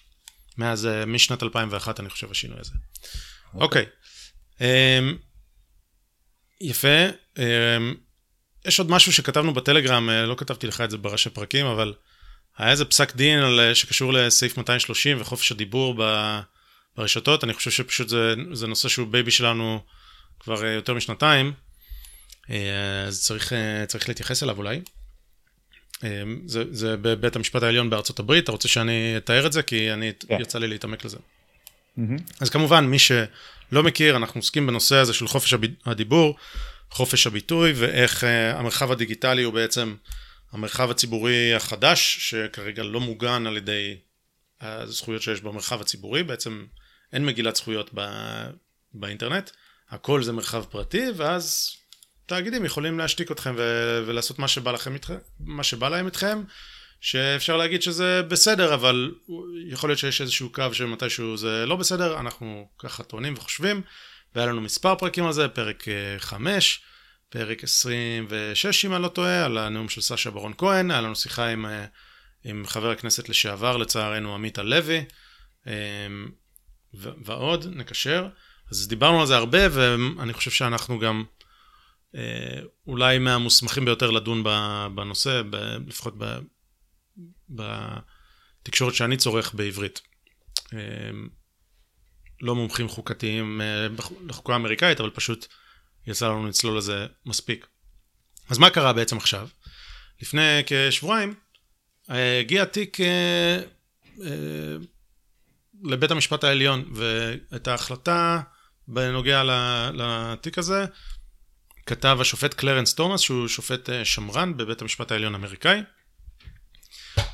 מאז, 0.58 0.88
משנת 1.08 1.44
2001 1.44 2.00
אני 2.00 2.10
חושב 2.10 2.32
השינוי 2.32 2.60
הזה. 2.60 2.72
אוקיי. 3.54 3.86
אמ, 4.62 5.18
יפה. 6.62 7.08
אמ, 7.38 7.96
יש 8.66 8.80
עוד 8.80 8.90
משהו 8.90 9.14
שכתבנו 9.14 9.54
בטלגרם, 9.54 10.10
לא 10.10 10.36
כתבתי 10.36 10.68
לך 10.68 10.82
את 10.82 10.92
זה 10.92 10.98
בראשי 10.98 11.30
פרקים, 11.30 11.66
אבל 11.66 11.94
היה 12.58 12.72
איזה 12.72 12.86
פסק 12.86 13.16
דין 13.16 13.40
על, 13.40 13.60
אה, 13.60 13.76
שקשור 13.76 14.14
לסעיף 14.14 14.58
230 14.58 15.22
וחופש 15.22 15.52
הדיבור 15.52 15.96
ב, 15.98 16.40
ברשתות. 16.98 17.44
אני 17.44 17.54
חושב 17.54 17.72
שפשוט 17.72 18.10
זה, 18.10 18.34
זה 18.52 18.68
נושא 18.68 18.90
שהוא 18.90 19.08
baby 19.08 19.32
שלנו 19.32 19.80
כבר 20.40 20.66
אה, 20.66 20.72
יותר 20.72 20.94
משנתיים, 20.94 21.54
אז 23.08 23.22
צריך, 23.22 23.54
צריך 23.88 24.10
להתייחס 24.10 24.44
אליו 24.44 24.58
אולי. 24.58 24.82
זה, 26.46 26.64
זה 26.72 26.98
בבית 26.98 27.36
המשפט 27.36 27.64
העליון 27.64 27.90
בארצות 27.90 28.20
הברית, 28.20 28.44
אתה 28.44 28.52
רוצה 28.52 28.68
שאני 28.68 29.14
אתאר 29.18 29.48
את 29.48 29.54
זה? 29.54 29.64
כי 29.64 29.94
אני, 29.94 30.10
yeah. 30.10 30.28
כן. 30.28 30.38
יצא 30.42 30.60
לי 30.60 30.68
להתעמק 30.68 31.06
לזה. 31.06 31.18
Mm-hmm. 31.18 32.02
אז 32.42 32.50
כמובן, 32.50 32.86
מי 32.86 33.00
שלא 33.00 33.84
מכיר, 33.84 34.18
אנחנו 34.18 34.40
עוסקים 34.40 34.68
בנושא 34.68 34.96
הזה 34.96 35.14
של 35.14 35.28
חופש 35.28 35.54
הדיבור, 35.86 36.36
חופש 36.90 37.28
הביטוי, 37.28 37.74
ואיך 37.76 38.24
המרחב 38.54 38.92
הדיגיטלי 38.92 39.44
הוא 39.44 39.54
בעצם 39.54 39.96
המרחב 40.54 40.92
הציבורי 40.92 41.54
החדש, 41.54 42.18
שכרגע 42.30 42.84
לא 42.84 43.00
מוגן 43.00 43.48
על 43.48 43.58
ידי 43.58 43.98
הזכויות 44.62 45.22
שיש 45.22 45.42
במרחב 45.42 45.82
הציבורי, 45.82 46.24
בעצם 46.24 46.66
אין 47.14 47.26
מגילת 47.26 47.56
זכויות 47.56 47.90
ב, 47.94 48.02
באינטרנט, 48.94 49.50
הכל 49.90 50.24
זה 50.24 50.32
מרחב 50.32 50.64
פרטי, 50.64 51.06
ואז 51.16 51.76
תאגידים 52.26 52.66
יכולים 52.66 53.00
להשתיק 53.00 53.32
אתכם 53.32 53.56
ו- 53.58 54.04
ולעשות 54.06 54.40
מה 54.40 54.48
שבא, 54.48 54.72
לכם 54.72 54.94
איתכם, 54.94 55.18
מה 55.40 55.64
שבא 55.64 55.90
להם 55.90 56.06
איתכם, 56.06 56.44
שאפשר 57.02 57.58
להגיד 57.58 57.82
שזה 57.82 58.22
בסדר, 58.22 58.74
אבל 58.74 59.12
יכול 59.68 59.90
להיות 59.90 60.00
שיש 60.00 60.22
איזשהו 60.22 60.52
קו 60.52 60.74
שמתישהו 60.74 61.38
זה 61.38 61.66
לא 61.66 61.76
בסדר, 61.76 62.20
אנחנו 62.20 62.68
ככה 62.80 63.04
טוענים 63.04 63.34
וחושבים, 63.34 63.82
והיה 64.36 64.48
לנו 64.48 64.62
מספר 64.62 64.96
פרקים 64.96 65.26
על 65.26 65.34
זה, 65.34 65.48
פרק 65.48 65.84
5, 66.20 66.82
אה, 66.84 66.93
פרק 67.34 67.64
26 67.64 68.86
אם 68.86 68.94
אני 68.94 69.04
לא 69.04 69.08
טועה, 69.08 69.46
על 69.46 69.58
הנאום 69.58 69.90
של 69.90 70.02
סשה 70.02 70.32
ברון 70.32 70.54
כהן, 70.58 70.92
היה 70.92 71.02
לנו 71.02 71.16
שיחה 71.16 71.48
עם, 71.48 71.66
אה, 71.66 71.86
עם 72.44 72.64
חבר 72.68 72.92
הכנסת 72.92 73.30
לשעבר 73.30 73.78
לצערנו 73.78 74.36
עמית 74.36 74.58
הלוי, 74.58 75.06
אה, 75.68 76.08
ועוד, 76.94 77.66
נקשר. 77.76 78.28
אז 78.72 78.88
דיברנו 78.88 79.22
על 79.22 79.28
זה 79.28 79.36
הרבה, 79.36 79.60
ואני 79.72 80.34
חושב 80.34 80.52
שאנחנו 80.52 81.00
גם 81.00 81.24
אולי 82.88 83.20
מהמוסמכים 83.20 83.86
ביותר 83.86 84.12
לדון 84.12 84.44
בנושא, 84.96 85.42
לפחות 85.88 86.14
בתקשורת 87.50 88.94
שאני 88.94 89.18
צורך 89.18 89.54
בעברית. 89.54 90.02
לא 92.42 92.56
מומחים 92.56 92.88
חוקתיים 92.88 93.62
אה, 93.62 93.88
לחוקה 94.28 94.54
האמריקאית, 94.54 95.00
אבל 95.00 95.10
פשוט 95.10 95.48
יצא 96.08 96.28
לנו 96.28 96.48
לצלול 96.48 96.78
לזה 96.78 97.06
מספיק. 97.26 97.68
אז 98.50 98.58
מה 98.58 98.70
קרה 98.70 98.94
בעצם 98.94 99.18
עכשיו? 99.18 99.48
לפני 100.22 100.62
כשבועיים 100.66 101.34
אה, 102.10 102.40
הגיע 102.40 102.66
תיק 102.66 102.98
אה, 103.02 103.60
לבית 105.84 106.12
המשפט 106.12 106.44
העליון, 106.44 106.94
ואת 106.96 107.68
ההחלטה 107.68 108.42
בנוגע 108.88 109.44
לתיק 109.94 110.58
הזה 110.58 110.86
כתב 111.86 112.18
השופט 112.22 112.54
קלרנס 112.54 112.94
תומאס, 112.94 113.22
שהוא 113.22 113.48
שופט 113.48 113.90
שמרן 114.04 114.58
בבית 114.58 114.82
המשפט 114.82 115.12
העליון 115.12 115.36
האמריקאי. 115.36 115.82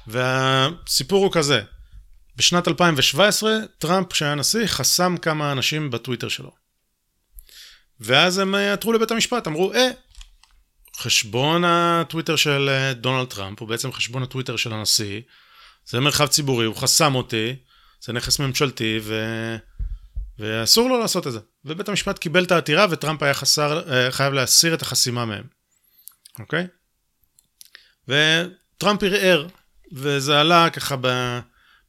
והסיפור 0.08 1.24
הוא 1.24 1.32
כזה, 1.34 1.62
בשנת 2.36 2.68
2017, 2.68 3.52
טראמפ, 3.78 4.12
כשהיה 4.12 4.36
נשיא, 4.36 4.66
חסם 4.66 5.18
כמה 5.18 5.52
אנשים 5.52 5.92
בטוויטר 5.92 6.28
שלו. 6.28 6.52
ואז 8.02 8.38
הם 8.38 8.56
אה, 8.56 8.74
עתרו 8.74 8.94
לבית 8.94 9.12
המשפט, 9.12 9.48
אמרו, 9.48 9.74
אה, 9.74 9.90
חשבון 10.98 11.64
הטוויטר 11.66 12.36
של 12.36 12.70
אה, 12.70 12.94
דונלד 12.94 13.28
טראמפ, 13.28 13.60
הוא 13.60 13.70
בעצם 13.70 13.92
חשבון 13.92 14.24
הטוויטר 14.24 14.56
של 14.56 14.74
הנשיא, 14.74 15.22
זה 15.86 16.00
מרחב 16.00 16.28
ציבורי, 16.28 16.66
הוא 16.66 16.76
חסם 16.76 17.16
אותי, 17.16 17.56
זה 18.02 18.14
נכס 18.14 18.40
ממשלתי, 18.40 19.00
ו... 19.02 19.26
ואסור 20.40 20.90
לו 20.90 21.00
לעשות 21.00 21.28
את 21.28 21.32
זה. 21.32 21.40
ובית 21.66 21.90
המשפט 21.90 22.20
קיבל 22.20 22.44
את 22.44 22.52
העתירה, 22.52 22.86
וטראמפ 22.90 23.24
היה 23.24 23.34
חסר, 23.34 23.92
אה, 23.92 24.12
חייב 24.12 24.34
להסיר 24.34 24.74
את 24.74 24.82
החסימה 24.82 25.26
מהם, 25.26 25.44
אוקיי? 26.40 26.68
וטראמפ 28.08 29.04
ערער, 29.04 29.48
וזה 29.94 30.40
עלה 30.40 30.70
ככה 30.70 30.96
ב... 31.02 31.40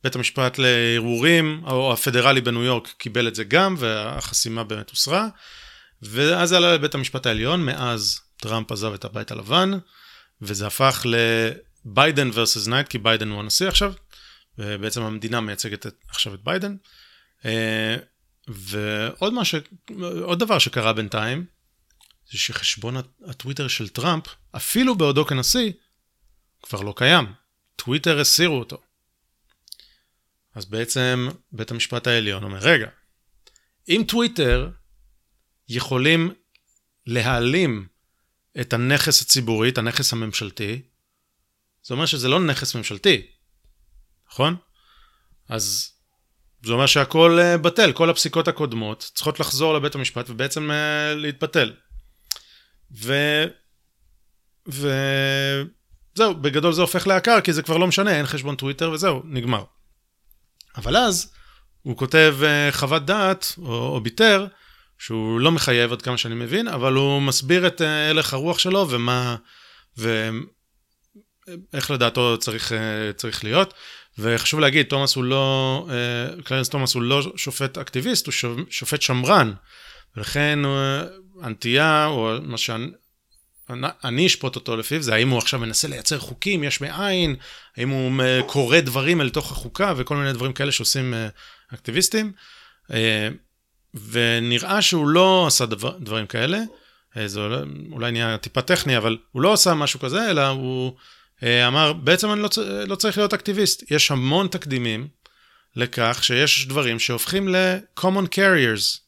בית 0.04 0.14
המשפט 0.14 0.58
לערעורים, 0.58 1.62
או 1.66 1.92
הפדרלי 1.92 2.40
בניו 2.40 2.62
יורק 2.62 2.88
קיבל 2.98 3.28
את 3.28 3.34
זה 3.34 3.44
גם, 3.44 3.74
והחסימה 3.78 4.64
באמת 4.64 4.90
הוסרה. 4.90 5.28
ואז 6.02 6.48
זה 6.48 6.56
עלה 6.56 6.74
לבית 6.74 6.94
המשפט 6.94 7.27
העליון, 7.27 7.64
מאז 7.64 8.20
טראמפ 8.36 8.72
עזב 8.72 8.93
את 8.93 9.05
הבית 9.05 9.31
הלבן, 9.31 9.70
וזה 10.43 10.66
הפך 10.66 11.06
לביידן 11.85 12.31
versus 12.31 12.70
Knight, 12.70 12.88
כי 12.89 12.98
ביידן 12.98 13.31
הוא 13.31 13.40
הנשיא 13.40 13.68
עכשיו, 13.68 13.93
ובעצם 14.59 15.02
המדינה 15.02 15.40
מייצגת 15.40 15.86
את, 15.86 15.94
עכשיו 16.09 16.35
את 16.35 16.44
ביידן. 16.44 16.77
אה, 17.44 17.97
ועוד 18.48 19.32
מה 19.32 19.44
ש... 19.44 19.55
עוד 20.22 20.39
דבר 20.39 20.59
שקרה 20.59 20.93
בינתיים, 20.93 21.44
זה 22.31 22.39
שחשבון 22.39 22.97
הטוויטר 23.27 23.68
של 23.68 23.89
טראמפ, 23.89 24.24
אפילו 24.56 24.94
בעודו 24.94 25.27
כנשיא, 25.27 25.72
כבר 26.62 26.81
לא 26.81 26.94
קיים. 26.97 27.32
טוויטר 27.77 28.20
הסירו 28.20 28.59
אותו. 28.59 28.81
אז 30.55 30.64
בעצם 30.64 31.28
בית 31.52 31.70
המשפט 31.70 32.06
העליון 32.06 32.44
אומר, 32.44 32.59
רגע, 32.59 32.89
אם 33.89 34.05
טוויטר 34.09 34.70
יכולים 35.70 36.30
להעלים 37.06 37.86
את 38.60 38.72
הנכס 38.72 39.22
הציבורי, 39.22 39.68
את 39.68 39.78
הנכס 39.78 40.12
הממשלתי, 40.12 40.82
זה 41.82 41.94
אומר 41.94 42.06
שזה 42.06 42.28
לא 42.28 42.40
נכס 42.40 42.74
ממשלתי, 42.74 43.26
נכון? 44.30 44.56
אז 45.48 45.92
זה 46.62 46.72
אומר 46.72 46.86
שהכל 46.86 47.38
uh, 47.38 47.59
בטל, 47.59 47.92
כל 47.92 48.10
הפסיקות 48.10 48.48
הקודמות 48.48 49.10
צריכות 49.14 49.40
לחזור 49.40 49.74
לבית 49.74 49.94
המשפט 49.94 50.30
ובעצם 50.30 50.70
uh, 50.70 50.74
להתבטל. 51.16 51.72
ו... 52.97 53.14
ו... 54.68 54.90
זהו, 56.14 56.34
בגדול 56.34 56.72
זה 56.72 56.80
הופך 56.80 57.06
לעקר, 57.06 57.40
כי 57.40 57.52
זה 57.52 57.62
כבר 57.62 57.76
לא 57.76 57.86
משנה, 57.86 58.16
אין 58.16 58.26
חשבון 58.26 58.56
טוויטר 58.56 58.90
וזהו, 58.90 59.22
נגמר. 59.24 59.64
אבל 60.76 60.97
אז 60.97 61.32
הוא 61.82 61.97
כותב 61.97 62.36
uh, 62.40 62.74
חוות 62.74 63.06
דעת, 63.06 63.55
או, 63.59 63.94
או 63.94 64.01
ביטר, 64.01 64.47
שהוא 65.01 65.40
לא 65.40 65.52
מחייב 65.52 65.93
עד 65.93 66.02
כמה 66.02 66.18
שאני 66.18 66.35
מבין, 66.35 66.68
אבל 66.68 66.93
הוא 66.93 67.22
מסביר 67.22 67.66
את 67.66 67.81
uh, 67.81 67.85
הלך 67.85 68.35
הרוח 68.35 68.59
שלו 68.59 68.86
ומה, 68.90 69.36
ואיך 69.97 71.90
לדעתו 71.90 72.39
צריך, 72.39 72.72
uh, 72.72 72.74
צריך 73.16 73.44
להיות. 73.44 73.74
וחשוב 74.18 74.60
להגיד, 74.60 74.86
תומאס 74.86 75.14
הוא 75.14 75.24
לא, 75.24 75.86
uh, 75.89 76.43
קלרנס 76.43 76.68
תומאס 76.68 76.94
הוא 76.94 77.02
לא 77.02 77.32
שופט 77.36 77.78
אקטיביסט, 77.78 78.27
הוא 78.27 78.35
שופט 78.70 79.02
שמרן. 79.02 79.52
ולכן 80.16 80.59
הנטייה, 81.40 82.06
או 82.06 82.31
מה 82.43 82.59
שאני... 82.59 82.86
אני 84.05 84.27
אשפוט 84.27 84.56
אותו 84.56 84.77
לפיו, 84.77 85.02
זה 85.02 85.14
האם 85.14 85.28
הוא 85.28 85.39
עכשיו 85.39 85.60
מנסה 85.60 85.89
לייצר 85.89 86.18
חוקים 86.18 86.64
יש 86.64 86.81
מאין, 86.81 87.36
האם 87.77 87.89
הוא 87.89 88.22
קורא 88.47 88.81
דברים 88.81 89.20
אל 89.20 89.31
תוך 89.31 89.52
החוקה 89.52 89.94
וכל 89.97 90.16
מיני 90.16 90.32
דברים 90.32 90.52
כאלה 90.52 90.72
שעושים 90.72 91.14
אה, 91.14 91.28
אקטיביסטים. 91.74 92.32
אה, 93.94 94.00
ונראה 94.10 94.82
שהוא 94.82 95.08
לא 95.08 95.46
עשה 95.46 95.66
דבר, 95.66 95.96
דברים 96.00 96.26
כאלה, 96.26 96.58
אה, 97.16 97.28
זה 97.28 97.40
אולי 97.92 98.12
נהיה 98.12 98.38
טיפה 98.38 98.62
טכני, 98.62 98.96
אבל 98.96 99.18
הוא 99.32 99.42
לא 99.42 99.52
עשה 99.52 99.74
משהו 99.74 100.00
כזה, 100.00 100.30
אלא 100.30 100.46
הוא 100.46 100.92
אמר, 101.68 101.92
בעצם 101.92 102.32
אני 102.32 102.40
לא, 102.40 102.48
לא 102.86 102.94
צריך 102.94 103.18
להיות 103.18 103.34
אקטיביסט. 103.34 103.90
יש 103.90 104.10
המון 104.10 104.48
תקדימים 104.48 105.08
לכך 105.76 106.18
שיש 106.22 106.66
דברים 106.66 106.98
שהופכים 106.98 107.48
ל-common 107.48 108.34
carriers. 108.34 108.98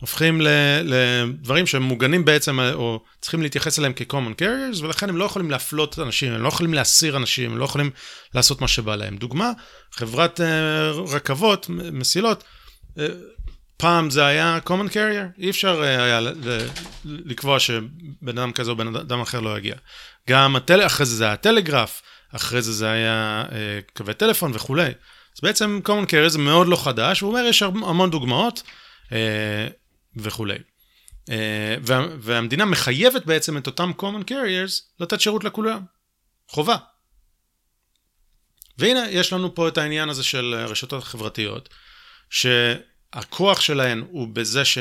הופכים 0.00 0.40
לדברים 0.84 1.66
שהם 1.66 1.82
מוגנים 1.82 2.24
בעצם, 2.24 2.60
או 2.60 3.02
צריכים 3.20 3.42
להתייחס 3.42 3.78
אליהם 3.78 3.92
כ-common 3.96 4.40
carriers, 4.40 4.82
ולכן 4.82 5.08
הם 5.08 5.16
לא 5.16 5.24
יכולים 5.24 5.50
להפלות 5.50 5.98
אנשים, 5.98 6.32
הם 6.32 6.42
לא 6.42 6.48
יכולים 6.48 6.74
להסיר 6.74 7.16
אנשים, 7.16 7.52
הם 7.52 7.58
לא 7.58 7.64
יכולים 7.64 7.90
לעשות 8.34 8.60
מה 8.60 8.68
שבא 8.68 8.96
להם. 8.96 9.16
דוגמה, 9.16 9.52
חברת 9.92 10.40
uh, 10.40 11.12
רכבות, 11.14 11.66
מסילות, 11.68 12.44
פעם 13.82 14.10
זה 14.10 14.26
היה 14.26 14.58
common 14.66 14.92
carrier, 14.92 15.38
אי 15.38 15.50
אפשר 15.50 15.80
uh, 15.80 15.84
היה 15.84 16.20
לקבוע 17.04 17.60
שבן 17.60 18.38
אדם 18.38 18.52
כזה 18.52 18.70
או 18.70 18.76
בן 18.76 18.96
אדם 18.96 19.20
אחר 19.20 19.40
לא 19.40 19.58
יגיע. 19.58 19.74
גם 20.30 20.56
הטל... 20.56 20.86
אחרי 20.86 21.06
זה 21.06 21.16
זה 21.16 21.24
היה 21.24 21.36
טלגרף, 21.36 22.02
אחרי 22.34 22.62
זה 22.62 22.72
זה 22.72 22.90
היה 22.90 23.44
uh, 23.48 23.52
קווי 23.96 24.14
טלפון 24.14 24.50
וכולי. 24.54 24.86
אז 24.86 25.40
בעצם 25.42 25.80
common 25.84 26.06
carrier 26.06 26.28
זה 26.28 26.38
מאוד 26.38 26.66
לא 26.66 26.76
חדש, 26.76 27.20
הוא 27.20 27.30
אומר 27.30 27.44
יש 27.48 27.62
המון 27.62 28.10
דוגמאות. 28.10 28.62
Uh, 29.06 29.12
וכולי. 30.16 30.58
אה, 31.30 31.76
וה, 31.82 32.06
והמדינה 32.18 32.64
מחייבת 32.64 33.26
בעצם 33.26 33.58
את 33.58 33.66
אותם 33.66 33.92
common 33.98 34.30
carriers 34.30 34.82
לתת 35.00 35.20
שירות 35.20 35.44
לכולם. 35.44 35.82
חובה. 36.48 36.76
והנה, 38.78 39.10
יש 39.10 39.32
לנו 39.32 39.54
פה 39.54 39.68
את 39.68 39.78
העניין 39.78 40.08
הזה 40.08 40.22
של 40.22 40.54
הרשתות 40.58 41.02
החברתיות, 41.02 41.68
הכוח 43.12 43.60
שלהן 43.60 44.04
הוא 44.10 44.28
בזה 44.32 44.64
ש, 44.64 44.78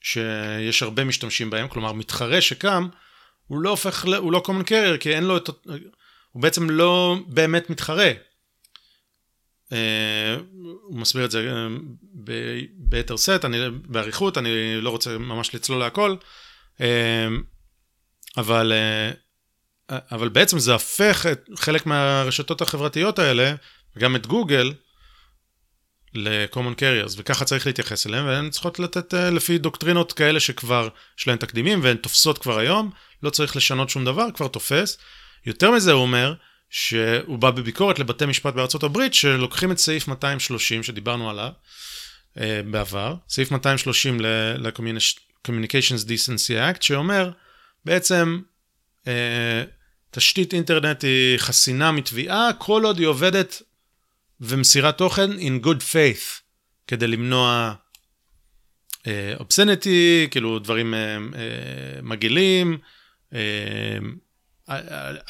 שיש 0.00 0.82
הרבה 0.82 1.04
משתמשים 1.04 1.50
בהם, 1.50 1.68
כלומר 1.68 1.92
מתחרה 1.92 2.40
שקם, 2.40 2.88
הוא 3.46 3.60
לא 3.60 3.70
הופך, 3.70 4.04
הוא 4.18 4.32
לא 4.32 4.42
common 4.46 4.64
carrier, 4.64 4.98
כי 5.00 5.14
אין 5.14 5.24
לו 5.24 5.36
את, 5.36 5.48
הוא 6.32 6.42
בעצם 6.42 6.70
לא 6.70 7.16
באמת 7.26 7.70
מתחרה. 7.70 8.10
אה, 9.72 10.36
הוא 10.82 11.00
מסביר 11.00 11.24
את 11.24 11.30
זה 11.30 11.52
אה, 11.52 11.66
ביתר 12.74 13.16
סט, 13.16 13.44
אני, 13.44 13.58
באריכות, 13.84 14.38
אני 14.38 14.80
לא 14.80 14.90
רוצה 14.90 15.18
ממש 15.18 15.54
לצלול 15.54 15.78
להכל, 15.78 16.16
אה, 16.80 17.28
אבל, 18.36 18.72
אבל 19.90 20.28
בעצם 20.28 20.58
זה 20.58 20.74
הפך 20.74 21.26
את 21.32 21.48
חלק 21.54 21.86
מהרשתות 21.86 22.60
החברתיות 22.60 23.18
האלה, 23.18 23.54
וגם 23.96 24.16
את 24.16 24.26
גוגל, 24.26 24.72
ל-common 26.14 26.80
carriers, 26.80 27.14
וככה 27.16 27.44
צריך 27.44 27.66
להתייחס 27.66 28.06
אליהם, 28.06 28.26
והן 28.26 28.50
צריכות 28.50 28.78
לתת 28.78 29.14
לפי 29.14 29.58
דוקטרינות 29.58 30.12
כאלה 30.12 30.40
שכבר 30.40 30.88
יש 31.18 31.28
להן 31.28 31.36
תקדימים, 31.36 31.80
והן 31.82 31.96
תופסות 31.96 32.38
כבר 32.38 32.58
היום, 32.58 32.90
לא 33.22 33.30
צריך 33.30 33.56
לשנות 33.56 33.90
שום 33.90 34.04
דבר, 34.04 34.26
כבר 34.34 34.48
תופס. 34.48 34.98
יותר 35.46 35.70
מזה 35.70 35.92
הוא 35.92 36.02
אומר, 36.02 36.34
שהוא 36.70 37.38
בא 37.38 37.50
בביקורת 37.50 37.98
לבתי 37.98 38.26
משפט 38.26 38.54
בארצות 38.54 38.82
הברית, 38.82 39.14
שלוקחים 39.14 39.72
את 39.72 39.78
סעיף 39.78 40.08
230 40.08 40.82
שדיברנו 40.82 41.30
עליו 41.30 41.50
uh, 42.36 42.40
בעבר, 42.70 43.14
סעיף 43.28 43.50
230 43.50 44.20
ל-Communications 44.20 46.04
Decency 46.06 46.76
Act, 46.76 46.80
שאומר 46.80 47.30
בעצם 47.84 48.40
uh, 49.04 49.08
תשתית 50.10 50.54
אינטרנט 50.54 51.04
היא 51.04 51.38
חסינה 51.38 51.92
מתביעה, 51.92 52.50
כל 52.58 52.84
עוד 52.84 52.98
היא 52.98 53.06
עובדת 53.06 53.62
ומסירת 54.40 54.98
תוכן 54.98 55.30
in 55.32 55.64
good 55.64 55.80
faith, 55.92 56.40
כדי 56.86 57.06
למנוע 57.06 57.74
אובסניטי, 59.40 60.26
uh, 60.26 60.30
כאילו 60.30 60.58
דברים 60.58 60.94
uh, 60.94 61.34
uh, 61.34 61.36
מגעילים, 62.02 62.78
uh, 63.32 63.34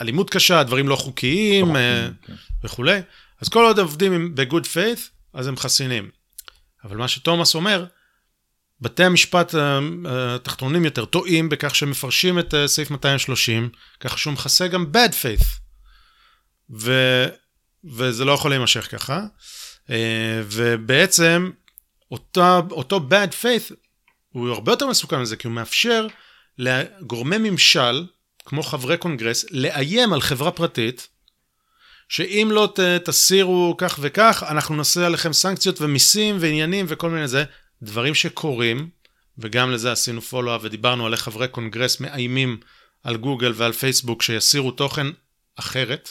אלימות 0.01 0.31
קשה, 0.31 0.63
דברים 0.63 0.89
לא 0.89 0.97
חוקיים 0.97 1.77
אה, 1.77 2.09
כן. 2.23 2.33
וכולי. 2.65 3.01
אז 3.41 3.49
כל 3.49 3.65
עוד 3.65 3.79
עובדים 3.79 4.35
ב-good 4.35 4.65
faith, 4.65 5.01
אז 5.33 5.47
הם 5.47 5.57
חסינים. 5.57 6.11
אבל 6.85 6.97
מה 6.97 7.09
שתומאס 7.09 7.55
אומר, 7.55 7.85
בתי 8.81 9.05
המשפט 9.05 9.55
אה, 9.55 9.79
התחתונים 10.35 10.85
יותר 10.85 11.05
טועים 11.05 11.49
בכך 11.49 11.75
שהם 11.75 11.91
מפרשים 11.91 12.39
את 12.39 12.55
אה, 12.55 12.69
סעיף 12.69 12.91
230, 12.91 13.71
ככה 14.01 14.17
שהוא 14.17 14.33
מכסה 14.33 14.69
גם 14.69 14.87
bad 14.93 15.13
faith. 15.13 15.47
ו... 16.71 16.93
וזה 17.85 18.25
לא 18.25 18.33
יכול 18.33 18.51
להימשך 18.51 18.89
ככה. 18.91 19.27
ובעצם 20.45 21.51
אותה, 22.11 22.61
אותו 22.71 23.01
bad 23.11 23.33
faith 23.43 23.75
הוא 24.33 24.51
הרבה 24.51 24.73
יותר 24.73 24.87
מסוכן 24.87 25.21
מזה, 25.21 25.37
כי 25.37 25.47
הוא 25.47 25.55
מאפשר 25.55 26.07
לגורמי 26.59 27.39
ממשל 27.39 28.07
כמו 28.45 28.63
חברי 28.63 28.97
קונגרס, 28.97 29.45
לאיים 29.51 30.13
על 30.13 30.21
חברה 30.21 30.51
פרטית, 30.51 31.09
שאם 32.09 32.49
לא 32.53 32.73
ת, 32.75 32.81
תסירו 32.81 33.75
כך 33.79 33.99
וכך, 34.03 34.45
אנחנו 34.49 34.77
נעשה 34.77 35.07
עליכם 35.07 35.33
סנקציות 35.33 35.81
ומיסים 35.81 36.37
ועניינים 36.41 36.87
וכל 36.89 37.11
מיני 37.11 37.29
זה, 37.29 37.45
דברים 37.83 38.15
שקורים, 38.15 38.89
וגם 39.39 39.71
לזה 39.71 39.93
עשינו 39.93 40.21
follow-up 40.21 40.61
ודיברנו 40.65 41.07
על 41.07 41.13
איך 41.13 41.23
חברי 41.23 41.49
קונגרס 41.49 42.01
מאיימים 42.01 42.61
על 43.03 43.17
גוגל 43.17 43.53
ועל 43.57 43.73
פייסבוק 43.73 44.23
שיסירו 44.23 44.71
תוכן 44.71 45.07
אחרת, 45.57 46.09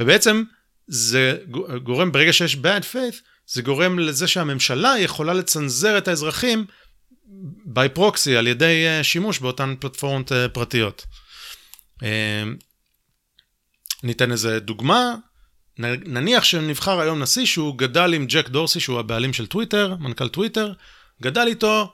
ובעצם 0.00 0.42
זה 0.88 1.38
גורם, 1.82 2.12
ברגע 2.12 2.32
שיש 2.32 2.54
bad 2.54 2.82
faith, 2.92 3.16
זה 3.46 3.62
גורם 3.62 3.98
לזה 3.98 4.28
שהממשלה 4.28 4.94
יכולה 4.98 5.32
לצנזר 5.32 5.98
את 5.98 6.08
האזרחים 6.08 6.64
by 7.66 7.98
proxy 7.98 8.30
על 8.38 8.46
ידי 8.46 8.86
אה, 8.86 9.04
שימוש 9.04 9.38
באותן 9.38 9.74
פלטפורמות 9.80 10.32
אה, 10.32 10.48
פרטיות. 10.48 11.06
אמ, 12.02 12.56
ניתן 14.02 14.32
איזה 14.32 14.60
דוגמה, 14.60 15.14
נניח 15.78 16.44
שנבחר 16.44 17.00
היום 17.00 17.22
נשיא 17.22 17.46
שהוא 17.46 17.78
גדל 17.78 18.14
עם 18.14 18.26
ג'ק 18.26 18.48
דורסי, 18.48 18.80
שהוא 18.80 18.98
הבעלים 18.98 19.32
של 19.32 19.46
טוויטר, 19.46 19.94
מנכ"ל 20.00 20.28
טוויטר, 20.28 20.72
גדל 21.22 21.46
איתו 21.46 21.92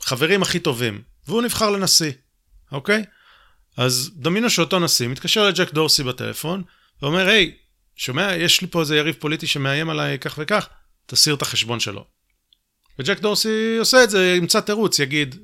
חברים 0.00 0.42
הכי 0.42 0.60
טובים, 0.60 1.02
והוא 1.26 1.42
נבחר 1.42 1.70
לנשיא, 1.70 2.12
אוקיי? 2.72 3.04
אז 3.76 4.10
דמיינו 4.16 4.50
שאותו 4.50 4.78
נשיא 4.78 5.08
מתקשר 5.08 5.48
לג'ק 5.48 5.72
דורסי 5.72 6.02
בטלפון, 6.02 6.62
ואומר, 7.02 7.28
היי, 7.28 7.54
שומע, 7.96 8.36
יש 8.36 8.60
לי 8.60 8.66
פה 8.66 8.80
איזה 8.80 8.96
יריב 8.96 9.14
פוליטי 9.18 9.46
שמאיים 9.46 9.90
עליי 9.90 10.18
כך 10.18 10.34
וכך, 10.38 10.68
תסיר 11.06 11.34
את 11.34 11.42
החשבון 11.42 11.80
שלו. 11.80 12.04
וג'ק 12.98 13.20
דורסי 13.20 13.76
עושה 13.78 14.04
את 14.04 14.10
זה, 14.10 14.34
ימצא 14.36 14.60
תירוץ, 14.60 14.98
יגיד, 14.98 15.36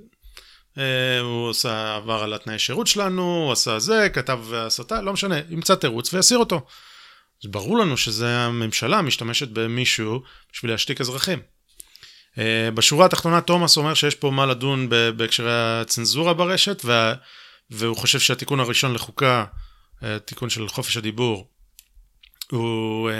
אה, 0.79 1.21
הוא 1.21 1.51
עשה, 1.51 1.97
עבר 1.97 2.23
על 2.23 2.35
התנאי 2.35 2.59
שירות 2.59 2.87
שלנו, 2.87 3.23
הוא 3.23 3.53
עשה 3.53 3.79
זה, 3.79 4.09
כתב 4.13 4.41
הסתה, 4.55 5.03
לא 5.03 5.13
משנה, 5.13 5.37
ימצא 5.51 5.75
תירוץ 5.75 6.15
ויסיר 6.15 6.39
אותו. 6.39 6.67
אז 7.45 7.51
ברור 7.51 7.79
לנו 7.79 7.97
שזה 7.97 8.39
הממשלה 8.39 9.03
משתמשת 9.03 9.49
במישהו 9.49 10.23
בשביל 10.53 10.71
להשתיק 10.71 11.01
אזרחים. 11.01 11.39
אה, 12.39 12.71
בשורה 12.75 13.07
התחתונה 13.07 13.41
תומאס 13.41 13.77
אומר 13.77 13.95
שיש 13.95 14.15
פה 14.15 14.31
מה 14.31 14.47
לדון 14.47 14.89
בהקשרי 15.17 15.53
הצנזורה 15.53 16.35
ברשת, 16.35 16.85
וה, 16.85 17.15
והוא 17.71 17.97
חושב 17.97 18.19
שהתיקון 18.21 18.61
הראשון 18.61 18.95
לחוקה, 18.95 19.45
אה, 20.03 20.19
תיקון 20.19 20.51
של 20.51 20.69
חופש 20.69 20.97
הדיבור, 20.97 21.50
הוא 22.51 23.11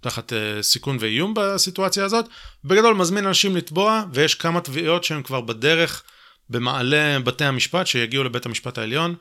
תחת 0.00 0.32
סיכון 0.62 0.96
ואיום 1.00 1.34
בסיטואציה 1.36 2.04
הזאת. 2.04 2.24
בגדול 2.64 2.94
מזמין 2.94 3.26
אנשים 3.26 3.56
לתבוע, 3.56 4.04
ויש 4.12 4.34
כמה 4.34 4.60
תביעות 4.60 5.04
שהן 5.04 5.22
כבר 5.22 5.40
בדרך. 5.40 6.02
במעלה 6.50 7.18
בתי 7.24 7.44
המשפט 7.44 7.86
שיגיעו 7.86 8.24
לבית 8.24 8.46
המשפט 8.46 8.78
העליון, 8.78 9.14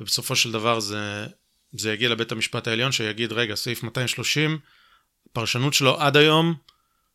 ובסופו 0.00 0.36
של 0.36 0.52
דבר 0.52 0.80
זה, 0.80 1.26
זה 1.72 1.92
יגיע 1.92 2.08
לבית 2.08 2.32
המשפט 2.32 2.68
העליון 2.68 2.92
שיגיד, 2.92 3.32
רגע, 3.32 3.54
סעיף 3.54 3.82
230, 3.82 4.58
הפרשנות 5.30 5.74
שלו 5.74 6.00
עד 6.00 6.16
היום 6.16 6.54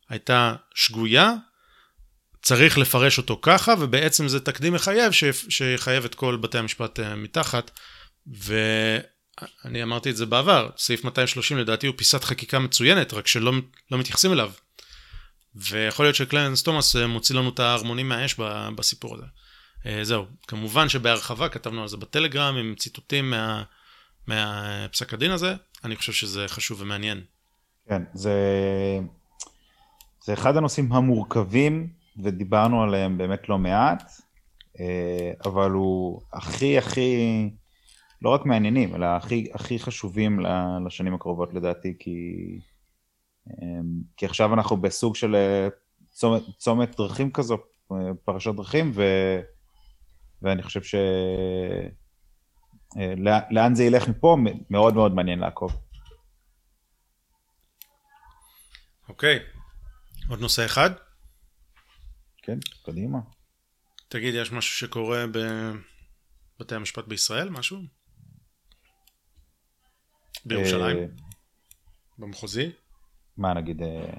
הייתה 0.10 0.56
שגויה, 0.76 1.34
צריך 2.42 2.78
לפרש 2.78 3.18
אותו 3.18 3.40
ככה, 3.42 3.74
ובעצם 3.80 4.28
זה 4.28 4.40
תקדים 4.40 4.74
מחייב 4.74 5.12
שיחייב 5.50 6.06
את 6.06 6.16
כל 6.16 6.38
בתי 6.38 6.58
המשפט 6.58 7.00
אה, 7.00 7.16
מתחת. 7.16 7.72
ואני 9.66 9.84
אמרתי 9.84 10.10
את 10.10 10.18
זה 10.18 10.26
בעבר, 10.26 10.70
סעיף 10.78 11.04
230 11.04 11.58
לדעתי 11.58 11.88
הוא 11.88 11.96
פיסת 11.98 12.24
חקיקה 12.24 12.60
מצוינת, 12.60 13.14
רק 13.14 13.28
שלא 13.28 13.52
לא 13.92 13.98
מתייחסים 13.98 14.34
אליו. 14.34 14.52
ויכול 15.56 16.06
להיות 16.06 16.16
שקלנס 16.16 16.64
תומאס 16.64 16.96
אה, 16.96 17.08
מוציא 17.08 17.36
לנו 17.36 17.50
את 17.50 17.60
הערמונים 17.60 18.10
מהאש 18.10 18.36
בסיפור 18.76 19.16
הזה. 19.16 19.26
אה, 19.86 20.04
זהו, 20.04 20.26
כמובן 20.48 20.90
שבהרחבה 20.90 21.50
כתבנו 21.50 21.82
על 21.82 21.88
זה 21.88 21.98
בטלגרם 21.98 22.56
עם 22.56 22.76
ציטוטים 22.76 23.30
מה, 23.30 23.64
מהפסק 24.28 25.14
הדין 25.14 25.32
הזה, 25.32 25.56
אני 25.84 25.96
חושב 25.96 26.14
שזה 26.14 26.48
חשוב 26.48 26.82
ומעניין. 26.82 27.22
כן, 27.90 28.02
זה, 28.14 28.34
זה 30.24 30.34
אחד 30.34 30.58
הנושאים 30.58 30.94
המורכבים 30.94 31.90
ודיברנו 32.24 32.84
עליהם 32.84 33.18
באמת 33.18 33.50
לא 33.50 33.58
מעט, 33.58 34.12
אה, 34.80 35.32
אבל 35.46 35.72
הוא 35.72 36.22
הכי 36.34 36.78
הכי, 36.78 37.50
לא 38.22 38.30
רק 38.30 38.46
מעניינים, 38.46 38.96
אלא 38.96 39.06
הכי, 39.06 39.50
הכי 39.54 39.80
חשובים 39.80 40.40
לשנים 40.86 41.14
הקרובות 41.14 41.54
לדעתי, 41.54 41.96
כי, 42.00 42.36
אה, 43.50 43.80
כי 44.18 44.26
עכשיו 44.26 44.54
אנחנו 44.54 44.78
בסוג 44.78 45.16
של 45.16 45.36
צומת, 46.10 46.44
צומת 46.58 46.98
דרכים 46.98 47.32
כזו, 47.32 47.58
פרשת 48.26 48.52
דרכים, 48.56 48.92
ו... 48.94 49.04
ואני 50.42 50.64
חושב 50.64 50.84
ש... 50.84 50.96
אה, 52.98 53.14
לאן 53.52 53.76
זה 53.76 53.84
ילך 53.84 54.08
מפה, 54.08 54.38
מאוד 54.70 54.94
מאוד 54.94 55.14
מעניין 55.14 55.40
לעקוב. 55.40 55.72
אוקיי, 59.10 59.40
עוד 60.30 60.40
נושא 60.40 60.66
אחד? 60.66 60.90
כן, 62.38 62.58
קדימה. 62.86 63.20
תגיד, 64.08 64.34
יש 64.36 64.52
משהו 64.52 64.78
שקורה 64.78 65.26
בבתי 65.28 66.76
המשפט 66.76 67.08
בישראל? 67.08 67.50
משהו? 67.50 68.01
בירושלים? 70.46 70.98
אה, 70.98 71.06
במחוזי? 72.18 72.72
מה 73.38 73.54
נגיד, 73.54 73.82
אה, 73.82 74.14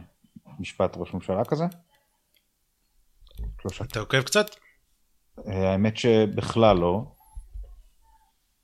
משפט 0.58 0.96
ראש 0.96 1.14
ממשלה 1.14 1.44
כזה? 1.44 1.64
אתה 3.82 4.00
עוקב 4.00 4.22
קצת? 4.22 4.46
אה, 5.48 5.72
האמת 5.72 5.96
שבכלל 5.96 6.76
לא. 6.76 7.14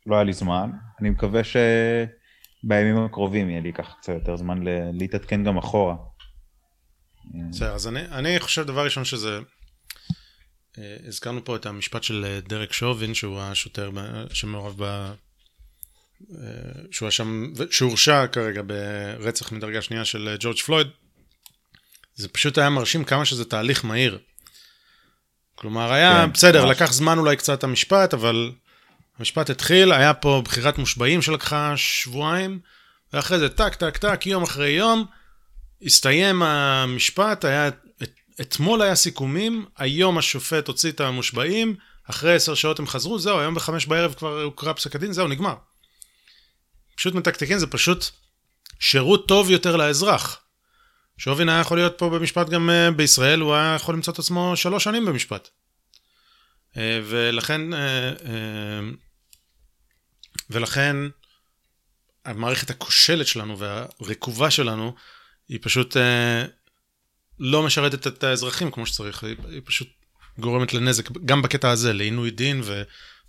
לא 0.07 0.15
היה 0.15 0.25
לי 0.25 0.33
זמן. 0.33 0.71
אני 1.01 1.11
מקווה 1.11 1.41
שבימים 1.45 3.05
הקרובים 3.05 3.51
יהיה 3.51 3.61
לי 3.61 3.73
ככה 3.73 3.95
קצת 4.01 4.13
יותר 4.13 4.37
זמן 4.37 4.59
להתעדכן 4.93 5.45
גם 5.45 5.59
אחורה. 5.59 5.97
בסדר, 7.51 7.75
אז 7.75 7.89
אני, 7.89 8.01
אני 8.01 8.41
חושב 8.41 8.63
דבר 8.63 8.85
ראשון 8.85 9.05
שזה, 9.05 9.41
הזכרנו 10.79 11.45
פה 11.45 11.57
את 11.57 11.67
המשפט 11.67 12.03
של 12.03 12.39
דרק 12.49 12.73
שובין, 12.73 13.15
שהוא 13.15 13.41
השוטר 13.41 13.91
שמעורב 14.33 14.83
ב... 16.21 16.35
שהוא 16.91 17.11
שם, 17.11 17.53
שהורשע 17.71 18.27
כרגע 18.27 18.63
ברצח 18.67 19.53
מדרגה 19.53 19.83
שנייה 19.83 20.05
של 20.05 20.37
ג'ורג' 20.41 20.59
פלויד. 20.59 20.87
זה 22.15 22.29
פשוט 22.29 22.59
היה 22.59 22.71
מרשים 22.71 23.05
כמה 23.05 23.25
שזה 23.25 23.45
תהליך 23.45 23.85
מהיר. 23.85 24.19
כלומר, 25.55 25.93
היה 25.93 26.25
כן, 26.27 26.33
בסדר, 26.33 26.65
ממש. 26.65 26.77
לקח 26.77 26.93
זמן 26.93 27.19
אולי 27.19 27.37
קצת 27.37 27.65
המשפט, 27.65 28.15
אבל 28.15 28.53
המשפט 29.19 29.51
התחיל, 29.51 29.93
היה 29.93 30.15
פה 30.15 30.43
בחירת 30.45 30.79
מושבעים 30.79 31.23
שלקחה 31.23 31.77
שבועיים, 31.77 32.61
ואחרי 33.13 33.39
זה 33.39 33.49
טק, 33.49 33.75
טק, 33.75 33.97
טק, 33.97 34.27
יום 34.27 34.43
אחרי 34.43 34.71
יום, 34.71 35.07
הסתיים 35.83 36.43
המשפט, 36.43 37.45
היה, 37.45 37.69
את, 37.69 38.11
אתמול 38.41 38.83
היה 38.83 38.95
סיכומים, 38.95 39.67
היום 39.77 40.19
השופט 40.19 40.69
הוציא 40.69 40.91
את 40.91 41.01
המושבעים, 41.01 41.77
אחרי 42.11 42.35
עשר 42.35 42.55
שעות 42.55 42.79
הם 42.79 42.87
חזרו, 42.87 43.19
זהו, 43.19 43.39
היום 43.39 43.55
בחמש 43.55 43.87
בערב 43.87 44.15
כבר 44.15 44.43
הוקרא 44.43 44.73
פסק 44.73 44.97
הדין, 44.97 45.13
זהו, 45.13 45.29
נגמר. 45.29 45.55
פשוט 46.99 47.15
מתקתקים, 47.15 47.59
זה 47.59 47.67
פשוט 47.67 48.05
שירות 48.81 49.29
טוב 49.29 49.51
יותר 49.51 49.77
לאזרח. 49.77 50.41
שובין 51.19 51.49
היה 51.49 51.61
יכול 51.61 51.77
להיות 51.79 51.99
פה 51.99 52.11
במשפט 52.11 52.49
גם 52.49 52.71
אה, 52.71 52.91
בישראל, 52.91 53.41
הוא 53.41 53.55
היה 53.55 53.75
יכול 53.75 53.95
למצוא 53.95 54.13
את 54.13 54.19
עצמו 54.19 54.53
שלוש 54.57 54.85
שנים 54.85 55.05
במשפט. 55.05 55.49
אה, 56.77 57.01
ולכן, 57.05 57.75
אה, 57.75 58.81
ולכן 60.51 60.97
המערכת 62.25 62.71
הכושלת 62.71 63.27
שלנו 63.27 63.59
והרקובה 63.59 64.51
שלנו, 64.51 64.95
היא 65.49 65.59
פשוט 65.63 65.97
לא 67.39 67.63
משרתת 67.63 68.07
את 68.07 68.25
האזרחים 68.25 68.71
כמו 68.71 68.87
שצריך, 68.87 69.25
היא, 69.25 69.61
פשוט 69.65 69.89
גורמת 70.39 70.75
לנזק, 70.75 71.11
גם 71.11 71.43
בקטע 71.43 71.71
הזה, 71.71 71.93
לעינוי 71.93 72.31
דין 72.31 72.63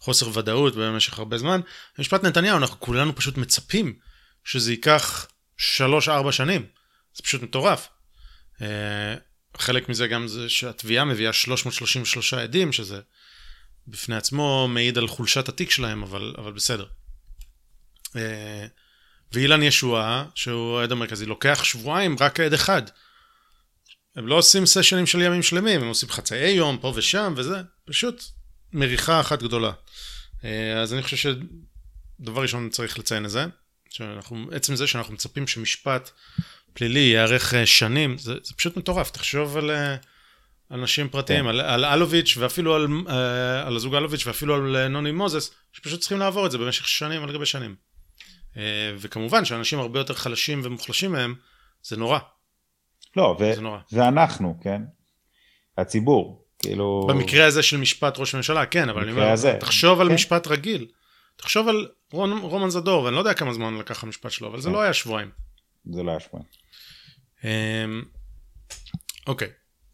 וחוסר 0.02 0.38
ודאות 0.38 0.76
במשך 0.76 1.20
הרבה 1.20 1.38
זמן. 1.38 1.62
במשפט 1.98 2.24
נתניהו, 2.24 2.58
אנחנו 2.58 2.80
כולנו 2.80 3.16
פשוט 3.16 3.38
מצפים 3.38 3.94
שזה 4.44 4.72
ייקח 4.72 5.28
שלוש-ארבע 5.58 6.32
שנים. 6.32 6.66
זה 7.16 7.24
פשוט 7.24 7.42
מטורף. 7.42 7.88
Uh, 8.56 8.62
חלק 9.58 9.90
מזה 9.90 10.08
גם 10.08 10.28
זה 10.28 10.50
שהתביעה 10.50 11.06
מביאה 11.06 11.34
333 11.34 12.34
עדים, 12.34 12.72
שזה 12.72 13.00
בפני 13.88 14.16
עצמו 14.16 14.68
מעיד 14.68 14.98
על 14.98 15.08
חולשת 15.08 15.50
התיק 15.50 15.72
שלהם, 15.72 16.04
אבל, 16.04 16.36
אבל 16.38 16.52
בסדר. 16.52 16.86
Uh, 18.08 18.16
ואילן 19.32 19.64
ישועה, 19.64 20.26
שהוא 20.36 20.80
העד 20.80 20.92
המרכזי, 20.92 21.26
לוקח 21.26 21.64
שבועיים 21.64 22.16
רק 22.20 22.40
עד 22.40 22.54
אחד. 22.54 22.82
הם 24.16 24.28
לא 24.28 24.36
עושים 24.36 24.66
סשנים 24.66 25.06
של 25.06 25.22
ימים 25.22 25.44
שלמים, 25.44 25.82
הם 25.82 25.88
עושים 25.88 26.10
חצאי 26.10 26.50
יום 26.50 26.78
פה 26.82 26.94
ושם 26.96 27.34
וזה, 27.38 27.62
פשוט 27.86 28.24
מריחה 28.74 29.20
אחת 29.20 29.44
גדולה. 29.44 29.72
Uh, 30.41 30.46
אז 30.78 30.94
אני 30.94 31.04
חושב 31.04 31.18
שדבר 31.18 32.41
ראשון 32.41 32.70
צריך 32.70 33.00
לציין 33.00 33.26
את 33.26 33.30
זה, 33.30 33.46
שאנחנו, 33.90 34.50
עצם 34.52 34.76
זה 34.76 34.88
שאנחנו 34.88 35.14
מצפים 35.14 35.48
שמשפט 35.48 36.12
פלילי 36.74 37.00
יארך 37.00 37.54
אה, 37.54 37.66
שנים, 37.66 38.18
זה, 38.18 38.34
זה 38.44 38.54
פשוט 38.54 38.78
מטורף. 38.78 39.12
תחשוב 39.12 39.58
על 39.58 39.72
אה, 39.72 39.96
אנשים 40.72 41.10
פרטיים, 41.10 41.44
כן. 41.44 41.50
על, 41.50 41.62
על 41.62 41.86
אלוביץ' 41.86 42.38
ואפילו 42.38 42.76
על, 42.76 42.88
אה, 43.10 43.68
על 43.68 43.76
הזוג 43.76 43.96
אלוביץ' 43.96 44.28
ואפילו 44.28 44.56
על 44.56 44.76
אה, 44.76 44.88
נוני 44.88 45.12
מוזס, 45.12 45.52
שפשוט 45.74 46.00
צריכים 46.00 46.20
לעבור 46.20 46.46
את 46.46 46.52
זה 46.52 46.58
במשך 46.58 46.88
שנים 46.88 47.24
על 47.24 47.34
גבי 47.34 47.46
שנים. 47.46 47.76
אה, 48.58 48.94
וכמובן 48.98 49.46
שאנשים 49.46 49.80
הרבה 49.80 50.00
יותר 50.00 50.14
חלשים 50.14 50.62
ומוחלשים 50.64 51.12
מהם, 51.12 51.36
זה 51.84 51.98
נורא. 51.98 52.20
לא, 53.16 53.38
ו- 53.40 53.56
זה 53.56 53.62
נורא. 53.62 53.80
ואנחנו, 53.91 54.60
כן? 54.64 54.82
הציבור, 55.78 56.46
כאילו... 56.64 57.07
במקרה 57.10 57.45
הזה 57.45 57.64
של 57.64 57.77
משפט 57.77 58.18
ראש 58.18 58.34
הממשלה, 58.34 58.65
כן, 58.65 58.90
אבל 58.90 59.02
אני 59.02 59.11
אומר, 59.11 59.30
הזה, 59.30 59.57
תחשוב 59.60 60.02
על 60.02 60.07
כן. 60.07 60.14
משפט 60.14 60.48
רגיל. 60.48 60.88
תחשוב 61.36 61.68
על 61.68 61.88
רון, 62.11 62.38
רומן 62.38 62.69
זדור, 62.69 63.03
ואני 63.03 63.15
לא 63.15 63.19
יודע 63.19 63.34
כמה 63.34 63.53
זמן 63.53 63.77
לקח 63.77 64.03
המשפט 64.03 64.31
שלו, 64.31 64.48
אבל 64.48 64.61
זה 64.61 64.69
כן. 64.69 64.73
לא 64.73 64.81
היה 64.81 64.94
שבועיים. 64.94 65.30
זה 65.94 66.03
לא 66.03 66.11
היה 66.11 66.19
שבועיים. 66.19 66.48
אמ, 67.44 68.03
אוקיי, 69.27 69.48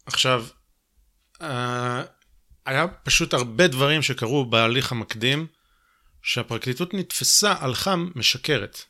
עכשיו, 0.06 0.46
אה, 1.42 2.04
היה 2.66 2.88
פשוט 2.88 3.34
הרבה 3.34 3.68
דברים 3.68 4.02
שקרו 4.02 4.46
בהליך 4.46 4.92
המקדים, 4.92 5.48
שהפרקליטות 6.22 6.94
נתפסה 6.94 7.54
על 7.60 7.74
חם 7.76 8.10
משקרת. 8.16 8.84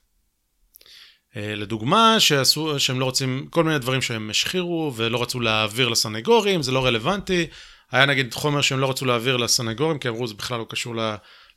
אה, 1.37 1.55
לדוגמה, 1.55 2.19
שעשו, 2.19 2.79
שהם 2.79 2.99
לא 2.99 3.05
רוצים, 3.05 3.47
כל 3.49 3.63
מיני 3.63 3.79
דברים 3.79 4.01
שהם 4.01 4.29
השחירו 4.29 4.93
ולא 4.95 5.21
רצו 5.21 5.39
להעביר 5.39 5.89
לסנגורים, 5.89 6.61
זה 6.61 6.71
לא 6.71 6.85
רלוונטי. 6.85 7.47
היה 7.91 8.05
נגיד 8.05 8.33
חומר 8.33 8.61
שהם 8.61 8.79
לא 8.79 8.89
רצו 8.89 9.05
להעביר 9.05 9.37
לסנגורים, 9.37 9.99
כי 9.99 10.09
אמרו 10.09 10.27
זה 10.27 10.33
בכלל 10.33 10.59
לא 10.59 10.65
קשור 10.69 10.95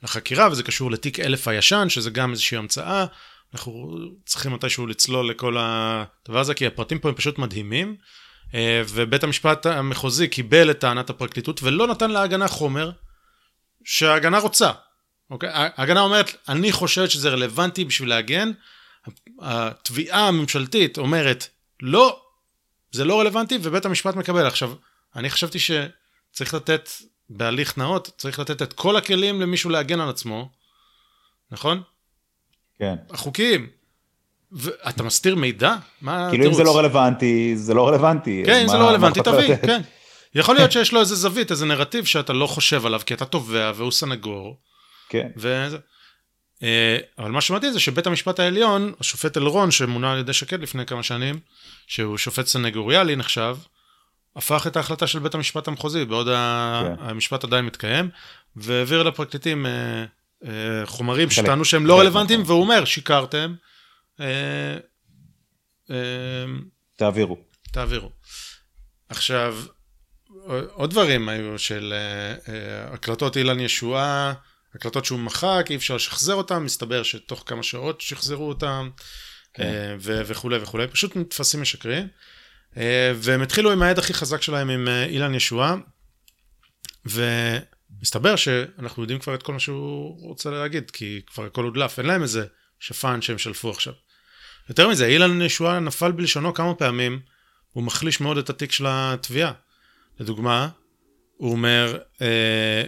לחקירה, 0.02 0.48
וזה 0.50 0.62
קשור 0.62 0.90
לתיק 0.90 1.20
אלף 1.20 1.48
הישן, 1.48 1.88
שזה 1.88 2.10
גם 2.10 2.30
איזושהי 2.30 2.58
המצאה. 2.58 3.06
אנחנו 3.54 3.98
צריכים 4.26 4.52
מתישהו 4.52 4.86
לצלול 4.86 5.30
לכל 5.30 5.56
הדבר 5.58 6.38
הזה, 6.38 6.54
כי 6.54 6.66
הפרטים 6.66 6.98
פה 6.98 7.08
הם 7.08 7.14
פשוט 7.14 7.38
מדהימים. 7.38 7.96
אה, 8.54 8.82
ובית 8.88 9.24
המשפט 9.24 9.66
המחוזי 9.66 10.28
קיבל 10.28 10.70
את 10.70 10.78
טענת 10.80 11.10
הפרקליטות 11.10 11.62
ולא 11.62 11.86
נתן 11.86 12.10
להגנה 12.10 12.48
חומר 12.48 12.90
שההגנה 13.84 14.38
רוצה. 14.38 14.70
אוקיי? 15.30 15.50
ההגנה 15.52 16.00
אומרת, 16.00 16.36
אני 16.48 16.72
חושבת 16.72 17.10
שזה 17.10 17.30
רלוונטי 17.30 17.84
בשביל 17.84 18.08
להגן. 18.08 18.52
התביעה 19.40 20.28
הממשלתית 20.28 20.98
אומרת, 20.98 21.46
לא, 21.82 22.20
זה 22.90 23.04
לא 23.04 23.20
רלוונטי, 23.20 23.58
ובית 23.62 23.84
המשפט 23.84 24.16
מקבל. 24.16 24.46
עכשיו, 24.46 24.72
אני 25.16 25.30
חשבתי 25.30 25.58
שצריך 25.58 26.54
לתת, 26.54 26.90
בהליך 27.30 27.78
נאות, 27.78 28.10
צריך 28.16 28.38
לתת 28.38 28.62
את 28.62 28.72
כל 28.72 28.96
הכלים 28.96 29.40
למישהו 29.40 29.70
להגן 29.70 30.00
על 30.00 30.08
עצמו, 30.08 30.48
נכון? 31.50 31.82
כן. 32.78 32.94
החוקיים. 33.10 33.66
ואתה 34.52 35.02
מסתיר 35.02 35.34
מידע? 35.34 35.74
מה 36.02 36.26
כאילו 36.30 36.44
אם 36.44 36.54
זה 36.54 36.62
התירוץ? 36.62 36.76
לא 36.76 36.78
רלוונטי, 36.78 37.56
זה 37.56 37.74
לא 37.74 37.88
רלוונטי. 37.88 38.42
כן, 38.46 38.60
אם 38.62 38.68
זה 38.68 38.76
לא 38.76 38.88
רלוונטי, 38.88 39.20
תביא? 39.24 39.56
כן. 39.56 39.80
יכול 40.34 40.54
להיות 40.54 40.72
שיש 40.72 40.92
לו 40.92 41.00
איזה 41.00 41.14
זווית, 41.14 41.50
איזה 41.50 41.66
נרטיב 41.66 42.04
שאתה 42.04 42.32
לא 42.32 42.46
חושב 42.46 42.86
עליו, 42.86 43.00
כי 43.06 43.14
אתה 43.14 43.24
תובע 43.24 43.72
והוא 43.74 43.92
סנגור, 43.92 44.56
כן. 45.08 45.28
אה, 46.62 46.98
אבל 47.18 47.30
מה 47.30 47.40
שמעתי 47.40 47.72
זה 47.72 47.80
שבית 47.80 48.06
המשפט 48.06 48.40
העליון, 48.40 48.92
השופט 49.00 49.36
אלרון, 49.36 49.70
שמונה 49.70 50.12
על 50.12 50.18
ידי 50.18 50.32
שקד 50.32 50.62
לפני 50.62 50.86
כמה 50.86 51.02
שנים, 51.02 51.40
שהוא 51.86 52.18
שופט 52.18 52.46
סנגוריאלי 52.46 53.16
נחשב, 53.16 53.56
הפך 54.36 54.66
את 54.66 54.76
ההחלטה 54.76 55.06
של 55.06 55.18
בית 55.18 55.34
המשפט 55.34 55.68
המחוזי, 55.68 56.04
בעוד 56.04 56.26
כן. 56.26 56.92
המשפט 56.98 57.44
עדיין 57.44 57.66
מתקיים, 57.66 58.10
והעביר 58.56 59.02
לפרקליטים 59.02 59.66
אה, 59.66 60.04
אה, 60.44 60.86
חומרים 60.86 61.30
שטענו 61.30 61.64
שהם 61.64 61.86
לא 61.86 62.00
רלוונטיים, 62.00 62.40
נכון. 62.40 62.52
והוא 62.52 62.62
אומר, 62.62 62.84
שיקרתם, 62.84 63.54
תעבירו. 66.96 67.38
תעבירו. 67.72 68.10
עכשיו, 69.08 69.56
עוד 70.72 70.90
דברים 70.90 71.28
היו 71.28 71.58
של 71.58 71.94
הקלטות 72.92 73.36
אילן 73.36 73.60
ישועה, 73.60 74.32
הקלטות 74.74 75.04
שהוא 75.04 75.18
מחק, 75.18 75.66
אי 75.70 75.76
אפשר 75.76 75.96
לשחזר 75.96 76.34
אותם, 76.34 76.64
מסתבר 76.64 77.02
שתוך 77.02 77.42
כמה 77.46 77.62
שעות 77.62 78.00
שחזרו 78.00 78.48
אותם, 78.48 78.90
כן. 79.54 79.62
אה, 79.62 79.96
ו- 80.00 80.20
וכולי 80.26 80.56
וכולי, 80.56 80.88
פשוט 80.88 81.16
נתפסים 81.16 81.62
משקרים. 81.62 82.08
אה, 82.76 83.12
והם 83.16 83.42
התחילו 83.42 83.72
עם 83.72 83.82
העד 83.82 83.98
הכי 83.98 84.14
חזק 84.14 84.42
שלהם 84.42 84.70
עם 84.70 84.88
אה, 84.88 85.04
אילן 85.04 85.34
ישועה, 85.34 85.76
ומסתבר 87.06 88.36
שאנחנו 88.36 89.02
יודעים 89.02 89.18
כבר 89.18 89.34
את 89.34 89.42
כל 89.42 89.52
מה 89.52 89.60
שהוא 89.60 90.28
רוצה 90.28 90.50
להגיד, 90.50 90.90
כי 90.90 91.20
כבר 91.26 91.44
הכל 91.44 91.64
הודלף, 91.64 91.98
אין 91.98 92.06
להם 92.06 92.22
איזה 92.22 92.46
שפן 92.80 93.22
שהם 93.22 93.38
שלפו 93.38 93.70
עכשיו. 93.70 93.92
יותר 94.68 94.88
מזה, 94.88 95.06
אילן 95.06 95.42
ישועה 95.42 95.80
נפל 95.80 96.12
בלשונו 96.12 96.54
כמה 96.54 96.74
פעמים, 96.74 97.20
הוא 97.72 97.84
מחליש 97.84 98.20
מאוד 98.20 98.38
את 98.38 98.50
התיק 98.50 98.72
של 98.72 98.84
התביעה. 98.88 99.52
לדוגמה, 100.20 100.68
הוא 101.36 101.52
אומר 101.52 101.98
אה, 102.22 102.82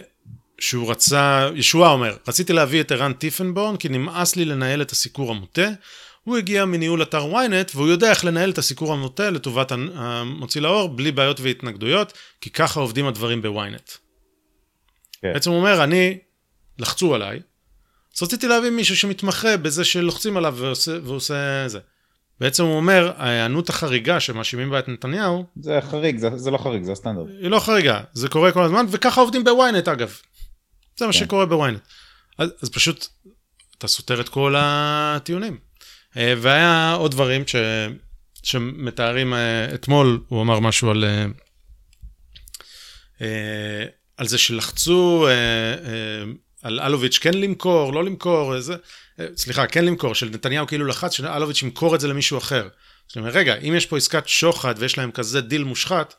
שהוא 0.61 0.91
רצה, 0.91 1.49
ישועה 1.55 1.91
אומר, 1.91 2.17
רציתי 2.27 2.53
להביא 2.53 2.81
את 2.81 2.91
ערן 2.91 3.13
טיפנבורן 3.13 3.77
כי 3.77 3.89
נמאס 3.89 4.35
לי 4.35 4.45
לנהל 4.45 4.81
את 4.81 4.91
הסיקור 4.91 5.31
המוטה. 5.31 5.69
הוא 6.23 6.37
הגיע 6.37 6.65
מניהול 6.65 7.01
אתר 7.01 7.31
ynet 7.31 7.71
והוא 7.75 7.87
יודע 7.87 8.09
איך 8.09 8.25
לנהל 8.25 8.49
את 8.49 8.57
הסיקור 8.57 8.93
המוטה 8.93 9.29
לטובת 9.29 9.71
המוציא 9.71 10.61
לאור 10.61 10.89
בלי 10.89 11.11
בעיות 11.11 11.39
והתנגדויות, 11.39 12.13
כי 12.41 12.49
ככה 12.49 12.79
עובדים 12.79 13.07
הדברים 13.07 13.41
בוויינט. 13.41 13.91
כן. 15.21 15.33
בעצם 15.33 15.49
הוא 15.49 15.59
אומר, 15.59 15.83
אני, 15.83 16.17
לחצו 16.79 17.15
עליי, 17.15 17.39
אז 18.17 18.23
רציתי 18.23 18.47
להביא 18.47 18.69
מישהו 18.69 18.97
שמתמחה 18.97 19.57
בזה 19.57 19.83
שלוחצים 19.83 20.37
עליו 20.37 20.55
ועושה, 20.57 20.91
ועושה 21.03 21.67
זה. 21.67 21.79
בעצם 22.39 22.63
הוא 22.63 22.75
אומר, 22.75 23.11
ההיענות 23.17 23.69
החריגה 23.69 24.19
שמאשימים 24.19 24.69
בה 24.69 24.79
את 24.79 24.89
נתניהו, 24.89 25.45
זה 25.61 25.79
חריג, 25.89 26.17
זה, 26.17 26.29
זה 26.35 26.51
לא 26.51 26.57
חריג, 26.57 26.83
זה 26.83 26.91
הסטנדרט. 26.91 27.27
היא 27.41 27.49
לא 27.49 27.59
חריגה, 27.59 28.01
זה 28.13 28.29
קורה 28.29 28.51
כל 28.51 28.63
הזמן, 28.63 28.85
וככה 28.89 29.21
עובדים 29.21 29.43
בוויינט 29.43 29.87
אגב. 29.87 30.17
זה 30.97 31.05
מה 31.05 31.13
כן. 31.13 31.19
שקורה 31.19 31.45
בוויינט. 31.45 31.79
אז, 32.37 32.49
אז 32.61 32.69
פשוט, 32.69 33.07
אתה 33.77 33.87
סותר 33.87 34.21
את 34.21 34.29
כל 34.29 34.55
הטיעונים. 34.57 35.57
אה, 36.17 36.33
והיה 36.37 36.93
עוד 36.93 37.11
דברים 37.11 37.47
ש, 37.47 37.55
שמתארים, 38.43 39.33
אה, 39.33 39.73
אתמול 39.73 40.23
הוא 40.27 40.41
אמר 40.41 40.59
משהו 40.59 40.89
על, 40.89 41.05
אה, 43.21 43.85
על 44.17 44.27
זה 44.27 44.37
שלחצו, 44.37 45.27
על 46.63 46.79
אלוביץ' 46.79 47.17
כן 47.17 47.33
למכור, 47.33 47.93
לא 47.93 48.03
למכור, 48.03 48.55
איזה, 48.55 48.75
סליחה, 49.35 49.67
כן 49.67 49.85
למכור, 49.85 50.15
של 50.15 50.29
נתניהו 50.29 50.67
כאילו 50.67 50.85
לחץ 50.85 51.11
שאלוביץ' 51.11 51.61
ימכור 51.61 51.95
את 51.95 51.99
זה 51.99 52.07
למישהו 52.07 52.37
אחר. 52.37 52.67
זאת 53.07 53.17
אומרת, 53.17 53.33
רגע, 53.35 53.55
אם 53.55 53.73
יש 53.75 53.85
פה 53.85 53.97
עסקת 53.97 54.27
שוחד 54.27 54.75
ויש 54.77 54.97
להם 54.97 55.11
כזה 55.11 55.41
דיל 55.41 55.63
מושחת, 55.63 56.15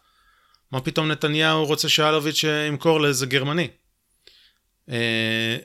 מה 0.73 0.81
פתאום 0.81 1.09
נתניהו 1.09 1.65
רוצה 1.65 1.89
שאלוביץ' 1.89 2.44
ימכור 2.69 3.01
לאיזה 3.01 3.27
גרמני? 3.27 3.69
אה, 4.88 5.56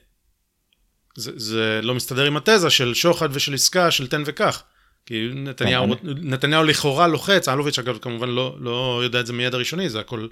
זה, 1.17 1.31
זה 1.35 1.79
לא 1.83 1.95
מסתדר 1.95 2.25
עם 2.25 2.37
התזה 2.37 2.69
של 2.69 2.93
שוחד 2.93 3.29
ושל 3.31 3.53
עסקה 3.53 3.91
של 3.91 4.07
תן 4.07 4.23
וקח. 4.25 4.63
כי 5.05 5.29
נתניהו, 5.35 5.97
כן, 5.97 6.07
נתניהו 6.07 6.63
לכאורה 6.63 7.07
לוחץ, 7.07 7.47
אלוביץ' 7.47 7.79
אגב 7.79 7.97
כמובן 7.97 8.29
לא, 8.29 8.57
לא 8.59 9.01
יודע 9.03 9.19
את 9.19 9.25
זה 9.25 9.33
מידע 9.33 9.57
ראשוני, 9.57 9.89
זה 9.89 9.99
הכל 9.99 10.27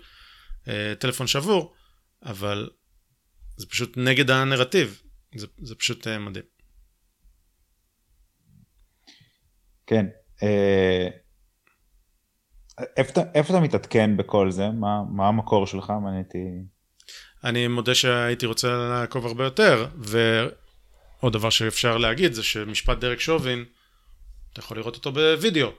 אה, 0.68 0.94
טלפון 1.00 1.28
שבור, 1.28 1.74
אבל 2.24 2.70
זה 3.58 3.68
פשוט 3.68 3.98
נגד 3.98 4.32
הנרטיב, 4.32 5.02
זה, 5.36 5.48
זה 5.62 5.76
פשוט 5.76 6.08
אה, 6.08 6.20
מדהים. 6.20 6.46
כן. 9.88 10.06
אה, 10.44 11.08
איפה, 12.98 13.22
איפה 13.34 13.54
אתה 13.54 13.64
מתעדכן 13.64 14.18
בכל 14.18 14.52
זה? 14.52 14.70
מה, 14.70 15.04
מה 15.12 15.28
המקור 15.28 15.68
שלך? 15.68 15.90
מעניין 15.90 16.24
אותי. 16.24 16.75
אני 17.46 17.68
מודה 17.68 17.96
שהייתי 17.96 18.46
רוצה 18.46 18.68
לעקוב 18.68 19.26
הרבה 19.26 19.44
יותר, 19.44 19.88
ועוד 19.98 21.34
דבר 21.34 21.50
שאפשר 21.50 21.98
להגיד 21.98 22.34
זה 22.34 22.44
שמשפט 22.44 22.98
דרק 22.98 23.20
שובין, 23.20 23.66
אתה 24.54 24.60
יכול 24.60 24.78
לראות 24.78 24.96
אותו 24.96 25.12
בווידאו. 25.12 25.72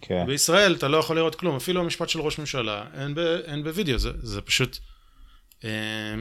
כן. 0.00 0.26
בישראל 0.26 0.74
אתה 0.74 0.88
לא 0.88 0.96
יכול 0.96 1.16
לראות 1.16 1.34
כלום, 1.34 1.56
אפילו 1.56 1.80
המשפט 1.80 2.08
של 2.08 2.20
ראש 2.20 2.38
ממשלה, 2.38 2.84
אין, 2.94 3.14
ב, 3.14 3.18
אין 3.18 3.64
בווידאו, 3.64 3.98
זה, 3.98 4.10
זה 4.18 4.42
פשוט... 4.42 4.78
אה, 5.64 6.14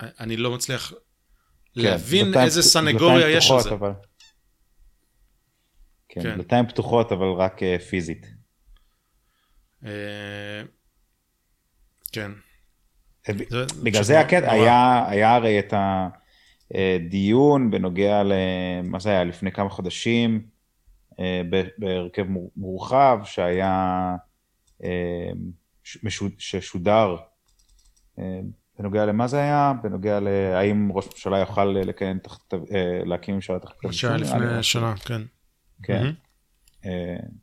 אני 0.00 0.36
לא 0.36 0.50
מצליח 0.50 0.92
להבין 1.76 2.26
דלתיים 2.26 2.44
איזה 2.44 2.62
סנגוריה 2.62 3.30
יש 3.30 3.50
לזה. 3.50 3.70
אבל... 3.70 3.90
כן, 6.08 6.22
כן. 6.22 6.36
דלתיים 6.36 6.66
פתוחות, 6.66 7.12
אבל 7.12 7.26
רק 7.38 7.62
אה, 7.62 7.78
פיזית. 7.78 8.26
אה, 9.84 10.62
כן. 12.12 12.32
זה- 13.48 13.64
בגלל 13.82 14.02
זה 14.02 14.20
הקטע. 14.20 14.52
היה, 14.52 15.04
היה 15.08 15.34
הרי 15.34 15.58
את 15.58 15.74
הדיון 16.74 17.70
בנוגע 17.70 18.22
ל... 18.22 18.32
מה 18.84 18.98
זה 19.00 19.10
היה? 19.10 19.24
לפני 19.24 19.52
כמה 19.52 19.68
חודשים, 19.70 20.42
אה, 21.20 21.42
בהרכב 21.78 22.22
מור- 22.22 22.50
מורחב, 22.56 23.18
שהיה... 23.24 24.14
אה, 24.84 25.30
ששודר 26.38 27.16
אה, 28.18 28.40
בנוגע 28.78 29.06
למה 29.06 29.26
זה 29.26 29.38
היה? 29.40 29.72
בנוגע 29.82 30.20
להאם 30.20 30.92
ראש 30.92 31.06
ממשלה 31.06 31.38
יוכל 31.38 31.64
לקיים 31.64 32.18
תחת... 32.18 32.54
להקים 33.04 33.34
ממשלה 33.34 33.58
תחת 33.58 33.74
כתב 33.80 33.90
שהיה 33.90 34.16
אישום. 34.16 34.42
לפני 34.42 34.62
שנה, 34.62 34.94
כן. 34.96 35.22
כן. 35.82 36.10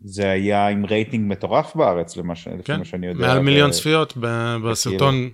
זה 0.03 0.29
היה 0.29 0.67
עם 0.67 0.85
רייטינג 0.85 1.31
מטורף 1.31 1.75
בארץ, 1.75 2.17
למה 2.17 2.33
כן, 2.65 2.83
שאני 2.83 3.07
יודע. 3.07 3.27
מעל 3.27 3.39
מיליון 3.39 3.71
צפיות 3.71 4.17
בסרטון, 4.65 5.29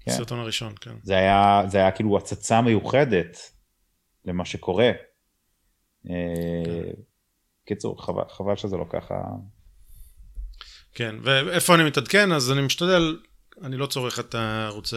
כן. 0.00 0.10
בסרטון 0.10 0.38
הראשון, 0.38 0.72
כן. 0.80 0.94
זה 1.02 1.16
היה, 1.16 1.62
זה 1.68 1.78
היה 1.78 1.90
כאילו 1.90 2.16
הצצה 2.16 2.60
מיוחדת 2.60 3.38
למה 4.24 4.44
שקורה. 4.44 4.90
אה, 6.10 6.90
קיצור, 7.66 8.04
חבל, 8.04 8.22
חבל 8.28 8.56
שזה 8.56 8.76
לא 8.76 8.86
ככה. 8.90 9.14
כן, 10.94 11.14
ואיפה 11.22 11.74
אני 11.74 11.84
מתעדכן? 11.84 12.32
אז 12.32 12.52
אני 12.52 12.62
משתדל, 12.62 13.18
אני 13.62 13.76
לא 13.76 13.86
צורך 13.86 14.20
את 14.20 14.34
ערוצי 14.34 14.96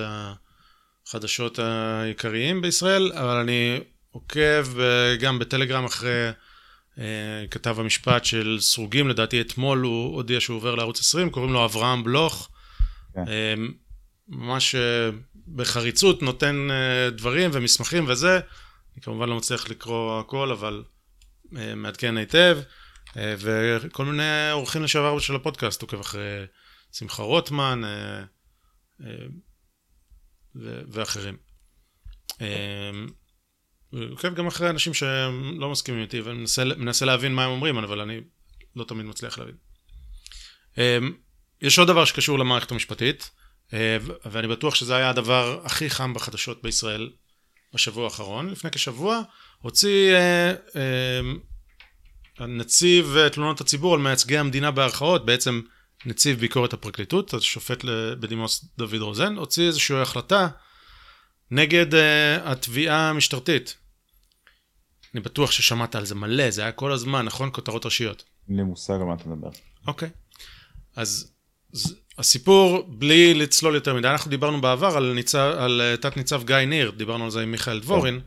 החדשות 1.08 1.60
העיקריים 1.60 2.62
בישראל, 2.62 3.12
אבל 3.16 3.36
אני 3.36 3.80
עוקב 4.12 4.80
אה, 4.80 5.16
גם 5.16 5.40
בטלגרם 5.40 5.86
אחרי 5.86 6.30
אה, 7.00 7.46
כתב 7.52 7.80
המשפט 7.80 8.26
של 8.26 8.58
סרוגים, 8.60 9.10
לדעתי 9.10 9.42
אתמול 9.42 9.82
הוא 9.82 10.16
הודיע 10.16 10.40
שהוא 10.40 10.58
עובר 10.58 10.76
לערוץ 10.76 11.00
20, 11.00 11.30
קוראים 11.30 11.54
לו 11.54 11.66
אברהם 11.66 12.04
בלוך. 12.04 12.50
כן. 13.14 13.24
ממש 14.28 14.76
בחריצות 15.48 16.22
נותן 16.22 16.68
אה, 16.72 17.10
דברים 17.10 17.50
ומסמכים 17.54 18.06
וזה. 18.08 18.40
אני 18.94 19.02
כמובן 19.02 19.30
לא 19.30 19.38
מצליח 19.38 19.70
לקרוא 19.70 20.20
הכל, 20.20 20.52
אבל 20.52 20.84
אה, 21.58 21.76
מעדכן 21.76 22.18
היטב. 22.18 22.60
אה, 23.18 23.36
וכל 23.40 24.06
מיני 24.06 24.52
אורחים 24.52 24.84
לשעבר 24.84 25.20
של 25.20 25.36
הפודקאסט, 25.36 25.82
עוקב 25.82 26.00
אחרי 26.00 26.46
שמחה 26.92 27.24
רוטמן 27.24 27.82
ואחרים. 30.64 31.38
עוקב 34.12 34.34
גם 34.34 34.48
אחרי 34.48 34.70
אנשים 34.70 34.94
שלא 34.94 35.70
מסכימים 35.72 36.02
איתי 36.02 36.22
ומנסה 36.22 36.64
מנסה 36.64 37.06
להבין 37.06 37.36
מה 37.36 37.46
הם 37.46 37.52
אומרים, 37.52 37.78
אבל 37.78 38.02
אני 38.02 38.22
לא 38.76 38.84
תמיד 38.84 39.06
מצליח 39.06 39.40
להבין. 39.40 39.56
יש 41.62 41.80
עוד 41.80 41.88
דבר 41.88 42.06
שקשור 42.06 42.40
למערכת 42.40 42.72
המשפטית, 42.72 43.30
ואני 44.32 44.48
בטוח 44.48 44.76
שזה 44.76 44.96
היה 44.96 45.10
הדבר 45.10 45.62
הכי 45.64 45.90
חם 45.90 46.14
בחדשות 46.14 46.64
בישראל 46.64 47.10
בשבוע 47.74 48.04
האחרון. 48.04 48.50
לפני 48.50 48.72
כשבוע 48.72 49.22
הוציא 49.62 50.14
אה, 50.14 50.54
אה, 52.40 52.48
נציב 52.48 53.16
אה, 53.18 53.30
תלונות 53.30 53.62
הציבור 53.62 53.94
על 53.94 54.00
מייצגי 54.00 54.38
המדינה 54.38 54.72
בערכאות, 54.72 55.26
בעצם 55.26 55.62
נציב 56.06 56.40
ביקורת 56.40 56.74
הפרקליטות, 56.74 57.34
השופט 57.34 57.86
בדימוס 58.20 58.66
דוד 58.78 59.02
רוזן, 59.02 59.36
הוציא 59.36 59.68
איזושהי 59.68 60.02
החלטה 60.02 60.48
נגד 61.52 61.94
uh, 61.94 61.98
התביעה 62.44 63.10
המשטרתית. 63.10 63.78
אני 65.14 65.22
בטוח 65.22 65.52
ששמעת 65.52 65.96
על 65.96 66.06
זה 66.06 66.16
מלא, 66.16 66.50
זה 66.50 66.62
היה 66.62 66.72
כל 66.72 66.92
הזמן, 66.92 67.26
נכון? 67.26 67.50
כותרות 67.54 67.86
ראשיות. 67.86 68.24
אין 68.50 68.58
לי 68.58 68.64
מושג 68.64 68.94
על 68.94 69.04
מה 69.04 69.14
אתה 69.14 69.30
מדבר. 69.30 69.50
אוקיי. 69.88 70.10
אז, 70.96 71.32
אז 71.74 71.96
הסיפור, 72.18 72.86
בלי 72.88 73.34
לצלול 73.34 73.76
יותר 73.76 73.94
מדי, 73.94 74.08
אנחנו 74.08 74.30
דיברנו 74.30 74.62
בעבר 74.62 74.98
על, 74.98 75.14
ניצב, 75.14 75.54
על 75.58 75.82
אה, 75.82 75.98
תת 75.98 76.18
ניצב 76.18 76.44
גיא 76.44 76.56
ניר, 76.56 76.92
דיברנו 76.92 77.24
על 77.24 77.32
זה 77.32 77.42
עם 77.42 77.52
מיכאל 77.52 77.80
דבורין, 77.80 78.20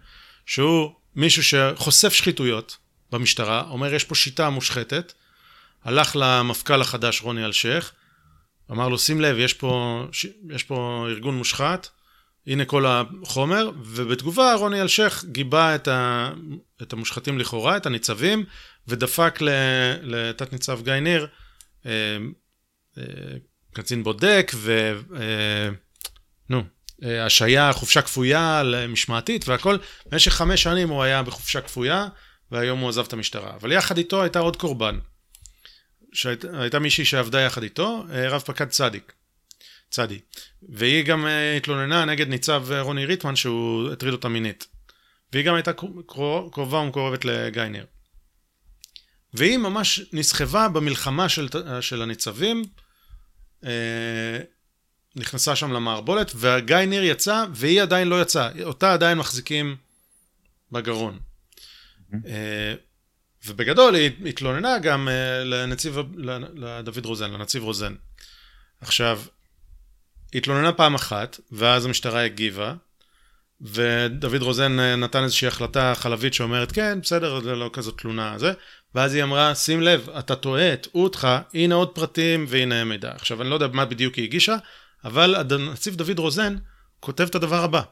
שהוא 0.46 0.90
מישהו 1.16 1.42
שחושף 1.42 2.12
שחיתויות 2.12 2.76
במשטרה, 3.12 3.62
אומר 3.70 3.94
יש 3.94 4.04
פה 4.04 4.14
שיטה 4.14 4.50
מושחתת, 4.50 5.12
הלך 5.84 6.16
למפכ"ל 6.20 6.80
החדש 6.80 7.22
רוני 7.22 7.44
אלשיך, 7.44 7.92
אמר 8.70 8.88
לו 8.88 8.98
שים 8.98 9.20
לב, 9.20 9.38
יש 9.38 9.54
פה, 9.54 10.02
יש 10.50 10.64
פה 10.64 11.06
ארגון 11.10 11.36
מושחת, 11.36 11.88
הנה 12.46 12.64
כל 12.64 12.84
החומר, 12.86 13.70
ובתגובה 13.84 14.54
רוני 14.54 14.82
אלשיך 14.82 15.24
גיבה 15.24 15.74
את, 15.74 15.88
ה, 15.88 16.30
את 16.82 16.92
המושחתים 16.92 17.38
לכאורה, 17.38 17.76
את 17.76 17.86
הניצבים, 17.86 18.44
ודפק 18.88 19.38
ל- 19.40 19.50
לתת 20.02 20.52
ניצב 20.52 20.82
גיא 20.82 20.92
ניר 20.92 21.26
אה, 21.86 21.90
אה, 22.98 23.02
קצין 23.77 24.03
בודק 24.05 24.53
ו... 24.55 24.98
אה, 25.16 25.69
נו, 26.51 26.62
אה, 27.05 27.24
השעיה, 27.24 27.73
חופשה 27.73 28.03
כפויה 28.03 28.62
משמעתית 28.89 29.48
והכל. 29.48 29.77
במשך 30.07 30.32
חמש 30.32 30.62
שנים 30.62 30.89
הוא 30.89 31.03
היה 31.03 31.23
בחופשה 31.23 31.61
כפויה, 31.61 32.09
והיום 32.51 32.81
הוא 32.81 32.89
עזב 32.89 33.05
את 33.07 33.12
המשטרה. 33.12 33.55
אבל 33.55 33.73
יחד 33.73 33.98
איתו 33.98 34.23
הייתה 34.23 34.39
עוד 34.39 34.57
קורבן. 34.57 34.98
שהייתה 36.12 36.61
הייתה 36.61 36.78
מישהי 36.78 37.05
שעבדה 37.05 37.40
יחד 37.40 37.62
איתו, 37.62 38.05
אה, 38.12 38.28
רב 38.28 38.40
פקד 38.40 38.69
צדיק. 38.69 39.12
צדי. 39.90 40.19
והיא 40.69 41.05
גם 41.05 41.27
התלוננה 41.57 42.05
נגד 42.05 42.28
ניצב 42.28 42.66
רוני 42.81 43.07
ריטמן 43.07 43.36
שהוא 43.36 43.93
הטריד 43.93 44.12
אותה 44.12 44.28
מינית. 44.28 44.66
והיא 45.32 45.44
גם 45.44 45.55
הייתה 45.55 45.73
קרו- 45.73 46.51
קרובה 46.53 46.78
ומקורבת 46.78 47.24
לגיא 47.24 47.62
ניר. 47.62 47.86
והיא 49.35 49.59
ממש 49.59 50.01
נסחבה 50.12 50.69
במלחמה 50.69 51.28
של, 51.28 51.48
של 51.81 52.03
הניצבים, 52.03 52.65
נכנסה 55.16 55.56
שם 55.56 55.72
למערבולת, 55.72 56.32
וגיא 56.36 56.76
ניר 56.76 57.04
יצא, 57.04 57.44
והיא 57.54 57.82
עדיין 57.82 58.08
לא 58.08 58.22
יצאה, 58.22 58.48
אותה 58.62 58.92
עדיין 58.92 59.18
מחזיקים 59.18 59.76
בגרון. 60.72 61.18
אה, 62.26 62.74
ובגדול 63.46 63.94
היא 63.94 64.10
התלוננה 64.26 64.78
גם 64.78 65.08
אה, 65.08 65.44
לנציב, 65.44 65.98
לדוד 66.54 67.06
רוזן, 67.06 67.30
לנציב 67.30 67.62
רוזן. 67.62 67.94
עכשיו, 68.80 69.20
היא 70.32 70.38
התלוננה 70.40 70.72
פעם 70.72 70.94
אחת, 70.94 71.40
ואז 71.52 71.84
המשטרה 71.84 72.24
הגיבה, 72.24 72.74
ודוד 73.60 74.42
רוזן 74.42 74.80
אה, 74.80 74.96
נתן 74.96 75.22
איזושהי 75.22 75.48
החלטה 75.48 75.92
חלבית 75.96 76.34
שאומרת, 76.34 76.72
כן, 76.72 77.00
בסדר, 77.02 77.40
זה 77.40 77.54
לא 77.54 77.70
כזאת 77.72 78.00
תלונה, 78.00 78.38
זה, 78.38 78.52
ואז 78.97 79.14
היא 79.14 79.23
אמרה, 79.23 79.55
שים 79.55 79.82
לב, 79.82 80.09
אתה 80.18 80.36
טועה, 80.36 80.73
הטעו 80.73 81.05
אותך, 81.05 81.28
הנה 81.55 81.74
עוד 81.74 81.89
פרטים 81.89 82.44
והנה 82.48 82.85
מידע. 82.85 83.12
עכשיו, 83.14 83.43
אני 83.43 83.51
לא 83.51 83.55
יודע 83.55 83.66
מה 83.66 83.85
בדיוק 83.85 84.14
היא 84.14 84.24
הגישה, 84.24 84.56
אבל 85.05 85.35
הנציב 85.35 85.94
דוד 85.94 86.18
רוזן 86.18 86.56
כותב 87.01 87.24
את 87.24 87.35
הדבר 87.35 87.64
הבא. 87.64 87.82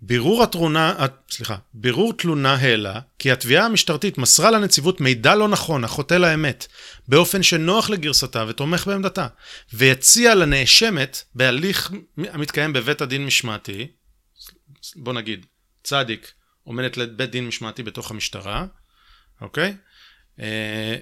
בירור 0.00 0.42
התלונה, 0.42 0.94
אה, 0.98 1.06
סליחה, 1.30 1.56
בירור 1.74 2.12
תלונה 2.12 2.54
העלה 2.54 3.00
כי 3.18 3.32
התביעה 3.32 3.66
המשטרתית 3.66 4.18
מסרה 4.18 4.50
לנציבות 4.50 5.00
מידע 5.00 5.34
לא 5.34 5.48
נכון 5.48 5.84
החוטא 5.84 6.14
לאמת 6.14 6.66
באופן 7.08 7.42
שנוח 7.42 7.90
לגרסתה 7.90 8.44
ותומך 8.48 8.86
בעמדתה 8.86 9.26
והציעה 9.72 10.34
לנאשמת 10.34 11.22
בהליך 11.34 11.90
המתקיים 12.18 12.72
בבית 12.72 13.00
הדין 13.00 13.26
משמעתי 13.26 13.86
בוא 14.96 15.12
נגיד, 15.12 15.46
צדיק 15.82 16.32
עומדת 16.64 16.96
לבית 16.96 17.30
דין 17.30 17.46
משמעתי 17.46 17.82
בתוך 17.82 18.10
המשטרה, 18.10 18.66
אוקיי? 19.40 19.76
אה, 20.40 20.96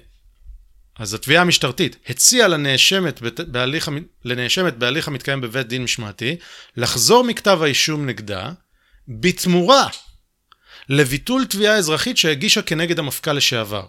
אז 0.99 1.13
התביעה 1.13 1.41
המשטרתית 1.41 1.97
הציעה 2.09 2.47
לנאשמת 2.47 3.21
בהליך, 3.47 3.91
לנאשמת 4.25 4.77
בהליך 4.77 5.07
המתקיים 5.07 5.41
בבית 5.41 5.67
דין 5.67 5.83
משמעתי 5.83 6.37
לחזור 6.77 7.23
מכתב 7.23 7.59
האישום 7.61 8.05
נגדה 8.05 8.51
בתמורה 9.07 9.87
לביטול 10.89 11.45
תביעה 11.45 11.75
אזרחית 11.75 12.17
שהגישה 12.17 12.61
כנגד 12.61 12.99
המפכ"ל 12.99 13.33
לשעבר. 13.33 13.85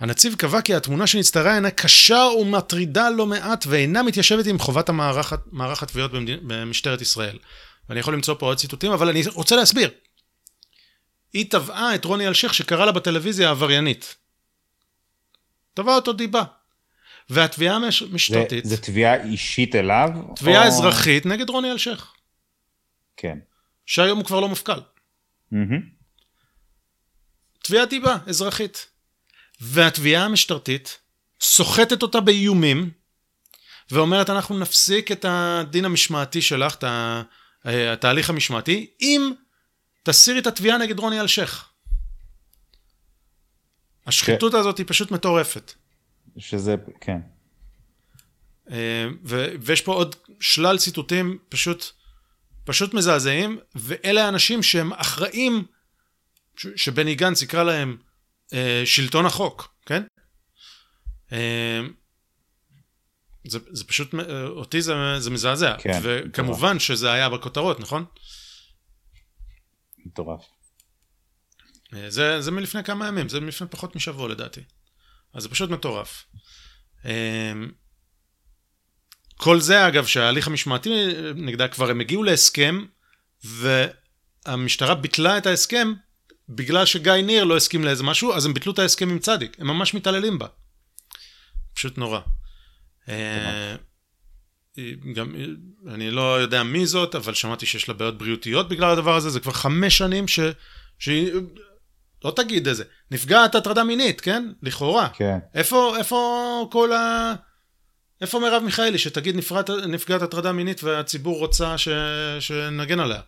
הנציב 0.00 0.34
קבע 0.34 0.60
כי 0.60 0.74
התמונה 0.74 1.06
שנצטרה 1.06 1.54
אינה 1.54 1.70
קשה 1.70 2.28
ומטרידה 2.40 3.10
לא 3.10 3.26
מעט 3.26 3.64
ואינה 3.68 4.02
מתיישבת 4.02 4.46
עם 4.46 4.58
חובת 4.58 4.88
המערך 4.88 5.32
מערך 5.52 5.82
התביעות 5.82 6.10
במשטרת 6.42 7.00
ישראל. 7.00 7.38
ואני 7.88 8.00
יכול 8.00 8.14
למצוא 8.14 8.34
פה 8.34 8.46
עוד 8.46 8.58
ציטוטים, 8.58 8.92
אבל 8.92 9.08
אני 9.08 9.22
רוצה 9.34 9.56
להסביר. 9.56 9.90
היא 11.36 11.50
תבעה 11.50 11.94
את 11.94 12.04
רוני 12.04 12.28
אלשיך 12.28 12.54
שקרא 12.54 12.84
לה 12.86 12.92
בטלוויזיה 12.92 13.50
עבריינית. 13.50 14.16
תבע 15.74 15.94
אותו 15.94 16.12
דיבה. 16.12 16.42
והתביעה 17.30 17.76
המשטרתית... 17.76 18.64
זה, 18.64 18.76
זה 18.76 18.82
תביעה 18.82 19.22
אישית 19.24 19.74
אליו? 19.74 20.08
תביעה 20.36 20.62
או... 20.62 20.68
אזרחית 20.68 21.26
נגד 21.26 21.50
רוני 21.50 21.72
אלשיך. 21.72 22.12
כן. 23.16 23.38
שהיום 23.86 24.18
הוא 24.18 24.26
כבר 24.26 24.40
לא 24.40 24.48
מפכ"ל. 24.48 24.72
Mm-hmm. 25.52 25.56
תביעת 27.62 27.88
דיבה 27.88 28.16
אזרחית. 28.26 28.86
והתביעה 29.60 30.24
המשטרתית 30.24 30.98
סוחטת 31.40 32.02
אותה 32.02 32.20
באיומים 32.20 32.90
ואומרת 33.90 34.30
אנחנו 34.30 34.58
נפסיק 34.58 35.12
את 35.12 35.24
הדין 35.28 35.84
המשמעתי 35.84 36.42
שלך, 36.42 36.74
את 36.74 36.84
התהליך 37.64 38.30
המשמעתי, 38.30 38.90
אם 39.00 39.32
תסירי 40.06 40.38
את 40.38 40.46
התביעה 40.46 40.78
נגד 40.78 40.98
רוני 40.98 41.20
אלשיך. 41.20 41.68
השחיתות 44.06 44.52
כן. 44.52 44.58
הזאת 44.58 44.78
היא 44.78 44.86
פשוט 44.88 45.10
מטורפת. 45.10 45.72
שזה, 46.38 46.74
כן. 47.00 47.18
אה, 48.70 49.06
ו- 49.24 49.46
ויש 49.60 49.80
פה 49.80 49.92
עוד 49.94 50.16
שלל 50.40 50.78
ציטוטים 50.78 51.38
פשוט, 51.48 51.84
פשוט 52.64 52.94
מזעזעים, 52.94 53.58
ואלה 53.74 54.24
האנשים 54.24 54.62
שהם 54.62 54.92
אחראים, 54.92 55.64
ש- 56.56 56.66
שבני 56.76 57.14
גנץ 57.14 57.42
יקרא 57.42 57.62
להם 57.62 57.96
אה, 58.52 58.82
שלטון 58.84 59.26
החוק, 59.26 59.74
כן? 59.86 60.02
אה, 61.32 61.80
זה, 63.48 63.58
זה 63.70 63.84
פשוט, 63.84 64.14
אה, 64.14 64.44
אותי 64.44 64.82
זה, 64.82 64.94
זה 65.18 65.30
מזעזע. 65.30 65.76
כן, 65.78 66.00
וכמובן 66.02 66.68
מטורף. 66.68 66.82
שזה 66.82 67.12
היה 67.12 67.28
בכותרות, 67.28 67.80
נכון? 67.80 68.04
מטורף. 70.06 70.44
אה, 71.94 72.10
זה, 72.10 72.40
זה 72.40 72.50
מלפני 72.50 72.84
כמה 72.84 73.08
ימים, 73.08 73.28
זה 73.28 73.40
מלפני 73.40 73.68
פחות 73.68 73.96
משבוע 73.96 74.28
לדעתי. 74.28 74.60
אז 75.34 75.42
זה 75.42 75.48
פשוט 75.48 75.70
מטורף. 75.70 76.24
אה, 77.04 77.52
כל 79.36 79.60
זה 79.60 79.88
אגב 79.88 80.06
שההליך 80.06 80.46
המשמעתי 80.46 80.90
נגדה 81.34 81.68
כבר 81.68 81.90
הם 81.90 82.00
הגיעו 82.00 82.22
להסכם 82.22 82.84
והמשטרה 83.44 84.94
ביטלה 84.94 85.38
את 85.38 85.46
ההסכם 85.46 85.92
בגלל 86.48 86.86
שגיא 86.86 87.12
ניר 87.12 87.44
לא 87.44 87.56
הסכים 87.56 87.84
לאיזה 87.84 88.04
משהו 88.04 88.34
אז 88.34 88.46
הם 88.46 88.54
ביטלו 88.54 88.72
את 88.72 88.78
ההסכם 88.78 89.10
עם 89.10 89.18
צדיק 89.18 89.56
הם 89.60 89.66
ממש 89.66 89.94
מתעללים 89.94 90.38
בה. 90.38 90.46
פשוט 91.74 91.98
נורא. 91.98 92.20
גם 95.14 95.34
אני 95.88 96.10
לא 96.10 96.40
יודע 96.40 96.62
מי 96.62 96.86
זאת 96.86 97.14
אבל 97.14 97.34
שמעתי 97.34 97.66
שיש 97.66 97.88
לה 97.88 97.94
בעיות 97.94 98.18
בריאותיות 98.18 98.68
בגלל 98.68 98.90
הדבר 98.90 99.16
הזה 99.16 99.30
זה 99.30 99.40
כבר 99.40 99.52
חמש 99.52 99.98
שנים 99.98 100.28
ש... 100.28 100.40
שהיא 100.98 101.32
לא 102.24 102.32
תגיד 102.36 102.68
איזה, 102.68 102.84
נפגעת 103.10 103.54
הטרדה 103.54 103.84
מינית, 103.84 104.20
כן? 104.20 104.44
לכאורה. 104.62 105.08
כן. 105.08 105.38
איפה, 105.54 105.96
איפה 105.98 106.68
כל 106.72 106.92
ה... 106.92 107.34
איפה 108.20 108.40
מרב 108.40 108.62
מיכאלי 108.62 108.98
שתגיד 108.98 109.36
נפגעת, 109.36 109.70
נפגעת 109.70 110.22
הטרדה 110.22 110.52
מינית 110.52 110.84
והציבור 110.84 111.38
רוצה 111.38 111.78
ש... 111.78 111.88
שנגן 112.40 113.00
עליה? 113.00 113.20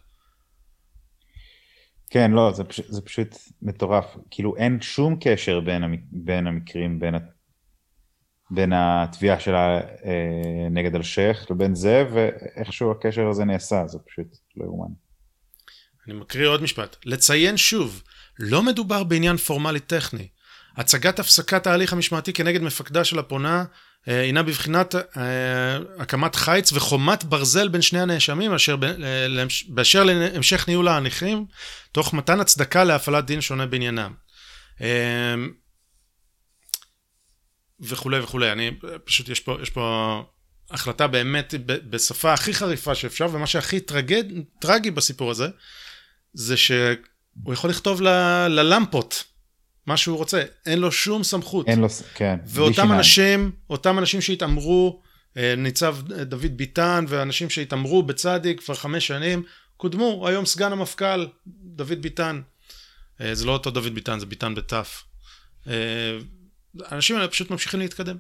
כן, 2.11 2.31
לא, 2.31 2.53
זה 2.53 2.65
פשוט, 2.65 2.87
זה 2.89 3.01
פשוט 3.01 3.29
מטורף. 3.63 4.17
כאילו 4.31 4.57
אין 4.57 4.81
שום 4.81 5.17
קשר 5.21 5.61
בין, 5.61 5.83
המק... 5.85 6.01
בין 6.13 6.47
המקרים, 6.47 7.01
בין. 7.01 7.15
בין 8.51 8.73
התביעה 8.73 9.41
שלה 9.41 9.81
אה, 9.81 10.69
נגד 10.71 10.95
אלשיך 10.95 11.51
לבין 11.51 11.75
זה, 11.75 12.05
ואיכשהו 12.13 12.91
הקשר 12.91 13.29
הזה 13.29 13.45
נעשה, 13.45 13.87
זה 13.87 13.99
פשוט 14.07 14.27
לא 14.57 14.65
יאומן. 14.65 14.93
אני 16.07 16.15
מקריא 16.15 16.49
עוד 16.49 16.63
משפט. 16.63 16.97
לציין 17.05 17.57
שוב, 17.57 18.03
לא 18.39 18.63
מדובר 18.63 19.05
בעניין 19.05 19.37
פורמלי 19.37 19.81
טכני. 19.81 20.29
הצגת 20.77 21.19
הפסקת 21.19 21.67
ההליך 21.67 21.93
המשמעתי 21.93 22.33
כנגד 22.33 22.63
מפקדה 22.63 23.05
של 23.05 23.19
הפונה 23.19 23.65
אה, 24.09 24.21
הינה 24.21 24.43
בבחינת 24.43 24.95
אה, 24.95 25.03
הקמת 25.99 26.35
חיץ 26.35 26.73
וחומת 26.73 27.25
ברזל 27.25 27.69
בין 27.69 27.83
שני 27.83 28.01
הנאשמים 28.01 28.55
אשר 28.55 28.77
אה, 28.83 29.27
באשר 29.69 30.05
להמשך 30.05 30.69
ניהול 30.69 30.89
ההליכים 30.89 31.47
תוך 31.93 32.15
מתן 32.15 32.41
הצדקה 32.41 32.85
להפעלת 32.85 33.25
דין 33.25 33.41
שונה 33.41 33.67
בעניינם. 33.67 34.13
וכולי 37.81 38.21
וכולי. 38.21 38.53
אני 38.53 38.71
פשוט 39.05 39.29
יש 39.29 39.41
פה, 39.41 39.57
יש 39.63 39.71
פה 39.71 40.23
החלטה 40.71 41.07
באמת 41.07 41.55
בשפה 41.67 42.33
הכי 42.33 42.55
חריפה 42.55 42.95
שאפשר 42.95 43.27
ומה 43.33 43.47
שהכי 43.47 43.81
טרגד, 43.81 44.25
טרגי 44.59 44.91
בסיפור 44.91 45.31
הזה 45.31 45.49
זה 46.33 46.57
שהוא 46.57 47.53
יכול 47.53 47.71
לכתוב 47.71 48.03
ל, 48.03 48.09
ללמפות 48.49 49.25
מה 49.89 49.97
שהוא 49.97 50.17
רוצה, 50.17 50.43
אין 50.67 50.79
לו 50.79 50.93
שום 50.93 51.25
סמכות. 51.25 51.69
אין 51.69 51.81
לו, 51.81 51.89
כן. 52.15 52.37
ואותם 52.47 52.93
אנשים, 52.93 53.51
אותם 53.71 53.99
אנשים 53.99 54.21
שהתעמרו, 54.21 55.03
אה, 55.37 55.55
ניצב 55.57 55.97
דוד 56.23 56.57
ביטן 56.57 57.05
ואנשים 57.09 57.51
שהתעמרו 57.51 58.03
בצדיק 58.03 58.61
כבר 58.61 58.75
חמש 58.75 59.07
שנים, 59.07 59.43
קודמו, 59.77 60.29
היום 60.29 60.47
סגן 60.47 60.73
המפכ"ל, 60.73 61.27
דוד 61.47 62.03
ביטן. 62.03 62.41
אה, 63.21 63.35
זה 63.35 63.45
לא 63.45 63.53
אותו 63.53 63.71
דוד 63.71 63.95
ביטן, 63.95 64.19
זה 64.19 64.27
ביטן 64.27 64.55
בתף. 64.55 65.05
אה, 66.81 66.87
האנשים 66.89 67.17
האלה 67.17 67.29
פשוט 67.29 67.51
ממשיכים 67.51 67.81
להתקדם. 67.81 68.17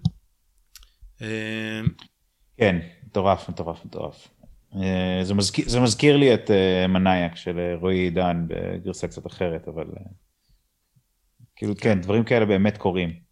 כן, 2.56 2.76
מטורף, 3.06 3.48
מטורף, 3.48 3.84
מטורף. 3.84 4.28
אה, 4.74 5.20
זה 5.22 5.34
מזכיר, 5.34 5.68
זה 5.68 5.80
מזכיר 5.80 6.16
לי 6.16 6.34
את 6.34 6.50
אה, 6.50 6.86
מנאייק 6.86 7.36
של 7.36 7.58
אה, 7.58 7.74
רועי 7.80 7.98
עידן 7.98 8.44
בגרסה 8.48 9.08
קצת 9.08 9.26
אחרת, 9.26 9.68
אבל 9.68 9.86
כאילו 11.56 11.76
כן, 11.76 12.00
דברים 12.00 12.24
כאלה 12.24 12.46
באמת 12.46 12.78
קורים. 12.78 13.27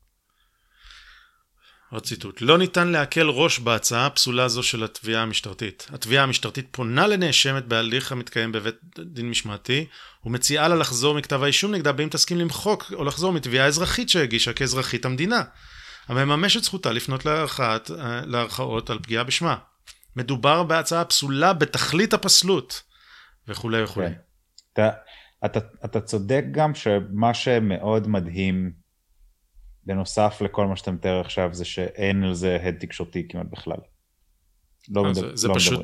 עוד 1.90 2.06
ציטוט: 2.06 2.40
לא 2.40 2.58
ניתן 2.58 2.88
להקל 2.88 3.26
ראש 3.28 3.58
בהצעה 3.58 4.06
הפסולה 4.06 4.48
זו 4.48 4.62
של 4.62 4.84
התביעה 4.84 5.22
המשטרתית. 5.22 5.86
התביעה 5.92 6.24
המשטרתית 6.24 6.68
פונה 6.70 7.06
לנאשמת 7.06 7.64
בהליך 7.64 8.12
המתקיים 8.12 8.52
בבית 8.52 8.74
דין 8.98 9.30
משמעתי 9.30 9.86
ומציעה 10.24 10.68
לה 10.68 10.74
לחזור 10.74 11.14
מכתב 11.14 11.42
האישום 11.42 11.74
נגדה 11.74 11.92
באם 11.92 12.08
תסכים 12.08 12.38
למחוק 12.38 12.92
או 12.92 13.04
לחזור 13.04 13.32
מתביעה 13.32 13.66
אזרחית 13.66 14.08
שהגישה 14.08 14.52
כאזרחית 14.52 15.04
המדינה. 15.04 15.42
המממשת 16.08 16.62
זכותה 16.62 16.92
לפנות 16.92 17.24
להערכת, 17.24 17.90
להערכאות 18.24 18.90
על 18.90 18.98
פגיעה 18.98 19.24
בשמה. 19.24 19.56
מדובר 20.16 20.62
בהצעה 20.62 21.04
פסולה 21.04 21.52
בתכלית 21.52 22.14
הפסלות, 22.14 22.82
וכולי 23.48 23.82
וכולי. 23.82 24.06
כן. 24.06 24.12
אתה, 24.72 24.90
אתה, 25.44 25.58
אתה 25.84 26.00
צודק 26.00 26.44
גם 26.50 26.74
שמה 26.74 27.34
שמאוד 27.34 28.08
מדהים, 28.08 28.72
בנוסף 29.86 30.42
לכל 30.44 30.66
מה 30.66 30.76
שאתה 30.76 30.90
מתאר 30.90 31.20
עכשיו, 31.20 31.54
זה 31.54 31.64
שאין 31.64 32.24
על 32.24 32.34
זה 32.34 32.58
הד 32.62 32.74
תקשורתי 32.80 33.28
כמעט 33.28 33.46
בכלל. 33.50 33.76
לא, 34.88 35.04
מדבר, 35.04 35.20
זה, 35.20 35.36
זה 35.36 35.48
לא 35.48 35.54
פשוט, 35.54 35.80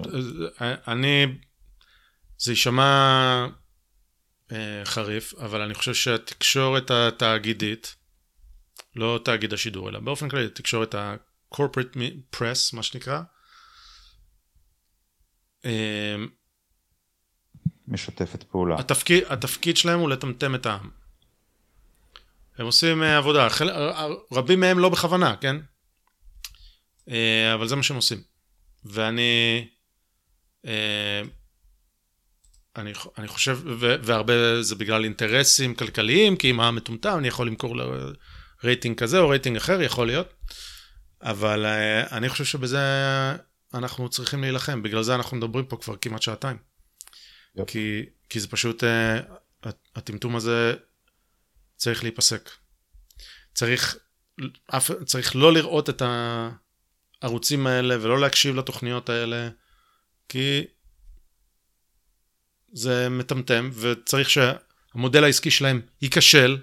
אה, 0.60 0.74
אני, 0.92 1.26
זה 2.38 2.52
יישמע 2.52 3.46
אה, 4.52 4.82
חריף, 4.84 5.34
אבל 5.34 5.60
אני 5.60 5.74
חושב 5.74 5.94
שהתקשורת 5.94 6.90
התאגידית, 6.90 7.94
לא 8.96 9.20
תאגיד 9.24 9.52
השידור, 9.52 9.88
אלא 9.88 10.00
באופן 10.00 10.28
כללי, 10.28 10.48
תקשורת 10.48 10.94
ה-corporate 10.94 11.96
press, 12.36 12.76
מה 12.76 12.82
שנקרא, 12.82 13.22
אמ, 15.64 16.28
משתפת 17.88 18.42
פעולה. 18.42 18.78
התפקיד, 18.78 19.24
התפקיד 19.28 19.76
שלהם 19.76 20.00
הוא 20.00 20.10
לטמטם 20.10 20.54
את 20.54 20.66
העם. 20.66 20.90
הם 22.62 22.66
עושים 22.66 23.02
אה, 23.02 23.16
עבודה, 23.16 23.48
חל... 23.48 23.70
רבים 24.32 24.60
מהם 24.60 24.78
לא 24.78 24.88
בכוונה, 24.88 25.36
כן? 25.40 25.56
אה, 27.10 27.54
אבל 27.54 27.68
זה 27.68 27.76
מה 27.76 27.82
שהם 27.82 27.96
עושים. 27.96 28.22
ואני... 28.84 29.68
אה, 30.66 31.22
אני, 32.76 32.92
אני 33.18 33.28
חושב, 33.28 33.58
ו, 33.64 33.94
והרבה 34.02 34.62
זה 34.62 34.74
בגלל 34.74 35.04
אינטרסים 35.04 35.74
כלכליים, 35.74 36.36
כי 36.36 36.50
אם 36.50 36.60
העם 36.60 36.76
מטומטם 36.76 37.18
אני 37.18 37.28
יכול 37.28 37.46
למכור 37.46 37.76
רייטינג 38.64 38.98
כזה 38.98 39.18
או 39.18 39.28
רייטינג 39.28 39.56
אחר, 39.56 39.82
יכול 39.82 40.06
להיות. 40.06 40.34
אבל 41.22 41.66
אני 42.12 42.28
חושב 42.28 42.44
שבזה 42.44 42.78
אנחנו 43.74 44.08
צריכים 44.08 44.40
להילחם, 44.40 44.82
בגלל 44.82 45.02
זה 45.02 45.14
אנחנו 45.14 45.36
מדברים 45.36 45.64
פה 45.64 45.76
כבר 45.76 45.96
כמעט 45.96 46.22
שעתיים. 46.22 46.56
yup. 47.56 47.70
כי, 47.70 48.02
כי 48.28 48.40
זה 48.40 48.48
פשוט, 48.48 48.84
אה, 48.84 49.20
הטמטום 49.96 50.36
הזה 50.36 50.74
צריך 51.82 52.02
להיפסק. 52.02 52.50
צריך, 53.54 53.96
אף, 54.66 54.90
צריך 55.04 55.36
לא 55.36 55.52
לראות 55.52 55.90
את 55.90 56.02
הערוצים 57.22 57.66
האלה 57.66 57.96
ולא 58.00 58.20
להקשיב 58.20 58.54
לתוכניות 58.54 59.08
האלה, 59.08 59.48
כי 60.28 60.64
זה 62.72 63.08
מטמטם, 63.08 63.70
וצריך 63.74 64.30
שהמודל 64.30 65.24
העסקי 65.24 65.50
שלהם 65.50 65.80
ייכשל. 66.02 66.62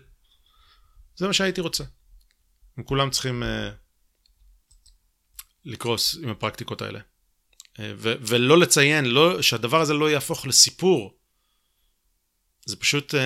זה 1.15 1.27
מה 1.27 1.33
שהייתי 1.33 1.61
רוצה. 1.61 1.83
הם 2.77 2.83
כולם 2.83 3.09
צריכים 3.09 3.43
uh, 3.43 3.45
לקרוס 5.65 6.17
עם 6.23 6.29
הפרקטיקות 6.29 6.81
האלה. 6.81 6.99
Uh, 6.99 7.81
ו- 7.95 8.15
ולא 8.19 8.59
לציין, 8.59 9.05
לא, 9.05 9.41
שהדבר 9.41 9.81
הזה 9.81 9.93
לא 9.93 10.09
יהפוך 10.09 10.45
לסיפור. 10.47 11.17
זה 12.65 12.75
פשוט, 12.75 13.13
uh, 13.13 13.17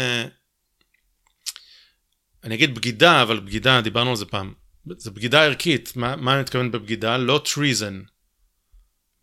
אני 2.44 2.56
אגיד 2.56 2.76
בגידה, 2.76 3.22
אבל 3.22 3.40
בגידה, 3.40 3.82
דיברנו 3.82 4.10
על 4.10 4.15
זה 4.15 4.26
פעם. 4.26 4.53
זה 4.98 5.11
בגידה 5.11 5.44
ערכית. 5.44 5.95
מה, 5.95 6.15
מה 6.15 6.34
אני 6.34 6.41
מתכוון 6.41 6.72
בבגידה? 6.72 7.18
לא 7.18 7.44
treason. 7.45 8.14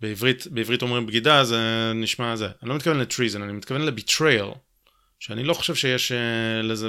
בעברית, 0.00 0.46
בעברית 0.46 0.82
אומרים 0.82 1.06
בגידה, 1.06 1.44
זה 1.44 1.92
נשמע 1.94 2.36
זה. 2.36 2.48
אני 2.62 2.68
לא 2.68 2.76
מתכוון 2.76 2.98
לטריזן, 2.98 3.42
אני 3.42 3.52
מתכוון 3.52 3.80
לביטרייל, 3.80 4.46
שאני 5.18 5.44
לא 5.44 5.54
חושב 5.54 5.74
שיש 5.74 6.12
uh, 6.12 6.14
לזה 6.62 6.88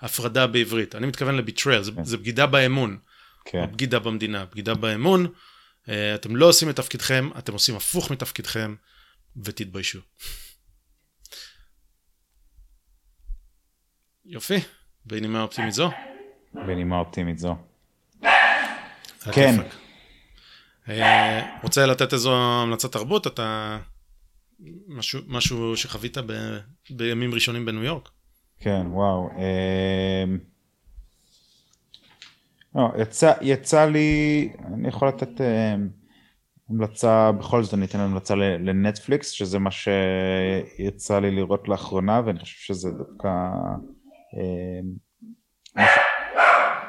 הפרדה 0.00 0.46
בעברית. 0.46 0.94
אני 0.94 1.06
מתכוון 1.06 1.36
לביטרייל, 1.36 1.82
זה, 1.82 1.92
כן. 1.92 2.04
זה 2.04 2.16
בגידה 2.16 2.46
באמון. 2.46 2.98
כן. 3.44 3.72
בגידה 3.72 3.98
במדינה, 3.98 4.44
בגידה 4.44 4.74
באמון. 4.74 5.26
Uh, 5.26 5.90
אתם 6.14 6.36
לא 6.36 6.46
עושים 6.46 6.70
את 6.70 6.76
תפקידכם, 6.76 7.30
אתם 7.38 7.52
עושים 7.52 7.76
הפוך 7.76 8.10
מתפקידכם, 8.10 8.74
ותתביישו. 9.44 10.00
יופי, 14.24 14.58
בנימה 15.08 15.42
אופטימית 15.42 15.72
זו. 15.72 15.90
בנימה 16.54 16.98
אופטימית 16.98 17.38
זו. 17.38 17.56
כן. 19.32 19.54
אה, 20.88 21.56
רוצה 21.62 21.86
לתת 21.86 22.12
איזו 22.12 22.36
המלצת 22.36 22.92
תרבות? 22.92 23.26
אתה... 23.26 23.78
משהו, 24.88 25.20
משהו 25.26 25.76
שחווית 25.76 26.18
ב... 26.18 26.58
בימים 26.90 27.34
ראשונים 27.34 27.64
בניו 27.64 27.84
יורק? 27.84 28.08
כן, 28.60 28.86
וואו. 28.90 29.30
אמ, 29.30 30.38
לא, 32.74 32.88
יצא, 32.98 33.32
יצא 33.40 33.84
לי, 33.84 34.48
אני 34.74 34.88
יכול 34.88 35.08
לתת 35.08 35.40
אמ, 35.40 35.88
המלצה, 36.70 37.32
בכל 37.32 37.62
זאת 37.62 37.74
אני 37.74 37.86
אתן 37.86 37.98
המלצה 37.98 38.34
לנטפליקס, 38.34 39.30
שזה 39.30 39.58
מה 39.58 39.70
שיצא 39.70 41.18
לי 41.18 41.30
לראות 41.30 41.68
לאחרונה, 41.68 42.20
ואני 42.26 42.38
חושב 42.38 42.58
שזה 42.58 42.90
דווקא 42.90 43.28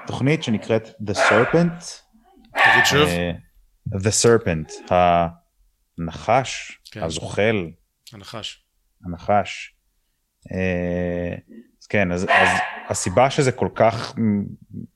תוכנית 0.07 0.43
שנקראת 0.43 0.87
The 0.87 1.13
Serpent. 1.13 1.83
תגיד 2.51 2.85
שוב. 2.85 3.07
אה, 3.07 3.31
The 3.93 4.11
Serpent, 4.23 4.93
הנחש, 5.97 6.81
כן. 6.91 7.03
הזוחל. 7.03 7.69
הנחש. 8.13 8.63
הנחש. 9.05 9.75
אה, 10.51 11.35
אז 11.81 11.87
כן, 11.87 12.11
אז, 12.11 12.23
אז 12.23 12.49
הסיבה 12.89 13.29
שזה 13.29 13.51
כל 13.51 13.69
כך 13.75 14.15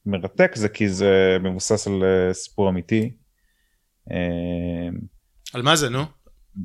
מרתק 0.06 0.56
זה 0.56 0.70
כי 0.70 0.90
זה 0.90 1.38
מבוסס 1.44 1.88
על 1.88 2.04
אה, 2.04 2.34
סיפור 2.34 2.70
אמיתי. 2.70 3.12
אה, 4.12 4.90
על 5.54 5.62
מה 5.62 5.76
זה, 5.76 5.90
נו? 5.90 6.04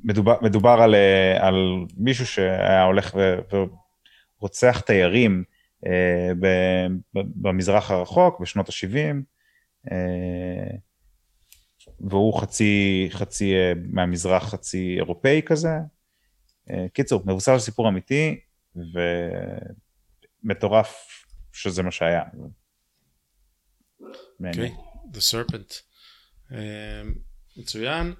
מדובר, 0.05 0.37
מדובר 0.43 0.79
על, 0.83 0.95
אה, 0.95 1.47
על 1.47 1.55
מישהו 1.97 2.27
שהיה 2.27 2.83
הולך 2.83 3.17
ורוצח 4.41 4.81
תיירים 4.81 5.45
אה, 5.49 5.58
במזרח 7.15 7.91
הרחוק 7.91 8.41
בשנות 8.41 8.69
ה-70, 8.69 9.23
והוא 12.01 12.41
חצי, 12.41 13.07
חצי 13.11 13.55
אה, 13.55 13.73
מהמזרח, 13.93 14.45
חצי 14.45 14.95
אירופאי 14.97 15.43
כזה. 15.47 15.69
אה, 16.71 16.87
קיצור, 16.93 17.23
מבוסס 17.27 17.49
על 17.49 17.59
סיפור 17.59 17.89
אמיתי, 17.89 18.41
ומטורף 20.45 21.09
שזה 21.53 21.83
מה 21.83 21.91
שהיה. 21.91 22.23
מעניין. 24.41 24.73
אוקיי, 24.73 24.77
The 25.13 25.19
Serpent. 25.33 25.75
אה, 26.53 27.03
מצוין. 27.57 28.15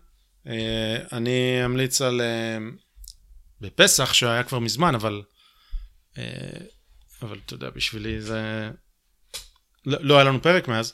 אה, 0.47 0.97
אני 1.13 1.65
אמליץ 1.65 2.03
על... 2.03 2.21
אה, 2.21 2.59
בפסח, 3.61 4.13
שהיה 4.13 4.45
כבר 4.45 4.59
מזמן, 4.59 4.95
אבל... 4.95 5.23
אה, 6.19 6.78
אבל 7.23 7.39
אתה 7.47 7.55
יודע, 7.55 7.71
בשבילי 7.71 8.21
זה... 8.21 8.71
לא, 9.87 9.99
לא 10.01 10.15
היה 10.15 10.25
לנו 10.25 10.43
פרק 10.43 10.69
מאז. 10.69 10.93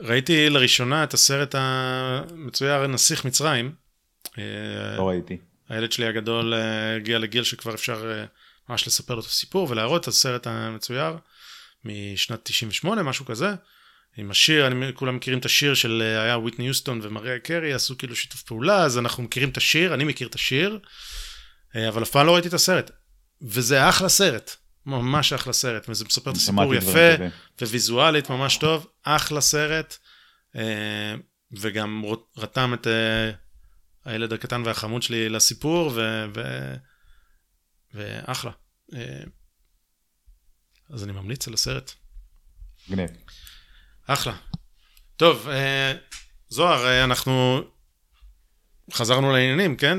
ראיתי 0.00 0.50
לראשונה 0.50 1.04
את 1.04 1.14
הסרט 1.14 1.54
המצויר 1.58 2.86
נסיך 2.86 3.24
מצרים. 3.24 3.74
אה, 4.38 4.96
לא 4.96 5.08
ראיתי. 5.08 5.38
הילד 5.68 5.92
שלי 5.92 6.06
הגדול 6.06 6.54
אה, 6.54 6.96
הגיע 6.96 7.18
לגיל 7.18 7.44
שכבר 7.44 7.74
אפשר 7.74 8.12
אה, 8.12 8.24
ממש 8.68 8.86
לספר 8.86 9.14
לו 9.14 9.20
את 9.20 9.26
הסיפור 9.26 9.70
ולהראות 9.70 10.02
את 10.02 10.08
הסרט 10.08 10.46
המצויר 10.46 11.16
משנת 11.84 12.40
98, 12.42 13.02
משהו 13.02 13.24
כזה. 13.24 13.54
עם 14.16 14.30
השיר, 14.30 14.66
אני, 14.66 14.92
כולם 14.94 15.16
מכירים 15.16 15.38
את 15.38 15.44
השיר 15.44 15.74
של 15.74 16.02
היה 16.02 16.38
וויטני 16.38 16.66
יוסטון 16.66 17.00
ומריה 17.02 17.38
קרי, 17.38 17.72
עשו 17.72 17.98
כאילו 17.98 18.16
שיתוף 18.16 18.42
פעולה, 18.42 18.84
אז 18.84 18.98
אנחנו 18.98 19.22
מכירים 19.22 19.48
את 19.48 19.56
השיר, 19.56 19.94
אני 19.94 20.04
מכיר 20.04 20.28
את 20.28 20.34
השיר, 20.34 20.78
אבל 21.88 22.02
אף 22.02 22.10
פעם 22.10 22.26
לא 22.26 22.34
ראיתי 22.34 22.48
את 22.48 22.54
הסרט. 22.54 22.90
וזה 23.42 23.88
אחלה 23.88 24.08
סרט, 24.08 24.56
ממש 24.86 25.32
אחלה 25.32 25.52
סרט, 25.52 25.88
וזה 25.88 26.04
מספר 26.04 26.30
את 26.30 26.36
הסיפור 26.36 26.74
יפה. 26.74 27.08
וויזואלית 27.62 28.30
ממש 28.30 28.56
טוב, 28.56 28.86
אחלה 29.02 29.40
סרט, 29.40 29.98
אה, 30.56 31.14
וגם 31.52 32.04
רתם 32.36 32.74
את 32.74 32.86
אה, 32.86 33.30
הילד 34.04 34.32
הקטן 34.32 34.62
והחמוד 34.64 35.02
שלי 35.02 35.28
לסיפור, 35.28 35.92
ו... 35.94 36.24
ו... 36.34 36.40
ואחלה. 37.94 38.50
אה, 38.94 39.22
אז 40.90 41.04
אני 41.04 41.12
ממליץ 41.12 41.48
על 41.48 41.54
הסרט. 41.54 41.92
מגניב. 42.88 43.10
אחלה. 44.06 44.36
טוב, 45.16 45.48
זוהר, 46.48 47.04
אנחנו 47.04 47.60
חזרנו 48.92 49.32
לעניינים, 49.32 49.76
כן? 49.76 49.98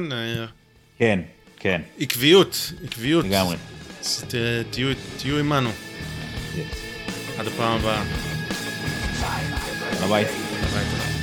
כן, 0.97 1.19
כן, 1.59 1.81
עקביות, 1.99 2.73
עקביות. 2.83 3.25
לגמרי. 3.25 3.57
אז 4.03 4.25
תהיו, 5.19 5.39
עמנו. 5.39 5.69
עד 7.37 7.47
הפעם 7.47 7.79
הבאה. 7.79 8.03
ביי 9.99 10.07
ביי. 10.09 10.25
ביי, 10.73 10.85
תודה. 10.91 11.22